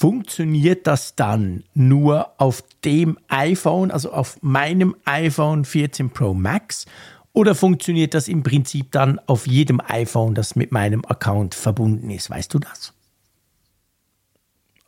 Funktioniert 0.00 0.86
das 0.86 1.16
dann 1.16 1.64
nur 1.74 2.30
auf 2.38 2.62
dem 2.84 3.18
iPhone, 3.26 3.90
also 3.90 4.12
auf 4.12 4.40
meinem 4.42 4.94
iPhone 5.04 5.64
14 5.64 6.10
Pro 6.10 6.34
Max? 6.34 6.86
Oder 7.32 7.56
funktioniert 7.56 8.14
das 8.14 8.28
im 8.28 8.44
Prinzip 8.44 8.92
dann 8.92 9.18
auf 9.26 9.48
jedem 9.48 9.80
iPhone, 9.84 10.36
das 10.36 10.54
mit 10.54 10.70
meinem 10.70 11.04
Account 11.04 11.56
verbunden 11.56 12.10
ist? 12.10 12.30
Weißt 12.30 12.54
du 12.54 12.60
das? 12.60 12.92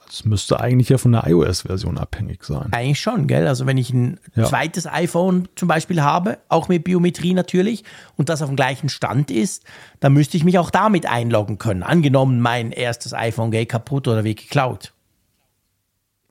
Das 0.06 0.24
müsste 0.24 0.60
eigentlich 0.60 0.88
ja 0.90 0.98
von 0.98 1.10
der 1.10 1.26
iOS-Version 1.26 1.98
abhängig 1.98 2.44
sein. 2.44 2.68
Eigentlich 2.70 3.00
schon, 3.00 3.26
gell? 3.26 3.48
Also 3.48 3.66
wenn 3.66 3.78
ich 3.78 3.92
ein 3.92 4.20
ja. 4.36 4.44
zweites 4.44 4.86
iPhone 4.86 5.48
zum 5.56 5.66
Beispiel 5.66 6.02
habe, 6.02 6.38
auch 6.48 6.68
mit 6.68 6.84
Biometrie 6.84 7.34
natürlich, 7.34 7.82
und 8.16 8.28
das 8.28 8.42
auf 8.42 8.48
dem 8.48 8.56
gleichen 8.56 8.88
Stand 8.88 9.32
ist, 9.32 9.64
dann 9.98 10.12
müsste 10.12 10.36
ich 10.36 10.44
mich 10.44 10.58
auch 10.58 10.70
damit 10.70 11.06
einloggen 11.06 11.58
können. 11.58 11.82
Angenommen, 11.82 12.40
mein 12.40 12.70
erstes 12.70 13.12
iPhone 13.12 13.50
geht 13.50 13.70
kaputt 13.70 14.06
oder 14.06 14.22
wird 14.22 14.38
geklaut. 14.38 14.92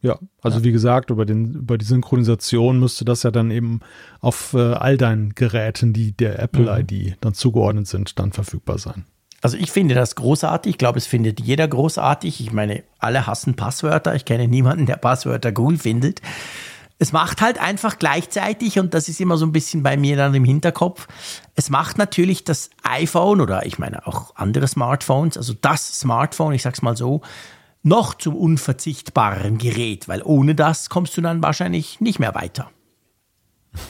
Ja, 0.01 0.17
also 0.41 0.59
ja. 0.59 0.63
wie 0.63 0.71
gesagt, 0.71 1.09
über, 1.09 1.25
den, 1.25 1.53
über 1.53 1.77
die 1.77 1.85
Synchronisation 1.85 2.79
müsste 2.79 3.05
das 3.05 3.23
ja 3.23 3.31
dann 3.31 3.51
eben 3.51 3.81
auf 4.21 4.53
äh, 4.53 4.73
all 4.73 4.97
deinen 4.97 5.35
Geräten, 5.35 5.93
die 5.93 6.13
der 6.13 6.39
Apple-ID 6.39 6.91
mhm. 6.91 7.13
dann 7.21 7.33
zugeordnet 7.33 7.87
sind, 7.87 8.17
dann 8.17 8.31
verfügbar 8.31 8.77
sein. 8.77 9.05
Also 9.41 9.57
ich 9.57 9.71
finde 9.71 9.95
das 9.95 10.15
großartig. 10.15 10.71
Ich 10.71 10.77
glaube, 10.77 10.97
es 10.97 11.05
findet 11.05 11.39
jeder 11.39 11.67
großartig. 11.67 12.41
Ich 12.41 12.51
meine, 12.51 12.83
alle 12.99 13.25
hassen 13.25 13.55
Passwörter. 13.55 14.15
Ich 14.15 14.25
kenne 14.25 14.47
niemanden, 14.47 14.85
der 14.85 14.97
Passwörter 14.97 15.53
cool 15.57 15.77
findet. 15.77 16.21
Es 17.01 17.13
macht 17.13 17.39
halt 17.39 17.61
einfach 17.61 17.97
gleichzeitig, 17.97 18.77
und 18.77 18.93
das 18.93 19.07
ist 19.07 19.21
immer 19.21 19.37
so 19.37 19.45
ein 19.45 19.53
bisschen 19.53 19.83
bei 19.83 19.95
mir 19.95 20.17
dann 20.17 20.33
im 20.35 20.43
Hinterkopf, 20.43 21.07
es 21.55 21.69
macht 21.69 21.97
natürlich 21.97 22.43
das 22.43 22.69
iPhone 22.83 23.39
oder 23.39 23.65
ich 23.65 23.79
meine 23.79 24.05
auch 24.05 24.35
andere 24.35 24.67
Smartphones, 24.67 25.37
also 25.37 25.53
das 25.53 26.01
Smartphone, 26.01 26.51
ich 26.51 26.61
sag's 26.61 26.81
mal 26.81 26.97
so, 26.97 27.21
noch 27.83 28.13
zum 28.13 28.35
unverzichtbaren 28.35 29.57
Gerät, 29.57 30.07
weil 30.07 30.21
ohne 30.23 30.55
das 30.55 30.89
kommst 30.89 31.15
du 31.17 31.21
dann 31.21 31.41
wahrscheinlich 31.41 32.01
nicht 32.01 32.19
mehr 32.19 32.35
weiter. 32.35 32.69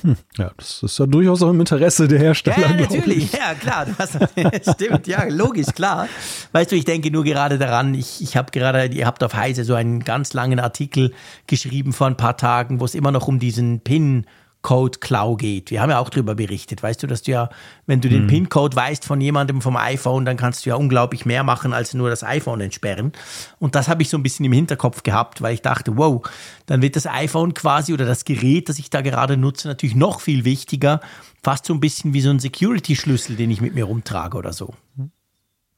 Hm, 0.02 0.18
ja, 0.38 0.52
das 0.58 0.84
ist 0.84 1.00
ja 1.00 1.06
durchaus 1.06 1.42
auch 1.42 1.52
im 1.52 1.60
Interesse 1.60 2.08
der 2.08 2.20
Hersteller. 2.20 2.60
Ja, 2.60 2.74
natürlich, 2.74 3.32
ja, 3.32 3.54
klar. 3.54 3.88
Hast, 3.98 4.18
stimmt, 4.74 5.08
ja, 5.08 5.24
logisch, 5.30 5.68
klar. 5.74 6.10
Weißt 6.52 6.72
du, 6.72 6.76
ich 6.76 6.84
denke 6.84 7.12
nur 7.12 7.24
gerade 7.24 7.58
daran, 7.58 7.94
ich, 7.94 8.22
ich 8.22 8.36
habe 8.36 8.52
gerade, 8.52 8.88
ihr 8.88 9.06
habt 9.06 9.24
auf 9.24 9.34
Heise 9.34 9.64
so 9.64 9.76
einen 9.76 10.02
ganz 10.02 10.34
langen 10.34 10.60
Artikel 10.60 11.14
geschrieben 11.48 11.94
vor 11.94 12.08
ein 12.08 12.18
paar 12.18 12.36
Tagen, 12.36 12.82
wo 12.82 12.86
es 12.86 12.94
immer 12.94 13.12
noch 13.12 13.28
um 13.28 13.40
diesen 13.40 13.80
Pin 13.80 14.26
Code-Klau 14.62 15.36
geht. 15.38 15.72
Wir 15.72 15.82
haben 15.82 15.90
ja 15.90 16.00
auch 16.00 16.10
darüber 16.10 16.36
berichtet. 16.36 16.84
Weißt 16.84 17.02
du, 17.02 17.08
dass 17.08 17.22
du 17.22 17.32
ja, 17.32 17.50
wenn 17.86 18.02
du 18.02 18.10
den 18.10 18.24
mhm. 18.24 18.28
PIN-Code 18.28 18.76
weißt 18.76 19.06
von 19.06 19.22
jemandem 19.22 19.62
vom 19.62 19.78
iPhone, 19.78 20.26
dann 20.26 20.36
kannst 20.36 20.66
du 20.66 20.70
ja 20.70 20.76
unglaublich 20.76 21.26
mehr 21.26 21.44
machen, 21.44 21.74
als 21.74 21.94
nur 21.94 22.10
das 22.10 22.24
iPhone 22.24 22.60
entsperren. 22.60 23.14
Und 23.60 23.76
das 23.76 23.88
habe 23.88 24.02
ich 24.02 24.10
so 24.10 24.18
ein 24.18 24.24
bisschen 24.24 24.46
im 24.46 24.52
Hinterkopf 24.52 25.04
gehabt, 25.04 25.42
weil 25.42 25.54
ich 25.54 25.62
dachte, 25.62 25.96
wow, 25.96 26.22
dann 26.66 26.82
wird 26.82 26.98
das 26.98 27.08
iPhone 27.08 27.54
quasi 27.54 27.94
oder 27.94 28.06
das 28.06 28.26
Gerät, 28.26 28.68
das 28.68 28.80
ich 28.80 28.90
da 28.90 29.02
gerade 29.02 29.38
nutze, 29.38 29.68
natürlich 29.70 29.96
noch 29.96 30.20
viel 30.20 30.44
wichtiger. 30.44 31.00
Fast 31.42 31.66
so 31.66 31.74
ein 31.74 31.80
bisschen 31.80 32.14
wie 32.14 32.22
so 32.22 32.30
ein 32.30 32.40
Security-Schlüssel, 32.40 33.38
den 33.38 33.52
ich 33.52 33.62
mit 33.62 33.74
mir 33.74 33.86
rumtrage 33.86 34.38
oder 34.38 34.52
so. 34.52 34.74
Mhm. 34.98 35.12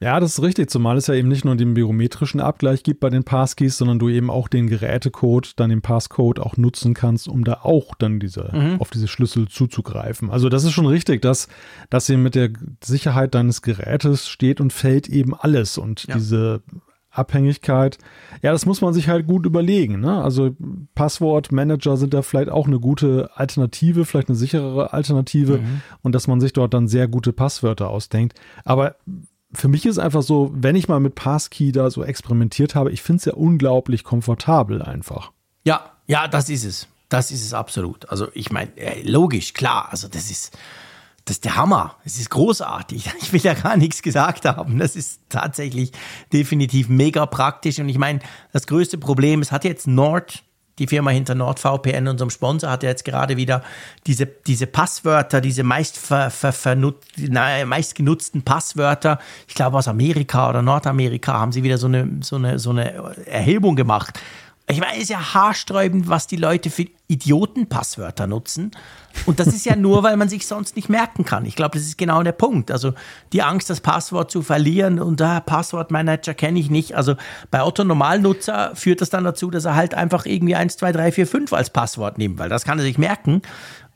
Ja, 0.01 0.19
das 0.19 0.31
ist 0.31 0.41
richtig, 0.41 0.71
zumal 0.71 0.97
es 0.97 1.05
ja 1.05 1.13
eben 1.13 1.27
nicht 1.27 1.45
nur 1.45 1.55
den 1.55 1.75
biometrischen 1.75 2.41
Abgleich 2.41 2.81
gibt 2.81 3.01
bei 3.01 3.11
den 3.11 3.23
Passkeys, 3.23 3.77
sondern 3.77 3.99
du 3.99 4.09
eben 4.09 4.31
auch 4.31 4.47
den 4.47 4.65
Gerätecode, 4.65 5.53
dann 5.59 5.69
den 5.69 5.83
Passcode 5.83 6.39
auch 6.39 6.57
nutzen 6.57 6.95
kannst, 6.95 7.27
um 7.27 7.43
da 7.43 7.59
auch 7.61 7.93
dann 7.93 8.19
diese, 8.19 8.49
mhm. 8.51 8.81
auf 8.81 8.89
diese 8.89 9.07
Schlüssel 9.07 9.47
zuzugreifen. 9.47 10.31
Also 10.31 10.49
das 10.49 10.63
ist 10.63 10.71
schon 10.71 10.87
richtig, 10.87 11.21
dass, 11.21 11.47
dass 11.91 12.09
eben 12.09 12.23
mit 12.23 12.33
der 12.33 12.49
Sicherheit 12.83 13.35
deines 13.35 13.61
Gerätes 13.61 14.27
steht 14.27 14.59
und 14.59 14.73
fällt 14.73 15.07
eben 15.07 15.35
alles 15.35 15.77
und 15.77 16.07
ja. 16.07 16.15
diese 16.15 16.63
Abhängigkeit, 17.11 17.97
ja, 18.41 18.53
das 18.53 18.65
muss 18.65 18.81
man 18.81 18.93
sich 18.93 19.07
halt 19.09 19.27
gut 19.27 19.45
überlegen. 19.45 19.99
Ne? 19.99 20.23
Also 20.23 20.55
Passwortmanager 20.95 21.97
sind 21.97 22.13
da 22.13 22.21
vielleicht 22.21 22.49
auch 22.49 22.67
eine 22.67 22.79
gute 22.79 23.29
Alternative, 23.35 24.05
vielleicht 24.05 24.29
eine 24.29 24.37
sicherere 24.37 24.93
Alternative 24.93 25.59
mhm. 25.59 25.81
und 26.01 26.15
dass 26.15 26.27
man 26.27 26.39
sich 26.39 26.53
dort 26.53 26.73
dann 26.73 26.87
sehr 26.87 27.07
gute 27.07 27.33
Passwörter 27.33 27.89
ausdenkt. 27.89 28.39
Aber 28.63 28.95
für 29.53 29.67
mich 29.67 29.85
ist 29.85 29.99
einfach 29.99 30.23
so, 30.23 30.51
wenn 30.53 30.75
ich 30.75 30.87
mal 30.87 30.99
mit 30.99 31.15
Passkey 31.15 31.71
da 31.71 31.89
so 31.89 32.03
experimentiert 32.03 32.75
habe, 32.75 32.91
ich 32.91 33.01
finde 33.01 33.19
es 33.19 33.25
ja 33.25 33.33
unglaublich 33.33 34.03
komfortabel 34.03 34.81
einfach. 34.81 35.31
Ja, 35.63 35.91
ja, 36.07 36.27
das 36.27 36.49
ist 36.49 36.63
es. 36.63 36.87
Das 37.09 37.31
ist 37.31 37.45
es 37.45 37.53
absolut. 37.53 38.09
Also 38.09 38.27
ich 38.33 38.51
meine, 38.51 38.75
äh, 38.77 39.01
logisch, 39.03 39.53
klar, 39.53 39.89
also 39.91 40.07
das 40.07 40.31
ist, 40.31 40.57
das 41.25 41.37
ist 41.37 41.45
der 41.45 41.57
Hammer. 41.57 41.97
Es 42.05 42.17
ist 42.17 42.29
großartig. 42.29 43.09
Ich 43.21 43.33
will 43.33 43.41
ja 43.41 43.53
gar 43.53 43.75
nichts 43.75 44.01
gesagt 44.01 44.45
haben. 44.45 44.79
Das 44.79 44.95
ist 44.95 45.19
tatsächlich 45.29 45.91
definitiv 46.31 46.87
mega 46.87 47.25
praktisch. 47.25 47.79
Und 47.79 47.89
ich 47.89 47.97
meine, 47.97 48.19
das 48.53 48.67
größte 48.67 48.97
Problem, 48.97 49.41
es 49.41 49.51
hat 49.51 49.65
jetzt 49.65 49.87
Nord 49.87 50.43
die 50.81 50.87
Firma 50.87 51.11
hinter 51.11 51.35
NordVPN, 51.35 52.07
unserem 52.07 52.31
Sponsor, 52.31 52.71
hat 52.71 52.81
ja 52.81 52.89
jetzt 52.89 53.05
gerade 53.05 53.37
wieder 53.37 53.61
diese, 54.07 54.25
diese 54.25 54.65
Passwörter, 54.65 55.39
diese 55.39 55.63
meist, 55.63 55.97
ver, 55.97 56.31
ver, 56.31 56.75
na, 57.17 57.65
meist 57.65 57.93
genutzten 57.93 58.41
Passwörter, 58.41 59.19
ich 59.47 59.53
glaube 59.53 59.77
aus 59.77 59.87
Amerika 59.87 60.49
oder 60.49 60.63
Nordamerika, 60.63 61.33
haben 61.33 61.51
sie 61.51 61.61
wieder 61.61 61.77
so 61.77 61.85
eine, 61.85 62.09
so 62.21 62.37
eine, 62.37 62.57
so 62.57 62.71
eine 62.71 63.15
Erhebung 63.27 63.75
gemacht. 63.75 64.19
Ich 64.71 64.79
meine, 64.79 64.95
es 64.95 65.03
ist 65.03 65.09
ja 65.09 65.33
haarsträubend, 65.33 66.07
was 66.07 66.27
die 66.27 66.37
Leute 66.37 66.69
für 66.69 66.85
Idiotenpasswörter 67.07 68.25
nutzen. 68.25 68.71
Und 69.25 69.39
das 69.39 69.47
ist 69.47 69.65
ja 69.65 69.75
nur, 69.75 70.01
weil 70.03 70.15
man 70.15 70.29
sich 70.29 70.47
sonst 70.47 70.77
nicht 70.77 70.87
merken 70.87 71.25
kann. 71.25 71.45
Ich 71.45 71.57
glaube, 71.57 71.77
das 71.77 71.85
ist 71.85 71.97
genau 71.97 72.23
der 72.23 72.31
Punkt. 72.31 72.71
Also 72.71 72.93
die 73.33 73.41
Angst, 73.41 73.69
das 73.69 73.81
Passwort 73.81 74.31
zu 74.31 74.41
verlieren 74.41 74.99
und 74.99 75.21
ah, 75.21 75.41
Passwortmanager 75.41 76.33
kenne 76.33 76.59
ich 76.59 76.69
nicht. 76.69 76.95
Also 76.95 77.15
bei 77.51 77.63
Otto 77.63 77.83
Normalnutzer 77.83 78.71
führt 78.75 79.01
das 79.01 79.09
dann 79.09 79.25
dazu, 79.25 79.51
dass 79.51 79.65
er 79.65 79.75
halt 79.75 79.93
einfach 79.93 80.25
irgendwie 80.25 80.55
1, 80.55 80.77
2, 80.77 80.91
3, 80.93 81.11
4, 81.11 81.27
5 81.27 81.53
als 81.53 81.69
Passwort 81.69 82.17
nimmt, 82.17 82.39
weil 82.39 82.49
das 82.49 82.63
kann 82.63 82.79
er 82.79 82.85
sich 82.85 82.97
merken. 82.97 83.41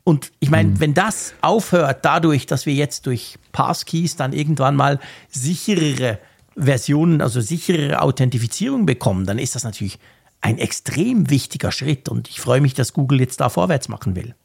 Und 0.03 0.31
ich 0.39 0.51
meine, 0.51 0.69
mhm. 0.69 0.79
wenn 0.81 0.93
das 0.93 1.33
aufhört, 1.41 2.03
dadurch, 2.03 2.45
dass 2.45 2.65
wir 2.65 2.73
jetzt 2.73 3.07
durch 3.07 3.39
Passkeys 3.53 4.17
dann 4.17 4.33
irgendwann 4.33 4.75
mal 4.75 4.99
sicherere 5.29 6.19
Versionen, 6.57 7.21
also 7.21 7.41
sicherere 7.41 8.01
Authentifizierung 8.01 8.85
bekommen, 8.85 9.25
dann 9.25 9.39
ist 9.39 9.55
das 9.55 9.63
natürlich 9.63 9.99
ein 10.41 10.57
extrem 10.57 11.29
wichtiger 11.29 11.71
Schritt 11.71 12.09
und 12.09 12.29
ich 12.29 12.39
freue 12.39 12.61
mich, 12.61 12.73
dass 12.73 12.93
Google 12.93 13.19
jetzt 13.19 13.39
da 13.41 13.49
vorwärts 13.49 13.89
machen 13.89 14.15
will. 14.15 14.35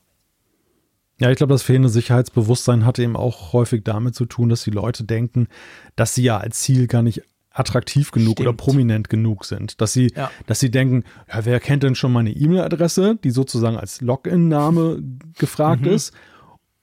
Ja, 1.18 1.30
ich 1.30 1.36
glaube, 1.36 1.53
das 1.53 1.62
fehlende 1.62 1.91
Sicherheitsbewusstsein 1.91 2.86
hat 2.86 2.99
eben 2.99 3.14
auch 3.14 3.53
häufig 3.53 3.84
damit 3.84 4.14
zu 4.14 4.24
tun, 4.24 4.49
dass 4.49 4.64
die 4.64 4.70
Leute 4.70 5.05
denken, 5.05 5.49
dass 5.95 6.14
sie 6.14 6.22
ja 6.22 6.38
als 6.38 6.61
Ziel 6.61 6.86
gar 6.86 7.03
nicht 7.03 7.22
attraktiv 7.51 8.11
genug 8.11 8.34
Stimmt. 8.34 8.49
oder 8.49 8.57
prominent 8.57 9.11
genug 9.11 9.45
sind. 9.45 9.80
Dass 9.82 9.93
sie, 9.93 10.12
ja. 10.16 10.30
dass 10.47 10.61
sie 10.61 10.70
denken, 10.70 11.05
ja, 11.28 11.45
wer 11.45 11.61
kennt 11.61 11.82
denn 11.82 11.95
schon 11.95 12.12
meine 12.12 12.30
E-Mail-Adresse, 12.30 13.18
die 13.22 13.30
sozusagen 13.30 13.76
als 13.76 14.01
Login-Name 14.01 15.03
gefragt 15.38 15.82
mhm. 15.82 15.93
ist? 15.93 16.14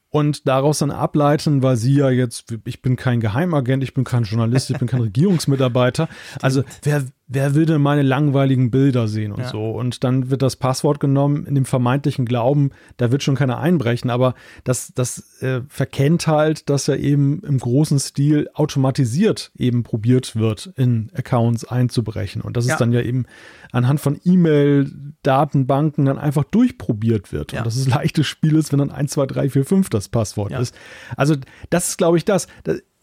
und 0.09 0.47
daraus 0.47 0.79
dann 0.79 0.89
ableiten, 0.89 1.61
weil 1.61 1.75
sie 1.75 1.95
ja 1.95 2.09
jetzt, 2.09 2.55
ich 2.65 2.81
bin 2.81 2.95
kein 2.95 3.19
Geheimagent, 3.19 3.83
ich 3.83 3.93
bin 3.93 4.03
kein 4.03 4.23
Journalist, 4.23 4.69
ich 4.69 4.79
bin 4.79 4.87
kein 4.87 5.01
Regierungsmitarbeiter. 5.11 6.07
Also 6.41 6.63
wer, 6.81 7.03
wer 7.27 7.55
will 7.55 7.65
denn 7.65 7.81
meine 7.81 8.03
langweiligen 8.03 8.71
Bilder 8.71 9.07
sehen 9.07 9.33
und 9.33 9.41
ja. 9.41 9.49
so? 9.49 9.71
Und 9.71 10.03
dann 10.03 10.29
wird 10.29 10.41
das 10.41 10.55
Passwort 10.55 10.99
genommen 10.99 11.45
in 11.45 11.55
dem 11.55 11.65
vermeintlichen 11.65 12.25
Glauben, 12.25 12.71
da 12.95 13.11
wird 13.11 13.21
schon 13.21 13.35
keiner 13.35 13.59
einbrechen, 13.59 14.09
aber 14.09 14.33
das, 14.63 14.93
das 14.95 15.41
äh, 15.41 15.61
verkennt 15.67 16.27
halt, 16.27 16.69
dass 16.69 16.87
ja 16.87 16.95
eben 16.95 17.41
im 17.43 17.57
großen 17.57 17.99
Stil 17.99 18.49
automatisiert 18.53 19.51
eben 19.57 19.83
probiert 19.83 20.35
wird, 20.37 20.71
in 20.77 21.11
Accounts 21.13 21.65
einzubrechen. 21.65 22.41
Und 22.41 22.55
das 22.55 22.65
ja. 22.65 22.73
ist 22.73 22.79
dann 22.79 22.93
ja 22.93 23.01
eben 23.01 23.25
anhand 23.73 23.99
von 23.99 24.19
E-Mail-Datenbanken 24.23 26.05
dann 26.05 26.17
einfach 26.17 26.45
durchprobiert 26.45 27.33
wird. 27.33 27.51
Ja. 27.51 27.59
Und 27.59 27.67
das 27.67 27.75
ist 27.75 27.87
leichtes 27.87 28.25
Spiel 28.25 28.55
ist, 28.55 28.71
wenn 28.71 28.79
dann 28.79 28.91
1, 28.91 29.11
2, 29.11 29.25
3, 29.25 29.49
4, 29.49 29.65
5 29.65 29.89
das 29.89 30.07
Passwort 30.07 30.53
ist. 30.53 30.73
Also 31.17 31.35
das 31.69 31.89
ist, 31.89 31.97
glaube 31.97 32.17
ich, 32.17 32.25
das. 32.25 32.47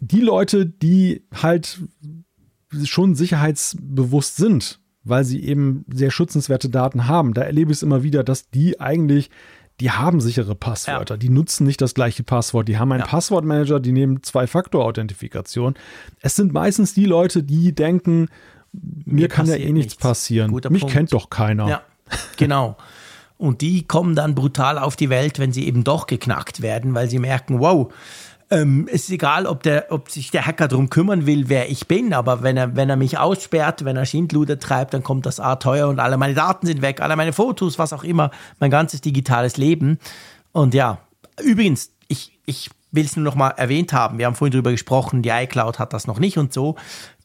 Die 0.01 0.21
Leute, 0.21 0.67
die 0.67 1.25
halt 1.43 1.81
schon 2.85 3.15
sicherheitsbewusst 3.15 4.37
sind, 4.37 4.81
weil 5.03 5.25
sie 5.25 5.43
eben 5.45 5.85
sehr 5.93 6.11
schützenswerte 6.11 6.69
Daten 6.69 7.07
haben. 7.07 7.35
Da 7.35 7.43
erlebe 7.43 7.71
ich 7.71 7.79
es 7.79 7.83
immer 7.83 8.03
wieder, 8.03 8.25
dass 8.25 8.51
die 8.51 8.81
eigentlich, 8.81 9.31
die 9.81 9.91
haben 9.91 10.21
sichere 10.21 10.55
Passwörter, 10.55 11.15
ja. 11.15 11.19
die 11.19 11.29
nutzen 11.29 11.67
nicht 11.67 11.81
das 11.81 11.95
gleiche 11.95 12.23
Passwort, 12.23 12.69
die 12.69 12.79
haben 12.79 12.93
einen 12.93 13.03
ja. 13.03 13.07
Passwortmanager, 13.07 13.81
die 13.81 13.93
nehmen 13.93 14.23
Zwei-Faktor-Authentifikation. 14.23 15.75
Es 16.21 16.37
sind 16.37 16.53
meistens 16.53 16.95
die 16.95 17.07
Leute, 17.07 17.43
die 17.43 17.75
denken, 17.75 18.29
mir, 18.73 19.23
mir 19.23 19.29
kann 19.29 19.47
ja 19.47 19.57
eh 19.57 19.73
nichts 19.73 19.97
passieren. 19.97 20.51
Guter 20.51 20.71
Mich 20.71 20.83
Punkt. 20.83 20.95
kennt 20.95 21.13
doch 21.13 21.31
keiner. 21.31 21.69
Ja, 21.69 21.83
genau. 22.37 22.77
Und 23.37 23.61
die 23.61 23.87
kommen 23.87 24.15
dann 24.15 24.35
brutal 24.35 24.79
auf 24.79 24.97
die 24.97 25.11
Welt, 25.11 25.39
wenn 25.39 25.53
sie 25.53 25.67
eben 25.67 25.85
doch 25.85 26.07
geknackt 26.07 26.63
werden, 26.63 26.95
weil 26.95 27.11
sie 27.11 27.19
merken, 27.19 27.59
wow, 27.61 27.93
ähm, 28.51 28.89
es 28.91 29.05
ist 29.05 29.11
egal, 29.11 29.47
ob, 29.47 29.63
der, 29.63 29.87
ob 29.91 30.11
sich 30.11 30.31
der 30.31 30.47
Hacker 30.47 30.69
darum 30.69 30.91
kümmern 30.91 31.27
will, 31.27 31.49
wer 31.49 31.71
ich 31.71 31.89
bin, 31.89 32.13
aber 32.13 32.43
wenn 32.43 32.57
er, 32.57 32.77
wenn 32.77 32.91
er 32.91 32.97
mich 32.97 33.19
aussperrt, 33.19 33.85
wenn 33.85 33.97
er 33.97 34.07
Schindluder 34.07 34.59
treibt, 34.59 34.95
dann 34.95 35.03
kommt 35.03 35.27
das 35.27 35.41
A 35.41 35.57
teuer 35.57 35.89
und 35.89 35.99
alle 35.99 36.17
meine 36.17 36.35
Daten 36.35 36.67
sind 36.67 36.83
weg, 36.83 37.01
alle 37.01 37.17
meine 37.17 37.33
Fotos, 37.33 37.79
was 37.79 37.93
auch 37.93 38.05
immer, 38.05 38.31
mein 38.61 38.71
ganzes 38.71 39.01
digitales 39.01 39.57
Leben. 39.57 39.99
Und 40.53 40.75
ja, 40.75 40.99
übrigens, 41.43 41.91
ich, 42.09 42.39
ich 42.47 42.71
will 42.93 43.05
es 43.05 43.17
nur 43.17 43.25
noch 43.25 43.35
mal 43.35 43.51
erwähnt 43.51 43.93
haben, 43.93 44.19
wir 44.19 44.27
haben 44.27 44.35
vorhin 44.35 44.53
darüber 44.53 44.71
gesprochen, 44.71 45.23
die 45.23 45.31
iCloud 45.31 45.79
hat 45.79 45.93
das 45.93 46.07
noch 46.07 46.19
nicht 46.19 46.39
und 46.39 46.53
so. 46.53 46.77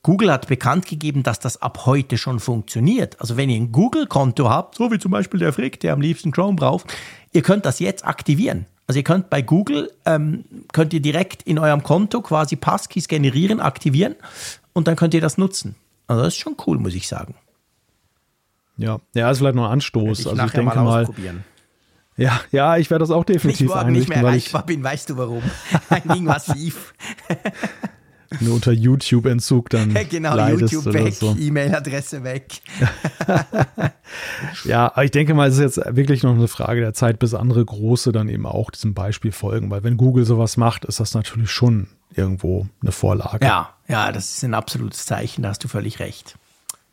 Google 0.01 0.31
hat 0.31 0.47
bekannt 0.47 0.85
gegeben, 0.85 1.23
dass 1.23 1.39
das 1.39 1.61
ab 1.61 1.85
heute 1.85 2.17
schon 2.17 2.39
funktioniert. 2.39 3.19
Also 3.19 3.35
wenn 3.35 3.49
ihr 3.49 3.57
ein 3.57 3.71
Google-Konto 3.71 4.49
habt, 4.49 4.75
so 4.75 4.91
wie 4.91 4.99
zum 4.99 5.11
Beispiel 5.11 5.39
der 5.39 5.51
Frick, 5.51 5.79
der 5.81 5.93
am 5.93 6.01
liebsten 6.01 6.31
Chrome 6.31 6.55
braucht, 6.55 6.95
ihr 7.33 7.41
könnt 7.41 7.65
das 7.65 7.79
jetzt 7.79 8.05
aktivieren. 8.05 8.65
Also 8.89 8.97
ihr 8.97 9.03
könnt 9.03 9.29
bei 9.29 9.43
Google, 9.43 9.91
ähm, 10.05 10.45
könnt 10.73 10.95
ihr 10.95 10.99
direkt 10.99 11.43
in 11.43 11.59
eurem 11.59 11.83
Konto 11.83 12.21
quasi 12.21 12.55
Passkeys 12.55 13.07
generieren, 13.07 13.59
aktivieren 13.59 14.15
und 14.73 14.87
dann 14.87 14.95
könnt 14.95 15.13
ihr 15.13 15.21
das 15.21 15.37
nutzen. 15.37 15.75
Also 16.07 16.23
das 16.23 16.33
ist 16.33 16.39
schon 16.39 16.55
cool, 16.65 16.79
muss 16.79 16.95
ich 16.95 17.07
sagen. 17.07 17.35
Ja, 18.77 18.99
ja, 19.13 19.29
ist 19.29 19.37
vielleicht 19.37 19.53
noch 19.53 19.65
ein 19.65 19.73
Anstoß. 19.73 20.21
Ich 20.21 20.27
also 20.27 20.43
ich 20.43 20.51
denke 20.53 20.73
mal, 20.73 20.83
mal 20.83 21.07
ja, 22.17 22.41
ja, 22.51 22.77
ich 22.77 22.89
werde 22.89 23.03
das 23.03 23.11
auch 23.11 23.25
definitiv 23.25 23.67
nicht, 23.67 23.75
einrichten. 23.75 23.93
Nicht 23.93 24.09
mehr 24.09 24.17
erreichbar 24.17 24.65
bin, 24.65 24.83
weißt 24.83 25.11
du 25.11 25.17
warum? 25.17 25.43
Irgendwas 25.91 26.47
lief. 26.55 26.95
Nur 28.39 28.55
unter 28.55 28.71
YouTube-Entzug 28.71 29.69
dann 29.69 29.93
genau, 30.09 30.35
leidest 30.35 30.73
YouTube 30.73 30.93
weg, 30.93 31.13
so. 31.13 31.35
E-Mail-Adresse 31.37 32.23
weg. 32.23 32.61
ja, 34.65 34.85
aber 34.91 35.03
ich 35.03 35.11
denke 35.11 35.33
mal, 35.33 35.49
es 35.49 35.57
ist 35.57 35.77
jetzt 35.77 35.95
wirklich 35.95 36.21
noch 36.21 36.35
eine 36.35 36.47
Frage 36.47 36.81
der 36.81 36.93
Zeit, 36.93 37.17
bis 37.17 37.33
andere 37.33 37.65
Große 37.65 38.11
dann 38.11 38.29
eben 38.29 38.45
auch 38.45 38.69
diesem 38.69 38.93
Beispiel 38.93 39.31
folgen. 39.31 39.71
Weil 39.71 39.83
wenn 39.83 39.97
Google 39.97 40.25
sowas 40.25 40.57
macht, 40.57 40.85
ist 40.85 40.99
das 40.99 41.15
natürlich 41.15 41.49
schon 41.49 41.87
irgendwo 42.13 42.67
eine 42.81 42.91
Vorlage. 42.91 43.45
Ja, 43.45 43.73
ja, 43.87 44.11
das 44.11 44.35
ist 44.35 44.43
ein 44.43 44.53
absolutes 44.53 45.05
Zeichen, 45.05 45.41
da 45.41 45.49
hast 45.49 45.63
du 45.63 45.67
völlig 45.67 45.99
recht. 45.99 46.35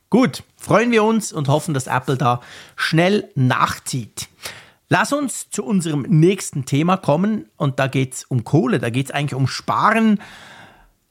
Gut, 0.09 0.45
freuen 0.57 0.91
wir 0.91 1.05
uns 1.05 1.33
und 1.33 1.49
hoffen, 1.49 1.75
dass 1.75 1.87
Apple 1.87 2.17
da 2.17 2.41
schnell 2.77 3.29
nachzieht. 3.35 4.29
Lass 4.89 5.13
uns 5.13 5.51
zu 5.51 5.65
unserem 5.65 6.03
nächsten 6.03 6.65
Thema 6.65 6.97
kommen 6.97 7.47
und 7.57 7.81
da 7.81 7.89
geht 7.89 8.15
es 8.15 8.25
um 8.25 8.45
Kohle, 8.45 8.79
da 8.79 8.89
geht 8.89 9.07
es 9.07 9.13
eigentlich 9.13 9.35
um 9.35 9.49
Sparen 9.49 10.21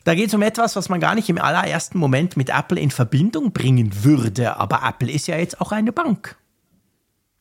da 0.06 0.14
geht 0.14 0.28
es 0.28 0.34
um 0.36 0.44
etwas, 0.44 0.76
was 0.76 0.88
man 0.88 1.00
gar 1.00 1.16
nicht 1.16 1.30
im 1.30 1.40
allerersten 1.40 1.98
Moment 1.98 2.38
mit 2.38 2.50
Apple 2.50 2.80
in 2.80 2.92
Verbindung 2.92 3.52
bringen 3.52 4.04
würde. 4.04 4.58
Aber 4.58 4.82
Apple 4.88 5.12
ist 5.12 5.28
ja 5.28 5.36
jetzt 5.38 5.60
auch 5.60 5.72
eine 5.72 5.92
Bank. 5.92 6.38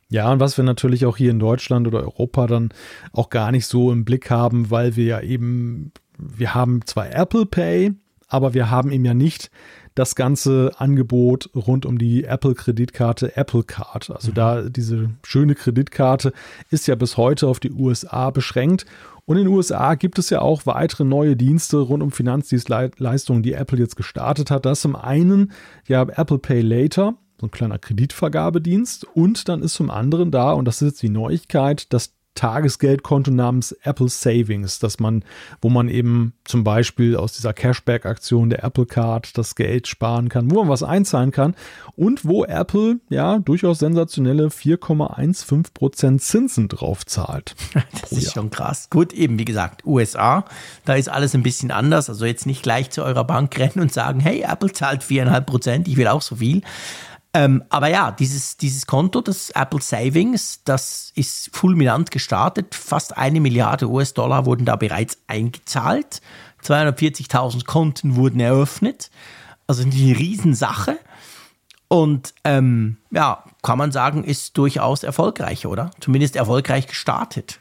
Ja, 0.08 0.32
und 0.32 0.40
was 0.40 0.56
wir 0.56 0.64
natürlich 0.64 1.04
auch 1.04 1.16
hier 1.16 1.30
in 1.30 1.38
Deutschland 1.38 1.86
oder 1.86 2.00
Europa 2.00 2.46
dann 2.46 2.70
auch 3.12 3.28
gar 3.28 3.52
nicht 3.52 3.66
so 3.66 3.92
im 3.92 4.04
Blick 4.04 4.30
haben, 4.30 4.70
weil 4.70 4.96
wir 4.96 5.04
ja 5.04 5.20
eben, 5.20 5.92
wir 6.18 6.54
haben 6.54 6.80
zwar 6.86 7.14
Apple 7.14 7.44
Pay, 7.46 7.92
aber 8.34 8.52
wir 8.52 8.70
haben 8.70 8.90
eben 8.90 9.04
ja 9.04 9.14
nicht 9.14 9.50
das 9.94 10.16
ganze 10.16 10.72
Angebot 10.76 11.50
rund 11.54 11.86
um 11.86 11.98
die 11.98 12.24
Apple-Kreditkarte 12.24 13.36
Apple 13.36 13.62
Card. 13.62 14.10
Also 14.10 14.32
mhm. 14.32 14.34
da 14.34 14.62
diese 14.62 15.10
schöne 15.22 15.54
Kreditkarte 15.54 16.32
ist 16.70 16.88
ja 16.88 16.96
bis 16.96 17.16
heute 17.16 17.46
auf 17.46 17.60
die 17.60 17.70
USA 17.70 18.30
beschränkt 18.30 18.86
und 19.26 19.38
in 19.38 19.44
den 19.44 19.54
USA 19.54 19.94
gibt 19.94 20.18
es 20.18 20.30
ja 20.30 20.40
auch 20.40 20.66
weitere 20.66 21.04
neue 21.04 21.36
Dienste 21.36 21.78
rund 21.78 22.02
um 22.02 22.10
Finanzdienstleistungen, 22.10 23.42
die 23.42 23.54
Apple 23.54 23.78
jetzt 23.78 23.96
gestartet 23.96 24.50
hat. 24.50 24.66
Das 24.66 24.78
ist 24.78 24.82
zum 24.82 24.96
einen 24.96 25.52
ja 25.86 26.02
Apple 26.02 26.38
Pay 26.38 26.60
Later, 26.60 27.14
so 27.40 27.46
ein 27.46 27.50
kleiner 27.50 27.78
Kreditvergabedienst. 27.78 29.04
Und 29.14 29.48
dann 29.48 29.62
ist 29.62 29.74
zum 29.74 29.90
anderen 29.90 30.30
da, 30.30 30.52
und 30.52 30.66
das 30.66 30.82
ist 30.82 30.88
jetzt 30.88 31.02
die 31.02 31.08
Neuigkeit, 31.08 31.92
das 31.92 32.12
Tagesgeldkonto 32.34 33.30
namens 33.30 33.72
Apple 33.82 34.08
Savings, 34.08 34.78
dass 34.78 34.98
man, 34.98 35.24
wo 35.60 35.68
man 35.68 35.88
eben 35.88 36.32
zum 36.44 36.64
Beispiel 36.64 37.16
aus 37.16 37.34
dieser 37.34 37.52
Cashback-Aktion 37.52 38.50
der 38.50 38.64
Apple 38.64 38.86
Card 38.86 39.36
das 39.38 39.54
Geld 39.54 39.86
sparen 39.86 40.28
kann, 40.28 40.50
wo 40.50 40.56
man 40.56 40.68
was 40.68 40.82
einzahlen 40.82 41.30
kann 41.30 41.54
und 41.96 42.24
wo 42.24 42.44
Apple 42.44 42.98
ja 43.08 43.38
durchaus 43.38 43.78
sensationelle 43.78 44.48
4,15% 44.48 46.18
Zinsen 46.18 46.68
drauf 46.68 47.06
zahlt. 47.06 47.54
Das 48.00 48.12
ist 48.12 48.32
schon 48.32 48.50
krass. 48.50 48.90
Gut, 48.90 49.12
eben 49.12 49.38
wie 49.38 49.44
gesagt, 49.44 49.84
USA, 49.86 50.44
da 50.84 50.94
ist 50.94 51.08
alles 51.08 51.34
ein 51.34 51.42
bisschen 51.42 51.70
anders. 51.70 52.08
Also 52.08 52.26
jetzt 52.26 52.46
nicht 52.46 52.62
gleich 52.62 52.90
zu 52.90 53.02
eurer 53.02 53.24
Bank 53.24 53.58
rennen 53.58 53.80
und 53.80 53.92
sagen, 53.92 54.20
hey, 54.20 54.44
Apple 54.46 54.72
zahlt 54.72 55.02
4,5%, 55.02 55.88
ich 55.88 55.96
will 55.96 56.08
auch 56.08 56.22
so 56.22 56.36
viel. 56.36 56.62
Ähm, 57.36 57.64
aber 57.68 57.88
ja, 57.88 58.12
dieses, 58.12 58.56
dieses 58.56 58.86
Konto, 58.86 59.20
das 59.20 59.50
Apple 59.50 59.82
Savings, 59.82 60.62
das 60.64 61.12
ist 61.16 61.50
fulminant 61.54 62.12
gestartet. 62.12 62.76
Fast 62.76 63.16
eine 63.16 63.40
Milliarde 63.40 63.90
US-Dollar 63.90 64.46
wurden 64.46 64.64
da 64.64 64.76
bereits 64.76 65.18
eingezahlt. 65.26 66.22
240.000 66.62 67.66
Konten 67.66 68.14
wurden 68.14 68.38
eröffnet. 68.38 69.10
Also 69.66 69.82
eine 69.82 69.92
Riesensache. 69.92 70.96
Und 71.88 72.34
ähm, 72.44 72.98
ja, 73.10 73.44
kann 73.62 73.78
man 73.78 73.90
sagen, 73.90 74.22
ist 74.22 74.56
durchaus 74.56 75.02
erfolgreich, 75.02 75.66
oder? 75.66 75.90
Zumindest 75.98 76.36
erfolgreich 76.36 76.86
gestartet. 76.86 77.60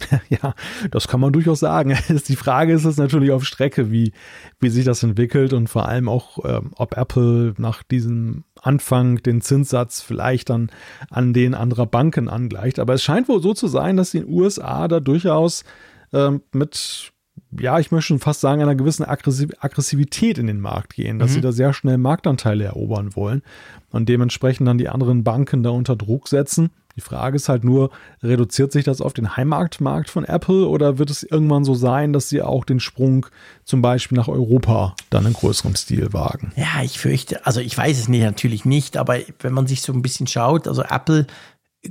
Ja, 0.30 0.54
das 0.90 1.08
kann 1.08 1.20
man 1.20 1.32
durchaus 1.32 1.60
sagen. 1.60 1.96
Die 2.28 2.36
Frage 2.36 2.72
ist 2.72 2.84
es 2.84 2.96
natürlich 2.96 3.32
auf 3.32 3.44
Strecke, 3.44 3.90
wie, 3.90 4.12
wie 4.58 4.70
sich 4.70 4.84
das 4.84 5.02
entwickelt 5.02 5.52
und 5.52 5.68
vor 5.68 5.86
allem 5.86 6.08
auch, 6.08 6.38
ähm, 6.44 6.72
ob 6.76 6.96
Apple 6.96 7.54
nach 7.58 7.82
diesem 7.82 8.44
Anfang 8.62 9.22
den 9.22 9.40
Zinssatz 9.40 10.00
vielleicht 10.00 10.50
dann 10.50 10.70
an 11.10 11.32
den 11.32 11.54
anderer 11.54 11.86
Banken 11.86 12.28
angleicht. 12.28 12.78
Aber 12.78 12.94
es 12.94 13.02
scheint 13.02 13.28
wohl 13.28 13.42
so 13.42 13.54
zu 13.54 13.68
sein, 13.68 13.96
dass 13.96 14.12
die 14.12 14.18
in 14.18 14.26
den 14.26 14.34
USA 14.34 14.88
da 14.88 15.00
durchaus 15.00 15.64
ähm, 16.12 16.42
mit 16.52 17.12
ja, 17.58 17.78
ich 17.80 17.90
möchte 17.90 18.08
schon 18.08 18.18
fast 18.18 18.40
sagen, 18.40 18.62
einer 18.62 18.74
gewissen 18.74 19.04
Aggressivität 19.04 20.38
in 20.38 20.46
den 20.46 20.60
Markt 20.60 20.94
gehen, 20.94 21.18
dass 21.18 21.30
mhm. 21.30 21.34
sie 21.34 21.40
da 21.40 21.52
sehr 21.52 21.72
schnell 21.72 21.98
Marktanteile 21.98 22.64
erobern 22.64 23.16
wollen 23.16 23.42
und 23.90 24.08
dementsprechend 24.08 24.68
dann 24.68 24.78
die 24.78 24.88
anderen 24.88 25.24
Banken 25.24 25.62
da 25.62 25.70
unter 25.70 25.96
Druck 25.96 26.28
setzen. 26.28 26.70
Die 26.96 27.00
Frage 27.00 27.36
ist 27.36 27.48
halt 27.48 27.64
nur, 27.64 27.90
reduziert 28.22 28.72
sich 28.72 28.84
das 28.84 29.00
auf 29.00 29.12
den 29.12 29.36
Heimatmarkt 29.36 30.10
von 30.10 30.24
Apple 30.24 30.66
oder 30.66 30.98
wird 30.98 31.10
es 31.10 31.22
irgendwann 31.22 31.64
so 31.64 31.74
sein, 31.74 32.12
dass 32.12 32.28
sie 32.28 32.42
auch 32.42 32.64
den 32.64 32.80
Sprung 32.80 33.26
zum 33.64 33.80
Beispiel 33.82 34.18
nach 34.18 34.28
Europa 34.28 34.94
dann 35.08 35.26
in 35.26 35.32
größerem 35.32 35.76
Stil 35.76 36.12
wagen? 36.12 36.52
Ja, 36.56 36.82
ich 36.82 36.98
fürchte, 36.98 37.46
also 37.46 37.60
ich 37.60 37.76
weiß 37.76 37.98
es 37.98 38.08
nicht, 38.08 38.22
natürlich 38.22 38.64
nicht, 38.64 38.96
aber 38.96 39.18
wenn 39.38 39.52
man 39.52 39.66
sich 39.66 39.82
so 39.82 39.92
ein 39.92 40.02
bisschen 40.02 40.26
schaut, 40.26 40.66
also 40.66 40.82
Apple 40.82 41.26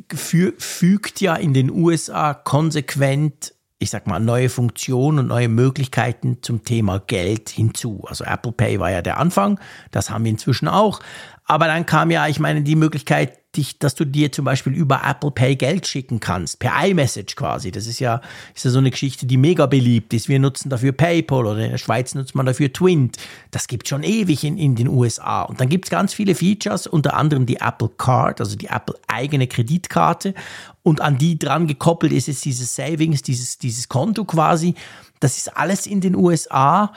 fügt 0.09 1.21
ja 1.21 1.35
in 1.35 1.53
den 1.53 1.71
USA 1.71 2.33
konsequent 2.33 3.53
ich 3.81 3.91
sag 3.91 4.07
mal, 4.07 4.19
neue 4.19 4.49
Funktionen 4.49 5.19
und 5.19 5.27
neue 5.27 5.47
Möglichkeiten 5.47 6.39
zum 6.41 6.65
Thema 6.65 6.99
Geld 6.99 7.47
hinzu. 7.47 8.03
Also 8.05 8.25
Apple 8.25 8.51
Pay 8.51 8.77
war 8.79 8.91
ja 8.91 9.01
der 9.01 9.17
Anfang, 9.17 9.57
das 9.91 10.09
haben 10.09 10.25
wir 10.25 10.31
inzwischen 10.31 10.67
auch. 10.67 10.99
Aber 11.45 11.67
dann 11.67 11.85
kam 11.85 12.11
ja, 12.11 12.27
ich 12.27 12.41
meine, 12.41 12.61
die 12.61 12.75
Möglichkeit, 12.75 13.38
dich, 13.57 13.79
dass 13.79 13.95
du 13.95 14.05
dir 14.05 14.31
zum 14.31 14.45
Beispiel 14.45 14.73
über 14.73 15.01
Apple 15.03 15.31
Pay 15.31 15.55
Geld 15.55 15.87
schicken 15.87 16.19
kannst, 16.19 16.59
per 16.59 16.71
iMessage 16.85 17.35
quasi. 17.35 17.71
Das 17.71 17.87
ist 17.87 17.99
ja, 17.99 18.21
ist 18.53 18.65
ja 18.65 18.71
so 18.71 18.77
eine 18.77 18.91
Geschichte, 18.91 19.25
die 19.25 19.37
mega 19.37 19.65
beliebt 19.65 20.13
ist. 20.13 20.29
Wir 20.29 20.39
nutzen 20.39 20.69
dafür 20.69 20.91
PayPal 20.91 21.47
oder 21.47 21.57
in 21.57 21.71
der 21.71 21.77
Schweiz 21.79 22.13
nutzt 22.13 22.35
man 22.35 22.45
dafür 22.45 22.71
Twint. 22.71 23.17
Das 23.49 23.67
gibt 23.67 23.87
schon 23.87 24.03
ewig 24.03 24.43
in, 24.43 24.57
in 24.57 24.75
den 24.75 24.87
USA. 24.87 25.41
Und 25.41 25.59
dann 25.59 25.69
gibt 25.69 25.85
es 25.85 25.89
ganz 25.89 26.13
viele 26.13 26.35
Features, 26.35 26.85
unter 26.85 27.15
anderem 27.15 27.47
die 27.47 27.57
Apple 27.57 27.89
Card, 27.97 28.39
also 28.39 28.55
die 28.55 28.67
Apple 28.67 28.95
eigene 29.07 29.47
Kreditkarte. 29.47 30.35
Und 30.83 31.01
an 31.01 31.17
die 31.17 31.39
dran 31.39 31.65
gekoppelt 31.65 32.13
ist 32.13 32.27
jetzt 32.27 32.45
dieses 32.45 32.75
Savings, 32.75 33.23
dieses, 33.23 33.57
dieses 33.57 33.89
Konto 33.89 34.25
quasi. 34.25 34.75
Das 35.19 35.37
ist 35.37 35.57
alles 35.57 35.87
in 35.87 36.01
den 36.01 36.15
USA. 36.15 36.93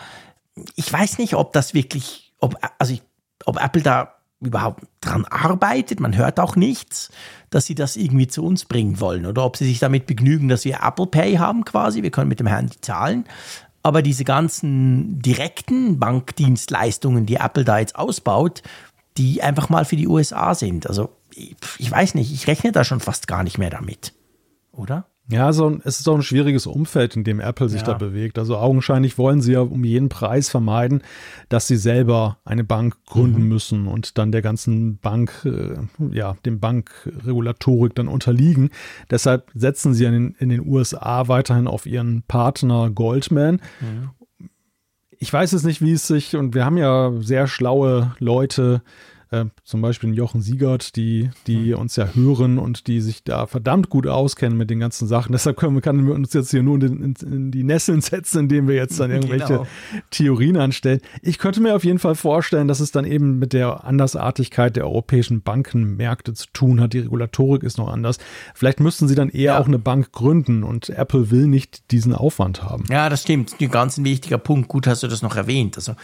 Ich 0.76 0.92
weiß 0.92 1.16
nicht, 1.16 1.34
ob 1.34 1.54
das 1.54 1.72
wirklich, 1.72 2.34
ob, 2.38 2.56
also 2.78 2.92
ich, 2.92 3.02
ob 3.46 3.58
Apple 3.58 3.82
da 3.82 4.21
überhaupt 4.42 4.84
dran 5.00 5.24
arbeitet. 5.24 6.00
Man 6.00 6.16
hört 6.16 6.40
auch 6.40 6.56
nichts, 6.56 7.10
dass 7.50 7.66
sie 7.66 7.74
das 7.74 7.96
irgendwie 7.96 8.26
zu 8.26 8.44
uns 8.44 8.64
bringen 8.64 9.00
wollen 9.00 9.26
oder 9.26 9.44
ob 9.44 9.56
sie 9.56 9.66
sich 9.66 9.78
damit 9.78 10.06
begnügen, 10.06 10.48
dass 10.48 10.64
wir 10.64 10.80
Apple 10.82 11.06
Pay 11.06 11.36
haben 11.36 11.64
quasi. 11.64 12.02
Wir 12.02 12.10
können 12.10 12.28
mit 12.28 12.40
dem 12.40 12.46
Handy 12.46 12.80
zahlen. 12.80 13.24
Aber 13.82 14.02
diese 14.02 14.24
ganzen 14.24 15.20
direkten 15.20 15.98
Bankdienstleistungen, 15.98 17.26
die 17.26 17.36
Apple 17.36 17.64
da 17.64 17.78
jetzt 17.78 17.96
ausbaut, 17.96 18.62
die 19.16 19.42
einfach 19.42 19.68
mal 19.68 19.84
für 19.84 19.96
die 19.96 20.06
USA 20.06 20.54
sind. 20.54 20.86
Also 20.86 21.10
ich 21.78 21.90
weiß 21.90 22.14
nicht, 22.14 22.32
ich 22.32 22.46
rechne 22.46 22.72
da 22.72 22.84
schon 22.84 23.00
fast 23.00 23.26
gar 23.26 23.42
nicht 23.42 23.58
mehr 23.58 23.70
damit. 23.70 24.14
Oder? 24.72 25.06
Ja, 25.32 25.52
so 25.54 25.78
es 25.84 25.98
ist 25.98 26.08
auch 26.08 26.14
ein 26.14 26.22
schwieriges 26.22 26.66
Umfeld, 26.66 27.16
in 27.16 27.24
dem 27.24 27.40
Apple 27.40 27.70
sich 27.70 27.80
ja. 27.80 27.86
da 27.86 27.94
bewegt. 27.94 28.38
Also 28.38 28.58
augenscheinlich 28.58 29.16
wollen 29.16 29.40
sie 29.40 29.52
ja 29.52 29.60
um 29.60 29.82
jeden 29.82 30.10
Preis 30.10 30.50
vermeiden, 30.50 31.02
dass 31.48 31.66
sie 31.66 31.76
selber 31.76 32.38
eine 32.44 32.64
Bank 32.64 32.96
gründen 33.06 33.44
mhm. 33.44 33.48
müssen 33.48 33.86
und 33.86 34.18
dann 34.18 34.30
der 34.30 34.42
ganzen 34.42 34.98
Bank, 34.98 35.32
äh, 35.44 35.76
ja, 36.14 36.36
dem 36.44 36.60
Bankregulatorik 36.60 37.94
dann 37.94 38.08
unterliegen. 38.08 38.70
Deshalb 39.10 39.50
setzen 39.54 39.94
sie 39.94 40.04
in 40.04 40.12
den, 40.12 40.36
in 40.38 40.50
den 40.50 40.66
USA 40.66 41.28
weiterhin 41.28 41.66
auf 41.66 41.86
ihren 41.86 42.22
Partner 42.28 42.90
Goldman. 42.90 43.60
Mhm. 43.80 44.10
Ich 45.18 45.32
weiß 45.32 45.54
es 45.54 45.62
nicht, 45.62 45.80
wie 45.80 45.92
es 45.92 46.06
sich, 46.06 46.36
und 46.36 46.54
wir 46.54 46.64
haben 46.66 46.76
ja 46.76 47.12
sehr 47.20 47.46
schlaue 47.46 48.14
Leute, 48.18 48.82
äh, 48.84 49.11
zum 49.64 49.80
Beispiel 49.80 50.14
Jochen 50.14 50.42
Siegert, 50.42 50.96
die, 50.96 51.30
die 51.46 51.72
uns 51.74 51.96
ja 51.96 52.08
hören 52.14 52.58
und 52.58 52.86
die 52.86 53.00
sich 53.00 53.24
da 53.24 53.46
verdammt 53.46 53.88
gut 53.88 54.06
auskennen 54.06 54.58
mit 54.58 54.70
den 54.70 54.80
ganzen 54.80 55.08
Sachen. 55.08 55.32
Deshalb 55.32 55.56
können 55.56 55.74
wir, 55.74 55.82
können 55.82 56.06
wir 56.06 56.14
uns 56.14 56.32
jetzt 56.32 56.50
hier 56.50 56.62
nur 56.62 56.82
in, 56.82 57.02
in, 57.02 57.14
in, 57.26 57.50
die 57.50 57.64
Nesseln 57.64 58.00
setzen, 58.00 58.40
indem 58.40 58.68
wir 58.68 58.74
jetzt 58.74 58.98
dann 59.00 59.10
irgendwelche 59.12 59.46
genau. 59.46 59.66
Theorien 60.10 60.56
anstellen. 60.56 61.00
Ich 61.22 61.38
könnte 61.38 61.60
mir 61.60 61.74
auf 61.74 61.84
jeden 61.84 61.98
Fall 61.98 62.14
vorstellen, 62.14 62.68
dass 62.68 62.80
es 62.80 62.92
dann 62.92 63.04
eben 63.04 63.38
mit 63.38 63.52
der 63.52 63.84
Andersartigkeit 63.84 64.76
der 64.76 64.84
europäischen 64.84 65.42
Bankenmärkte 65.42 66.34
zu 66.34 66.46
tun 66.52 66.80
hat. 66.80 66.92
Die 66.92 67.00
Regulatorik 67.00 67.62
ist 67.62 67.78
noch 67.78 67.88
anders. 67.88 68.18
Vielleicht 68.54 68.80
müssten 68.80 69.08
sie 69.08 69.14
dann 69.14 69.28
eher 69.28 69.54
ja. 69.54 69.58
auch 69.58 69.66
eine 69.66 69.78
Bank 69.78 70.12
gründen 70.12 70.62
und 70.62 70.90
Apple 70.90 71.30
will 71.30 71.46
nicht 71.46 71.90
diesen 71.90 72.14
Aufwand 72.14 72.62
haben. 72.62 72.84
Ja, 72.90 73.08
das 73.08 73.22
stimmt. 73.22 73.54
Ein 73.60 73.70
ganz 73.70 73.98
wichtiger 74.02 74.38
Punkt. 74.38 74.68
Gut 74.68 74.86
hast 74.86 75.02
du 75.02 75.08
das 75.08 75.22
noch 75.22 75.36
erwähnt. 75.36 75.76
Also 75.76 75.94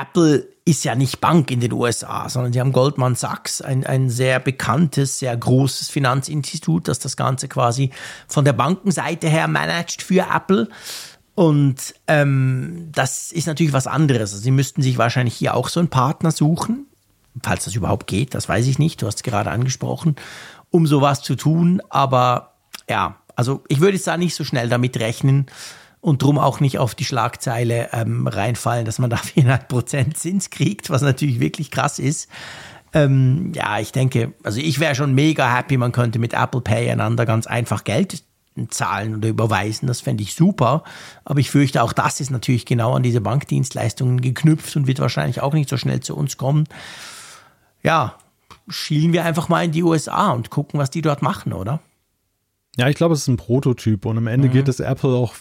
Apple 0.00 0.48
ist 0.64 0.84
ja 0.84 0.94
nicht 0.94 1.20
Bank 1.20 1.50
in 1.50 1.60
den 1.60 1.72
USA, 1.72 2.28
sondern 2.28 2.52
sie 2.52 2.60
haben 2.60 2.72
Goldman 2.72 3.16
Sachs, 3.16 3.60
ein, 3.60 3.84
ein 3.84 4.08
sehr 4.08 4.38
bekanntes, 4.38 5.18
sehr 5.18 5.36
großes 5.36 5.88
Finanzinstitut, 5.88 6.88
das 6.88 6.98
das 6.98 7.16
Ganze 7.16 7.48
quasi 7.48 7.90
von 8.28 8.44
der 8.44 8.52
Bankenseite 8.52 9.28
her 9.28 9.48
managt 9.48 10.02
für 10.02 10.26
Apple. 10.32 10.68
Und 11.34 11.94
ähm, 12.06 12.88
das 12.92 13.32
ist 13.32 13.46
natürlich 13.46 13.72
was 13.72 13.86
anderes. 13.86 14.32
Also 14.32 14.42
sie 14.42 14.50
müssten 14.50 14.82
sich 14.82 14.98
wahrscheinlich 14.98 15.34
hier 15.34 15.54
auch 15.54 15.68
so 15.68 15.80
einen 15.80 15.88
Partner 15.88 16.30
suchen, 16.30 16.86
falls 17.42 17.64
das 17.64 17.74
überhaupt 17.74 18.06
geht, 18.06 18.34
das 18.34 18.48
weiß 18.48 18.66
ich 18.66 18.78
nicht, 18.78 19.00
du 19.02 19.06
hast 19.06 19.16
es 19.16 19.22
gerade 19.22 19.50
angesprochen, 19.50 20.16
um 20.70 20.86
sowas 20.86 21.22
zu 21.22 21.36
tun. 21.36 21.80
Aber 21.88 22.54
ja, 22.88 23.16
also 23.36 23.64
ich 23.68 23.80
würde 23.80 23.96
jetzt 23.96 24.06
da 24.06 24.16
nicht 24.16 24.34
so 24.34 24.44
schnell 24.44 24.68
damit 24.68 24.98
rechnen, 24.98 25.46
und 26.00 26.22
drum 26.22 26.38
auch 26.38 26.60
nicht 26.60 26.78
auf 26.78 26.94
die 26.94 27.04
Schlagzeile 27.04 27.90
ähm, 27.92 28.26
reinfallen, 28.26 28.84
dass 28.84 28.98
man 28.98 29.10
da 29.10 29.16
4,5% 29.36 30.14
Zins 30.14 30.50
kriegt, 30.50 30.90
was 30.90 31.02
natürlich 31.02 31.40
wirklich 31.40 31.70
krass 31.70 31.98
ist. 31.98 32.28
Ähm, 32.92 33.52
ja, 33.54 33.78
ich 33.78 33.92
denke, 33.92 34.32
also 34.42 34.60
ich 34.60 34.80
wäre 34.80 34.94
schon 34.94 35.14
mega 35.14 35.54
happy, 35.54 35.76
man 35.76 35.92
könnte 35.92 36.18
mit 36.18 36.34
Apple 36.34 36.60
Pay 36.60 36.90
einander 36.90 37.24
ganz 37.24 37.46
einfach 37.46 37.84
Geld 37.84 38.24
zahlen 38.68 39.16
oder 39.16 39.28
überweisen, 39.28 39.86
das 39.86 40.00
fände 40.00 40.22
ich 40.22 40.34
super. 40.34 40.82
Aber 41.24 41.38
ich 41.38 41.50
fürchte, 41.50 41.82
auch 41.82 41.92
das 41.92 42.20
ist 42.20 42.30
natürlich 42.30 42.66
genau 42.66 42.94
an 42.94 43.02
diese 43.02 43.20
Bankdienstleistungen 43.20 44.20
geknüpft 44.20 44.74
und 44.76 44.86
wird 44.86 44.98
wahrscheinlich 44.98 45.40
auch 45.40 45.52
nicht 45.52 45.68
so 45.68 45.76
schnell 45.76 46.00
zu 46.00 46.16
uns 46.16 46.36
kommen. 46.36 46.64
Ja, 47.82 48.16
schielen 48.68 49.12
wir 49.12 49.24
einfach 49.24 49.48
mal 49.48 49.64
in 49.64 49.72
die 49.72 49.82
USA 49.82 50.30
und 50.30 50.50
gucken, 50.50 50.80
was 50.80 50.90
die 50.90 51.02
dort 51.02 51.22
machen, 51.22 51.52
oder? 51.52 51.80
Ja, 52.80 52.88
ich 52.88 52.96
glaube, 52.96 53.12
es 53.12 53.20
ist 53.20 53.28
ein 53.28 53.36
Prototyp 53.36 54.06
und 54.06 54.16
am 54.16 54.26
Ende 54.26 54.48
mhm. 54.48 54.52
geht 54.52 54.66
es 54.66 54.80
Apple 54.80 55.10
auch, 55.10 55.34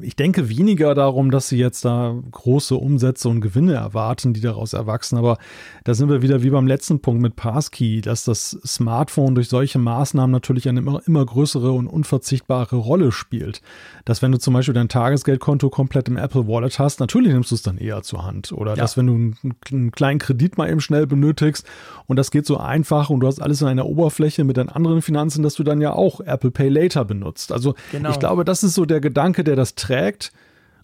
ich 0.00 0.16
denke, 0.16 0.48
weniger 0.48 0.94
darum, 0.94 1.30
dass 1.30 1.50
sie 1.50 1.58
jetzt 1.58 1.84
da 1.84 2.16
große 2.30 2.74
Umsätze 2.74 3.28
und 3.28 3.42
Gewinne 3.42 3.74
erwarten, 3.74 4.32
die 4.32 4.40
daraus 4.40 4.72
erwachsen. 4.72 5.18
Aber 5.18 5.36
da 5.84 5.92
sind 5.92 6.08
wir 6.08 6.22
wieder 6.22 6.42
wie 6.42 6.48
beim 6.48 6.66
letzten 6.66 7.00
Punkt 7.00 7.20
mit 7.20 7.36
Passkey, 7.36 8.00
dass 8.00 8.24
das 8.24 8.58
Smartphone 8.66 9.34
durch 9.34 9.50
solche 9.50 9.78
Maßnahmen 9.78 10.30
natürlich 10.30 10.66
eine 10.66 10.80
immer, 10.80 11.02
immer 11.06 11.26
größere 11.26 11.72
und 11.72 11.88
unverzichtbare 11.88 12.76
Rolle 12.76 13.12
spielt. 13.12 13.60
Dass 14.04 14.22
wenn 14.22 14.32
du 14.32 14.38
zum 14.38 14.54
Beispiel 14.54 14.74
dein 14.74 14.88
Tagesgeldkonto 14.88 15.70
komplett 15.70 16.08
im 16.08 16.16
Apple 16.16 16.46
Wallet 16.48 16.78
hast, 16.78 17.00
natürlich 17.00 17.32
nimmst 17.32 17.50
du 17.50 17.54
es 17.54 17.62
dann 17.62 17.78
eher 17.78 18.02
zur 18.02 18.24
Hand. 18.24 18.52
Oder 18.52 18.72
ja. 18.72 18.76
dass 18.76 18.96
wenn 18.96 19.06
du 19.06 19.14
einen, 19.14 19.36
einen 19.70 19.92
kleinen 19.92 20.18
Kredit 20.18 20.58
mal 20.58 20.68
eben 20.68 20.80
schnell 20.80 21.06
benötigst 21.06 21.66
und 22.06 22.16
das 22.16 22.30
geht 22.30 22.46
so 22.46 22.58
einfach 22.58 23.10
und 23.10 23.20
du 23.20 23.26
hast 23.26 23.40
alles 23.40 23.62
in 23.62 23.68
einer 23.68 23.86
Oberfläche 23.86 24.44
mit 24.44 24.56
deinen 24.56 24.70
anderen 24.70 25.02
Finanzen, 25.02 25.42
dass 25.42 25.54
du 25.54 25.62
dann 25.62 25.80
ja 25.80 25.92
auch 25.92 26.20
Apple 26.20 26.50
Pay 26.50 26.68
Later 26.68 27.04
benutzt. 27.04 27.52
Also 27.52 27.74
genau. 27.90 28.10
ich 28.10 28.18
glaube, 28.18 28.44
das 28.44 28.62
ist 28.62 28.74
so 28.74 28.84
der 28.84 29.00
Gedanke, 29.00 29.44
der 29.44 29.56
das 29.56 29.74
trägt 29.74 30.32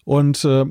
und 0.09 0.43
äh, 0.43 0.65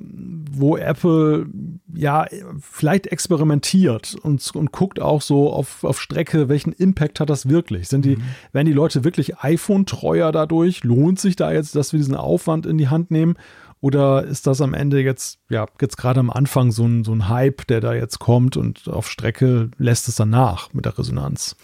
wo 0.51 0.77
Apple 0.77 1.47
ja 1.95 2.27
vielleicht 2.61 3.07
experimentiert 3.07 4.17
und, 4.21 4.51
und 4.57 4.73
guckt 4.73 5.01
auch 5.01 5.23
so 5.23 5.53
auf, 5.53 5.85
auf 5.85 6.01
Strecke, 6.01 6.49
welchen 6.49 6.73
Impact 6.73 7.21
hat 7.21 7.31
das 7.31 7.49
wirklich? 7.49 7.87
Sind 7.87 8.05
die, 8.05 8.17
mhm. 8.17 8.23
werden 8.51 8.67
die 8.67 8.73
Leute 8.73 9.05
wirklich 9.05 9.39
iPhone-treuer 9.39 10.33
dadurch? 10.33 10.83
Lohnt 10.83 11.21
sich 11.21 11.37
da 11.37 11.53
jetzt, 11.53 11.77
dass 11.77 11.93
wir 11.93 11.99
diesen 11.99 12.17
Aufwand 12.17 12.67
in 12.67 12.79
die 12.79 12.89
Hand 12.89 13.13
nehmen? 13.13 13.37
Oder 13.81 14.25
ist 14.25 14.49
das 14.49 14.61
am 14.61 14.75
Ende 14.75 15.01
jetzt, 15.03 15.39
ja, 15.49 15.67
jetzt 15.81 15.99
gerade 15.99 16.19
am 16.19 16.31
Anfang 16.31 16.73
so 16.73 16.85
ein, 16.85 17.05
so 17.05 17.13
ein 17.13 17.29
Hype, 17.29 17.65
der 17.69 17.81
da 17.81 17.95
jetzt 17.95 18.19
kommt 18.19 18.57
und 18.57 18.89
auf 18.89 19.09
Strecke 19.09 19.71
lässt 19.79 20.09
es 20.09 20.17
dann 20.17 20.31
nach 20.31 20.75
mit 20.75 20.85
der 20.85 20.99
Resonanz? 20.99 21.55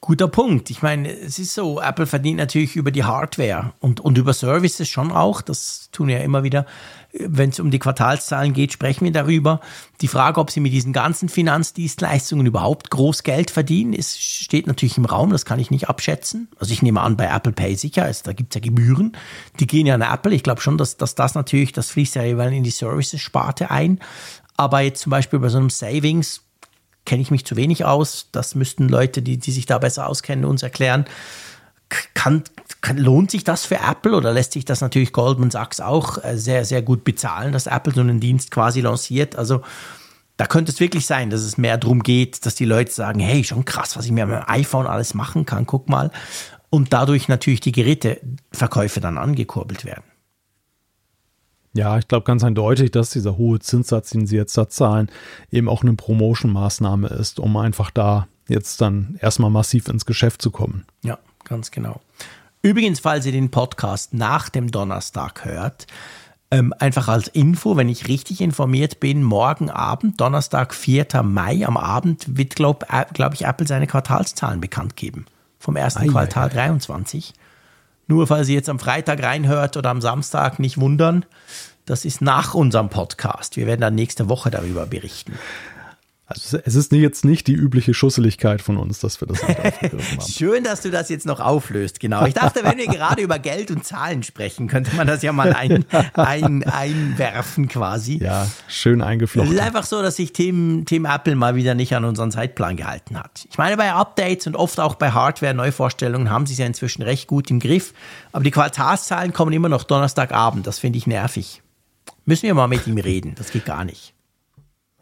Guter 0.00 0.28
Punkt. 0.28 0.70
Ich 0.70 0.80
meine, 0.80 1.10
es 1.10 1.40
ist 1.40 1.54
so, 1.54 1.80
Apple 1.80 2.06
verdient 2.06 2.38
natürlich 2.38 2.76
über 2.76 2.92
die 2.92 3.02
Hardware 3.02 3.72
und, 3.80 4.00
und 4.00 4.16
über 4.16 4.32
Services 4.32 4.88
schon 4.88 5.10
auch. 5.10 5.42
Das 5.42 5.90
tun 5.90 6.06
wir 6.06 6.18
ja 6.18 6.24
immer 6.24 6.44
wieder. 6.44 6.66
Wenn 7.12 7.50
es 7.50 7.58
um 7.58 7.70
die 7.70 7.78
Quartalszahlen 7.78 8.52
geht, 8.52 8.72
sprechen 8.72 9.04
wir 9.04 9.12
darüber. 9.12 9.60
Die 10.02 10.08
Frage, 10.08 10.40
ob 10.40 10.50
sie 10.50 10.60
mit 10.60 10.72
diesen 10.72 10.92
ganzen 10.92 11.30
Finanzdienstleistungen 11.30 12.46
überhaupt 12.46 12.90
groß 12.90 13.22
Geld 13.22 13.50
verdienen, 13.50 13.94
ist, 13.94 14.20
steht 14.20 14.66
natürlich 14.66 14.98
im 14.98 15.06
Raum. 15.06 15.30
Das 15.30 15.46
kann 15.46 15.58
ich 15.58 15.70
nicht 15.70 15.88
abschätzen. 15.88 16.48
Also 16.58 16.72
ich 16.72 16.82
nehme 16.82 17.00
an, 17.00 17.16
bei 17.16 17.26
Apple 17.26 17.52
Pay 17.52 17.76
sicher, 17.76 18.04
also 18.04 18.22
da 18.24 18.34
gibt 18.34 18.54
es 18.54 18.60
ja 18.60 18.68
Gebühren. 18.68 19.16
Die 19.58 19.66
gehen 19.66 19.86
ja 19.86 19.94
an 19.94 20.02
Apple. 20.02 20.34
Ich 20.34 20.42
glaube 20.42 20.60
schon, 20.60 20.76
dass, 20.76 20.98
dass 20.98 21.14
das 21.14 21.34
natürlich, 21.34 21.72
das 21.72 21.90
fließt 21.90 22.16
ja 22.16 22.24
jeweils 22.24 22.52
in 22.52 22.62
die 22.62 22.70
Services-Sparte 22.70 23.70
ein. 23.70 24.00
Aber 24.58 24.80
jetzt 24.80 25.00
zum 25.00 25.10
Beispiel 25.10 25.38
bei 25.38 25.48
so 25.48 25.58
einem 25.58 25.70
Savings, 25.70 26.42
kenne 27.06 27.22
ich 27.22 27.30
mich 27.30 27.46
zu 27.46 27.56
wenig 27.56 27.86
aus. 27.86 28.28
Das 28.32 28.54
müssten 28.54 28.86
Leute, 28.86 29.22
die, 29.22 29.38
die 29.38 29.50
sich 29.50 29.64
da 29.64 29.78
besser 29.78 30.08
auskennen, 30.08 30.44
uns 30.44 30.62
erklären. 30.62 31.06
Kann, 32.14 32.42
kann, 32.82 32.98
lohnt 32.98 33.30
sich 33.30 33.44
das 33.44 33.64
für 33.64 33.76
Apple 33.76 34.14
oder 34.14 34.32
lässt 34.32 34.52
sich 34.52 34.64
das 34.64 34.80
natürlich 34.80 35.12
Goldman 35.12 35.50
Sachs 35.50 35.80
auch 35.80 36.22
äh, 36.22 36.36
sehr, 36.36 36.64
sehr 36.64 36.82
gut 36.82 37.04
bezahlen, 37.04 37.52
dass 37.52 37.66
Apple 37.66 37.94
so 37.94 38.00
einen 38.00 38.20
Dienst 38.20 38.50
quasi 38.50 38.80
lanciert? 38.82 39.36
Also 39.36 39.62
da 40.36 40.46
könnte 40.46 40.70
es 40.70 40.80
wirklich 40.80 41.06
sein, 41.06 41.30
dass 41.30 41.42
es 41.42 41.58
mehr 41.58 41.78
darum 41.78 42.02
geht, 42.02 42.46
dass 42.46 42.54
die 42.54 42.64
Leute 42.64 42.92
sagen, 42.92 43.20
hey, 43.20 43.42
schon 43.42 43.64
krass, 43.64 43.96
was 43.96 44.04
ich 44.04 44.12
mir 44.12 44.24
mit 44.26 44.36
dem 44.36 44.44
iPhone 44.46 44.86
alles 44.86 45.14
machen 45.14 45.46
kann, 45.46 45.66
guck 45.66 45.88
mal. 45.88 46.10
Und 46.70 46.92
dadurch 46.92 47.28
natürlich 47.28 47.60
die 47.60 47.72
Geräteverkäufe 47.72 49.00
dann 49.00 49.18
angekurbelt 49.18 49.84
werden. 49.84 50.04
Ja, 51.74 51.98
ich 51.98 52.06
glaube 52.08 52.24
ganz 52.24 52.44
eindeutig, 52.44 52.90
dass 52.90 53.10
dieser 53.10 53.36
hohe 53.36 53.58
Zinssatz, 53.58 54.10
den 54.10 54.26
sie 54.26 54.36
jetzt 54.36 54.56
da 54.56 54.68
zahlen, 54.68 55.10
eben 55.50 55.68
auch 55.68 55.82
eine 55.82 55.94
Promotion-Maßnahme 55.94 57.08
ist, 57.08 57.40
um 57.40 57.56
einfach 57.56 57.90
da 57.90 58.28
jetzt 58.48 58.80
dann 58.80 59.18
erstmal 59.20 59.50
massiv 59.50 59.88
ins 59.88 60.06
Geschäft 60.06 60.40
zu 60.40 60.50
kommen. 60.50 60.86
Ja, 61.02 61.18
ganz 61.48 61.70
genau. 61.70 62.00
Übrigens, 62.62 63.00
falls 63.00 63.24
ihr 63.26 63.32
den 63.32 63.50
Podcast 63.50 64.14
nach 64.14 64.48
dem 64.48 64.70
Donnerstag 64.70 65.44
hört, 65.44 65.86
ähm, 66.50 66.72
einfach 66.78 67.08
als 67.08 67.28
Info, 67.28 67.76
wenn 67.76 67.88
ich 67.88 68.08
richtig 68.08 68.40
informiert 68.40 69.00
bin, 69.00 69.22
morgen 69.22 69.70
Abend, 69.70 70.20
Donnerstag, 70.20 70.74
4. 70.74 71.22
Mai, 71.22 71.66
am 71.66 71.76
Abend 71.76 72.38
wird, 72.38 72.56
glaube 72.56 72.86
glaub 73.12 73.34
ich, 73.34 73.44
Apple 73.44 73.66
seine 73.66 73.86
Quartalszahlen 73.86 74.60
bekannt 74.60 74.96
geben. 74.96 75.26
Vom 75.58 75.76
ersten 75.76 76.04
ei, 76.04 76.06
Quartal 76.06 76.48
ei, 76.48 76.52
ei. 76.52 76.68
23. 76.68 77.34
Nur 78.06 78.26
falls 78.26 78.48
ihr 78.48 78.54
jetzt 78.54 78.70
am 78.70 78.78
Freitag 78.78 79.22
reinhört 79.22 79.76
oder 79.76 79.90
am 79.90 80.00
Samstag, 80.00 80.58
nicht 80.58 80.80
wundern. 80.80 81.26
Das 81.84 82.04
ist 82.04 82.22
nach 82.22 82.54
unserem 82.54 82.88
Podcast. 82.88 83.56
Wir 83.56 83.66
werden 83.66 83.82
dann 83.82 83.94
nächste 83.94 84.28
Woche 84.28 84.50
darüber 84.50 84.86
berichten. 84.86 85.38
Also 86.30 86.58
es 86.62 86.74
ist 86.74 86.92
jetzt 86.92 87.24
nicht 87.24 87.46
die 87.46 87.54
übliche 87.54 87.94
Schusseligkeit 87.94 88.60
von 88.60 88.76
uns, 88.76 89.00
dass 89.00 89.18
wir 89.22 89.26
das 89.26 89.42
nicht 89.48 89.58
aufgegriffen 89.64 90.18
haben. 90.18 90.30
Schön, 90.30 90.62
dass 90.62 90.82
du 90.82 90.90
das 90.90 91.08
jetzt 91.08 91.24
noch 91.24 91.40
auflöst, 91.40 92.00
genau. 92.00 92.26
Ich 92.26 92.34
dachte, 92.34 92.62
wenn 92.64 92.76
wir 92.76 92.86
gerade 92.88 93.22
über 93.22 93.38
Geld 93.38 93.70
und 93.70 93.86
Zahlen 93.86 94.22
sprechen, 94.22 94.68
könnte 94.68 94.94
man 94.94 95.06
das 95.06 95.22
ja 95.22 95.32
mal 95.32 95.54
ein, 95.54 95.86
ein, 96.12 96.64
einwerfen 96.64 97.68
quasi. 97.68 98.18
Ja, 98.22 98.46
schön 98.68 99.00
eingeflochten. 99.00 99.50
Es 99.50 99.58
ist 99.58 99.64
einfach 99.64 99.84
so, 99.84 100.02
dass 100.02 100.16
sich 100.16 100.34
Team, 100.34 100.84
Team 100.84 101.06
Apple 101.06 101.34
mal 101.34 101.54
wieder 101.54 101.74
nicht 101.74 101.96
an 101.96 102.04
unseren 102.04 102.30
Zeitplan 102.30 102.76
gehalten 102.76 103.18
hat. 103.18 103.46
Ich 103.50 103.56
meine, 103.56 103.78
bei 103.78 103.90
Updates 103.90 104.46
und 104.46 104.54
oft 104.54 104.80
auch 104.80 104.96
bei 104.96 105.12
Hardware-Neuvorstellungen 105.12 106.28
haben 106.28 106.44
sie 106.44 106.52
es 106.52 106.58
ja 106.58 106.66
inzwischen 106.66 107.00
recht 107.00 107.26
gut 107.26 107.50
im 107.50 107.58
Griff. 107.58 107.94
Aber 108.32 108.44
die 108.44 108.50
Quartalszahlen 108.50 109.32
kommen 109.32 109.54
immer 109.54 109.70
noch 109.70 109.84
Donnerstagabend. 109.84 110.66
Das 110.66 110.78
finde 110.78 110.98
ich 110.98 111.06
nervig. 111.06 111.62
Müssen 112.26 112.42
wir 112.42 112.52
mal 112.52 112.68
mit 112.68 112.86
ihm 112.86 112.98
reden. 112.98 113.34
Das 113.36 113.50
geht 113.50 113.64
gar 113.64 113.86
nicht. 113.86 114.12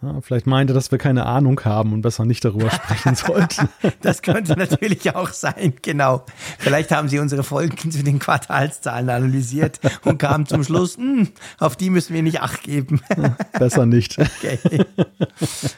Ja, 0.07 0.21
vielleicht 0.21 0.47
meinte, 0.47 0.73
dass 0.73 0.91
wir 0.91 0.99
keine 0.99 1.27
Ahnung 1.27 1.61
haben 1.65 1.93
und 1.93 2.03
besser 2.03 2.25
nicht 2.25 2.45
darüber 2.45 2.71
sprechen 2.71 3.15
sollten. 3.17 3.69
das 4.03 4.23
könnte 4.23 4.57
natürlich 4.57 5.15
auch 5.15 5.31
sein, 5.31 5.75
genau. 5.83 6.25
Vielleicht 6.59 6.93
haben 6.93 7.09
sie 7.09 7.19
unsere 7.19 7.43
Folgen 7.43 7.91
zu 7.91 8.05
den 8.05 8.19
Quartalszahlen 8.19 9.09
analysiert 9.09 9.81
und 10.05 10.19
kamen 10.19 10.47
zum 10.47 10.63
Schluss, 10.63 10.97
hm, 10.97 11.29
auf 11.59 11.77
die 11.77 11.91
müssen 11.91 12.15
wir 12.15 12.23
nicht 12.23 12.41
acht 12.41 12.63
geben. 12.63 13.01
besser 13.59 13.87
nicht. 13.87 14.17
Okay. 14.37 14.59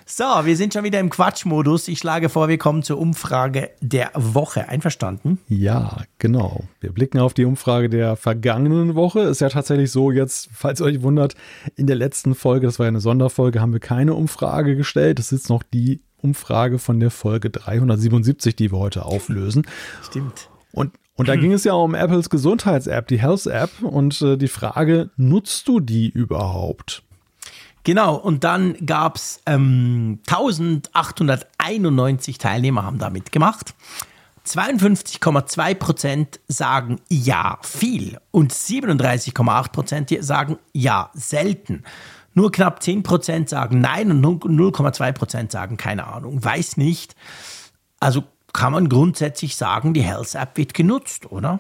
So, 0.05 0.25
wir 0.25 0.57
sind 0.57 0.73
schon 0.73 0.83
wieder 0.83 0.99
im 0.99 1.11
Quatschmodus. 1.11 1.87
Ich 1.89 1.99
schlage 1.99 2.29
vor, 2.29 2.49
wir 2.49 2.59
kommen 2.59 2.83
zur 2.83 2.99
Umfrage 2.99 3.71
der 3.81 4.11
Woche. 4.15 4.69
Einverstanden? 4.69 5.39
Ja, 5.49 6.03
genau. 6.19 6.65
Wir 6.81 6.93
blicken 6.93 7.19
auf 7.19 7.35
die 7.35 7.45
Umfrage 7.45 7.89
der 7.89 8.17
vergangenen 8.17 8.95
Woche. 8.95 9.21
Ist 9.21 9.41
ja 9.41 9.49
tatsächlich 9.49 9.93
so, 9.93 10.11
jetzt, 10.11 10.49
falls 10.53 10.81
ihr 10.81 10.87
euch 10.87 11.03
wundert, 11.03 11.35
in 11.77 11.87
der 11.87 11.97
letzten 11.97 12.35
Folge, 12.35 12.67
das 12.67 12.79
war 12.79 12.87
ja 12.87 12.89
eine 12.89 13.01
Sonderfolge, 13.01 13.61
haben 13.61 13.73
wir 13.73 13.81
keine 13.81 14.09
eine 14.09 14.15
Umfrage 14.19 14.77
gestellt. 14.77 15.19
Das 15.19 15.33
ist 15.33 15.43
jetzt 15.43 15.49
noch 15.49 15.63
die 15.63 16.01
Umfrage 16.21 16.79
von 16.79 17.01
der 17.01 17.11
Folge 17.11 17.51
377, 17.51 18.57
die 18.57 18.73
wir 18.73 18.79
heute 18.79 19.05
auflösen. 19.05 19.67
Stimmt. 20.03 20.49
Und, 20.73 20.93
und 21.15 21.29
da 21.29 21.37
ging 21.37 21.53
es 21.53 21.65
ja 21.65 21.75
um 21.75 21.95
Apples 21.95 22.31
Gesundheits-App, 22.31 23.09
die 23.09 23.21
Health-App. 23.21 23.83
Und 23.83 24.23
äh, 24.23 24.37
die 24.37 24.49
Frage, 24.49 25.11
nutzt 25.17 25.69
du 25.69 25.81
die 25.81 26.09
überhaupt? 26.09 27.03
Genau, 27.85 28.17
und 28.17 28.43
dann 28.45 28.75
gab 28.85 29.17
es 29.17 29.41
ähm, 29.47 30.19
1891 30.27 32.37
Teilnehmer 32.39 32.85
haben 32.85 32.99
da 32.99 33.09
mitgemacht. 33.09 33.75
52,2 34.47 35.75
Prozent 35.75 36.41
sagen 36.49 37.01
ja 37.09 37.59
viel 37.63 38.19
und 38.31 38.53
37,8 38.53 39.73
Prozent 39.73 40.15
sagen 40.21 40.59
ja 40.73 41.11
selten. 41.15 41.83
Nur 42.39 42.53
knapp 42.53 42.79
10% 42.79 43.49
sagen 43.49 43.81
Nein 43.81 44.13
und 44.13 44.25
0,2% 44.25 45.51
sagen 45.51 45.77
keine 45.77 46.07
Ahnung, 46.07 46.45
weiß 46.45 46.77
nicht. 46.77 47.17
Also 47.99 48.23
kann 48.53 48.73
man 48.73 48.89
grundsätzlich 48.89 49.57
sagen, 49.57 49.93
die 49.93 50.03
Health 50.03 50.37
App 50.37 50.57
wird 50.57 50.73
genutzt, 50.73 51.33
oder? 51.33 51.59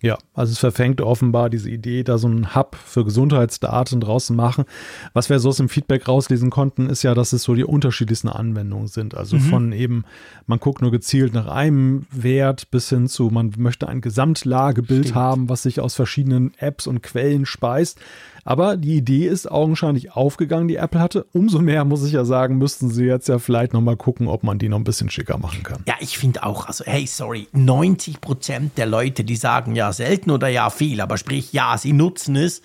Ja, 0.00 0.16
also 0.32 0.52
es 0.52 0.58
verfängt 0.58 1.00
offenbar 1.00 1.50
diese 1.50 1.70
Idee, 1.70 2.04
da 2.04 2.18
so 2.18 2.28
einen 2.28 2.54
Hub 2.54 2.76
für 2.76 3.04
Gesundheitsdaten 3.04 4.00
draus 4.00 4.26
zu 4.26 4.32
machen. 4.32 4.64
Was 5.12 5.28
wir 5.28 5.40
so 5.40 5.48
aus 5.48 5.56
dem 5.56 5.68
Feedback 5.68 6.06
rauslesen 6.06 6.50
konnten, 6.50 6.88
ist 6.88 7.02
ja, 7.02 7.14
dass 7.14 7.32
es 7.32 7.42
so 7.42 7.54
die 7.54 7.64
unterschiedlichsten 7.64 8.28
Anwendungen 8.28 8.86
sind. 8.86 9.16
Also 9.16 9.36
mhm. 9.36 9.40
von 9.40 9.72
eben, 9.72 10.04
man 10.46 10.60
guckt 10.60 10.82
nur 10.82 10.92
gezielt 10.92 11.34
nach 11.34 11.48
einem 11.48 12.06
Wert 12.12 12.70
bis 12.70 12.88
hin 12.88 13.08
zu, 13.08 13.30
man 13.30 13.52
möchte 13.58 13.88
ein 13.88 14.00
Gesamtlagebild 14.00 15.06
Stimmt. 15.06 15.16
haben, 15.16 15.48
was 15.48 15.62
sich 15.62 15.80
aus 15.80 15.94
verschiedenen 15.94 16.52
Apps 16.58 16.86
und 16.86 17.02
Quellen 17.02 17.44
speist. 17.44 18.00
Aber 18.48 18.78
die 18.78 18.96
Idee 18.96 19.26
ist 19.26 19.50
augenscheinlich 19.50 20.12
aufgegangen, 20.12 20.68
die 20.68 20.76
Apple 20.76 21.00
hatte. 21.00 21.26
Umso 21.34 21.58
mehr, 21.58 21.84
muss 21.84 22.02
ich 22.06 22.12
ja 22.12 22.24
sagen, 22.24 22.56
müssten 22.56 22.88
sie 22.88 23.04
jetzt 23.04 23.28
ja 23.28 23.38
vielleicht 23.38 23.74
nochmal 23.74 23.98
gucken, 23.98 24.26
ob 24.26 24.42
man 24.42 24.58
die 24.58 24.70
noch 24.70 24.78
ein 24.78 24.84
bisschen 24.84 25.10
schicker 25.10 25.36
machen 25.36 25.62
kann. 25.62 25.82
Ja, 25.86 25.96
ich 26.00 26.16
finde 26.16 26.44
auch, 26.44 26.64
also 26.64 26.82
hey, 26.86 27.06
sorry, 27.06 27.46
90 27.52 28.22
Prozent 28.22 28.78
der 28.78 28.86
Leute, 28.86 29.22
die 29.22 29.36
sagen 29.36 29.76
ja 29.76 29.92
selten 29.92 30.30
oder 30.30 30.48
ja 30.48 30.70
viel, 30.70 31.02
aber 31.02 31.18
sprich 31.18 31.52
ja, 31.52 31.76
sie 31.76 31.92
nutzen 31.92 32.36
es, 32.36 32.62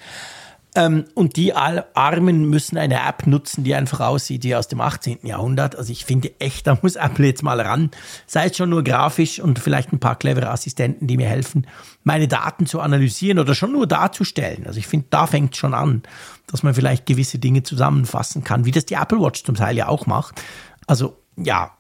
ähm, 0.76 1.06
und 1.14 1.36
die 1.36 1.54
Armen 1.54 2.50
müssen 2.50 2.78
eine 2.78 2.96
App 3.08 3.28
nutzen, 3.28 3.64
die 3.64 3.76
einfach 3.76 4.00
aussieht 4.00 4.44
wie 4.44 4.56
aus 4.56 4.68
dem 4.68 4.82
18. 4.82 5.20
Jahrhundert. 5.24 5.76
Also 5.76 5.92
ich 5.92 6.06
finde 6.06 6.32
echt, 6.40 6.66
da 6.66 6.78
muss 6.82 6.96
Apple 6.96 7.28
jetzt 7.28 7.44
mal 7.44 7.62
ran. 7.62 7.92
Sei 8.26 8.46
es 8.48 8.58
schon 8.58 8.70
nur 8.70 8.84
grafisch 8.84 9.40
und 9.40 9.60
vielleicht 9.60 9.94
ein 9.94 10.00
paar 10.00 10.16
clevere 10.16 10.50
Assistenten, 10.50 11.06
die 11.06 11.18
mir 11.18 11.28
helfen, 11.28 11.68
meine 12.04 12.28
Daten 12.28 12.66
zu 12.66 12.80
analysieren 12.80 13.38
oder 13.38 13.54
schon 13.54 13.72
nur 13.72 13.86
darzustellen. 13.86 14.66
Also 14.66 14.80
ich 14.80 14.88
finde, 14.88 15.08
da 15.12 15.28
fängt 15.28 15.56
schon 15.56 15.76
an, 15.76 16.02
dass 16.48 16.64
man 16.64 16.74
vielleicht 16.74 17.06
gewisse 17.06 17.38
Dinge 17.38 17.62
zusammenfassen 17.62 18.44
kann, 18.44 18.66
wie 18.66 18.72
das 18.72 18.86
die 18.86 18.96
Apple 18.96 19.20
Watch 19.20 19.44
zum 19.44 19.56
Teil 19.56 19.78
ja 19.78 19.88
auch 19.88 20.08
macht. 20.08 20.42
Also 20.88 21.18
ja, 21.36 21.72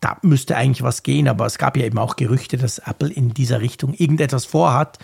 da 0.00 0.18
müsste 0.22 0.56
eigentlich 0.56 0.82
was 0.82 1.02
gehen, 1.02 1.28
aber 1.28 1.46
es 1.46 1.58
gab 1.58 1.76
ja 1.76 1.84
eben 1.84 1.98
auch 1.98 2.16
Gerüchte, 2.16 2.56
dass 2.56 2.78
Apple 2.78 3.12
in 3.12 3.34
dieser 3.34 3.60
Richtung 3.60 3.94
irgendetwas 3.94 4.44
vorhat. 4.44 4.98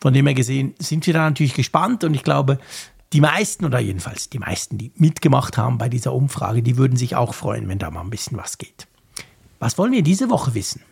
Von 0.00 0.12
dem 0.12 0.26
her 0.26 0.34
gesehen 0.34 0.74
sind 0.78 1.06
wir 1.06 1.14
da 1.14 1.28
natürlich 1.28 1.54
gespannt 1.54 2.04
und 2.04 2.14
ich 2.14 2.22
glaube, 2.22 2.58
die 3.12 3.20
meisten 3.20 3.64
oder 3.64 3.78
jedenfalls 3.78 4.28
die 4.28 4.38
meisten, 4.38 4.78
die 4.78 4.92
mitgemacht 4.96 5.56
haben 5.56 5.78
bei 5.78 5.88
dieser 5.88 6.12
Umfrage, 6.12 6.62
die 6.62 6.76
würden 6.76 6.96
sich 6.96 7.16
auch 7.16 7.34
freuen, 7.34 7.68
wenn 7.68 7.78
da 7.78 7.90
mal 7.90 8.02
ein 8.02 8.10
bisschen 8.10 8.36
was 8.36 8.58
geht. 8.58 8.86
Was 9.58 9.78
wollen 9.78 9.92
wir 9.92 10.02
diese 10.02 10.28
Woche 10.28 10.54
wissen? 10.54 10.82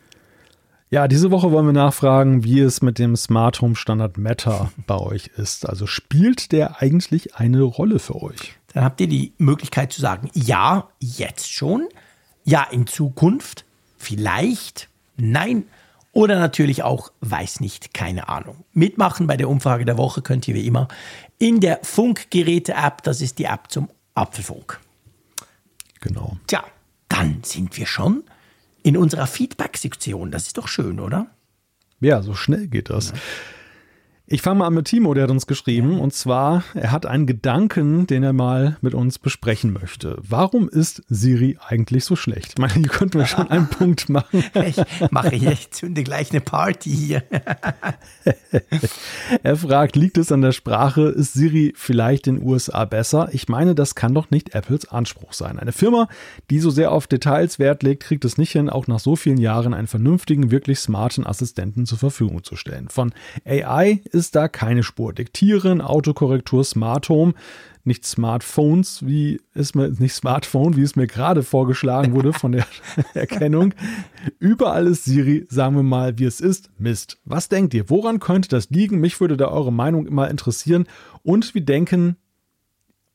Ja, 0.90 1.08
diese 1.08 1.30
Woche 1.30 1.50
wollen 1.50 1.66
wir 1.66 1.72
nachfragen, 1.72 2.44
wie 2.44 2.60
es 2.60 2.80
mit 2.80 2.98
dem 2.98 3.16
Smart 3.16 3.60
Home 3.60 3.74
Standard 3.74 4.16
Meta 4.16 4.70
bei 4.86 4.96
euch 4.96 5.30
ist. 5.36 5.68
Also 5.68 5.86
spielt 5.86 6.52
der 6.52 6.80
eigentlich 6.80 7.34
eine 7.34 7.62
Rolle 7.62 7.98
für 7.98 8.22
euch? 8.22 8.54
Dann 8.72 8.84
habt 8.84 9.00
ihr 9.00 9.08
die 9.08 9.32
Möglichkeit 9.38 9.92
zu 9.92 10.00
sagen, 10.00 10.30
ja, 10.34 10.88
jetzt 11.00 11.52
schon, 11.52 11.88
ja, 12.44 12.62
in 12.70 12.86
Zukunft, 12.86 13.64
vielleicht, 13.96 14.88
nein, 15.16 15.64
oder 16.14 16.38
natürlich 16.38 16.82
auch 16.82 17.12
weiß 17.20 17.60
nicht, 17.60 17.92
keine 17.92 18.28
Ahnung. 18.28 18.64
Mitmachen 18.72 19.26
bei 19.26 19.36
der 19.36 19.48
Umfrage 19.48 19.84
der 19.84 19.98
Woche 19.98 20.22
könnt 20.22 20.48
ihr 20.48 20.54
wie 20.54 20.66
immer 20.66 20.88
in 21.38 21.60
der 21.60 21.80
Funkgeräte-App. 21.82 23.02
Das 23.02 23.20
ist 23.20 23.38
die 23.38 23.44
App 23.44 23.64
zum 23.68 23.90
Apfelfunk. 24.14 24.80
Genau. 26.00 26.36
Tja, 26.46 26.64
dann 27.08 27.40
sind 27.42 27.76
wir 27.76 27.86
schon 27.86 28.22
in 28.82 28.96
unserer 28.96 29.26
Feedback-Sektion. 29.26 30.30
Das 30.30 30.46
ist 30.46 30.56
doch 30.56 30.68
schön, 30.68 31.00
oder? 31.00 31.26
Ja, 32.00 32.22
so 32.22 32.34
schnell 32.34 32.68
geht 32.68 32.90
das. 32.90 33.10
Ja. 33.10 33.14
Ich 34.26 34.40
fange 34.40 34.60
mal 34.60 34.68
an 34.68 34.72
mit 34.72 34.86
Timo, 34.86 35.12
der 35.12 35.24
hat 35.24 35.30
uns 35.30 35.46
geschrieben. 35.46 36.00
Und 36.00 36.14
zwar, 36.14 36.64
er 36.72 36.92
hat 36.92 37.04
einen 37.04 37.26
Gedanken, 37.26 38.06
den 38.06 38.22
er 38.22 38.32
mal 38.32 38.78
mit 38.80 38.94
uns 38.94 39.18
besprechen 39.18 39.74
möchte. 39.74 40.16
Warum 40.22 40.66
ist 40.66 41.02
Siri 41.10 41.58
eigentlich 41.60 42.06
so 42.06 42.16
schlecht? 42.16 42.52
Ich 42.54 42.58
meine, 42.58 42.72
hier 42.72 42.88
könnten 42.88 43.18
wir 43.18 43.26
schon 43.26 43.48
einen 43.50 43.68
Punkt 43.68 44.08
machen. 44.08 44.42
Ich 44.64 44.76
mache 45.10 45.36
hier, 45.36 45.52
ich 45.52 45.70
zünde 45.72 46.02
gleich 46.04 46.30
eine 46.30 46.40
Party 46.40 46.88
hier. 46.88 47.22
er 49.42 49.56
fragt, 49.58 49.94
liegt 49.94 50.16
es 50.16 50.32
an 50.32 50.40
der 50.40 50.52
Sprache? 50.52 51.02
Ist 51.02 51.34
Siri 51.34 51.74
vielleicht 51.76 52.26
in 52.26 52.36
den 52.36 52.48
USA 52.48 52.86
besser? 52.86 53.28
Ich 53.32 53.50
meine, 53.50 53.74
das 53.74 53.94
kann 53.94 54.14
doch 54.14 54.30
nicht 54.30 54.54
Apples 54.54 54.88
Anspruch 54.88 55.34
sein. 55.34 55.58
Eine 55.58 55.72
Firma, 55.72 56.08
die 56.48 56.60
so 56.60 56.70
sehr 56.70 56.92
auf 56.92 57.06
Details 57.06 57.58
Wert 57.58 57.82
legt, 57.82 58.04
kriegt 58.04 58.24
es 58.24 58.38
nicht 58.38 58.52
hin, 58.52 58.70
auch 58.70 58.86
nach 58.86 59.00
so 59.00 59.16
vielen 59.16 59.36
Jahren 59.36 59.74
einen 59.74 59.86
vernünftigen, 59.86 60.50
wirklich 60.50 60.78
smarten 60.78 61.26
Assistenten 61.26 61.84
zur 61.84 61.98
Verfügung 61.98 62.42
zu 62.42 62.56
stellen. 62.56 62.88
Von 62.88 63.12
AI 63.44 64.00
ist 64.14 64.36
da 64.36 64.48
keine 64.48 64.82
Spur. 64.82 65.12
Diktieren, 65.12 65.80
Autokorrektur, 65.80 66.64
Smart 66.64 67.08
Home, 67.08 67.34
nicht 67.84 68.06
Smartphones, 68.06 69.04
wie 69.06 69.40
es 69.54 69.74
mir, 69.74 69.88
nicht 69.98 70.14
Smartphone, 70.14 70.76
wie 70.76 70.82
es 70.82 70.96
mir 70.96 71.06
gerade 71.06 71.42
vorgeschlagen 71.42 72.12
wurde 72.14 72.32
von 72.32 72.52
der 72.52 72.66
Erkennung. 73.14 73.74
Überall 74.38 74.86
ist 74.86 75.04
Siri, 75.04 75.46
sagen 75.50 75.76
wir 75.76 75.82
mal, 75.82 76.18
wie 76.18 76.24
es 76.24 76.40
ist, 76.40 76.70
Mist. 76.78 77.18
Was 77.24 77.48
denkt 77.48 77.74
ihr? 77.74 77.90
Woran 77.90 78.20
könnte 78.20 78.48
das 78.48 78.70
liegen? 78.70 79.00
Mich 79.00 79.20
würde 79.20 79.36
da 79.36 79.48
eure 79.48 79.72
Meinung 79.72 80.06
immer 80.06 80.30
interessieren. 80.30 80.86
Und 81.22 81.54
wie 81.54 81.60
denken 81.60 82.16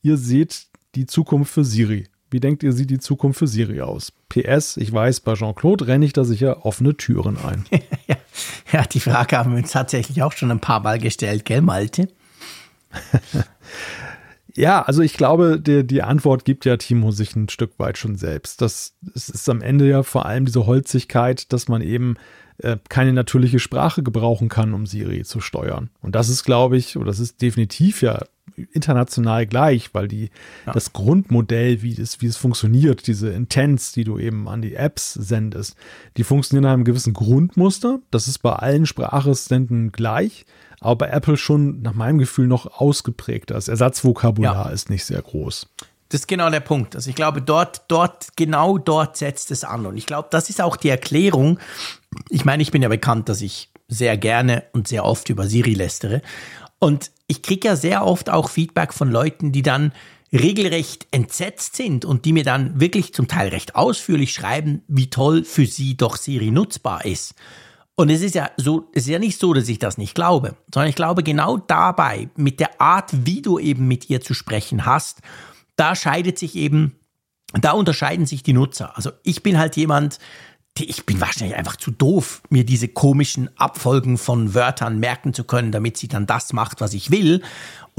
ihr 0.02 0.18
seht 0.18 0.68
die 0.96 1.06
Zukunft 1.06 1.52
für 1.52 1.66
Siri? 1.66 2.08
Wie 2.32 2.40
denkt 2.40 2.62
ihr, 2.64 2.74
sieht 2.74 2.92
die 2.92 3.00
Zukunft 3.00 3.40
für 3.40 3.48
Siri 3.48 3.82
aus? 3.82 4.12
PS, 4.30 4.78
ich 4.78 4.94
weiß, 4.94 5.22
bei 5.22 5.34
Jean-Claude 5.34 5.88
renne 5.88 6.06
ich 6.06 6.14
da 6.14 6.24
sicher 6.24 6.66
offene 6.66 6.96
Türen 6.96 7.38
ein. 7.38 7.66
ja, 8.08 8.16
ja, 8.72 8.84
die 8.84 9.00
Frage 9.00 9.38
haben 9.38 9.52
wir 9.52 9.58
uns 9.58 9.72
tatsächlich 9.72 10.22
auch 10.22 10.34
schon 10.34 10.52
ein 10.52 10.60
paar 10.60 10.82
Mal 10.82 11.00
gestellt, 11.00 11.46
gell, 11.46 11.62
Malte? 11.62 12.08
ja, 14.56 14.84
also 14.84 15.02
ich 15.02 15.14
glaube, 15.14 15.60
die, 15.60 15.86
die 15.86 16.04
Antwort 16.04 16.46
gibt 16.46 16.66
ja 16.66 16.78
Timo 16.78 17.12
sich 17.12 17.36
ein 17.36 17.50
Stück 17.50 17.72
weit 17.80 17.98
schon 17.98 18.16
selbst. 18.16 18.62
Das, 18.62 18.94
es 19.16 19.30
ist 19.30 19.50
am 19.50 19.62
Ende 19.62 19.90
ja 19.90 20.04
vor 20.04 20.28
allem 20.28 20.46
diese 20.46 20.68
Holzigkeit, 20.68 21.52
dass 21.52 21.68
man 21.68 21.82
eben 21.82 22.16
äh, 22.60 22.78
keine 22.90 23.14
natürliche 23.14 23.60
Sprache 23.60 24.04
gebrauchen 24.04 24.50
kann, 24.50 24.74
um 24.74 24.86
Siri 24.86 25.24
zu 25.24 25.40
steuern. 25.42 25.90
Und 26.02 26.16
das 26.16 26.30
ist, 26.30 26.44
glaube 26.44 26.78
ich, 26.78 26.98
oder 26.98 27.08
das 27.08 27.20
ist 27.20 27.42
definitiv 27.42 28.02
ja 28.02 28.20
international 28.74 29.46
gleich, 29.46 29.94
weil 29.94 30.08
die 30.08 30.30
ja. 30.66 30.74
das 30.74 30.94
Grundmodell, 30.94 31.82
wie 31.82 32.00
es, 32.00 32.22
wie 32.22 32.28
es 32.28 32.38
funktioniert, 32.38 33.08
diese 33.08 33.30
Intents, 33.30 33.92
die 33.92 34.04
du 34.04 34.18
eben 34.18 34.48
an 34.48 34.62
die 34.62 34.76
Apps 34.76 35.14
sendest, 35.14 35.76
die 36.18 36.24
funktionieren 36.24 36.64
nach 36.64 36.74
einem 36.74 36.84
gewissen 36.84 37.14
Grundmuster. 37.14 38.00
Das 38.12 38.28
ist 38.28 38.40
bei 38.40 38.54
allen 38.54 38.86
Sprachassistenten 38.86 39.92
gleich, 39.92 40.46
aber 40.80 40.96
bei 40.98 41.10
Apple 41.10 41.38
schon 41.38 41.82
nach 41.82 41.94
meinem 41.94 42.18
Gefühl 42.18 42.48
noch 42.48 42.80
ausgeprägter. 42.80 43.54
Das 43.54 43.68
Ersatzvokabular 43.68 44.68
ja. 44.68 44.72
ist 44.72 44.90
nicht 44.90 45.06
sehr 45.06 45.22
groß. 45.22 45.68
Das 46.10 46.22
ist 46.22 46.28
genau 46.28 46.50
der 46.50 46.60
Punkt. 46.60 46.96
Also 46.96 47.10
ich 47.10 47.16
glaube, 47.16 47.42
dort, 47.42 47.84
dort, 47.88 48.36
genau 48.36 48.78
dort 48.80 49.16
setzt 49.16 49.52
es 49.52 49.64
an. 49.64 49.86
Und 49.86 49.96
ich 49.96 50.08
glaube, 50.08 50.28
das 50.32 50.50
ist 50.50 50.62
auch 50.62 50.76
die 50.76 50.90
Erklärung. 50.90 51.60
Ich 52.30 52.46
meine, 52.46 52.64
ich 52.64 52.72
bin 52.72 52.82
ja 52.82 52.90
bekannt, 52.90 53.30
dass 53.30 53.42
ich 53.42 53.70
sehr 53.88 54.18
gerne 54.18 54.64
und 54.74 54.88
sehr 54.88 55.06
oft 55.06 55.30
über 55.30 55.48
Siri 55.48 55.74
lästere. 55.74 56.22
Und 56.80 57.12
ich 57.28 57.44
kriege 57.44 57.68
ja 57.68 57.76
sehr 57.76 58.06
oft 58.06 58.30
auch 58.30 58.50
Feedback 58.50 58.94
von 58.94 59.12
Leuten, 59.12 59.52
die 59.52 59.62
dann 59.62 59.92
regelrecht 60.32 61.08
entsetzt 61.12 61.76
sind 61.76 62.06
und 62.06 62.26
die 62.26 62.34
mir 62.34 62.44
dann 62.44 62.80
wirklich 62.80 63.14
zum 63.14 63.28
Teil 63.28 63.50
recht 63.50 63.76
ausführlich 63.76 64.34
schreiben, 64.34 64.84
wie 64.88 65.10
toll 65.10 65.44
für 65.44 65.66
sie 65.66 65.98
doch 65.98 66.18
Siri 66.18 66.52
nutzbar 66.52 67.06
ist. 67.06 67.36
Und 67.96 68.10
es 68.10 68.22
ist 68.22 68.36
ja 68.36 68.50
so, 68.56 68.88
es 68.94 69.04
ist 69.04 69.10
ja 69.10 69.20
nicht 69.20 69.40
so, 69.40 69.54
dass 69.54 69.68
ich 69.68 69.80
das 69.80 69.98
nicht 69.98 70.16
glaube, 70.16 70.56
sondern 70.74 70.90
ich 70.90 70.96
glaube 70.96 71.22
genau 71.22 71.58
dabei, 71.58 72.30
mit 72.36 72.60
der 72.60 72.80
Art, 72.80 73.10
wie 73.26 73.42
du 73.42 73.60
eben 73.60 73.88
mit 73.88 74.10
ihr 74.10 74.22
zu 74.22 74.34
sprechen 74.34 74.86
hast, 74.86 75.20
da 75.80 75.96
scheidet 75.96 76.38
sich 76.38 76.56
eben, 76.56 76.96
da 77.54 77.72
unterscheiden 77.72 78.26
sich 78.26 78.44
die 78.44 78.54
Nutzer. 78.54 78.96
Also 78.98 79.12
ich 79.24 79.44
bin 79.44 79.58
halt 79.58 79.76
jemand, 79.78 80.20
ich 80.78 81.06
bin 81.06 81.20
wahrscheinlich 81.20 81.58
einfach 81.58 81.76
zu 81.76 81.92
doof, 81.92 82.42
mir 82.50 82.66
diese 82.66 82.88
komischen 82.88 83.50
Abfolgen 83.58 84.18
von 84.18 84.54
Wörtern 84.54 85.00
merken 85.00 85.34
zu 85.34 85.44
können, 85.44 85.72
damit 85.72 85.98
sie 85.98 86.08
dann 86.08 86.26
das 86.26 86.54
macht, 86.54 86.82
was 86.82 86.94
ich 86.94 87.12
will. 87.12 87.42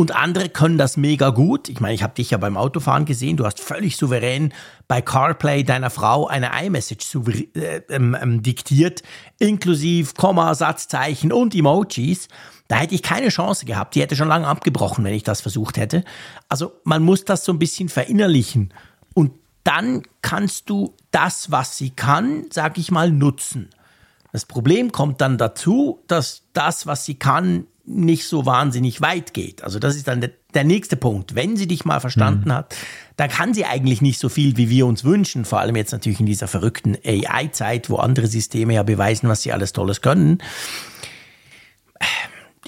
Und 0.01 0.17
andere 0.17 0.49
können 0.49 0.79
das 0.79 0.97
mega 0.97 1.29
gut. 1.29 1.69
Ich 1.69 1.79
meine, 1.79 1.93
ich 1.93 2.03
habe 2.03 2.15
dich 2.15 2.31
ja 2.31 2.39
beim 2.39 2.57
Autofahren 2.57 3.05
gesehen. 3.05 3.37
Du 3.37 3.45
hast 3.45 3.61
völlig 3.61 3.99
souverän 3.99 4.55
bei 4.89 5.03
CarPlay 5.03 5.63
deiner 5.63 5.91
Frau 5.91 6.27
eine 6.27 6.53
iMessage 6.65 7.17
äh, 7.55 7.83
ähm, 7.91 8.17
ähm, 8.19 8.43
diktiert, 8.43 9.03
inklusive 9.39 10.15
Komma, 10.15 10.55
Satzzeichen 10.55 11.35
und 11.35 11.55
Emojis. 11.55 12.29
Da 12.67 12.77
hätte 12.77 12.95
ich 12.95 13.03
keine 13.03 13.29
Chance 13.29 13.67
gehabt. 13.67 13.95
Die 13.95 14.01
hätte 14.01 14.17
schon 14.17 14.29
lange 14.29 14.47
abgebrochen, 14.47 15.05
wenn 15.05 15.13
ich 15.13 15.23
das 15.23 15.43
versucht 15.43 15.77
hätte. 15.77 16.03
Also 16.49 16.73
man 16.85 17.03
muss 17.03 17.27
das 17.27 17.45
so 17.45 17.53
ein 17.53 17.59
bisschen 17.59 17.91
verinnerlichen. 17.91 18.73
Und 19.13 19.33
dann 19.65 20.05
kannst 20.23 20.71
du 20.71 20.95
das, 21.11 21.51
was 21.51 21.77
sie 21.77 21.91
kann, 21.91 22.47
sag 22.51 22.79
ich 22.79 22.91
mal, 22.91 23.11
nutzen. 23.11 23.69
Das 24.33 24.47
Problem 24.47 24.93
kommt 24.93 25.21
dann 25.21 25.39
dazu, 25.39 26.03
dass 26.07 26.43
das, 26.53 26.87
was 26.87 27.05
sie 27.05 27.15
kann, 27.15 27.67
nicht 27.85 28.27
so 28.27 28.47
wahnsinnig 28.47 29.01
weit 29.01 29.35
geht. 29.35 29.65
Also 29.65 29.79
das 29.81 29.97
ist 29.97 30.07
dann 30.07 30.21
der, 30.21 30.31
der 30.55 30.65
nächste 30.65 30.97
Punkt. 30.97 31.35
Wenn 31.35 31.57
sie 31.57 31.67
dich 31.67 31.85
mal 31.85 31.99
verstanden 31.99 32.51
mhm. 32.51 32.55
hat, 32.55 32.77
dann 33.17 33.29
kann 33.29 33.53
sie 33.53 33.65
eigentlich 33.65 34.01
nicht 34.01 34.21
so 34.21 34.29
viel, 34.29 34.57
wie 34.57 34.71
wir 34.71 34.87
uns 34.87 35.03
wünschen. 35.03 35.45
Vor 35.45 35.59
allem 35.61 35.75
jetzt 35.75 35.91
natürlich 35.91 36.21
in 36.21 36.27
dieser 36.27 36.47
verrückten 36.47 36.97
AI-Zeit, 37.05 37.91
wo 37.91 37.97
andere 37.97 38.29
Systeme 38.29 38.75
ja 38.75 38.85
beweisen, 38.85 39.29
was 39.29 39.43
sie 39.43 39.53
alles 39.53 39.73
Tolles 39.73 40.01
können 40.03 40.39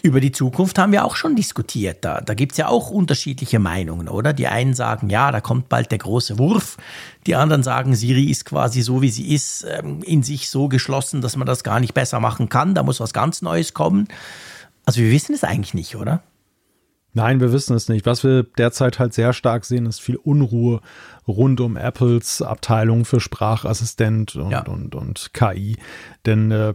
über 0.02 0.20
die 0.20 0.32
Zukunft 0.32 0.78
haben 0.78 0.92
wir 0.92 1.04
auch 1.04 1.14
schon 1.14 1.36
diskutiert. 1.36 2.04
Da, 2.04 2.20
da 2.20 2.34
gibt 2.34 2.52
es 2.52 2.58
ja 2.58 2.68
auch 2.68 2.90
unterschiedliche 2.90 3.60
Meinungen, 3.60 4.08
oder? 4.08 4.32
Die 4.32 4.48
einen 4.48 4.74
sagen, 4.74 5.08
ja, 5.08 5.30
da 5.30 5.40
kommt 5.40 5.68
bald 5.68 5.90
der 5.92 5.98
große 5.98 6.38
Wurf. 6.38 6.76
Die 7.26 7.36
anderen 7.36 7.62
sagen, 7.62 7.94
Siri 7.94 8.24
ist 8.24 8.44
quasi 8.44 8.82
so, 8.82 9.00
wie 9.00 9.10
sie 9.10 9.32
ist, 9.32 9.64
ähm, 9.64 10.02
in 10.02 10.24
sich 10.24 10.50
so 10.50 10.68
geschlossen, 10.68 11.20
dass 11.20 11.36
man 11.36 11.46
das 11.46 11.62
gar 11.62 11.78
nicht 11.78 11.94
besser 11.94 12.18
machen 12.18 12.48
kann. 12.48 12.74
Da 12.74 12.82
muss 12.82 12.98
was 12.98 13.12
ganz 13.12 13.42
Neues 13.42 13.74
kommen. 13.74 14.08
Also 14.84 15.00
wir 15.00 15.10
wissen 15.12 15.34
es 15.34 15.44
eigentlich 15.44 15.74
nicht, 15.74 15.94
oder? 15.94 16.20
Nein, 17.14 17.40
wir 17.40 17.52
wissen 17.52 17.76
es 17.76 17.88
nicht. 17.88 18.06
Was 18.06 18.24
wir 18.24 18.42
derzeit 18.42 18.98
halt 18.98 19.12
sehr 19.12 19.34
stark 19.34 19.66
sehen, 19.66 19.84
ist 19.84 20.00
viel 20.00 20.16
Unruhe 20.16 20.80
rund 21.28 21.60
um 21.60 21.76
Apples 21.76 22.40
Abteilung 22.40 23.04
für 23.04 23.20
Sprachassistent 23.20 24.36
und, 24.36 24.50
ja. 24.50 24.64
und, 24.64 24.94
und 24.94 25.30
KI. 25.34 25.76
Denn 26.24 26.50
äh, 26.50 26.72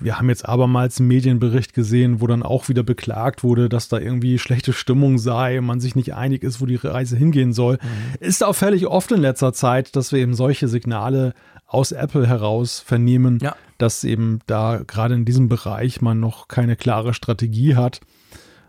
wir 0.00 0.18
haben 0.18 0.28
jetzt 0.28 0.48
abermals 0.48 0.98
einen 0.98 1.08
Medienbericht 1.08 1.72
gesehen, 1.72 2.20
wo 2.20 2.26
dann 2.26 2.42
auch 2.42 2.68
wieder 2.68 2.82
beklagt 2.82 3.44
wurde, 3.44 3.68
dass 3.68 3.88
da 3.88 3.98
irgendwie 3.98 4.38
schlechte 4.40 4.72
Stimmung 4.72 5.18
sei, 5.18 5.60
man 5.60 5.78
sich 5.78 5.94
nicht 5.94 6.14
einig 6.14 6.42
ist, 6.42 6.60
wo 6.60 6.66
die 6.66 6.76
Reise 6.76 7.16
hingehen 7.16 7.52
soll. 7.52 7.74
Mhm. 7.74 8.26
Ist 8.26 8.42
auffällig 8.42 8.88
oft 8.88 9.12
in 9.12 9.20
letzter 9.20 9.52
Zeit, 9.52 9.94
dass 9.94 10.10
wir 10.10 10.18
eben 10.18 10.34
solche 10.34 10.66
Signale 10.66 11.32
aus 11.66 11.92
Apple 11.92 12.26
heraus 12.26 12.80
vernehmen, 12.80 13.38
ja. 13.40 13.54
dass 13.78 14.02
eben 14.02 14.40
da 14.46 14.80
gerade 14.84 15.14
in 15.14 15.24
diesem 15.24 15.48
Bereich 15.48 16.00
man 16.00 16.18
noch 16.18 16.48
keine 16.48 16.76
klare 16.76 17.14
Strategie 17.14 17.76
hat. 17.76 18.00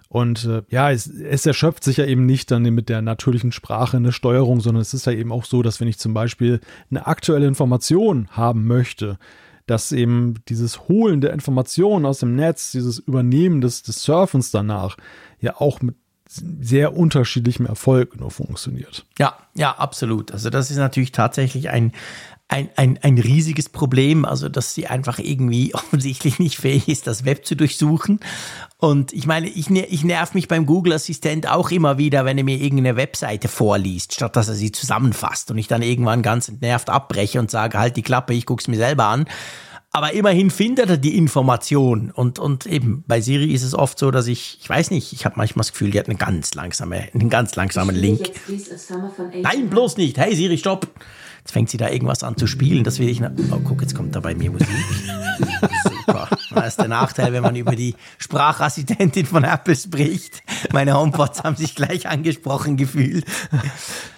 Und 0.10 0.46
äh, 0.46 0.64
ja, 0.70 0.92
es, 0.92 1.08
es 1.08 1.46
erschöpft 1.46 1.84
sich 1.84 1.98
ja 1.98 2.06
eben 2.06 2.26
nicht 2.26 2.50
dann 2.52 2.64
mit 2.64 2.90
der 2.90 3.02
natürlichen 3.02 3.52
Sprache 3.52 3.98
eine 3.98 4.12
Steuerung, 4.12 4.62
sondern 4.62 4.82
es 4.82 4.94
ist 4.94 5.06
ja 5.06 5.12
eben 5.12 5.32
auch 5.32 5.46
so, 5.46 5.62
dass 5.62 5.82
wenn 5.82 5.88
ich 5.88 6.00
zum 6.00 6.14
Beispiel 6.14 6.62
eine 6.90 7.08
aktuelle 7.08 7.48
Information 7.48 8.30
haben 8.32 8.66
möchte, 8.66 9.18
dass 9.66 9.92
eben 9.92 10.36
dieses 10.48 10.88
Holen 10.88 11.20
der 11.20 11.34
Informationen 11.34 12.06
aus 12.06 12.20
dem 12.20 12.36
Netz, 12.36 12.72
dieses 12.72 13.00
Übernehmen 13.00 13.60
des, 13.60 13.84
des 13.84 14.02
Surfens 14.02 14.50
danach 14.50 14.96
ja 15.42 15.56
auch 15.58 15.82
mit 15.82 15.96
sehr 16.30 16.96
unterschiedlichem 16.96 17.66
Erfolg 17.66 18.20
nur 18.20 18.32
funktioniert. 18.32 19.06
Ja, 19.18 19.38
ja, 19.56 19.72
absolut. 19.72 20.32
Also 20.32 20.50
das 20.50 20.72
ist 20.72 20.78
natürlich 20.78 21.12
tatsächlich 21.12 21.70
ein, 21.70 21.94
ein, 22.50 22.70
ein, 22.78 22.98
ein 23.02 23.18
riesiges 23.18 23.68
Problem, 23.68 24.24
also 24.24 24.48
dass 24.48 24.74
sie 24.74 24.88
einfach 24.88 25.20
irgendwie 25.20 25.74
offensichtlich 25.74 26.40
nicht 26.40 26.58
fähig 26.58 26.88
ist, 26.88 27.08
das 27.08 27.26
Web 27.26 27.46
zu 27.46 27.56
durchsuchen. 27.56 28.20
Und 28.78 29.12
ich 29.12 29.26
meine, 29.26 29.48
ich, 29.48 29.70
ich 29.70 30.04
nerv 30.04 30.34
mich 30.34 30.48
beim 30.48 30.66
Google-Assistent 30.66 31.50
auch 31.50 31.72
immer 31.72 31.98
wieder, 31.98 32.26
wenn 32.26 32.38
er 32.38 32.44
mir 32.44 32.58
irgendeine 32.58 32.96
Webseite 32.96 33.48
vorliest, 33.48 34.14
statt 34.14 34.36
dass 34.36 34.48
er 34.48 34.56
sie 34.56 34.72
zusammenfasst 34.72 35.52
und 35.52 35.58
ich 35.58 35.68
dann 35.68 35.82
irgendwann 35.82 36.22
ganz 36.22 36.48
entnervt 36.48 36.90
abbreche 36.90 37.40
und 37.40 37.52
sage, 37.52 37.80
halt 37.80 37.98
die 37.98 38.04
Klappe, 38.04 38.34
ich 38.34 38.46
guck's 38.46 38.68
mir 38.68 38.78
selber 38.78 39.06
an. 39.06 39.26
Aber 39.92 40.14
immerhin 40.14 40.52
findet 40.52 40.90
er 40.90 40.98
die 40.98 41.18
Information. 41.18 42.12
Und, 42.12 42.40
und 42.40 42.66
eben 42.66 43.04
bei 43.08 43.20
Siri 43.20 43.52
ist 43.52 43.64
es 43.64 43.74
oft 43.74 43.98
so, 43.98 44.12
dass 44.12 44.28
ich, 44.28 44.60
ich 44.62 44.70
weiß 44.70 44.92
nicht, 44.92 45.12
ich 45.12 45.26
habe 45.26 45.36
manchmal 45.38 45.62
das 45.62 45.72
Gefühl, 45.72 45.92
die 45.92 46.00
hat 46.00 46.08
eine 46.08 46.18
ganz 46.18 46.54
langsame, 46.54 47.08
einen 47.14 47.30
ganz 47.30 47.56
langsamen 47.56 47.96
Link. 47.96 48.32
Nein, 49.42 49.70
bloß 49.70 49.98
nicht. 49.98 50.18
Hey 50.18 50.36
Siri, 50.36 50.58
stopp. 50.58 50.88
Jetzt 51.48 51.54
fängt 51.54 51.70
sie 51.70 51.78
da 51.78 51.88
irgendwas 51.88 52.24
an 52.24 52.36
zu 52.36 52.46
spielen. 52.46 52.84
Das 52.84 53.00
will 53.00 53.08
ich. 53.08 53.22
Oh, 53.22 53.62
guck, 53.64 53.82
jetzt 53.82 53.96
kommt 53.96 54.14
da 54.14 54.20
bei 54.20 54.36
mir 54.36 54.52
Musik. 54.52 54.68
Super. 55.84 56.28
Das 56.54 56.68
ist 56.68 56.80
der 56.80 56.90
Nachteil, 56.90 57.32
wenn 57.32 57.42
man 57.42 57.56
über 57.56 57.74
die 57.74 57.96
Sprachassistentin 58.18 59.26
von 59.26 59.46
Apple 59.46 59.74
spricht. 59.74 60.44
Meine 60.74 61.00
HomePods 61.00 61.46
haben 61.46 61.56
sich 61.56 61.74
gleich 61.74 62.06
angesprochen 62.06 62.76
gefühlt. 62.76 63.24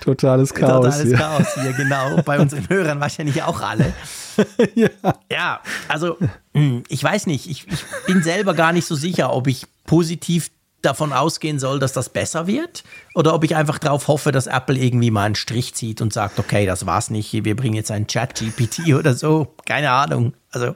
Totales 0.01 0.55
Chaos. 0.55 0.85
Totales 0.85 1.03
hier. 1.03 1.17
Chaos 1.17 1.47
hier, 1.53 1.73
genau. 1.73 2.19
Bei 2.23 2.39
unseren 2.39 2.67
Hörern 2.67 2.99
wahrscheinlich 2.99 3.43
auch 3.43 3.61
alle. 3.61 3.93
ja. 4.73 4.89
ja, 5.31 5.59
also 5.87 6.17
hm, 6.55 6.81
ich 6.87 7.03
weiß 7.03 7.27
nicht. 7.27 7.47
Ich, 7.47 7.67
ich 7.67 7.85
bin 8.07 8.23
selber 8.23 8.55
gar 8.55 8.73
nicht 8.73 8.87
so 8.87 8.95
sicher, 8.95 9.31
ob 9.33 9.45
ich 9.45 9.67
positiv 9.85 10.49
davon 10.81 11.13
ausgehen 11.13 11.59
soll, 11.59 11.79
dass 11.79 11.93
das 11.93 12.09
besser 12.09 12.47
wird 12.47 12.83
oder 13.13 13.33
ob 13.33 13.43
ich 13.43 13.55
einfach 13.55 13.79
darauf 13.79 14.07
hoffe, 14.07 14.31
dass 14.31 14.47
Apple 14.47 14.77
irgendwie 14.77 15.11
mal 15.11 15.25
einen 15.25 15.35
Strich 15.35 15.75
zieht 15.75 16.01
und 16.01 16.13
sagt, 16.13 16.39
okay, 16.39 16.65
das 16.65 16.85
war's 16.85 17.09
nicht, 17.09 17.33
wir 17.33 17.55
bringen 17.55 17.75
jetzt 17.75 17.91
einen 17.91 18.07
Chat-GPT 18.07 18.93
oder 18.97 19.13
so, 19.13 19.53
keine 19.65 19.91
Ahnung. 19.91 20.33
Also 20.51 20.75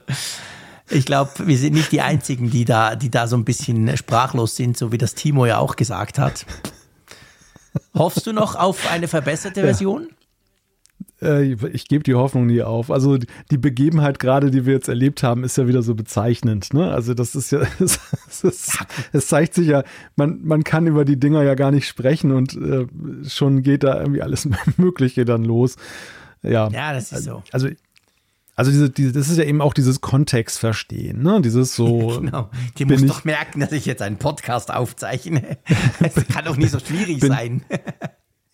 ich 0.90 1.06
glaube, 1.06 1.30
wir 1.38 1.58
sind 1.58 1.74
nicht 1.74 1.92
die 1.92 2.02
Einzigen, 2.02 2.50
die 2.50 2.64
da, 2.64 2.96
die 2.96 3.10
da 3.10 3.26
so 3.26 3.36
ein 3.36 3.44
bisschen 3.44 3.96
sprachlos 3.96 4.56
sind, 4.56 4.76
so 4.76 4.92
wie 4.92 4.98
das 4.98 5.14
Timo 5.14 5.46
ja 5.46 5.58
auch 5.58 5.76
gesagt 5.76 6.18
hat. 6.18 6.44
Hoffst 7.94 8.26
du 8.26 8.32
noch 8.32 8.54
auf 8.54 8.90
eine 8.90 9.08
verbesserte 9.08 9.62
Version? 9.62 10.08
Äh, 11.24 11.56
ich 11.72 11.88
gebe 11.88 12.04
die 12.04 12.14
Hoffnung 12.14 12.46
nie 12.46 12.62
auf. 12.62 12.90
Also 12.90 13.18
die 13.50 13.58
Begebenheit 13.58 14.18
gerade, 14.18 14.50
die 14.50 14.66
wir 14.66 14.74
jetzt 14.74 14.88
erlebt 14.88 15.22
haben, 15.22 15.44
ist 15.44 15.56
ja 15.56 15.66
wieder 15.66 15.82
so 15.82 15.94
bezeichnend. 15.94 16.72
Ne? 16.74 16.90
Also 16.92 17.14
das 17.14 17.34
ist 17.34 17.50
ja, 17.50 17.60
es, 17.80 17.98
es, 18.42 18.78
es, 19.12 19.26
zeigt 19.26 19.54
sich 19.54 19.68
ja, 19.68 19.82
man, 20.16 20.40
man 20.44 20.62
kann 20.64 20.86
über 20.86 21.04
die 21.04 21.18
Dinger 21.18 21.42
ja 21.42 21.54
gar 21.54 21.70
nicht 21.70 21.88
sprechen 21.88 22.30
und 22.30 22.54
äh, 22.54 22.86
schon 23.28 23.62
geht 23.62 23.82
da 23.82 24.00
irgendwie 24.00 24.22
alles 24.22 24.48
Mögliche 24.76 25.24
dann 25.24 25.44
los. 25.44 25.76
Ja, 26.42 26.68
ja 26.68 26.92
das 26.92 27.10
ist 27.12 27.24
so. 27.24 27.42
Also 27.50 27.68
also 28.56 28.70
diese, 28.70 28.90
diese, 28.90 29.12
das 29.12 29.28
ist 29.28 29.38
ja 29.38 29.44
eben 29.44 29.60
auch 29.60 29.74
dieses 29.74 30.00
Kontextverstehen, 30.00 31.20
ne? 31.22 31.40
Dieses 31.42 31.74
so. 31.74 32.18
genau. 32.20 32.50
Die 32.78 32.84
muss 32.84 33.04
doch 33.04 33.24
merken, 33.24 33.60
dass 33.60 33.72
ich 33.72 33.84
jetzt 33.84 34.00
einen 34.00 34.16
Podcast 34.16 34.72
aufzeichne. 34.72 35.58
Das 35.98 36.14
kann 36.28 36.44
doch 36.44 36.56
nicht 36.56 36.70
so 36.70 36.78
schwierig 36.78 37.18
bin, 37.18 37.28
sein. 37.30 37.62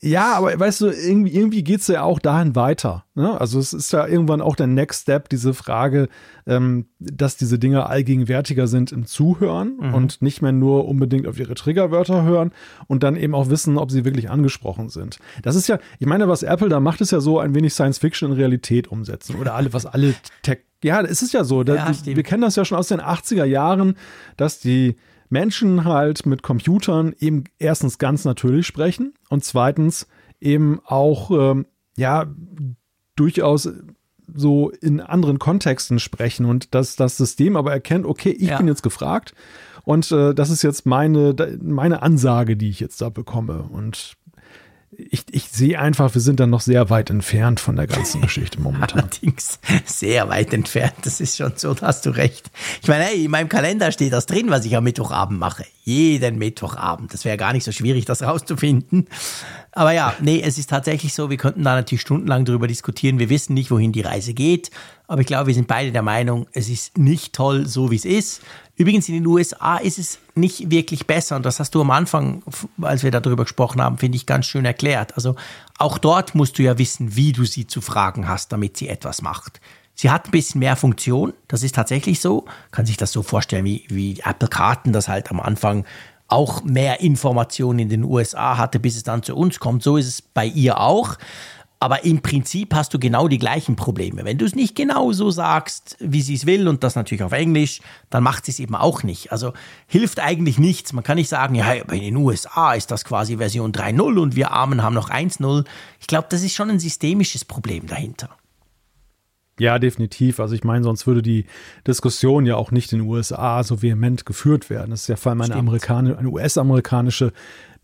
Ja, 0.03 0.35
aber 0.35 0.59
weißt 0.59 0.81
du, 0.81 0.87
irgendwie, 0.87 1.35
irgendwie 1.35 1.63
geht 1.63 1.81
es 1.81 1.89
ja 1.89 2.03
auch 2.03 2.19
dahin 2.19 2.57
weiter. 2.57 3.05
Ne? 3.15 3.39
Also 3.39 3.59
es 3.59 3.75
ist 3.75 3.93
ja 3.93 4.07
irgendwann 4.07 4.41
auch 4.41 4.57
der 4.57 4.67
Next 4.67 5.03
Step, 5.03 5.29
diese 5.29 5.53
Frage, 5.53 6.09
ähm, 6.47 6.87
dass 6.99 7.37
diese 7.37 7.59
Dinge 7.59 7.87
allgegenwärtiger 7.87 8.67
sind 8.67 8.93
im 8.93 9.05
Zuhören 9.05 9.77
mhm. 9.79 9.95
und 9.95 10.23
nicht 10.23 10.41
mehr 10.41 10.53
nur 10.53 10.89
unbedingt 10.89 11.27
auf 11.27 11.39
ihre 11.39 11.55
Triggerwörter 11.55 12.23
hören 12.23 12.53
und 12.87 13.03
dann 13.03 13.15
eben 13.15 13.35
auch 13.35 13.51
wissen, 13.51 13.77
ob 13.77 13.91
sie 13.91 14.07
wirklich 14.07 14.31
angesprochen 14.31 14.89
sind. 14.89 15.19
Das 15.43 15.55
ist 15.55 15.69
ja, 15.69 15.79
ich 15.99 16.07
meine, 16.07 16.29
was 16.29 16.43
Apple 16.43 16.71
da 16.71 16.81
macht, 16.81 17.03
ist 17.03 17.13
ja 17.13 17.21
so 17.21 17.39
ein 17.39 17.55
wenig 17.55 17.75
Science 17.75 17.99
Fiction 17.99 18.31
in 18.31 18.39
Realität 18.39 18.89
umsetzen 18.89 19.37
oder 19.37 19.55
alle, 19.55 19.75
was 19.75 19.85
alle 19.85 20.15
Tech 20.43 20.61
ja, 20.83 21.03
es 21.03 21.21
ist 21.21 21.35
ja 21.35 21.45
so. 21.45 21.63
Da, 21.63 21.75
ja, 21.75 21.93
wir 22.05 22.23
kennen 22.23 22.41
das 22.41 22.57
ja 22.57 22.65
schon 22.65 22.79
aus 22.79 22.89
den 22.89 23.03
80er 23.03 23.45
Jahren, 23.45 23.97
dass 24.39 24.61
die 24.61 24.97
Menschen 25.31 25.85
halt 25.85 26.27
mit 26.27 26.43
Computern 26.43 27.15
eben 27.19 27.44
erstens 27.59 27.98
ganz 27.98 28.24
natürlich 28.24 28.66
sprechen 28.66 29.15
und 29.28 29.44
zweitens 29.44 30.07
eben 30.40 30.81
auch, 30.85 31.31
ähm, 31.31 31.66
ja, 31.97 32.27
durchaus 33.16 33.69
so 34.32 34.70
in 34.70 35.01
anderen 35.01 35.39
Kontexten 35.39 35.98
sprechen 35.98 36.47
und 36.47 36.74
dass 36.74 36.97
das 36.97 37.16
System 37.16 37.57
aber 37.57 37.73
erkennt, 37.73 38.07
okay, 38.07 38.31
ich 38.31 38.48
ja. 38.48 38.59
bin 38.59 38.69
jetzt 38.69 38.82
gefragt 38.82 39.35
und 39.85 40.11
äh, 40.12 40.35
das 40.35 40.51
ist 40.51 40.62
jetzt 40.62 40.86
meine, 40.86 41.35
meine 41.61 42.02
Ansage, 42.02 42.57
die 42.57 42.69
ich 42.69 42.81
jetzt 42.81 43.01
da 43.01 43.09
bekomme. 43.09 43.62
Und 43.62 44.15
ich, 45.11 45.25
ich 45.31 45.49
sehe 45.49 45.79
einfach, 45.79 46.15
wir 46.15 46.21
sind 46.21 46.41
dann 46.41 46.51
noch 46.51 46.61
sehr 46.61 46.91
weit 46.91 47.11
entfernt 47.11 47.61
von 47.61 47.77
der 47.77 47.87
ganzen 47.87 48.21
Geschichte 48.23 48.61
momentan. 48.61 49.01
Allerdings 49.01 49.59
sehr 49.85 50.29
weit 50.29 50.53
entfernt. 50.53 50.95
Das 51.03 51.21
ist 51.21 51.37
schon 51.37 51.53
so, 51.57 51.75
da 51.75 51.89
hast 51.89 52.07
du 52.07 52.11
recht. 52.11 52.51
Ich 52.83 52.89
meine, 52.89 53.05
hey, 53.05 53.25
in 53.25 53.31
meinem 53.31 53.49
Kalender 53.49 53.93
steht 53.93 54.13
das 54.13 54.27
drin, 54.27 54.51
was 54.51 54.65
ich 54.65 54.77
am 54.77 54.85
Mittwochabend 54.85 55.39
mache. 55.39 55.65
Jeden 55.85 56.39
Mittwochabend. 56.39 57.13
Das 57.13 57.25
wäre 57.25 57.37
gar 57.37 57.53
nicht 57.53 57.65
so 57.65 57.73
schwierig, 57.73 58.05
das 58.05 58.23
rauszufinden. 58.23 59.09
Aber 59.73 59.93
ja, 59.93 60.15
nee, 60.21 60.43
es 60.45 60.59
ist 60.59 60.71
tatsächlich 60.71 61.15
so, 61.15 61.31
wir 61.31 61.37
könnten 61.37 61.63
da 61.63 61.75
natürlich 61.75 62.03
stundenlang 62.03 62.45
darüber 62.45 62.67
diskutieren. 62.67 63.19
Wir 63.19 63.31
wissen 63.31 63.55
nicht, 63.55 63.71
wohin 63.71 63.93
die 63.93 64.01
Reise 64.01 64.35
geht. 64.35 64.71
Aber 65.07 65.21
ich 65.21 65.27
glaube, 65.27 65.49
wir 65.49 65.55
sind 65.55 65.69
beide 65.69 65.93
der 65.93 66.03
Meinung, 66.03 66.47
es 66.53 66.69
ist 66.69 66.99
nicht 66.99 67.33
toll, 67.33 67.67
so 67.67 67.91
wie 67.91 67.97
es 67.97 68.05
ist. 68.05 68.43
Übrigens, 68.81 69.11
in 69.11 69.15
den 69.16 69.27
USA 69.27 69.77
ist 69.77 69.98
es 69.98 70.19
nicht 70.35 70.70
wirklich 70.70 71.07
besser. 71.07 71.36
Und 71.36 71.44
das 71.44 71.61
hast 71.61 71.74
du 71.74 71.82
am 71.82 71.90
Anfang, 71.90 72.43
als 72.81 73.02
wir 73.02 73.11
darüber 73.11 73.44
gesprochen 73.44 73.82
haben, 73.82 73.98
finde 73.98 74.16
ich 74.16 74.24
ganz 74.24 74.47
schön 74.47 74.65
erklärt. 74.65 75.16
Also 75.16 75.36
auch 75.77 75.98
dort 75.98 76.35
musst 76.35 76.59
du 76.59 76.62
ja 76.62 76.78
wissen, 76.78 77.15
wie 77.15 77.32
du 77.32 77.44
sie 77.44 77.66
zu 77.66 77.82
fragen 77.82 78.27
hast, 78.27 78.52
damit 78.52 78.78
sie 78.78 78.89
etwas 78.89 79.20
macht. 79.20 79.61
Sie 79.94 80.09
hat 80.09 80.28
ein 80.28 80.31
bisschen 80.31 80.61
mehr 80.61 80.77
Funktion, 80.77 81.35
das 81.47 81.62
ist 81.62 81.74
tatsächlich 81.74 82.20
so. 82.20 82.47
Kann 82.70 82.86
sich 82.86 82.97
das 82.97 83.12
so 83.12 83.23
vorstellen, 83.23 83.66
wie, 83.66 83.85
wie 83.90 84.19
Apple 84.24 84.48
Karten 84.48 84.94
das 84.94 85.09
halt 85.09 85.31
am 85.31 85.40
Anfang 85.40 85.85
auch 86.28 86.62
mehr 86.62 87.01
Informationen 87.01 87.81
in 87.81 87.90
den 87.90 88.05
USA 88.05 88.57
hatte, 88.57 88.81
bis 88.81 88.97
es 88.97 89.02
dann 89.02 89.23
zu 89.23 89.36
uns 89.36 89.61
kommt. 89.61 89.82
So 89.82 89.98
ist 89.98 90.07
es 90.07 90.23
bei 90.23 90.47
ihr 90.47 90.81
auch. 90.81 91.19
Aber 91.82 92.05
im 92.05 92.20
Prinzip 92.20 92.74
hast 92.74 92.93
du 92.93 92.98
genau 92.98 93.27
die 93.27 93.39
gleichen 93.39 93.74
Probleme. 93.74 94.27
Wenn 94.27 94.36
du 94.36 94.44
es 94.44 94.55
nicht 94.55 94.77
genau 94.77 95.12
so 95.12 95.31
sagst, 95.31 95.97
wie 95.98 96.20
sie 96.20 96.35
es 96.35 96.44
will, 96.44 96.69
und 96.69 96.85
das 96.85 96.94
natürlich 96.94 97.23
auf 97.23 97.32
Englisch, 97.32 97.81
dann 98.11 98.23
macht 98.23 98.44
sie 98.44 98.52
es 98.52 98.61
eben 98.61 98.74
auch 98.74 99.02
nicht. 99.02 99.32
Also 99.32 99.55
hilft 99.86 100.20
eigentlich 100.20 100.59
nichts. 100.59 100.93
Man 100.93 101.02
kann 101.02 101.16
nicht 101.16 101.31
sagen, 101.31 101.55
ja, 101.55 101.65
aber 101.81 101.94
in 101.94 102.02
den 102.02 102.16
USA 102.16 102.74
ist 102.74 102.90
das 102.90 103.07
quasi 103.07 103.39
Version 103.39 103.73
3.0 103.73 104.19
und 104.19 104.36
wir 104.36 104.51
Armen 104.51 104.82
haben 104.82 104.94
noch 104.94 105.09
1.0. 105.09 105.65
Ich 106.01 106.07
glaube, 106.07 106.27
das 106.28 106.43
ist 106.43 106.55
schon 106.55 106.69
ein 106.69 106.78
systemisches 106.78 107.47
Problem 107.47 107.86
dahinter. 107.86 108.28
Ja, 109.61 109.78
definitiv. 109.78 110.41
Also 110.41 110.55
ich 110.55 110.65
meine, 110.65 110.82
sonst 110.82 111.07
würde 111.07 111.20
die 111.20 111.45
Diskussion 111.87 112.47
ja 112.47 112.57
auch 112.57 112.70
nicht 112.70 112.95
in 112.95 113.01
den 113.01 113.09
USA 113.09 113.62
so 113.62 113.82
vehement 113.82 114.24
geführt 114.24 114.70
werden. 114.70 114.91
Das 114.91 115.03
ist 115.03 115.09
ja 115.09 115.16
vor 115.16 115.32
allem 115.32 115.43
eine, 115.43 116.16
eine 116.16 116.28
US-amerikanische 116.31 117.35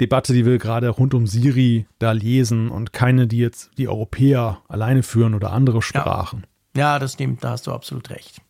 Debatte, 0.00 0.32
die 0.32 0.46
wir 0.46 0.56
gerade 0.56 0.88
rund 0.88 1.12
um 1.12 1.26
Siri 1.26 1.86
da 1.98 2.12
lesen 2.12 2.70
und 2.70 2.94
keine, 2.94 3.26
die 3.26 3.36
jetzt 3.36 3.72
die 3.76 3.88
Europäer 3.88 4.62
alleine 4.68 5.02
führen 5.02 5.34
oder 5.34 5.52
andere 5.52 5.82
Sprachen. 5.82 6.46
Ja, 6.74 6.94
ja 6.94 6.98
das 6.98 7.12
stimmt, 7.12 7.44
da 7.44 7.50
hast 7.50 7.66
du 7.66 7.72
absolut 7.72 8.08
recht. 8.08 8.40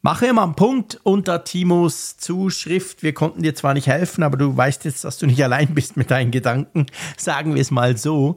Mache 0.00 0.26
immer 0.26 0.44
einen 0.44 0.54
Punkt 0.54 1.00
unter 1.02 1.42
Timos 1.42 2.18
Zuschrift. 2.18 3.02
Wir 3.02 3.14
konnten 3.14 3.42
dir 3.42 3.56
zwar 3.56 3.74
nicht 3.74 3.88
helfen, 3.88 4.22
aber 4.22 4.36
du 4.36 4.56
weißt 4.56 4.84
jetzt, 4.84 5.02
dass 5.02 5.18
du 5.18 5.26
nicht 5.26 5.42
allein 5.42 5.74
bist 5.74 5.96
mit 5.96 6.12
deinen 6.12 6.30
Gedanken. 6.30 6.86
Sagen 7.16 7.56
wir 7.56 7.60
es 7.60 7.72
mal 7.72 7.96
so. 7.96 8.36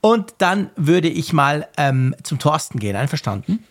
Und 0.00 0.34
dann 0.38 0.70
würde 0.76 1.08
ich 1.08 1.32
mal 1.32 1.68
ähm, 1.76 2.14
zum 2.22 2.38
Thorsten 2.38 2.78
gehen. 2.78 2.96
Einverstanden? 2.96 3.64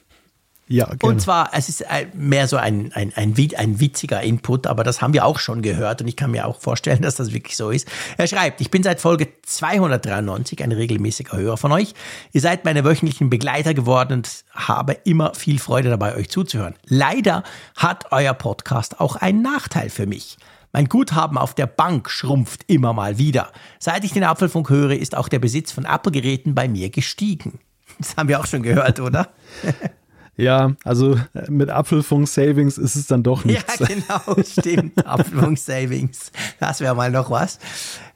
Ja, 0.71 0.85
gerne. 0.85 0.99
Und 1.01 1.19
zwar, 1.19 1.49
es 1.53 1.67
ist 1.67 1.83
mehr 2.13 2.47
so 2.47 2.55
ein, 2.55 2.91
ein, 2.93 3.11
ein, 3.15 3.33
ein 3.57 3.79
witziger 3.79 4.21
Input, 4.21 4.67
aber 4.67 4.83
das 4.83 5.01
haben 5.01 5.13
wir 5.13 5.25
auch 5.25 5.39
schon 5.39 5.63
gehört 5.63 6.01
und 6.01 6.07
ich 6.07 6.15
kann 6.15 6.29
mir 6.29 6.45
auch 6.45 6.59
vorstellen, 6.61 7.01
dass 7.01 7.15
das 7.15 7.33
wirklich 7.33 7.57
so 7.57 7.71
ist. 7.71 7.87
Er 8.17 8.27
schreibt, 8.27 8.61
ich 8.61 8.69
bin 8.69 8.83
seit 8.83 9.01
Folge 9.01 9.29
293 9.41 10.63
ein 10.63 10.71
regelmäßiger 10.71 11.35
Hörer 11.35 11.57
von 11.57 11.71
euch. 11.71 11.95
Ihr 12.33 12.41
seid 12.41 12.65
meine 12.65 12.83
wöchentlichen 12.83 13.31
Begleiter 13.31 13.73
geworden 13.73 14.13
und 14.13 14.29
habe 14.53 14.93
immer 15.05 15.33
viel 15.33 15.57
Freude 15.57 15.89
dabei, 15.89 16.15
euch 16.15 16.29
zuzuhören. 16.29 16.75
Leider 16.85 17.43
hat 17.75 18.11
euer 18.11 18.35
Podcast 18.35 18.99
auch 18.99 19.15
einen 19.15 19.41
Nachteil 19.41 19.89
für 19.89 20.05
mich. 20.05 20.37
Mein 20.71 20.85
Guthaben 20.85 21.37
auf 21.37 21.55
der 21.55 21.65
Bank 21.67 22.09
schrumpft 22.09 22.63
immer 22.67 22.93
mal 22.93 23.17
wieder. 23.17 23.51
Seit 23.79 24.03
ich 24.03 24.13
den 24.13 24.23
Apfelfunk 24.23 24.69
höre, 24.69 24.91
ist 24.91 25.17
auch 25.17 25.27
der 25.27 25.39
Besitz 25.39 25.71
von 25.71 25.85
Apple-Geräten 25.85 26.53
bei 26.55 26.67
mir 26.67 26.89
gestiegen. 26.89 27.59
Das 27.97 28.15
haben 28.15 28.29
wir 28.29 28.39
auch 28.39 28.45
schon 28.45 28.61
gehört, 28.61 28.99
oder? 28.99 29.29
Ja, 30.39 30.71
also 30.85 31.15
äh, 31.33 31.49
mit 31.51 31.69
Apfelfunk 31.69 32.25
Savings 32.25 32.77
ist 32.77 32.95
es 32.95 33.07
dann 33.07 33.23
doch 33.23 33.43
nichts. 33.43 33.77
Ja, 33.77 33.85
genau, 34.25 34.41
stimmt. 34.41 35.05
Apfelfunk 35.05 35.57
Savings. 35.57 36.31
Das 36.61 36.79
wäre 36.79 36.95
mal 36.95 37.11
noch 37.11 37.29
was. 37.29 37.59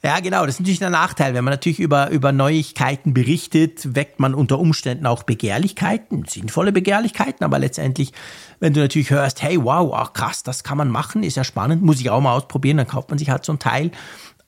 Ja, 0.01 0.21
genau. 0.21 0.45
Das 0.45 0.55
ist 0.55 0.61
natürlich 0.61 0.83
ein 0.85 0.93
Nachteil. 0.93 1.33
Wenn 1.33 1.43
man 1.43 1.51
natürlich 1.51 1.81
über, 1.81 2.11
über 2.11 2.31
Neuigkeiten 2.31 3.13
berichtet, 3.13 3.93
weckt 3.93 4.21
man 4.21 4.35
unter 4.35 4.57
Umständen 4.57 5.05
auch 5.05 5.23
Begehrlichkeiten, 5.23 6.23
sinnvolle 6.25 6.71
Begehrlichkeiten, 6.71 7.43
aber 7.43 7.59
letztendlich, 7.59 8.13
wenn 8.61 8.73
du 8.73 8.79
natürlich 8.79 9.09
hörst, 9.09 9.43
hey, 9.43 9.61
wow, 9.61 9.93
ach, 9.93 10.13
krass, 10.13 10.43
das 10.43 10.63
kann 10.63 10.77
man 10.77 10.89
machen, 10.89 11.23
ist 11.23 11.35
ja 11.35 11.43
spannend, 11.43 11.81
muss 11.81 11.99
ich 11.99 12.09
auch 12.09 12.21
mal 12.21 12.33
ausprobieren, 12.33 12.77
dann 12.77 12.87
kauft 12.87 13.09
man 13.09 13.19
sich 13.19 13.29
halt 13.29 13.43
so 13.43 13.51
ein 13.51 13.59
Teil 13.59 13.91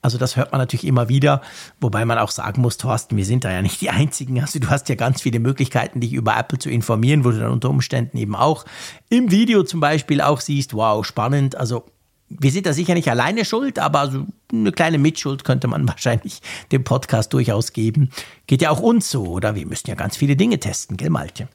also 0.06 0.18
das 0.18 0.36
hört 0.36 0.52
man 0.52 0.60
natürlich 0.60 0.86
immer 0.86 1.08
wieder, 1.08 1.42
wobei 1.80 2.04
man 2.04 2.16
auch 2.18 2.30
sagen 2.30 2.62
muss, 2.62 2.76
Thorsten, 2.76 3.16
wir 3.16 3.24
sind 3.24 3.44
da 3.44 3.50
ja 3.50 3.60
nicht 3.60 3.80
die 3.80 3.90
Einzigen. 3.90 4.40
Also 4.40 4.60
du 4.60 4.70
hast 4.70 4.88
ja 4.88 4.94
ganz 4.94 5.20
viele 5.20 5.40
Möglichkeiten, 5.40 5.98
dich 5.98 6.12
über 6.12 6.36
Apple 6.36 6.60
zu 6.60 6.70
informieren, 6.70 7.24
wo 7.24 7.32
du 7.32 7.40
dann 7.40 7.50
unter 7.50 7.70
Umständen 7.70 8.16
eben 8.16 8.36
auch 8.36 8.64
im 9.08 9.32
Video 9.32 9.64
zum 9.64 9.80
Beispiel 9.80 10.20
auch 10.20 10.40
siehst, 10.40 10.74
wow, 10.74 11.04
spannend. 11.04 11.56
Also 11.56 11.86
wir 12.28 12.52
sind 12.52 12.66
da 12.66 12.72
sicher 12.72 12.94
nicht 12.94 13.10
alleine 13.10 13.44
schuld, 13.44 13.80
aber 13.80 14.08
so 14.08 14.26
eine 14.52 14.70
kleine 14.70 14.98
Mitschuld 14.98 15.42
könnte 15.42 15.66
man 15.66 15.88
wahrscheinlich 15.88 16.40
dem 16.70 16.84
Podcast 16.84 17.32
durchaus 17.32 17.72
geben. 17.72 18.10
Geht 18.46 18.62
ja 18.62 18.70
auch 18.70 18.78
uns 18.78 19.10
so, 19.10 19.24
oder? 19.24 19.56
Wir 19.56 19.66
müssen 19.66 19.88
ja 19.88 19.96
ganz 19.96 20.16
viele 20.16 20.36
Dinge 20.36 20.60
testen, 20.60 20.96
gell, 20.96 21.10
Malte? 21.10 21.48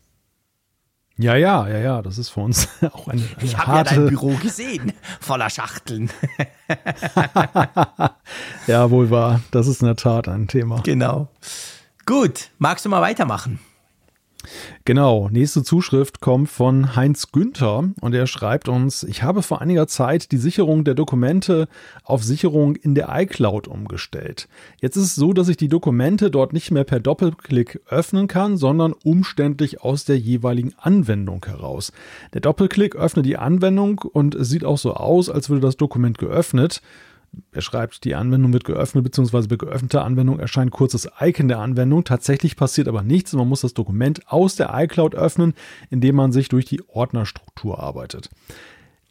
Ja, 1.22 1.36
ja, 1.36 1.68
ja, 1.68 1.78
ja, 1.78 2.02
das 2.02 2.18
ist 2.18 2.30
für 2.30 2.40
uns 2.40 2.68
auch 2.94 3.08
eine, 3.08 3.22
eine 3.22 3.44
Ich 3.44 3.58
habe 3.58 3.78
ja 3.78 3.84
dein 3.84 4.08
Büro 4.08 4.36
gesehen, 4.42 4.94
voller 5.20 5.50
Schachteln. 5.50 6.10
ja, 8.68 8.90
wohl 8.90 9.12
wahr. 9.12 9.42
Das 9.52 9.68
ist 9.68 9.82
in 9.82 9.88
der 9.88 9.96
Tat 9.96 10.28
ein 10.28 10.48
Thema. 10.48 10.82
Genau. 10.82 11.28
Gut, 12.06 12.50
magst 12.58 12.86
du 12.86 12.90
mal 12.90 13.02
weitermachen? 13.02 13.60
Genau, 14.86 15.30
nächste 15.30 15.64
Zuschrift 15.64 16.22
kommt 16.22 16.50
von 16.50 16.96
Heinz 16.96 17.32
Günther 17.32 17.90
und 18.02 18.14
er 18.14 18.28
schreibt 18.28 18.68
uns, 18.68 19.04
ich 19.04 19.24
habe 19.24 19.42
vor 19.44 19.62
einiger 19.62 19.88
Zeit 19.88 20.32
die 20.32 20.38
Sicherung 20.38 20.84
der 20.84 20.96
Dokumente 20.96 21.68
auf 22.04 22.24
Sicherung 22.24 22.76
in 22.76 22.96
der 22.96 23.10
iCloud 23.12 23.68
umgestellt. 23.68 24.48
Jetzt 24.80 24.96
ist 24.96 25.04
es 25.04 25.16
so, 25.16 25.34
dass 25.34 25.50
ich 25.50 25.58
die 25.58 25.70
Dokumente 25.70 26.32
dort 26.32 26.54
nicht 26.54 26.72
mehr 26.72 26.84
per 26.84 27.00
Doppelklick 27.00 27.82
öffnen 27.88 28.28
kann, 28.28 28.58
sondern 28.58 28.94
umständlich 29.04 29.82
aus 29.82 30.06
der 30.06 30.18
jeweiligen 30.18 30.74
Anwendung 30.78 31.46
heraus. 31.46 31.92
Der 32.34 32.42
Doppelklick 32.42 32.96
öffnet 32.96 33.26
die 33.26 33.38
Anwendung 33.38 34.00
und 34.00 34.36
es 34.36 34.50
sieht 34.50 34.66
auch 34.66 34.78
so 34.78 34.96
aus, 34.96 35.30
als 35.30 35.50
würde 35.50 35.62
das 35.62 35.78
Dokument 35.78 36.18
geöffnet. 36.18 36.82
Er 37.54 37.62
schreibt, 37.62 38.04
die 38.04 38.16
Anwendung 38.16 38.54
wird 38.54 38.64
geöffnet, 38.66 39.04
beziehungsweise 39.04 39.48
bei 39.48 39.56
geöffneter 39.56 40.04
Anwendung 40.04 40.40
erscheint 40.40 40.72
kurzes 40.72 41.10
Icon 41.20 41.48
der 41.48 41.60
Anwendung. 41.60 42.04
Tatsächlich 42.04 42.56
passiert 42.56 42.88
aber 42.88 43.04
nichts. 43.04 43.34
Man 43.34 43.48
muss 43.48 43.62
das 43.62 43.74
Dokument 43.74 44.28
aus 44.28 44.56
der 44.56 44.72
iCloud 44.74 45.16
öffnen, 45.16 45.54
indem 45.90 46.16
man 46.16 46.32
sich 46.32 46.50
durch 46.50 46.66
die 46.66 46.82
Ordnerstruktur 46.88 47.80
arbeitet. 47.80 48.30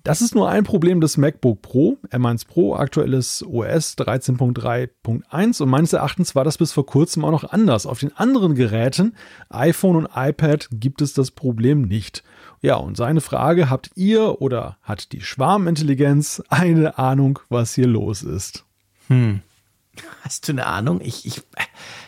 Das 0.02 0.22
ist 0.22 0.34
nur 0.34 0.48
ein 0.48 0.64
Problem 0.64 1.02
des 1.02 1.18
MacBook 1.18 1.60
Pro, 1.60 1.98
M1 2.10 2.46
Pro, 2.46 2.74
aktuelles 2.74 3.44
OS 3.46 3.98
13.3.1 3.98 5.62
und 5.62 5.68
meines 5.68 5.92
Erachtens 5.92 6.34
war 6.34 6.42
das 6.42 6.56
bis 6.56 6.72
vor 6.72 6.86
kurzem 6.86 7.22
auch 7.22 7.30
noch 7.30 7.44
anders. 7.44 7.84
Auf 7.84 8.00
den 8.00 8.16
anderen 8.16 8.54
Geräten, 8.54 9.14
iPhone 9.50 9.96
und 9.96 10.08
iPad, 10.14 10.68
gibt 10.72 11.02
es 11.02 11.12
das 11.12 11.30
Problem 11.30 11.82
nicht. 11.82 12.22
Ja, 12.62 12.76
und 12.76 12.96
seine 12.96 13.20
Frage, 13.20 13.70
habt 13.70 13.90
ihr 13.94 14.42
oder 14.42 14.76
hat 14.82 15.12
die 15.12 15.22
Schwarmintelligenz 15.22 16.42
eine 16.48 16.98
Ahnung, 16.98 17.38
was 17.48 17.74
hier 17.74 17.86
los 17.86 18.22
ist? 18.22 18.64
Hm. 19.08 19.40
Hast 20.22 20.46
du 20.46 20.52
eine 20.52 20.66
Ahnung? 20.66 21.00
Ich, 21.02 21.26
ich, 21.26 21.42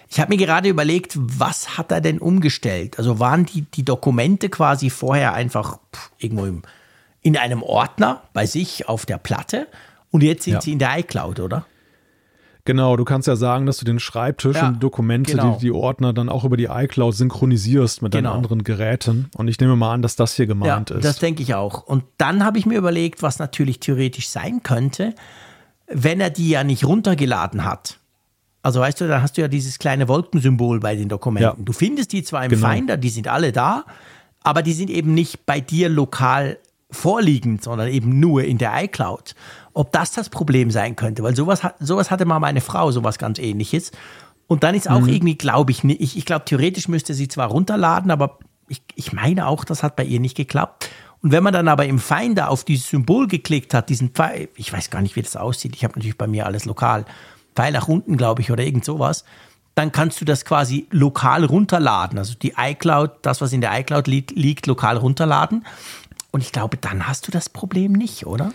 ich 0.08 0.20
habe 0.20 0.30
mir 0.30 0.36
gerade 0.36 0.68
überlegt, 0.68 1.14
was 1.16 1.78
hat 1.78 1.90
er 1.90 2.00
denn 2.00 2.18
umgestellt? 2.18 2.98
Also 2.98 3.18
waren 3.18 3.46
die, 3.46 3.62
die 3.62 3.84
Dokumente 3.84 4.50
quasi 4.50 4.90
vorher 4.90 5.32
einfach 5.32 5.78
irgendwo 6.18 6.44
im, 6.44 6.62
in 7.22 7.36
einem 7.36 7.62
Ordner 7.62 8.22
bei 8.32 8.46
sich 8.46 8.88
auf 8.88 9.06
der 9.06 9.18
Platte 9.18 9.66
und 10.10 10.22
jetzt 10.22 10.44
sind 10.44 10.54
ja. 10.54 10.60
sie 10.60 10.72
in 10.72 10.78
der 10.78 10.98
iCloud, 10.98 11.40
oder? 11.40 11.66
Genau, 12.64 12.96
du 12.96 13.04
kannst 13.04 13.26
ja 13.26 13.34
sagen, 13.34 13.66
dass 13.66 13.78
du 13.78 13.84
den 13.84 13.98
Schreibtisch 13.98 14.56
ja, 14.56 14.68
und 14.68 14.80
Dokumente, 14.80 15.32
genau. 15.32 15.54
die, 15.54 15.66
die 15.66 15.72
Ordner 15.72 16.12
dann 16.12 16.28
auch 16.28 16.44
über 16.44 16.56
die 16.56 16.66
iCloud 16.66 17.14
synchronisierst 17.14 18.02
mit 18.02 18.12
genau. 18.12 18.30
deinen 18.30 18.36
anderen 18.36 18.62
Geräten. 18.62 19.28
Und 19.36 19.48
ich 19.48 19.58
nehme 19.58 19.74
mal 19.74 19.92
an, 19.92 20.02
dass 20.02 20.14
das 20.14 20.34
hier 20.34 20.46
gemeint 20.46 20.90
ja, 20.90 20.96
ist. 20.96 21.04
Das 21.04 21.18
denke 21.18 21.42
ich 21.42 21.54
auch. 21.54 21.82
Und 21.82 22.04
dann 22.18 22.44
habe 22.44 22.58
ich 22.58 22.66
mir 22.66 22.78
überlegt, 22.78 23.22
was 23.22 23.40
natürlich 23.40 23.80
theoretisch 23.80 24.28
sein 24.28 24.62
könnte, 24.62 25.14
wenn 25.88 26.20
er 26.20 26.30
die 26.30 26.50
ja 26.50 26.62
nicht 26.62 26.84
runtergeladen 26.84 27.64
hat. 27.64 27.98
Also 28.62 28.78
weißt 28.78 29.00
du, 29.00 29.08
dann 29.08 29.22
hast 29.22 29.36
du 29.36 29.40
ja 29.40 29.48
dieses 29.48 29.80
kleine 29.80 30.06
Wolkensymbol 30.06 30.78
bei 30.78 30.94
den 30.94 31.08
Dokumenten. 31.08 31.58
Ja. 31.58 31.64
Du 31.64 31.72
findest 31.72 32.12
die 32.12 32.22
zwar 32.22 32.44
im 32.44 32.50
genau. 32.50 32.70
Finder, 32.70 32.96
die 32.96 33.10
sind 33.10 33.26
alle 33.26 33.50
da, 33.50 33.84
aber 34.44 34.62
die 34.62 34.72
sind 34.72 34.88
eben 34.88 35.14
nicht 35.14 35.46
bei 35.46 35.60
dir 35.60 35.88
lokal 35.88 36.58
vorliegend, 36.92 37.62
sondern 37.62 37.88
eben 37.88 38.20
nur 38.20 38.44
in 38.44 38.58
der 38.58 38.84
iCloud 38.84 39.34
ob 39.74 39.92
das 39.92 40.12
das 40.12 40.28
Problem 40.28 40.70
sein 40.70 40.96
könnte, 40.96 41.22
weil 41.22 41.34
sowas, 41.34 41.60
sowas 41.80 42.10
hatte 42.10 42.24
mal 42.24 42.38
meine 42.38 42.60
Frau, 42.60 42.90
sowas 42.90 43.18
ganz 43.18 43.38
ähnliches. 43.38 43.92
Und 44.46 44.64
dann 44.64 44.74
ist 44.74 44.88
auch 44.88 45.00
mhm. 45.00 45.08
irgendwie, 45.08 45.36
glaube 45.36 45.70
ich, 45.70 45.82
nicht, 45.82 46.00
ich, 46.00 46.16
ich 46.16 46.26
glaube, 46.26 46.44
theoretisch 46.44 46.88
müsste 46.88 47.14
sie 47.14 47.28
zwar 47.28 47.48
runterladen, 47.48 48.10
aber 48.10 48.38
ich, 48.68 48.82
ich 48.94 49.12
meine 49.12 49.46
auch, 49.46 49.64
das 49.64 49.82
hat 49.82 49.96
bei 49.96 50.04
ihr 50.04 50.20
nicht 50.20 50.36
geklappt. 50.36 50.90
Und 51.22 51.32
wenn 51.32 51.42
man 51.42 51.52
dann 51.52 51.68
aber 51.68 51.86
im 51.86 51.98
Finder 51.98 52.50
auf 52.50 52.64
dieses 52.64 52.88
Symbol 52.88 53.28
geklickt 53.28 53.74
hat, 53.74 53.88
diesen 53.88 54.10
Pfeil, 54.10 54.48
ich 54.56 54.72
weiß 54.72 54.90
gar 54.90 55.00
nicht, 55.00 55.16
wie 55.16 55.22
das 55.22 55.36
aussieht, 55.36 55.74
ich 55.76 55.84
habe 55.84 55.94
natürlich 55.94 56.18
bei 56.18 56.26
mir 56.26 56.46
alles 56.46 56.64
lokal, 56.64 57.04
Pfeil 57.54 57.72
nach 57.72 57.88
unten, 57.88 58.16
glaube 58.16 58.42
ich, 58.42 58.50
oder 58.50 58.64
irgend 58.64 58.84
sowas, 58.84 59.24
dann 59.74 59.92
kannst 59.92 60.20
du 60.20 60.24
das 60.24 60.44
quasi 60.44 60.86
lokal 60.90 61.44
runterladen. 61.44 62.18
Also 62.18 62.34
die 62.34 62.54
iCloud, 62.58 63.10
das, 63.22 63.40
was 63.40 63.52
in 63.52 63.62
der 63.62 63.78
iCloud 63.78 64.06
li 64.06 64.26
liegt, 64.34 64.66
lokal 64.66 64.98
runterladen. 64.98 65.64
Und 66.32 66.40
ich 66.40 66.50
glaube, 66.50 66.76
dann 66.76 67.06
hast 67.06 67.28
du 67.28 67.30
das 67.30 67.48
Problem 67.48 67.92
nicht, 67.92 68.26
oder? 68.26 68.52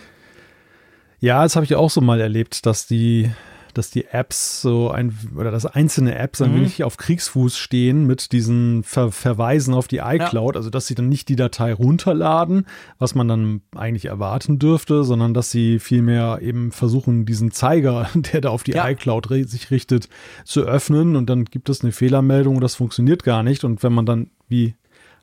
Ja, 1.20 1.42
das 1.42 1.56
habe 1.56 1.64
ich 1.64 1.74
auch 1.74 1.90
so 1.90 2.00
mal 2.00 2.20
erlebt, 2.20 2.66
dass 2.66 2.86
die 2.86 3.30
dass 3.74 3.90
die 3.90 4.06
Apps 4.06 4.60
so 4.60 4.90
ein 4.90 5.16
oder 5.36 5.52
dass 5.52 5.64
einzelne 5.64 6.16
Apps 6.16 6.42
ein 6.42 6.50
mhm. 6.50 6.56
wenig 6.56 6.82
auf 6.82 6.96
Kriegsfuß 6.96 7.56
stehen 7.56 8.06
mit 8.06 8.32
diesen 8.32 8.82
Ver 8.82 9.12
Verweisen 9.12 9.72
auf 9.72 9.86
die 9.86 9.98
iCloud, 9.98 10.54
ja. 10.54 10.58
also 10.58 10.68
dass 10.68 10.88
sie 10.88 10.96
dann 10.96 11.08
nicht 11.08 11.28
die 11.28 11.36
Datei 11.36 11.72
runterladen, 11.72 12.66
was 12.98 13.14
man 13.14 13.28
dann 13.28 13.60
eigentlich 13.76 14.06
erwarten 14.06 14.58
dürfte, 14.58 15.04
sondern 15.04 15.32
dass 15.32 15.52
sie 15.52 15.78
vielmehr 15.78 16.40
eben 16.42 16.72
versuchen, 16.72 17.24
diesen 17.24 17.52
Zeiger, 17.52 18.08
der 18.14 18.40
da 18.40 18.48
auf 18.50 18.64
die 18.64 18.72
ja. 18.72 18.88
iCloud 18.88 19.28
sich 19.48 19.70
richtet, 19.70 20.08
zu 20.44 20.62
öffnen 20.62 21.14
und 21.14 21.30
dann 21.30 21.44
gibt 21.44 21.68
es 21.68 21.82
eine 21.82 21.92
Fehlermeldung 21.92 22.56
und 22.56 22.62
das 22.62 22.74
funktioniert 22.74 23.22
gar 23.22 23.44
nicht 23.44 23.62
und 23.62 23.84
wenn 23.84 23.92
man 23.92 24.06
dann 24.06 24.30
wie 24.48 24.74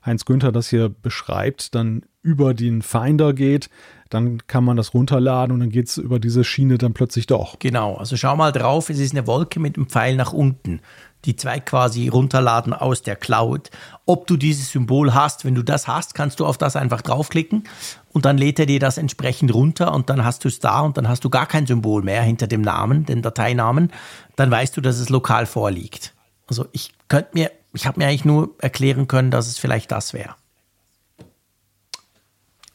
Heinz 0.04 0.24
Günther 0.24 0.52
das 0.52 0.70
hier 0.70 0.88
beschreibt, 0.88 1.74
dann 1.74 2.02
über 2.26 2.52
den 2.52 2.82
Finder 2.82 3.32
geht, 3.32 3.70
dann 4.10 4.46
kann 4.46 4.64
man 4.64 4.76
das 4.76 4.94
runterladen 4.94 5.52
und 5.52 5.60
dann 5.60 5.70
geht 5.70 5.88
es 5.88 5.96
über 5.96 6.18
diese 6.18 6.44
Schiene 6.44 6.78
dann 6.78 6.92
plötzlich 6.92 7.26
doch. 7.26 7.58
Genau, 7.58 7.94
also 7.96 8.16
schau 8.16 8.36
mal 8.36 8.52
drauf, 8.52 8.90
es 8.90 8.98
ist 8.98 9.12
eine 9.12 9.26
Wolke 9.26 9.60
mit 9.60 9.76
einem 9.76 9.88
Pfeil 9.88 10.16
nach 10.16 10.32
unten. 10.32 10.80
Die 11.24 11.34
zwei 11.34 11.58
quasi 11.58 12.06
runterladen 12.08 12.72
aus 12.72 13.02
der 13.02 13.16
Cloud. 13.16 13.70
Ob 14.04 14.28
du 14.28 14.36
dieses 14.36 14.70
Symbol 14.70 15.12
hast, 15.12 15.44
wenn 15.44 15.56
du 15.56 15.62
das 15.62 15.88
hast, 15.88 16.14
kannst 16.14 16.38
du 16.38 16.46
auf 16.46 16.56
das 16.56 16.76
einfach 16.76 17.02
draufklicken 17.02 17.64
und 18.12 18.24
dann 18.24 18.38
lädt 18.38 18.60
er 18.60 18.66
dir 18.66 18.78
das 18.78 18.96
entsprechend 18.96 19.52
runter 19.52 19.92
und 19.92 20.08
dann 20.08 20.24
hast 20.24 20.44
du 20.44 20.48
es 20.48 20.60
da 20.60 20.80
und 20.80 20.96
dann 20.96 21.08
hast 21.08 21.24
du 21.24 21.30
gar 21.30 21.46
kein 21.46 21.66
Symbol 21.66 22.02
mehr 22.02 22.22
hinter 22.22 22.46
dem 22.46 22.60
Namen, 22.60 23.06
dem 23.06 23.22
Dateinamen. 23.22 23.92
Dann 24.36 24.50
weißt 24.50 24.76
du, 24.76 24.80
dass 24.80 24.98
es 24.98 25.08
lokal 25.08 25.46
vorliegt. 25.46 26.14
Also 26.46 26.66
ich 26.70 26.92
könnte 27.08 27.30
mir, 27.34 27.50
ich 27.72 27.86
habe 27.86 27.98
mir 27.98 28.06
eigentlich 28.06 28.24
nur 28.24 28.54
erklären 28.58 29.08
können, 29.08 29.32
dass 29.32 29.48
es 29.48 29.58
vielleicht 29.58 29.90
das 29.90 30.12
wäre. 30.12 30.36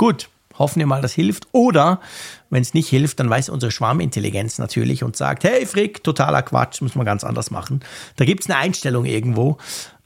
Gut, 0.01 0.29
Hoffen 0.57 0.79
wir 0.79 0.87
mal, 0.87 1.01
das 1.01 1.13
hilft. 1.13 1.47
Oder 1.51 2.01
wenn 2.49 2.63
es 2.63 2.73
nicht 2.73 2.89
hilft, 2.89 3.19
dann 3.19 3.29
weiß 3.29 3.49
unsere 3.49 3.71
Schwarmintelligenz 3.71 4.57
natürlich 4.57 5.03
und 5.03 5.15
sagt, 5.15 5.43
hey 5.43 5.63
Frick, 5.67 6.03
totaler 6.03 6.41
Quatsch, 6.41 6.81
müssen 6.81 6.99
wir 6.99 7.05
ganz 7.05 7.23
anders 7.23 7.51
machen. 7.51 7.81
Da 8.15 8.25
gibt 8.25 8.41
es 8.41 8.49
eine 8.49 8.57
Einstellung 8.57 9.05
irgendwo 9.05 9.59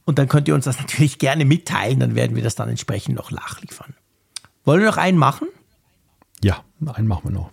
und 0.03 0.19
dann 0.19 0.27
könnt 0.27 0.49
ihr 0.49 0.53
uns 0.53 0.65
das 0.65 0.77
natürlich 0.81 1.17
gerne 1.17 1.45
mitteilen, 1.45 2.01
dann 2.01 2.13
werden 2.13 2.35
wir 2.35 2.43
das 2.43 2.55
dann 2.55 2.67
entsprechend 2.67 3.15
noch 3.15 3.31
nachliefern. 3.31 3.95
Wollen 4.65 4.81
wir 4.81 4.87
noch 4.87 4.97
einen 4.97 5.17
machen? 5.17 5.47
Ja, 6.43 6.65
einen 6.93 7.07
machen 7.07 7.29
wir 7.29 7.31
noch. 7.31 7.51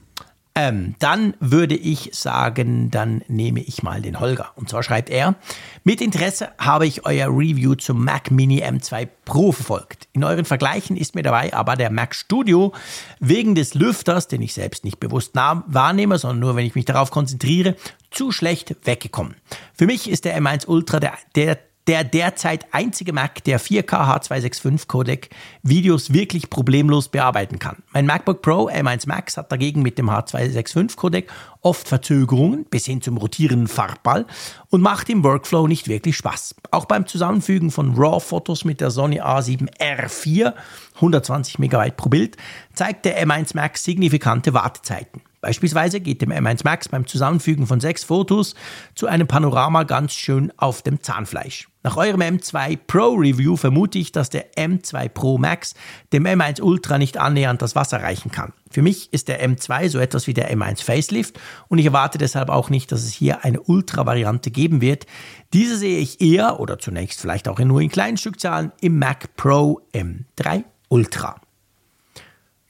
Ähm, 0.54 0.94
dann 0.98 1.34
würde 1.40 1.74
ich 1.74 2.10
sagen, 2.12 2.90
dann 2.90 3.22
nehme 3.26 3.60
ich 3.60 3.82
mal 3.82 4.02
den 4.02 4.20
Holger. 4.20 4.50
Und 4.54 4.68
zwar 4.68 4.82
schreibt 4.82 5.08
er, 5.08 5.34
mit 5.82 6.02
Interesse 6.02 6.50
habe 6.58 6.86
ich 6.86 7.06
euer 7.06 7.28
Review 7.28 7.74
zum 7.74 8.04
Mac 8.04 8.30
Mini 8.30 8.62
M2 8.62 9.08
Pro 9.24 9.52
verfolgt. 9.52 10.08
In 10.12 10.24
euren 10.24 10.44
Vergleichen 10.44 10.96
ist 10.96 11.14
mir 11.14 11.22
dabei 11.22 11.54
aber 11.54 11.76
der 11.76 11.90
Mac 11.90 12.14
Studio 12.14 12.72
wegen 13.18 13.54
des 13.54 13.72
Lüfters, 13.72 14.28
den 14.28 14.42
ich 14.42 14.52
selbst 14.52 14.84
nicht 14.84 15.00
bewusst 15.00 15.34
wahrnehme, 15.34 16.18
sondern 16.18 16.40
nur 16.40 16.56
wenn 16.56 16.66
ich 16.66 16.74
mich 16.74 16.84
darauf 16.84 17.10
konzentriere, 17.10 17.74
zu 18.10 18.30
schlecht 18.30 18.76
weggekommen. 18.84 19.36
Für 19.72 19.86
mich 19.86 20.10
ist 20.10 20.26
der 20.26 20.38
M1 20.38 20.66
Ultra 20.66 21.00
der, 21.00 21.14
der 21.34 21.58
der 21.88 22.04
derzeit 22.04 22.66
einzige 22.72 23.12
Mac, 23.12 23.42
der 23.44 23.60
4K 23.60 24.20
H265 24.20 24.86
Codec 24.86 25.30
Videos 25.62 26.12
wirklich 26.12 26.48
problemlos 26.48 27.08
bearbeiten 27.08 27.58
kann. 27.58 27.82
Mein 27.92 28.06
MacBook 28.06 28.40
Pro 28.40 28.68
M1 28.68 29.08
Max 29.08 29.36
hat 29.36 29.50
dagegen 29.50 29.82
mit 29.82 29.98
dem 29.98 30.08
H265 30.08 30.96
Codec 30.96 31.30
oft 31.60 31.88
Verzögerungen 31.88 32.64
bis 32.66 32.86
hin 32.86 33.02
zum 33.02 33.16
rotierenden 33.16 33.68
Farbball 33.68 34.26
und 34.70 34.80
macht 34.80 35.08
im 35.08 35.24
Workflow 35.24 35.66
nicht 35.66 35.88
wirklich 35.88 36.16
Spaß. 36.16 36.54
Auch 36.70 36.84
beim 36.84 37.06
Zusammenfügen 37.06 37.70
von 37.70 37.94
RAW-Fotos 37.96 38.64
mit 38.64 38.80
der 38.80 38.90
Sony 38.90 39.20
A7R4, 39.20 40.54
120 40.96 41.58
Megabyte 41.58 41.96
pro 41.96 42.08
Bild, 42.08 42.36
zeigt 42.74 43.04
der 43.04 43.24
M1 43.26 43.56
Max 43.56 43.82
signifikante 43.84 44.54
Wartezeiten. 44.54 45.22
Beispielsweise 45.42 45.98
geht 45.98 46.22
dem 46.22 46.30
M1 46.30 46.60
Max 46.62 46.88
beim 46.88 47.04
Zusammenfügen 47.04 47.66
von 47.66 47.80
sechs 47.80 48.04
Fotos 48.04 48.54
zu 48.94 49.08
einem 49.08 49.26
Panorama 49.26 49.82
ganz 49.82 50.12
schön 50.12 50.52
auf 50.56 50.82
dem 50.82 51.02
Zahnfleisch. 51.02 51.68
Nach 51.82 51.96
eurem 51.96 52.20
M2 52.20 52.78
Pro 52.86 53.14
Review 53.14 53.56
vermute 53.56 53.98
ich, 53.98 54.12
dass 54.12 54.30
der 54.30 54.52
M2 54.54 55.08
Pro 55.08 55.38
Max 55.38 55.74
dem 56.12 56.26
M1 56.26 56.62
Ultra 56.62 56.96
nicht 56.96 57.18
annähernd 57.18 57.60
das 57.60 57.74
Wasser 57.74 58.00
reichen 58.00 58.30
kann. 58.30 58.52
Für 58.70 58.82
mich 58.82 59.12
ist 59.12 59.26
der 59.26 59.44
M2 59.44 59.88
so 59.88 59.98
etwas 59.98 60.28
wie 60.28 60.34
der 60.34 60.48
M1 60.54 60.84
Facelift 60.84 61.40
und 61.66 61.78
ich 61.78 61.86
erwarte 61.86 62.18
deshalb 62.18 62.48
auch 62.48 62.70
nicht, 62.70 62.92
dass 62.92 63.02
es 63.02 63.12
hier 63.12 63.44
eine 63.44 63.60
Ultra-Variante 63.60 64.52
geben 64.52 64.80
wird. 64.80 65.06
Diese 65.52 65.76
sehe 65.76 65.98
ich 65.98 66.20
eher 66.20 66.60
oder 66.60 66.78
zunächst 66.78 67.20
vielleicht 67.20 67.48
auch 67.48 67.58
nur 67.58 67.80
in 67.80 67.90
kleinen 67.90 68.16
Stückzahlen 68.16 68.70
im 68.80 69.00
Mac 69.00 69.34
Pro 69.34 69.80
M3 69.92 70.62
Ultra. 70.88 71.41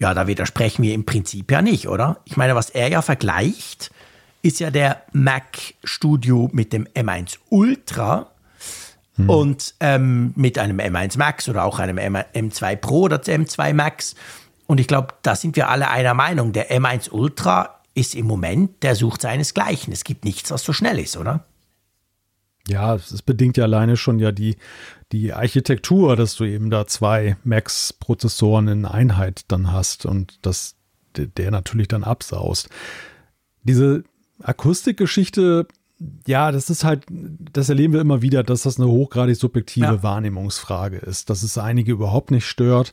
Ja, 0.03 0.15
da 0.15 0.27
widersprechen 0.27 0.83
wir 0.83 0.95
im 0.95 1.07
Prinzip 1.07 1.53
ja 1.53 1.63
nicht, 1.63 1.87
oder? 1.87 2.19
Ich 2.25 2.37
meine, 2.37 2.57
was 2.57 2.71
er 2.71 2.89
ja 2.89 3.03
vergleicht, 3.03 3.93
ist 4.43 4.59
ja 4.59 4.73
der 4.73 5.03
Mac 5.13 5.75
Studio 5.85 6.51
mit 6.53 6.73
dem 6.73 6.89
M1 6.89 7.39
Ultra 7.51 8.27
hm. 9.15 9.31
und 9.31 9.75
ähm, 9.79 10.33
mit 10.35 10.59
einem 10.59 10.81
M1 10.81 11.19
Max 11.19 11.49
oder 11.49 11.63
auch 11.63 11.79
einem 11.79 11.99
M2 11.99 12.75
Pro 12.75 13.03
oder 13.03 13.19
M2 13.19 13.75
Max. 13.75 14.17
Und 14.67 14.81
ich 14.81 14.89
glaube, 14.89 15.15
da 15.23 15.37
sind 15.37 15.55
wir 15.55 15.69
alle 15.69 15.89
einer 15.89 16.15
Meinung. 16.15 16.53
Der 16.53 16.77
M1 16.77 17.11
Ultra 17.13 17.79
ist 17.95 18.17
im 18.17 18.27
Moment, 18.27 18.83
der 18.83 18.97
sucht 18.97 19.23
seinesgleichen. 19.23 19.93
Es 19.93 20.03
gibt 20.03 20.25
nichts, 20.25 20.51
was 20.51 20.65
so 20.65 20.73
schnell 20.73 20.99
ist, 20.99 21.17
oder? 21.17 21.45
Ja, 22.69 22.95
es 22.95 23.23
bedingt 23.23 23.57
ja 23.57 23.65
alleine 23.65 23.97
schon 23.97 24.19
ja 24.19 24.31
die, 24.31 24.57
die 25.11 25.33
Architektur, 25.33 26.17
dass 26.17 26.37
du 26.37 26.45
eben 26.45 26.71
da 26.71 26.87
zwei 26.87 27.37
Max-Prozessoren 27.45 28.69
in 28.69 28.85
Einheit 28.85 29.43
dann 29.49 29.73
hast 29.73 30.07
und 30.07 30.39
dass 30.47 30.77
der 31.17 31.51
natürlich 31.51 31.89
dann 31.89 32.05
absaust. 32.05 32.69
Diese 33.65 34.05
Akustikgeschichte, 34.43 35.67
ja, 36.27 36.53
das 36.53 36.71
ist 36.71 36.85
halt, 36.85 37.05
das 37.09 37.69
erleben 37.69 37.93
wir 37.93 38.01
immer 38.01 38.23
wieder, 38.23 38.43
dass 38.43 38.63
das 38.63 38.79
eine 38.79 38.89
hochgradig 38.89 39.37
subjektive 39.37 39.87
ja. 39.87 40.03
Wahrnehmungsfrage 40.03 40.99
ist, 40.99 41.31
dass 41.31 41.43
es 41.43 41.59
einige 41.59 41.93
überhaupt 41.93 42.31
nicht 42.31 42.47
stört. 42.47 42.93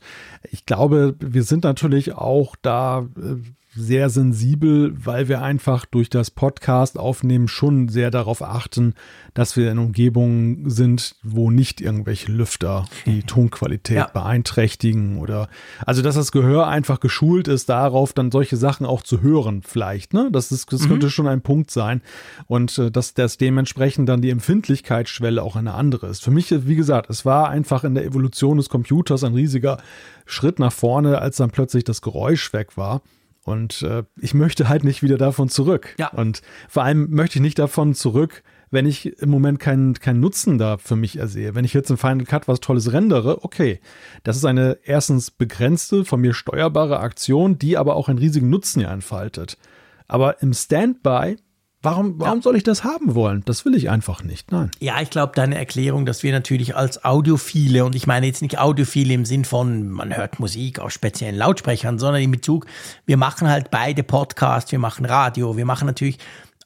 Ich 0.50 0.66
glaube, 0.66 1.14
wir 1.20 1.42
sind 1.44 1.64
natürlich 1.64 2.12
auch 2.12 2.56
da 2.60 3.08
äh, 3.16 3.36
sehr 3.72 4.10
sensibel, 4.10 4.92
weil 4.96 5.28
wir 5.28 5.42
einfach 5.42 5.86
durch 5.86 6.10
das 6.10 6.30
Podcast 6.30 6.98
aufnehmen 6.98 7.46
schon 7.46 7.88
sehr 7.88 8.10
darauf 8.10 8.42
achten, 8.42 8.94
dass 9.32 9.56
wir 9.56 9.70
in 9.70 9.78
Umgebungen 9.78 10.68
sind, 10.68 11.14
wo 11.22 11.52
nicht 11.52 11.80
irgendwelche 11.80 12.32
Lüfter 12.32 12.86
die 13.06 13.22
Tonqualität 13.22 13.96
ja. 13.96 14.10
beeinträchtigen 14.12 15.18
oder 15.18 15.48
also 15.86 16.02
dass 16.02 16.16
das 16.16 16.32
Gehör 16.32 16.66
einfach 16.66 16.98
geschult 16.98 17.46
ist, 17.46 17.68
darauf 17.68 18.12
dann 18.12 18.32
solche 18.32 18.56
Sachen 18.56 18.84
auch 18.84 19.02
zu 19.02 19.22
hören, 19.22 19.62
vielleicht. 19.64 20.14
Ne? 20.14 20.30
Das, 20.32 20.50
ist, 20.50 20.72
das 20.72 20.82
mhm. 20.82 20.88
könnte 20.88 21.10
schon 21.10 21.28
ein 21.28 21.40
Punkt 21.40 21.70
sein 21.70 22.02
und 22.48 22.76
äh, 22.78 22.90
dass 22.90 23.14
das 23.14 23.36
dementsprechend 23.36 24.08
dann 24.08 24.20
die 24.20 24.30
Empfindlichkeitsschwelle 24.30 25.42
auch 25.42 25.54
eine 25.54 25.74
andere 25.74 26.08
ist. 26.08 26.24
Für 26.24 26.32
mich, 26.32 26.52
wie 26.66 26.76
gesagt, 26.76 27.08
es 27.08 27.24
war 27.24 27.48
einfach 27.48 27.84
in 27.84 27.94
der 27.94 28.04
Evolution 28.04 28.56
des 28.56 28.68
Computers 28.68 29.22
ein 29.22 29.34
riesiger 29.34 29.78
Schritt 30.26 30.58
nach 30.58 30.72
vorne, 30.72 31.20
als 31.20 31.36
dann 31.36 31.50
plötzlich 31.50 31.84
das 31.84 32.02
Geräusch 32.02 32.52
weg 32.52 32.76
war. 32.76 33.02
Und 33.50 33.82
äh, 33.82 34.04
ich 34.18 34.34
möchte 34.34 34.68
halt 34.68 34.84
nicht 34.84 35.02
wieder 35.02 35.18
davon 35.18 35.48
zurück. 35.48 35.94
Ja. 35.98 36.08
Und 36.08 36.42
vor 36.68 36.84
allem 36.84 37.10
möchte 37.10 37.38
ich 37.38 37.42
nicht 37.42 37.58
davon 37.58 37.94
zurück, 37.94 38.42
wenn 38.70 38.86
ich 38.86 39.20
im 39.20 39.30
Moment 39.30 39.58
keinen, 39.58 39.94
keinen 39.94 40.20
Nutzen 40.20 40.56
da 40.56 40.78
für 40.78 40.96
mich 40.96 41.16
ersehe. 41.16 41.54
Wenn 41.54 41.64
ich 41.64 41.74
jetzt 41.74 41.90
in 41.90 41.96
Final 41.96 42.24
Cut 42.24 42.48
was 42.48 42.60
Tolles 42.60 42.92
rendere, 42.92 43.44
okay. 43.44 43.80
Das 44.22 44.36
ist 44.36 44.44
eine 44.44 44.78
erstens 44.84 45.30
begrenzte, 45.30 46.04
von 46.04 46.20
mir 46.20 46.32
steuerbare 46.32 47.00
Aktion, 47.00 47.58
die 47.58 47.76
aber 47.76 47.96
auch 47.96 48.08
einen 48.08 48.18
riesigen 48.18 48.48
Nutzen 48.48 48.80
ja 48.80 48.92
entfaltet. 48.92 49.58
Aber 50.06 50.42
im 50.42 50.52
Standby 50.52 51.36
Warum, 51.82 52.20
warum 52.20 52.38
ja. 52.38 52.42
soll 52.42 52.56
ich 52.56 52.62
das 52.62 52.84
haben 52.84 53.14
wollen? 53.14 53.42
Das 53.46 53.64
will 53.64 53.74
ich 53.74 53.88
einfach 53.88 54.22
nicht. 54.22 54.52
Nein. 54.52 54.70
Ja, 54.80 55.00
ich 55.00 55.08
glaube, 55.08 55.32
deine 55.34 55.56
Erklärung, 55.56 56.04
dass 56.04 56.22
wir 56.22 56.30
natürlich 56.30 56.76
als 56.76 57.04
Audiophile, 57.04 57.86
und 57.86 57.94
ich 57.94 58.06
meine 58.06 58.26
jetzt 58.26 58.42
nicht 58.42 58.58
Audiophile 58.58 59.14
im 59.14 59.24
Sinn 59.24 59.46
von, 59.46 59.88
man 59.88 60.14
hört 60.14 60.40
Musik 60.40 60.78
auf 60.78 60.90
speziellen 60.90 61.36
Lautsprechern, 61.36 61.98
sondern 61.98 62.22
in 62.22 62.30
Bezug, 62.30 62.66
wir 63.06 63.16
machen 63.16 63.48
halt 63.48 63.70
beide 63.70 64.02
Podcasts, 64.02 64.70
wir 64.72 64.78
machen 64.78 65.06
Radio, 65.06 65.56
wir 65.56 65.64
machen 65.64 65.86
natürlich 65.86 66.18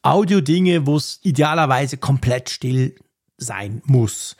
Audio-Dinge, 0.02 0.84
wo 0.84 0.96
es 0.96 1.20
idealerweise 1.22 1.96
komplett 1.96 2.50
still 2.50 2.96
sein 3.38 3.82
muss. 3.84 4.36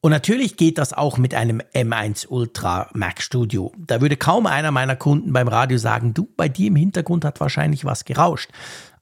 Und 0.00 0.12
natürlich 0.12 0.56
geht 0.56 0.78
das 0.78 0.92
auch 0.92 1.18
mit 1.18 1.34
einem 1.34 1.60
M1 1.74 2.28
Ultra 2.28 2.88
Mac 2.94 3.20
Studio. 3.20 3.72
Da 3.78 4.00
würde 4.00 4.16
kaum 4.16 4.46
einer 4.46 4.70
meiner 4.70 4.94
Kunden 4.94 5.32
beim 5.32 5.48
Radio 5.48 5.76
sagen, 5.76 6.14
du, 6.14 6.28
bei 6.36 6.48
dir 6.48 6.68
im 6.68 6.76
Hintergrund 6.76 7.24
hat 7.24 7.40
wahrscheinlich 7.40 7.84
was 7.84 8.04
gerauscht. 8.04 8.50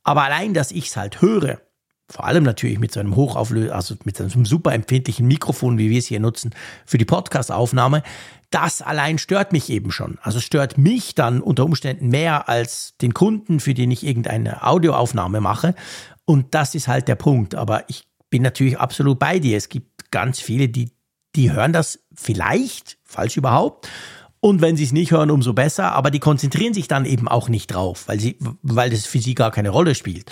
Aber 0.07 0.23
allein, 0.23 0.55
dass 0.55 0.71
ich 0.71 0.87
es 0.87 0.97
halt 0.97 1.21
höre, 1.21 1.61
vor 2.09 2.27
allem 2.27 2.45
natürlich 2.45 2.79
mit 2.79 2.93
so 2.93 3.01
einem 3.01 3.17
Hochauflös, 3.17 3.73
also 3.73 3.97
mit 4.05 4.17
so 4.17 4.23
einem 4.23 4.45
super 4.45 4.73
empfindlichen 4.73 5.27
Mikrofon, 5.27 5.79
wie 5.79 5.91
wir 5.91 5.99
es 5.99 6.07
hier 6.07 6.21
nutzen, 6.21 6.55
für 6.85 6.97
die 6.97 7.05
Podcast-Aufnahme, 7.05 8.05
das 8.51 8.83
allein 8.83 9.19
stört 9.19 9.51
mich 9.51 9.69
eben 9.69 9.91
schon. 9.91 10.19
Also 10.23 10.39
stört 10.39 10.79
mich 10.79 11.17
dann 11.17 11.41
unter 11.41 11.65
Umständen 11.65 12.09
mehr 12.09 12.49
als 12.49 12.97
den 13.03 13.15
Kunden, 13.15 13.59
für 13.59 13.75
den 13.75 13.91
ich 13.91 14.07
irgendeine 14.07 14.63
Audioaufnahme 14.65 15.41
mache. 15.41 15.75
Und 16.25 16.55
das 16.55 16.77
ist 16.77 16.87
halt 16.87 17.09
der 17.09 17.17
Punkt. 17.17 17.57
Aber 17.57 17.83
ich 17.89 18.07
bin 18.31 18.43
natürlich 18.43 18.79
absolut 18.79 19.19
bei 19.19 19.41
dir. 19.41 19.57
Es 19.57 19.69
gibt 19.69 20.13
ganz 20.13 20.39
viele, 20.39 20.69
die, 20.69 20.93
die 21.35 21.51
hören 21.51 21.73
das 21.73 21.99
vielleicht, 22.15 22.99
falls 23.03 23.37
überhaupt. 23.37 23.89
Und 24.41 24.61
wenn 24.61 24.77
sie 24.77 24.85
es 24.85 24.93
nicht 24.93 25.11
hören, 25.11 25.31
umso 25.31 25.53
besser. 25.53 25.93
Aber 25.93 26.11
die 26.11 26.21
konzentrieren 26.21 26.75
sich 26.75 26.89
dann 26.89 27.05
eben 27.05 27.29
auch 27.29 27.49
nicht 27.49 27.69
drauf, 27.69 28.05
weil, 28.07 28.21
sie, 28.21 28.37
weil 28.63 28.91
das 28.91 29.07
für 29.07 29.19
sie 29.19 29.35
gar 29.35 29.51
keine 29.51 29.71
Rolle 29.71 29.95
spielt. 29.95 30.31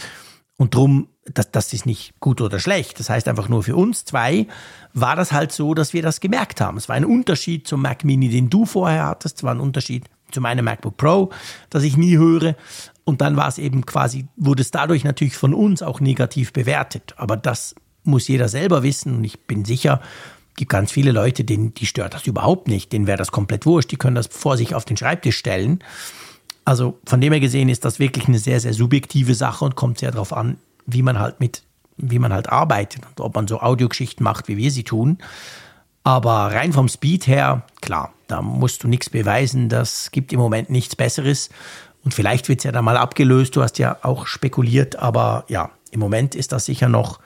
Und 0.57 0.75
drum, 0.75 1.09
das, 1.25 1.51
das 1.51 1.73
ist 1.73 1.87
nicht 1.87 2.21
gut 2.21 2.41
oder 2.41 2.61
schlecht. 2.61 3.01
Das 3.01 3.11
heißt 3.11 3.27
einfach 3.29 3.49
nur 3.49 3.63
für 3.63 3.77
uns 3.77 4.05
zwei 4.05 4.47
war 4.93 5.17
das 5.17 5.33
halt 5.33 5.51
so, 5.51 5.75
dass 5.75 5.93
wir 5.93 6.03
das 6.03 6.21
gemerkt 6.21 6.61
haben. 6.61 6.77
Es 6.77 6.89
war 6.89 6.97
ein 6.97 7.05
Unterschied 7.05 7.67
zum 7.67 7.83
Mac 7.83 8.05
Mini, 8.05 8.29
den 8.29 8.51
du 8.51 8.65
vorher 8.67 9.07
hattest. 9.07 9.39
Es 9.39 9.43
war 9.43 9.53
ein 9.53 9.61
Unterschied 9.61 10.05
zu 10.31 10.41
meinem 10.41 10.65
MacBook 10.65 10.97
Pro, 10.97 11.31
das 11.71 11.83
ich 11.83 11.97
nie 11.97 12.17
höre. 12.17 12.55
Und 13.05 13.21
dann 13.21 13.37
war 13.37 13.49
es 13.49 13.59
eben 13.59 13.85
quasi, 13.85 14.27
wurde 14.37 14.63
es 14.63 14.71
dadurch 14.71 15.05
natürlich 15.05 15.37
von 15.37 15.55
uns 15.55 15.83
auch 15.83 16.01
negativ 16.01 16.53
bewertet. 16.53 17.15
Aber 17.17 17.37
das 17.37 17.75
muss 18.05 18.29
jeder 18.29 18.49
selber 18.49 18.83
wissen. 18.83 19.17
Und 19.17 19.25
ich 19.25 19.41
bin 19.47 19.65
sicher, 19.65 20.01
gibt 20.57 20.71
ganz 20.71 20.93
viele 20.93 21.13
Leute, 21.13 21.45
denen 21.45 21.75
die 21.75 21.87
stört 21.87 22.15
das 22.15 22.27
überhaupt 22.27 22.69
nicht. 22.69 22.93
Denen 22.93 23.07
wäre 23.07 23.19
das 23.19 23.33
komplett 23.33 23.67
wurscht. 23.67 23.91
Die 23.91 23.97
können 23.97 24.17
das 24.17 24.29
vor 24.29 24.57
sich 24.57 24.75
auf 24.75 24.85
den 24.85 24.97
Schreibtisch 24.97 25.37
stellen. 25.37 25.81
Also 26.65 26.99
von 27.05 27.21
dem 27.21 27.33
her 27.33 27.41
gesehen 27.41 27.69
ist 27.69 27.85
das 27.85 27.99
wirklich 27.99 28.29
eine 28.29 28.39
sehr, 28.39 28.61
sehr 28.61 28.73
subjektive 28.73 29.35
Sache 29.35 29.65
und 29.65 29.77
kommt 29.77 29.99
sehr 29.99 30.11
darauf 30.11 30.33
an, 30.33 30.57
wie 30.87 31.03
man 31.03 31.19
halt 31.19 31.41
mit, 31.41 31.63
wie 31.97 32.19
man 32.19 32.33
halt 32.33 32.49
arbeitet 32.49 33.03
und 33.05 33.21
ob 33.21 33.35
man 33.35 33.47
so 33.47 33.61
Audiogeschichten 33.61 34.25
macht, 34.25 34.49
wie 34.49 34.57
wir 34.57 34.71
sie 34.71 34.85
tun. 34.85 35.19
Aber 36.05 36.53
rein 36.53 36.73
vom 36.73 36.89
Speed 36.89 37.27
her, 37.27 37.65
klar, 37.81 38.13
da 38.29 38.43
musst 38.43 38.83
du 38.83 38.89
nichts 38.89 39.11
beweisen. 39.11 39.69
Das 39.69 40.11
gibt 40.11 40.33
im 40.33 40.39
Moment 40.39 40.71
nichts 40.71 40.97
Besseres. 40.97 41.51
Und 42.05 42.13
vielleicht 42.13 42.49
wird 42.49 42.61
es 42.61 42.65
ja 42.65 42.73
dann 42.73 42.85
mal 42.85 42.97
abgelöst. 42.97 43.57
Du 43.57 43.63
hast 43.63 43.79
ja 43.79 43.97
auch 44.03 44.27
spekuliert, 44.27 44.97
aber 44.97 45.45
ja, 45.49 45.71
im 45.91 46.01
Moment 46.01 46.35
ist 46.35 46.53
das 46.53 46.67
sicher 46.67 46.89
noch 46.89 47.21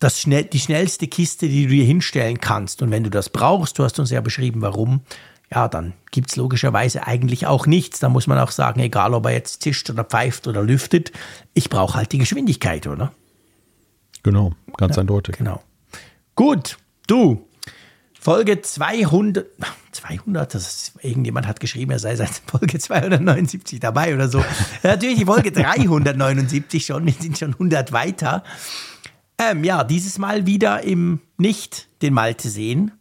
das 0.00 0.18
schnell, 0.18 0.44
die 0.44 0.58
schnellste 0.58 1.06
Kiste, 1.06 1.46
die 1.48 1.64
du 1.64 1.70
dir 1.70 1.84
hinstellen 1.84 2.40
kannst. 2.40 2.82
Und 2.82 2.90
wenn 2.90 3.04
du 3.04 3.10
das 3.10 3.28
brauchst, 3.28 3.78
du 3.78 3.84
hast 3.84 3.98
uns 4.00 4.10
ja 4.10 4.20
beschrieben, 4.20 4.62
warum, 4.62 5.02
ja, 5.52 5.68
dann 5.68 5.92
gibt 6.10 6.30
es 6.30 6.36
logischerweise 6.36 7.06
eigentlich 7.06 7.46
auch 7.46 7.66
nichts. 7.66 8.00
Da 8.00 8.08
muss 8.08 8.26
man 8.26 8.38
auch 8.38 8.50
sagen, 8.50 8.80
egal 8.80 9.14
ob 9.14 9.26
er 9.26 9.32
jetzt 9.32 9.62
zischt 9.62 9.90
oder 9.90 10.04
pfeift 10.04 10.46
oder 10.46 10.62
lüftet, 10.62 11.12
ich 11.54 11.68
brauche 11.68 11.96
halt 11.96 12.12
die 12.12 12.18
Geschwindigkeit, 12.18 12.86
oder? 12.86 13.12
Genau, 14.22 14.52
ganz 14.76 14.96
ja, 14.96 15.02
eindeutig. 15.02 15.36
Genau. 15.36 15.62
Gut, 16.34 16.78
du, 17.06 17.46
Folge 18.18 18.62
200, 18.62 19.46
200, 19.92 20.54
das 20.54 20.66
ist, 20.66 20.92
irgendjemand 21.02 21.46
hat 21.46 21.60
geschrieben, 21.60 21.90
er 21.90 21.98
sei 21.98 22.16
seit 22.16 22.30
Folge 22.46 22.78
279 22.78 23.80
dabei 23.80 24.14
oder 24.14 24.28
so. 24.28 24.42
Natürlich 24.82 25.18
die 25.18 25.24
Folge 25.26 25.52
379 25.52 26.86
schon, 26.86 27.04
wir 27.04 27.12
sind 27.12 27.38
schon 27.38 27.52
100 27.52 27.92
weiter. 27.92 28.44
Ähm, 29.40 29.64
ja, 29.64 29.84
dieses 29.84 30.18
Mal 30.18 30.44
wieder 30.44 30.82
im 30.82 31.20
Nicht 31.38 31.88
den 32.02 32.12
Malte 32.12 32.50
sehen, 32.50 32.92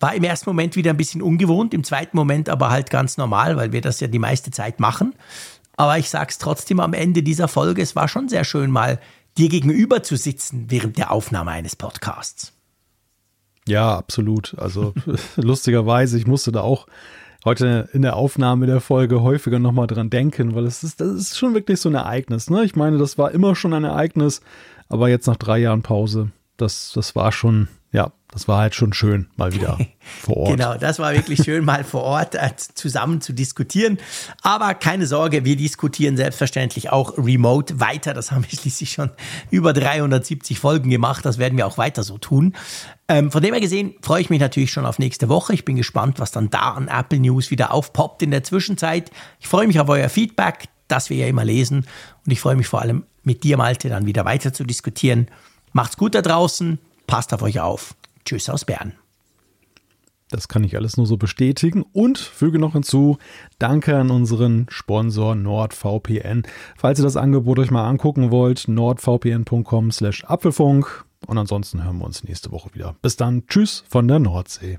war 0.00 0.14
im 0.14 0.24
ersten 0.24 0.50
Moment 0.50 0.74
wieder 0.74 0.90
ein 0.90 0.96
bisschen 0.96 1.22
ungewohnt, 1.22 1.74
im 1.74 1.84
zweiten 1.84 2.16
Moment 2.16 2.48
aber 2.48 2.70
halt 2.70 2.90
ganz 2.90 3.16
normal, 3.16 3.56
weil 3.56 3.70
wir 3.70 3.80
das 3.80 4.00
ja 4.00 4.08
die 4.08 4.18
meiste 4.18 4.50
Zeit 4.50 4.80
machen. 4.80 5.14
Aber 5.76 5.96
ich 5.96 6.10
sag's 6.10 6.38
trotzdem 6.38 6.80
am 6.80 6.92
Ende 6.92 7.22
dieser 7.22 7.46
Folge, 7.46 7.82
es 7.82 7.94
war 7.94 8.08
schon 8.08 8.28
sehr 8.28 8.42
schön, 8.42 8.70
mal 8.72 8.98
dir 9.38 9.48
gegenüber 9.48 10.02
zu 10.02 10.16
sitzen 10.16 10.66
während 10.68 10.98
der 10.98 11.12
Aufnahme 11.12 11.52
eines 11.52 11.76
Podcasts. 11.76 12.52
Ja, 13.68 13.96
absolut. 13.96 14.58
Also 14.58 14.92
lustigerweise, 15.36 16.18
ich 16.18 16.26
musste 16.26 16.50
da 16.50 16.62
auch 16.62 16.88
heute 17.44 17.88
in 17.92 18.02
der 18.02 18.16
Aufnahme 18.16 18.66
der 18.66 18.80
Folge 18.80 19.22
häufiger 19.22 19.60
nochmal 19.60 19.86
dran 19.86 20.10
denken, 20.10 20.56
weil 20.56 20.66
es 20.66 20.82
ist, 20.82 21.00
das 21.00 21.12
ist 21.12 21.38
schon 21.38 21.54
wirklich 21.54 21.80
so 21.80 21.88
ein 21.88 21.94
Ereignis. 21.94 22.50
Ne? 22.50 22.64
Ich 22.64 22.74
meine, 22.74 22.98
das 22.98 23.18
war 23.18 23.30
immer 23.30 23.54
schon 23.54 23.72
ein 23.72 23.84
Ereignis, 23.84 24.40
aber 24.90 25.08
jetzt 25.08 25.26
nach 25.26 25.36
drei 25.36 25.58
Jahren 25.58 25.82
Pause, 25.82 26.30
das, 26.56 26.92
das 26.94 27.16
war 27.16 27.32
schon, 27.32 27.68
ja, 27.92 28.12
das 28.32 28.46
war 28.46 28.58
halt 28.58 28.74
schon 28.74 28.92
schön, 28.92 29.28
mal 29.36 29.54
wieder 29.54 29.78
vor 30.20 30.36
Ort. 30.36 30.50
genau, 30.50 30.76
das 30.76 30.98
war 30.98 31.14
wirklich 31.14 31.42
schön, 31.42 31.64
mal 31.64 31.84
vor 31.84 32.02
Ort 32.02 32.34
äh, 32.34 32.50
zusammen 32.56 33.20
zu 33.20 33.32
diskutieren. 33.32 33.98
Aber 34.42 34.74
keine 34.74 35.06
Sorge, 35.06 35.44
wir 35.44 35.56
diskutieren 35.56 36.16
selbstverständlich 36.16 36.90
auch 36.90 37.16
remote 37.16 37.80
weiter. 37.80 38.12
Das 38.12 38.30
haben 38.30 38.44
wir 38.48 38.50
schließlich 38.58 38.92
schon 38.92 39.10
über 39.50 39.72
370 39.72 40.58
Folgen 40.58 40.90
gemacht. 40.90 41.24
Das 41.24 41.38
werden 41.38 41.56
wir 41.56 41.66
auch 41.66 41.78
weiter 41.78 42.02
so 42.02 42.18
tun. 42.18 42.54
Ähm, 43.08 43.30
von 43.30 43.42
dem 43.42 43.54
her 43.54 43.60
gesehen 43.60 43.94
freue 44.02 44.20
ich 44.20 44.30
mich 44.30 44.40
natürlich 44.40 44.72
schon 44.72 44.86
auf 44.86 44.98
nächste 44.98 45.28
Woche. 45.28 45.54
Ich 45.54 45.64
bin 45.64 45.76
gespannt, 45.76 46.18
was 46.18 46.32
dann 46.32 46.50
da 46.50 46.72
an 46.72 46.88
Apple 46.88 47.20
News 47.20 47.50
wieder 47.50 47.72
aufpoppt 47.72 48.22
in 48.22 48.32
der 48.32 48.44
Zwischenzeit. 48.44 49.10
Ich 49.38 49.48
freue 49.48 49.66
mich 49.66 49.80
auf 49.80 49.88
euer 49.88 50.08
Feedback, 50.08 50.68
das 50.88 51.10
wir 51.10 51.16
ja 51.16 51.26
immer 51.26 51.44
lesen. 51.44 51.86
Und 52.26 52.32
ich 52.32 52.40
freue 52.40 52.56
mich 52.56 52.66
vor 52.66 52.82
allem 52.82 53.04
mit 53.22 53.44
dir, 53.44 53.56
Malte, 53.56 53.88
dann 53.88 54.06
wieder 54.06 54.24
weiter 54.24 54.52
zu 54.52 54.64
diskutieren. 54.64 55.28
Macht's 55.72 55.96
gut 55.96 56.14
da 56.14 56.22
draußen. 56.22 56.78
Passt 57.06 57.34
auf 57.34 57.42
euch 57.42 57.60
auf. 57.60 57.94
Tschüss 58.24 58.48
aus 58.48 58.64
Bern. 58.64 58.94
Das 60.30 60.46
kann 60.46 60.62
ich 60.62 60.76
alles 60.76 60.96
nur 60.96 61.06
so 61.06 61.16
bestätigen 61.16 61.84
und 61.92 62.18
füge 62.18 62.58
noch 62.58 62.74
hinzu, 62.74 63.18
danke 63.58 63.96
an 63.96 64.10
unseren 64.10 64.66
Sponsor 64.70 65.34
NordVPN. 65.34 66.44
Falls 66.76 67.00
ihr 67.00 67.04
das 67.04 67.16
Angebot 67.16 67.58
euch 67.58 67.72
mal 67.72 67.88
angucken 67.88 68.30
wollt, 68.30 68.68
nordvpn.com 68.68 69.90
slash 69.90 70.24
Apfelfunk. 70.24 71.04
Und 71.26 71.36
ansonsten 71.36 71.84
hören 71.84 71.98
wir 71.98 72.06
uns 72.06 72.24
nächste 72.24 72.52
Woche 72.52 72.72
wieder. 72.74 72.96
Bis 73.02 73.16
dann, 73.16 73.46
tschüss 73.46 73.84
von 73.88 74.06
der 74.08 74.20
Nordsee. 74.20 74.78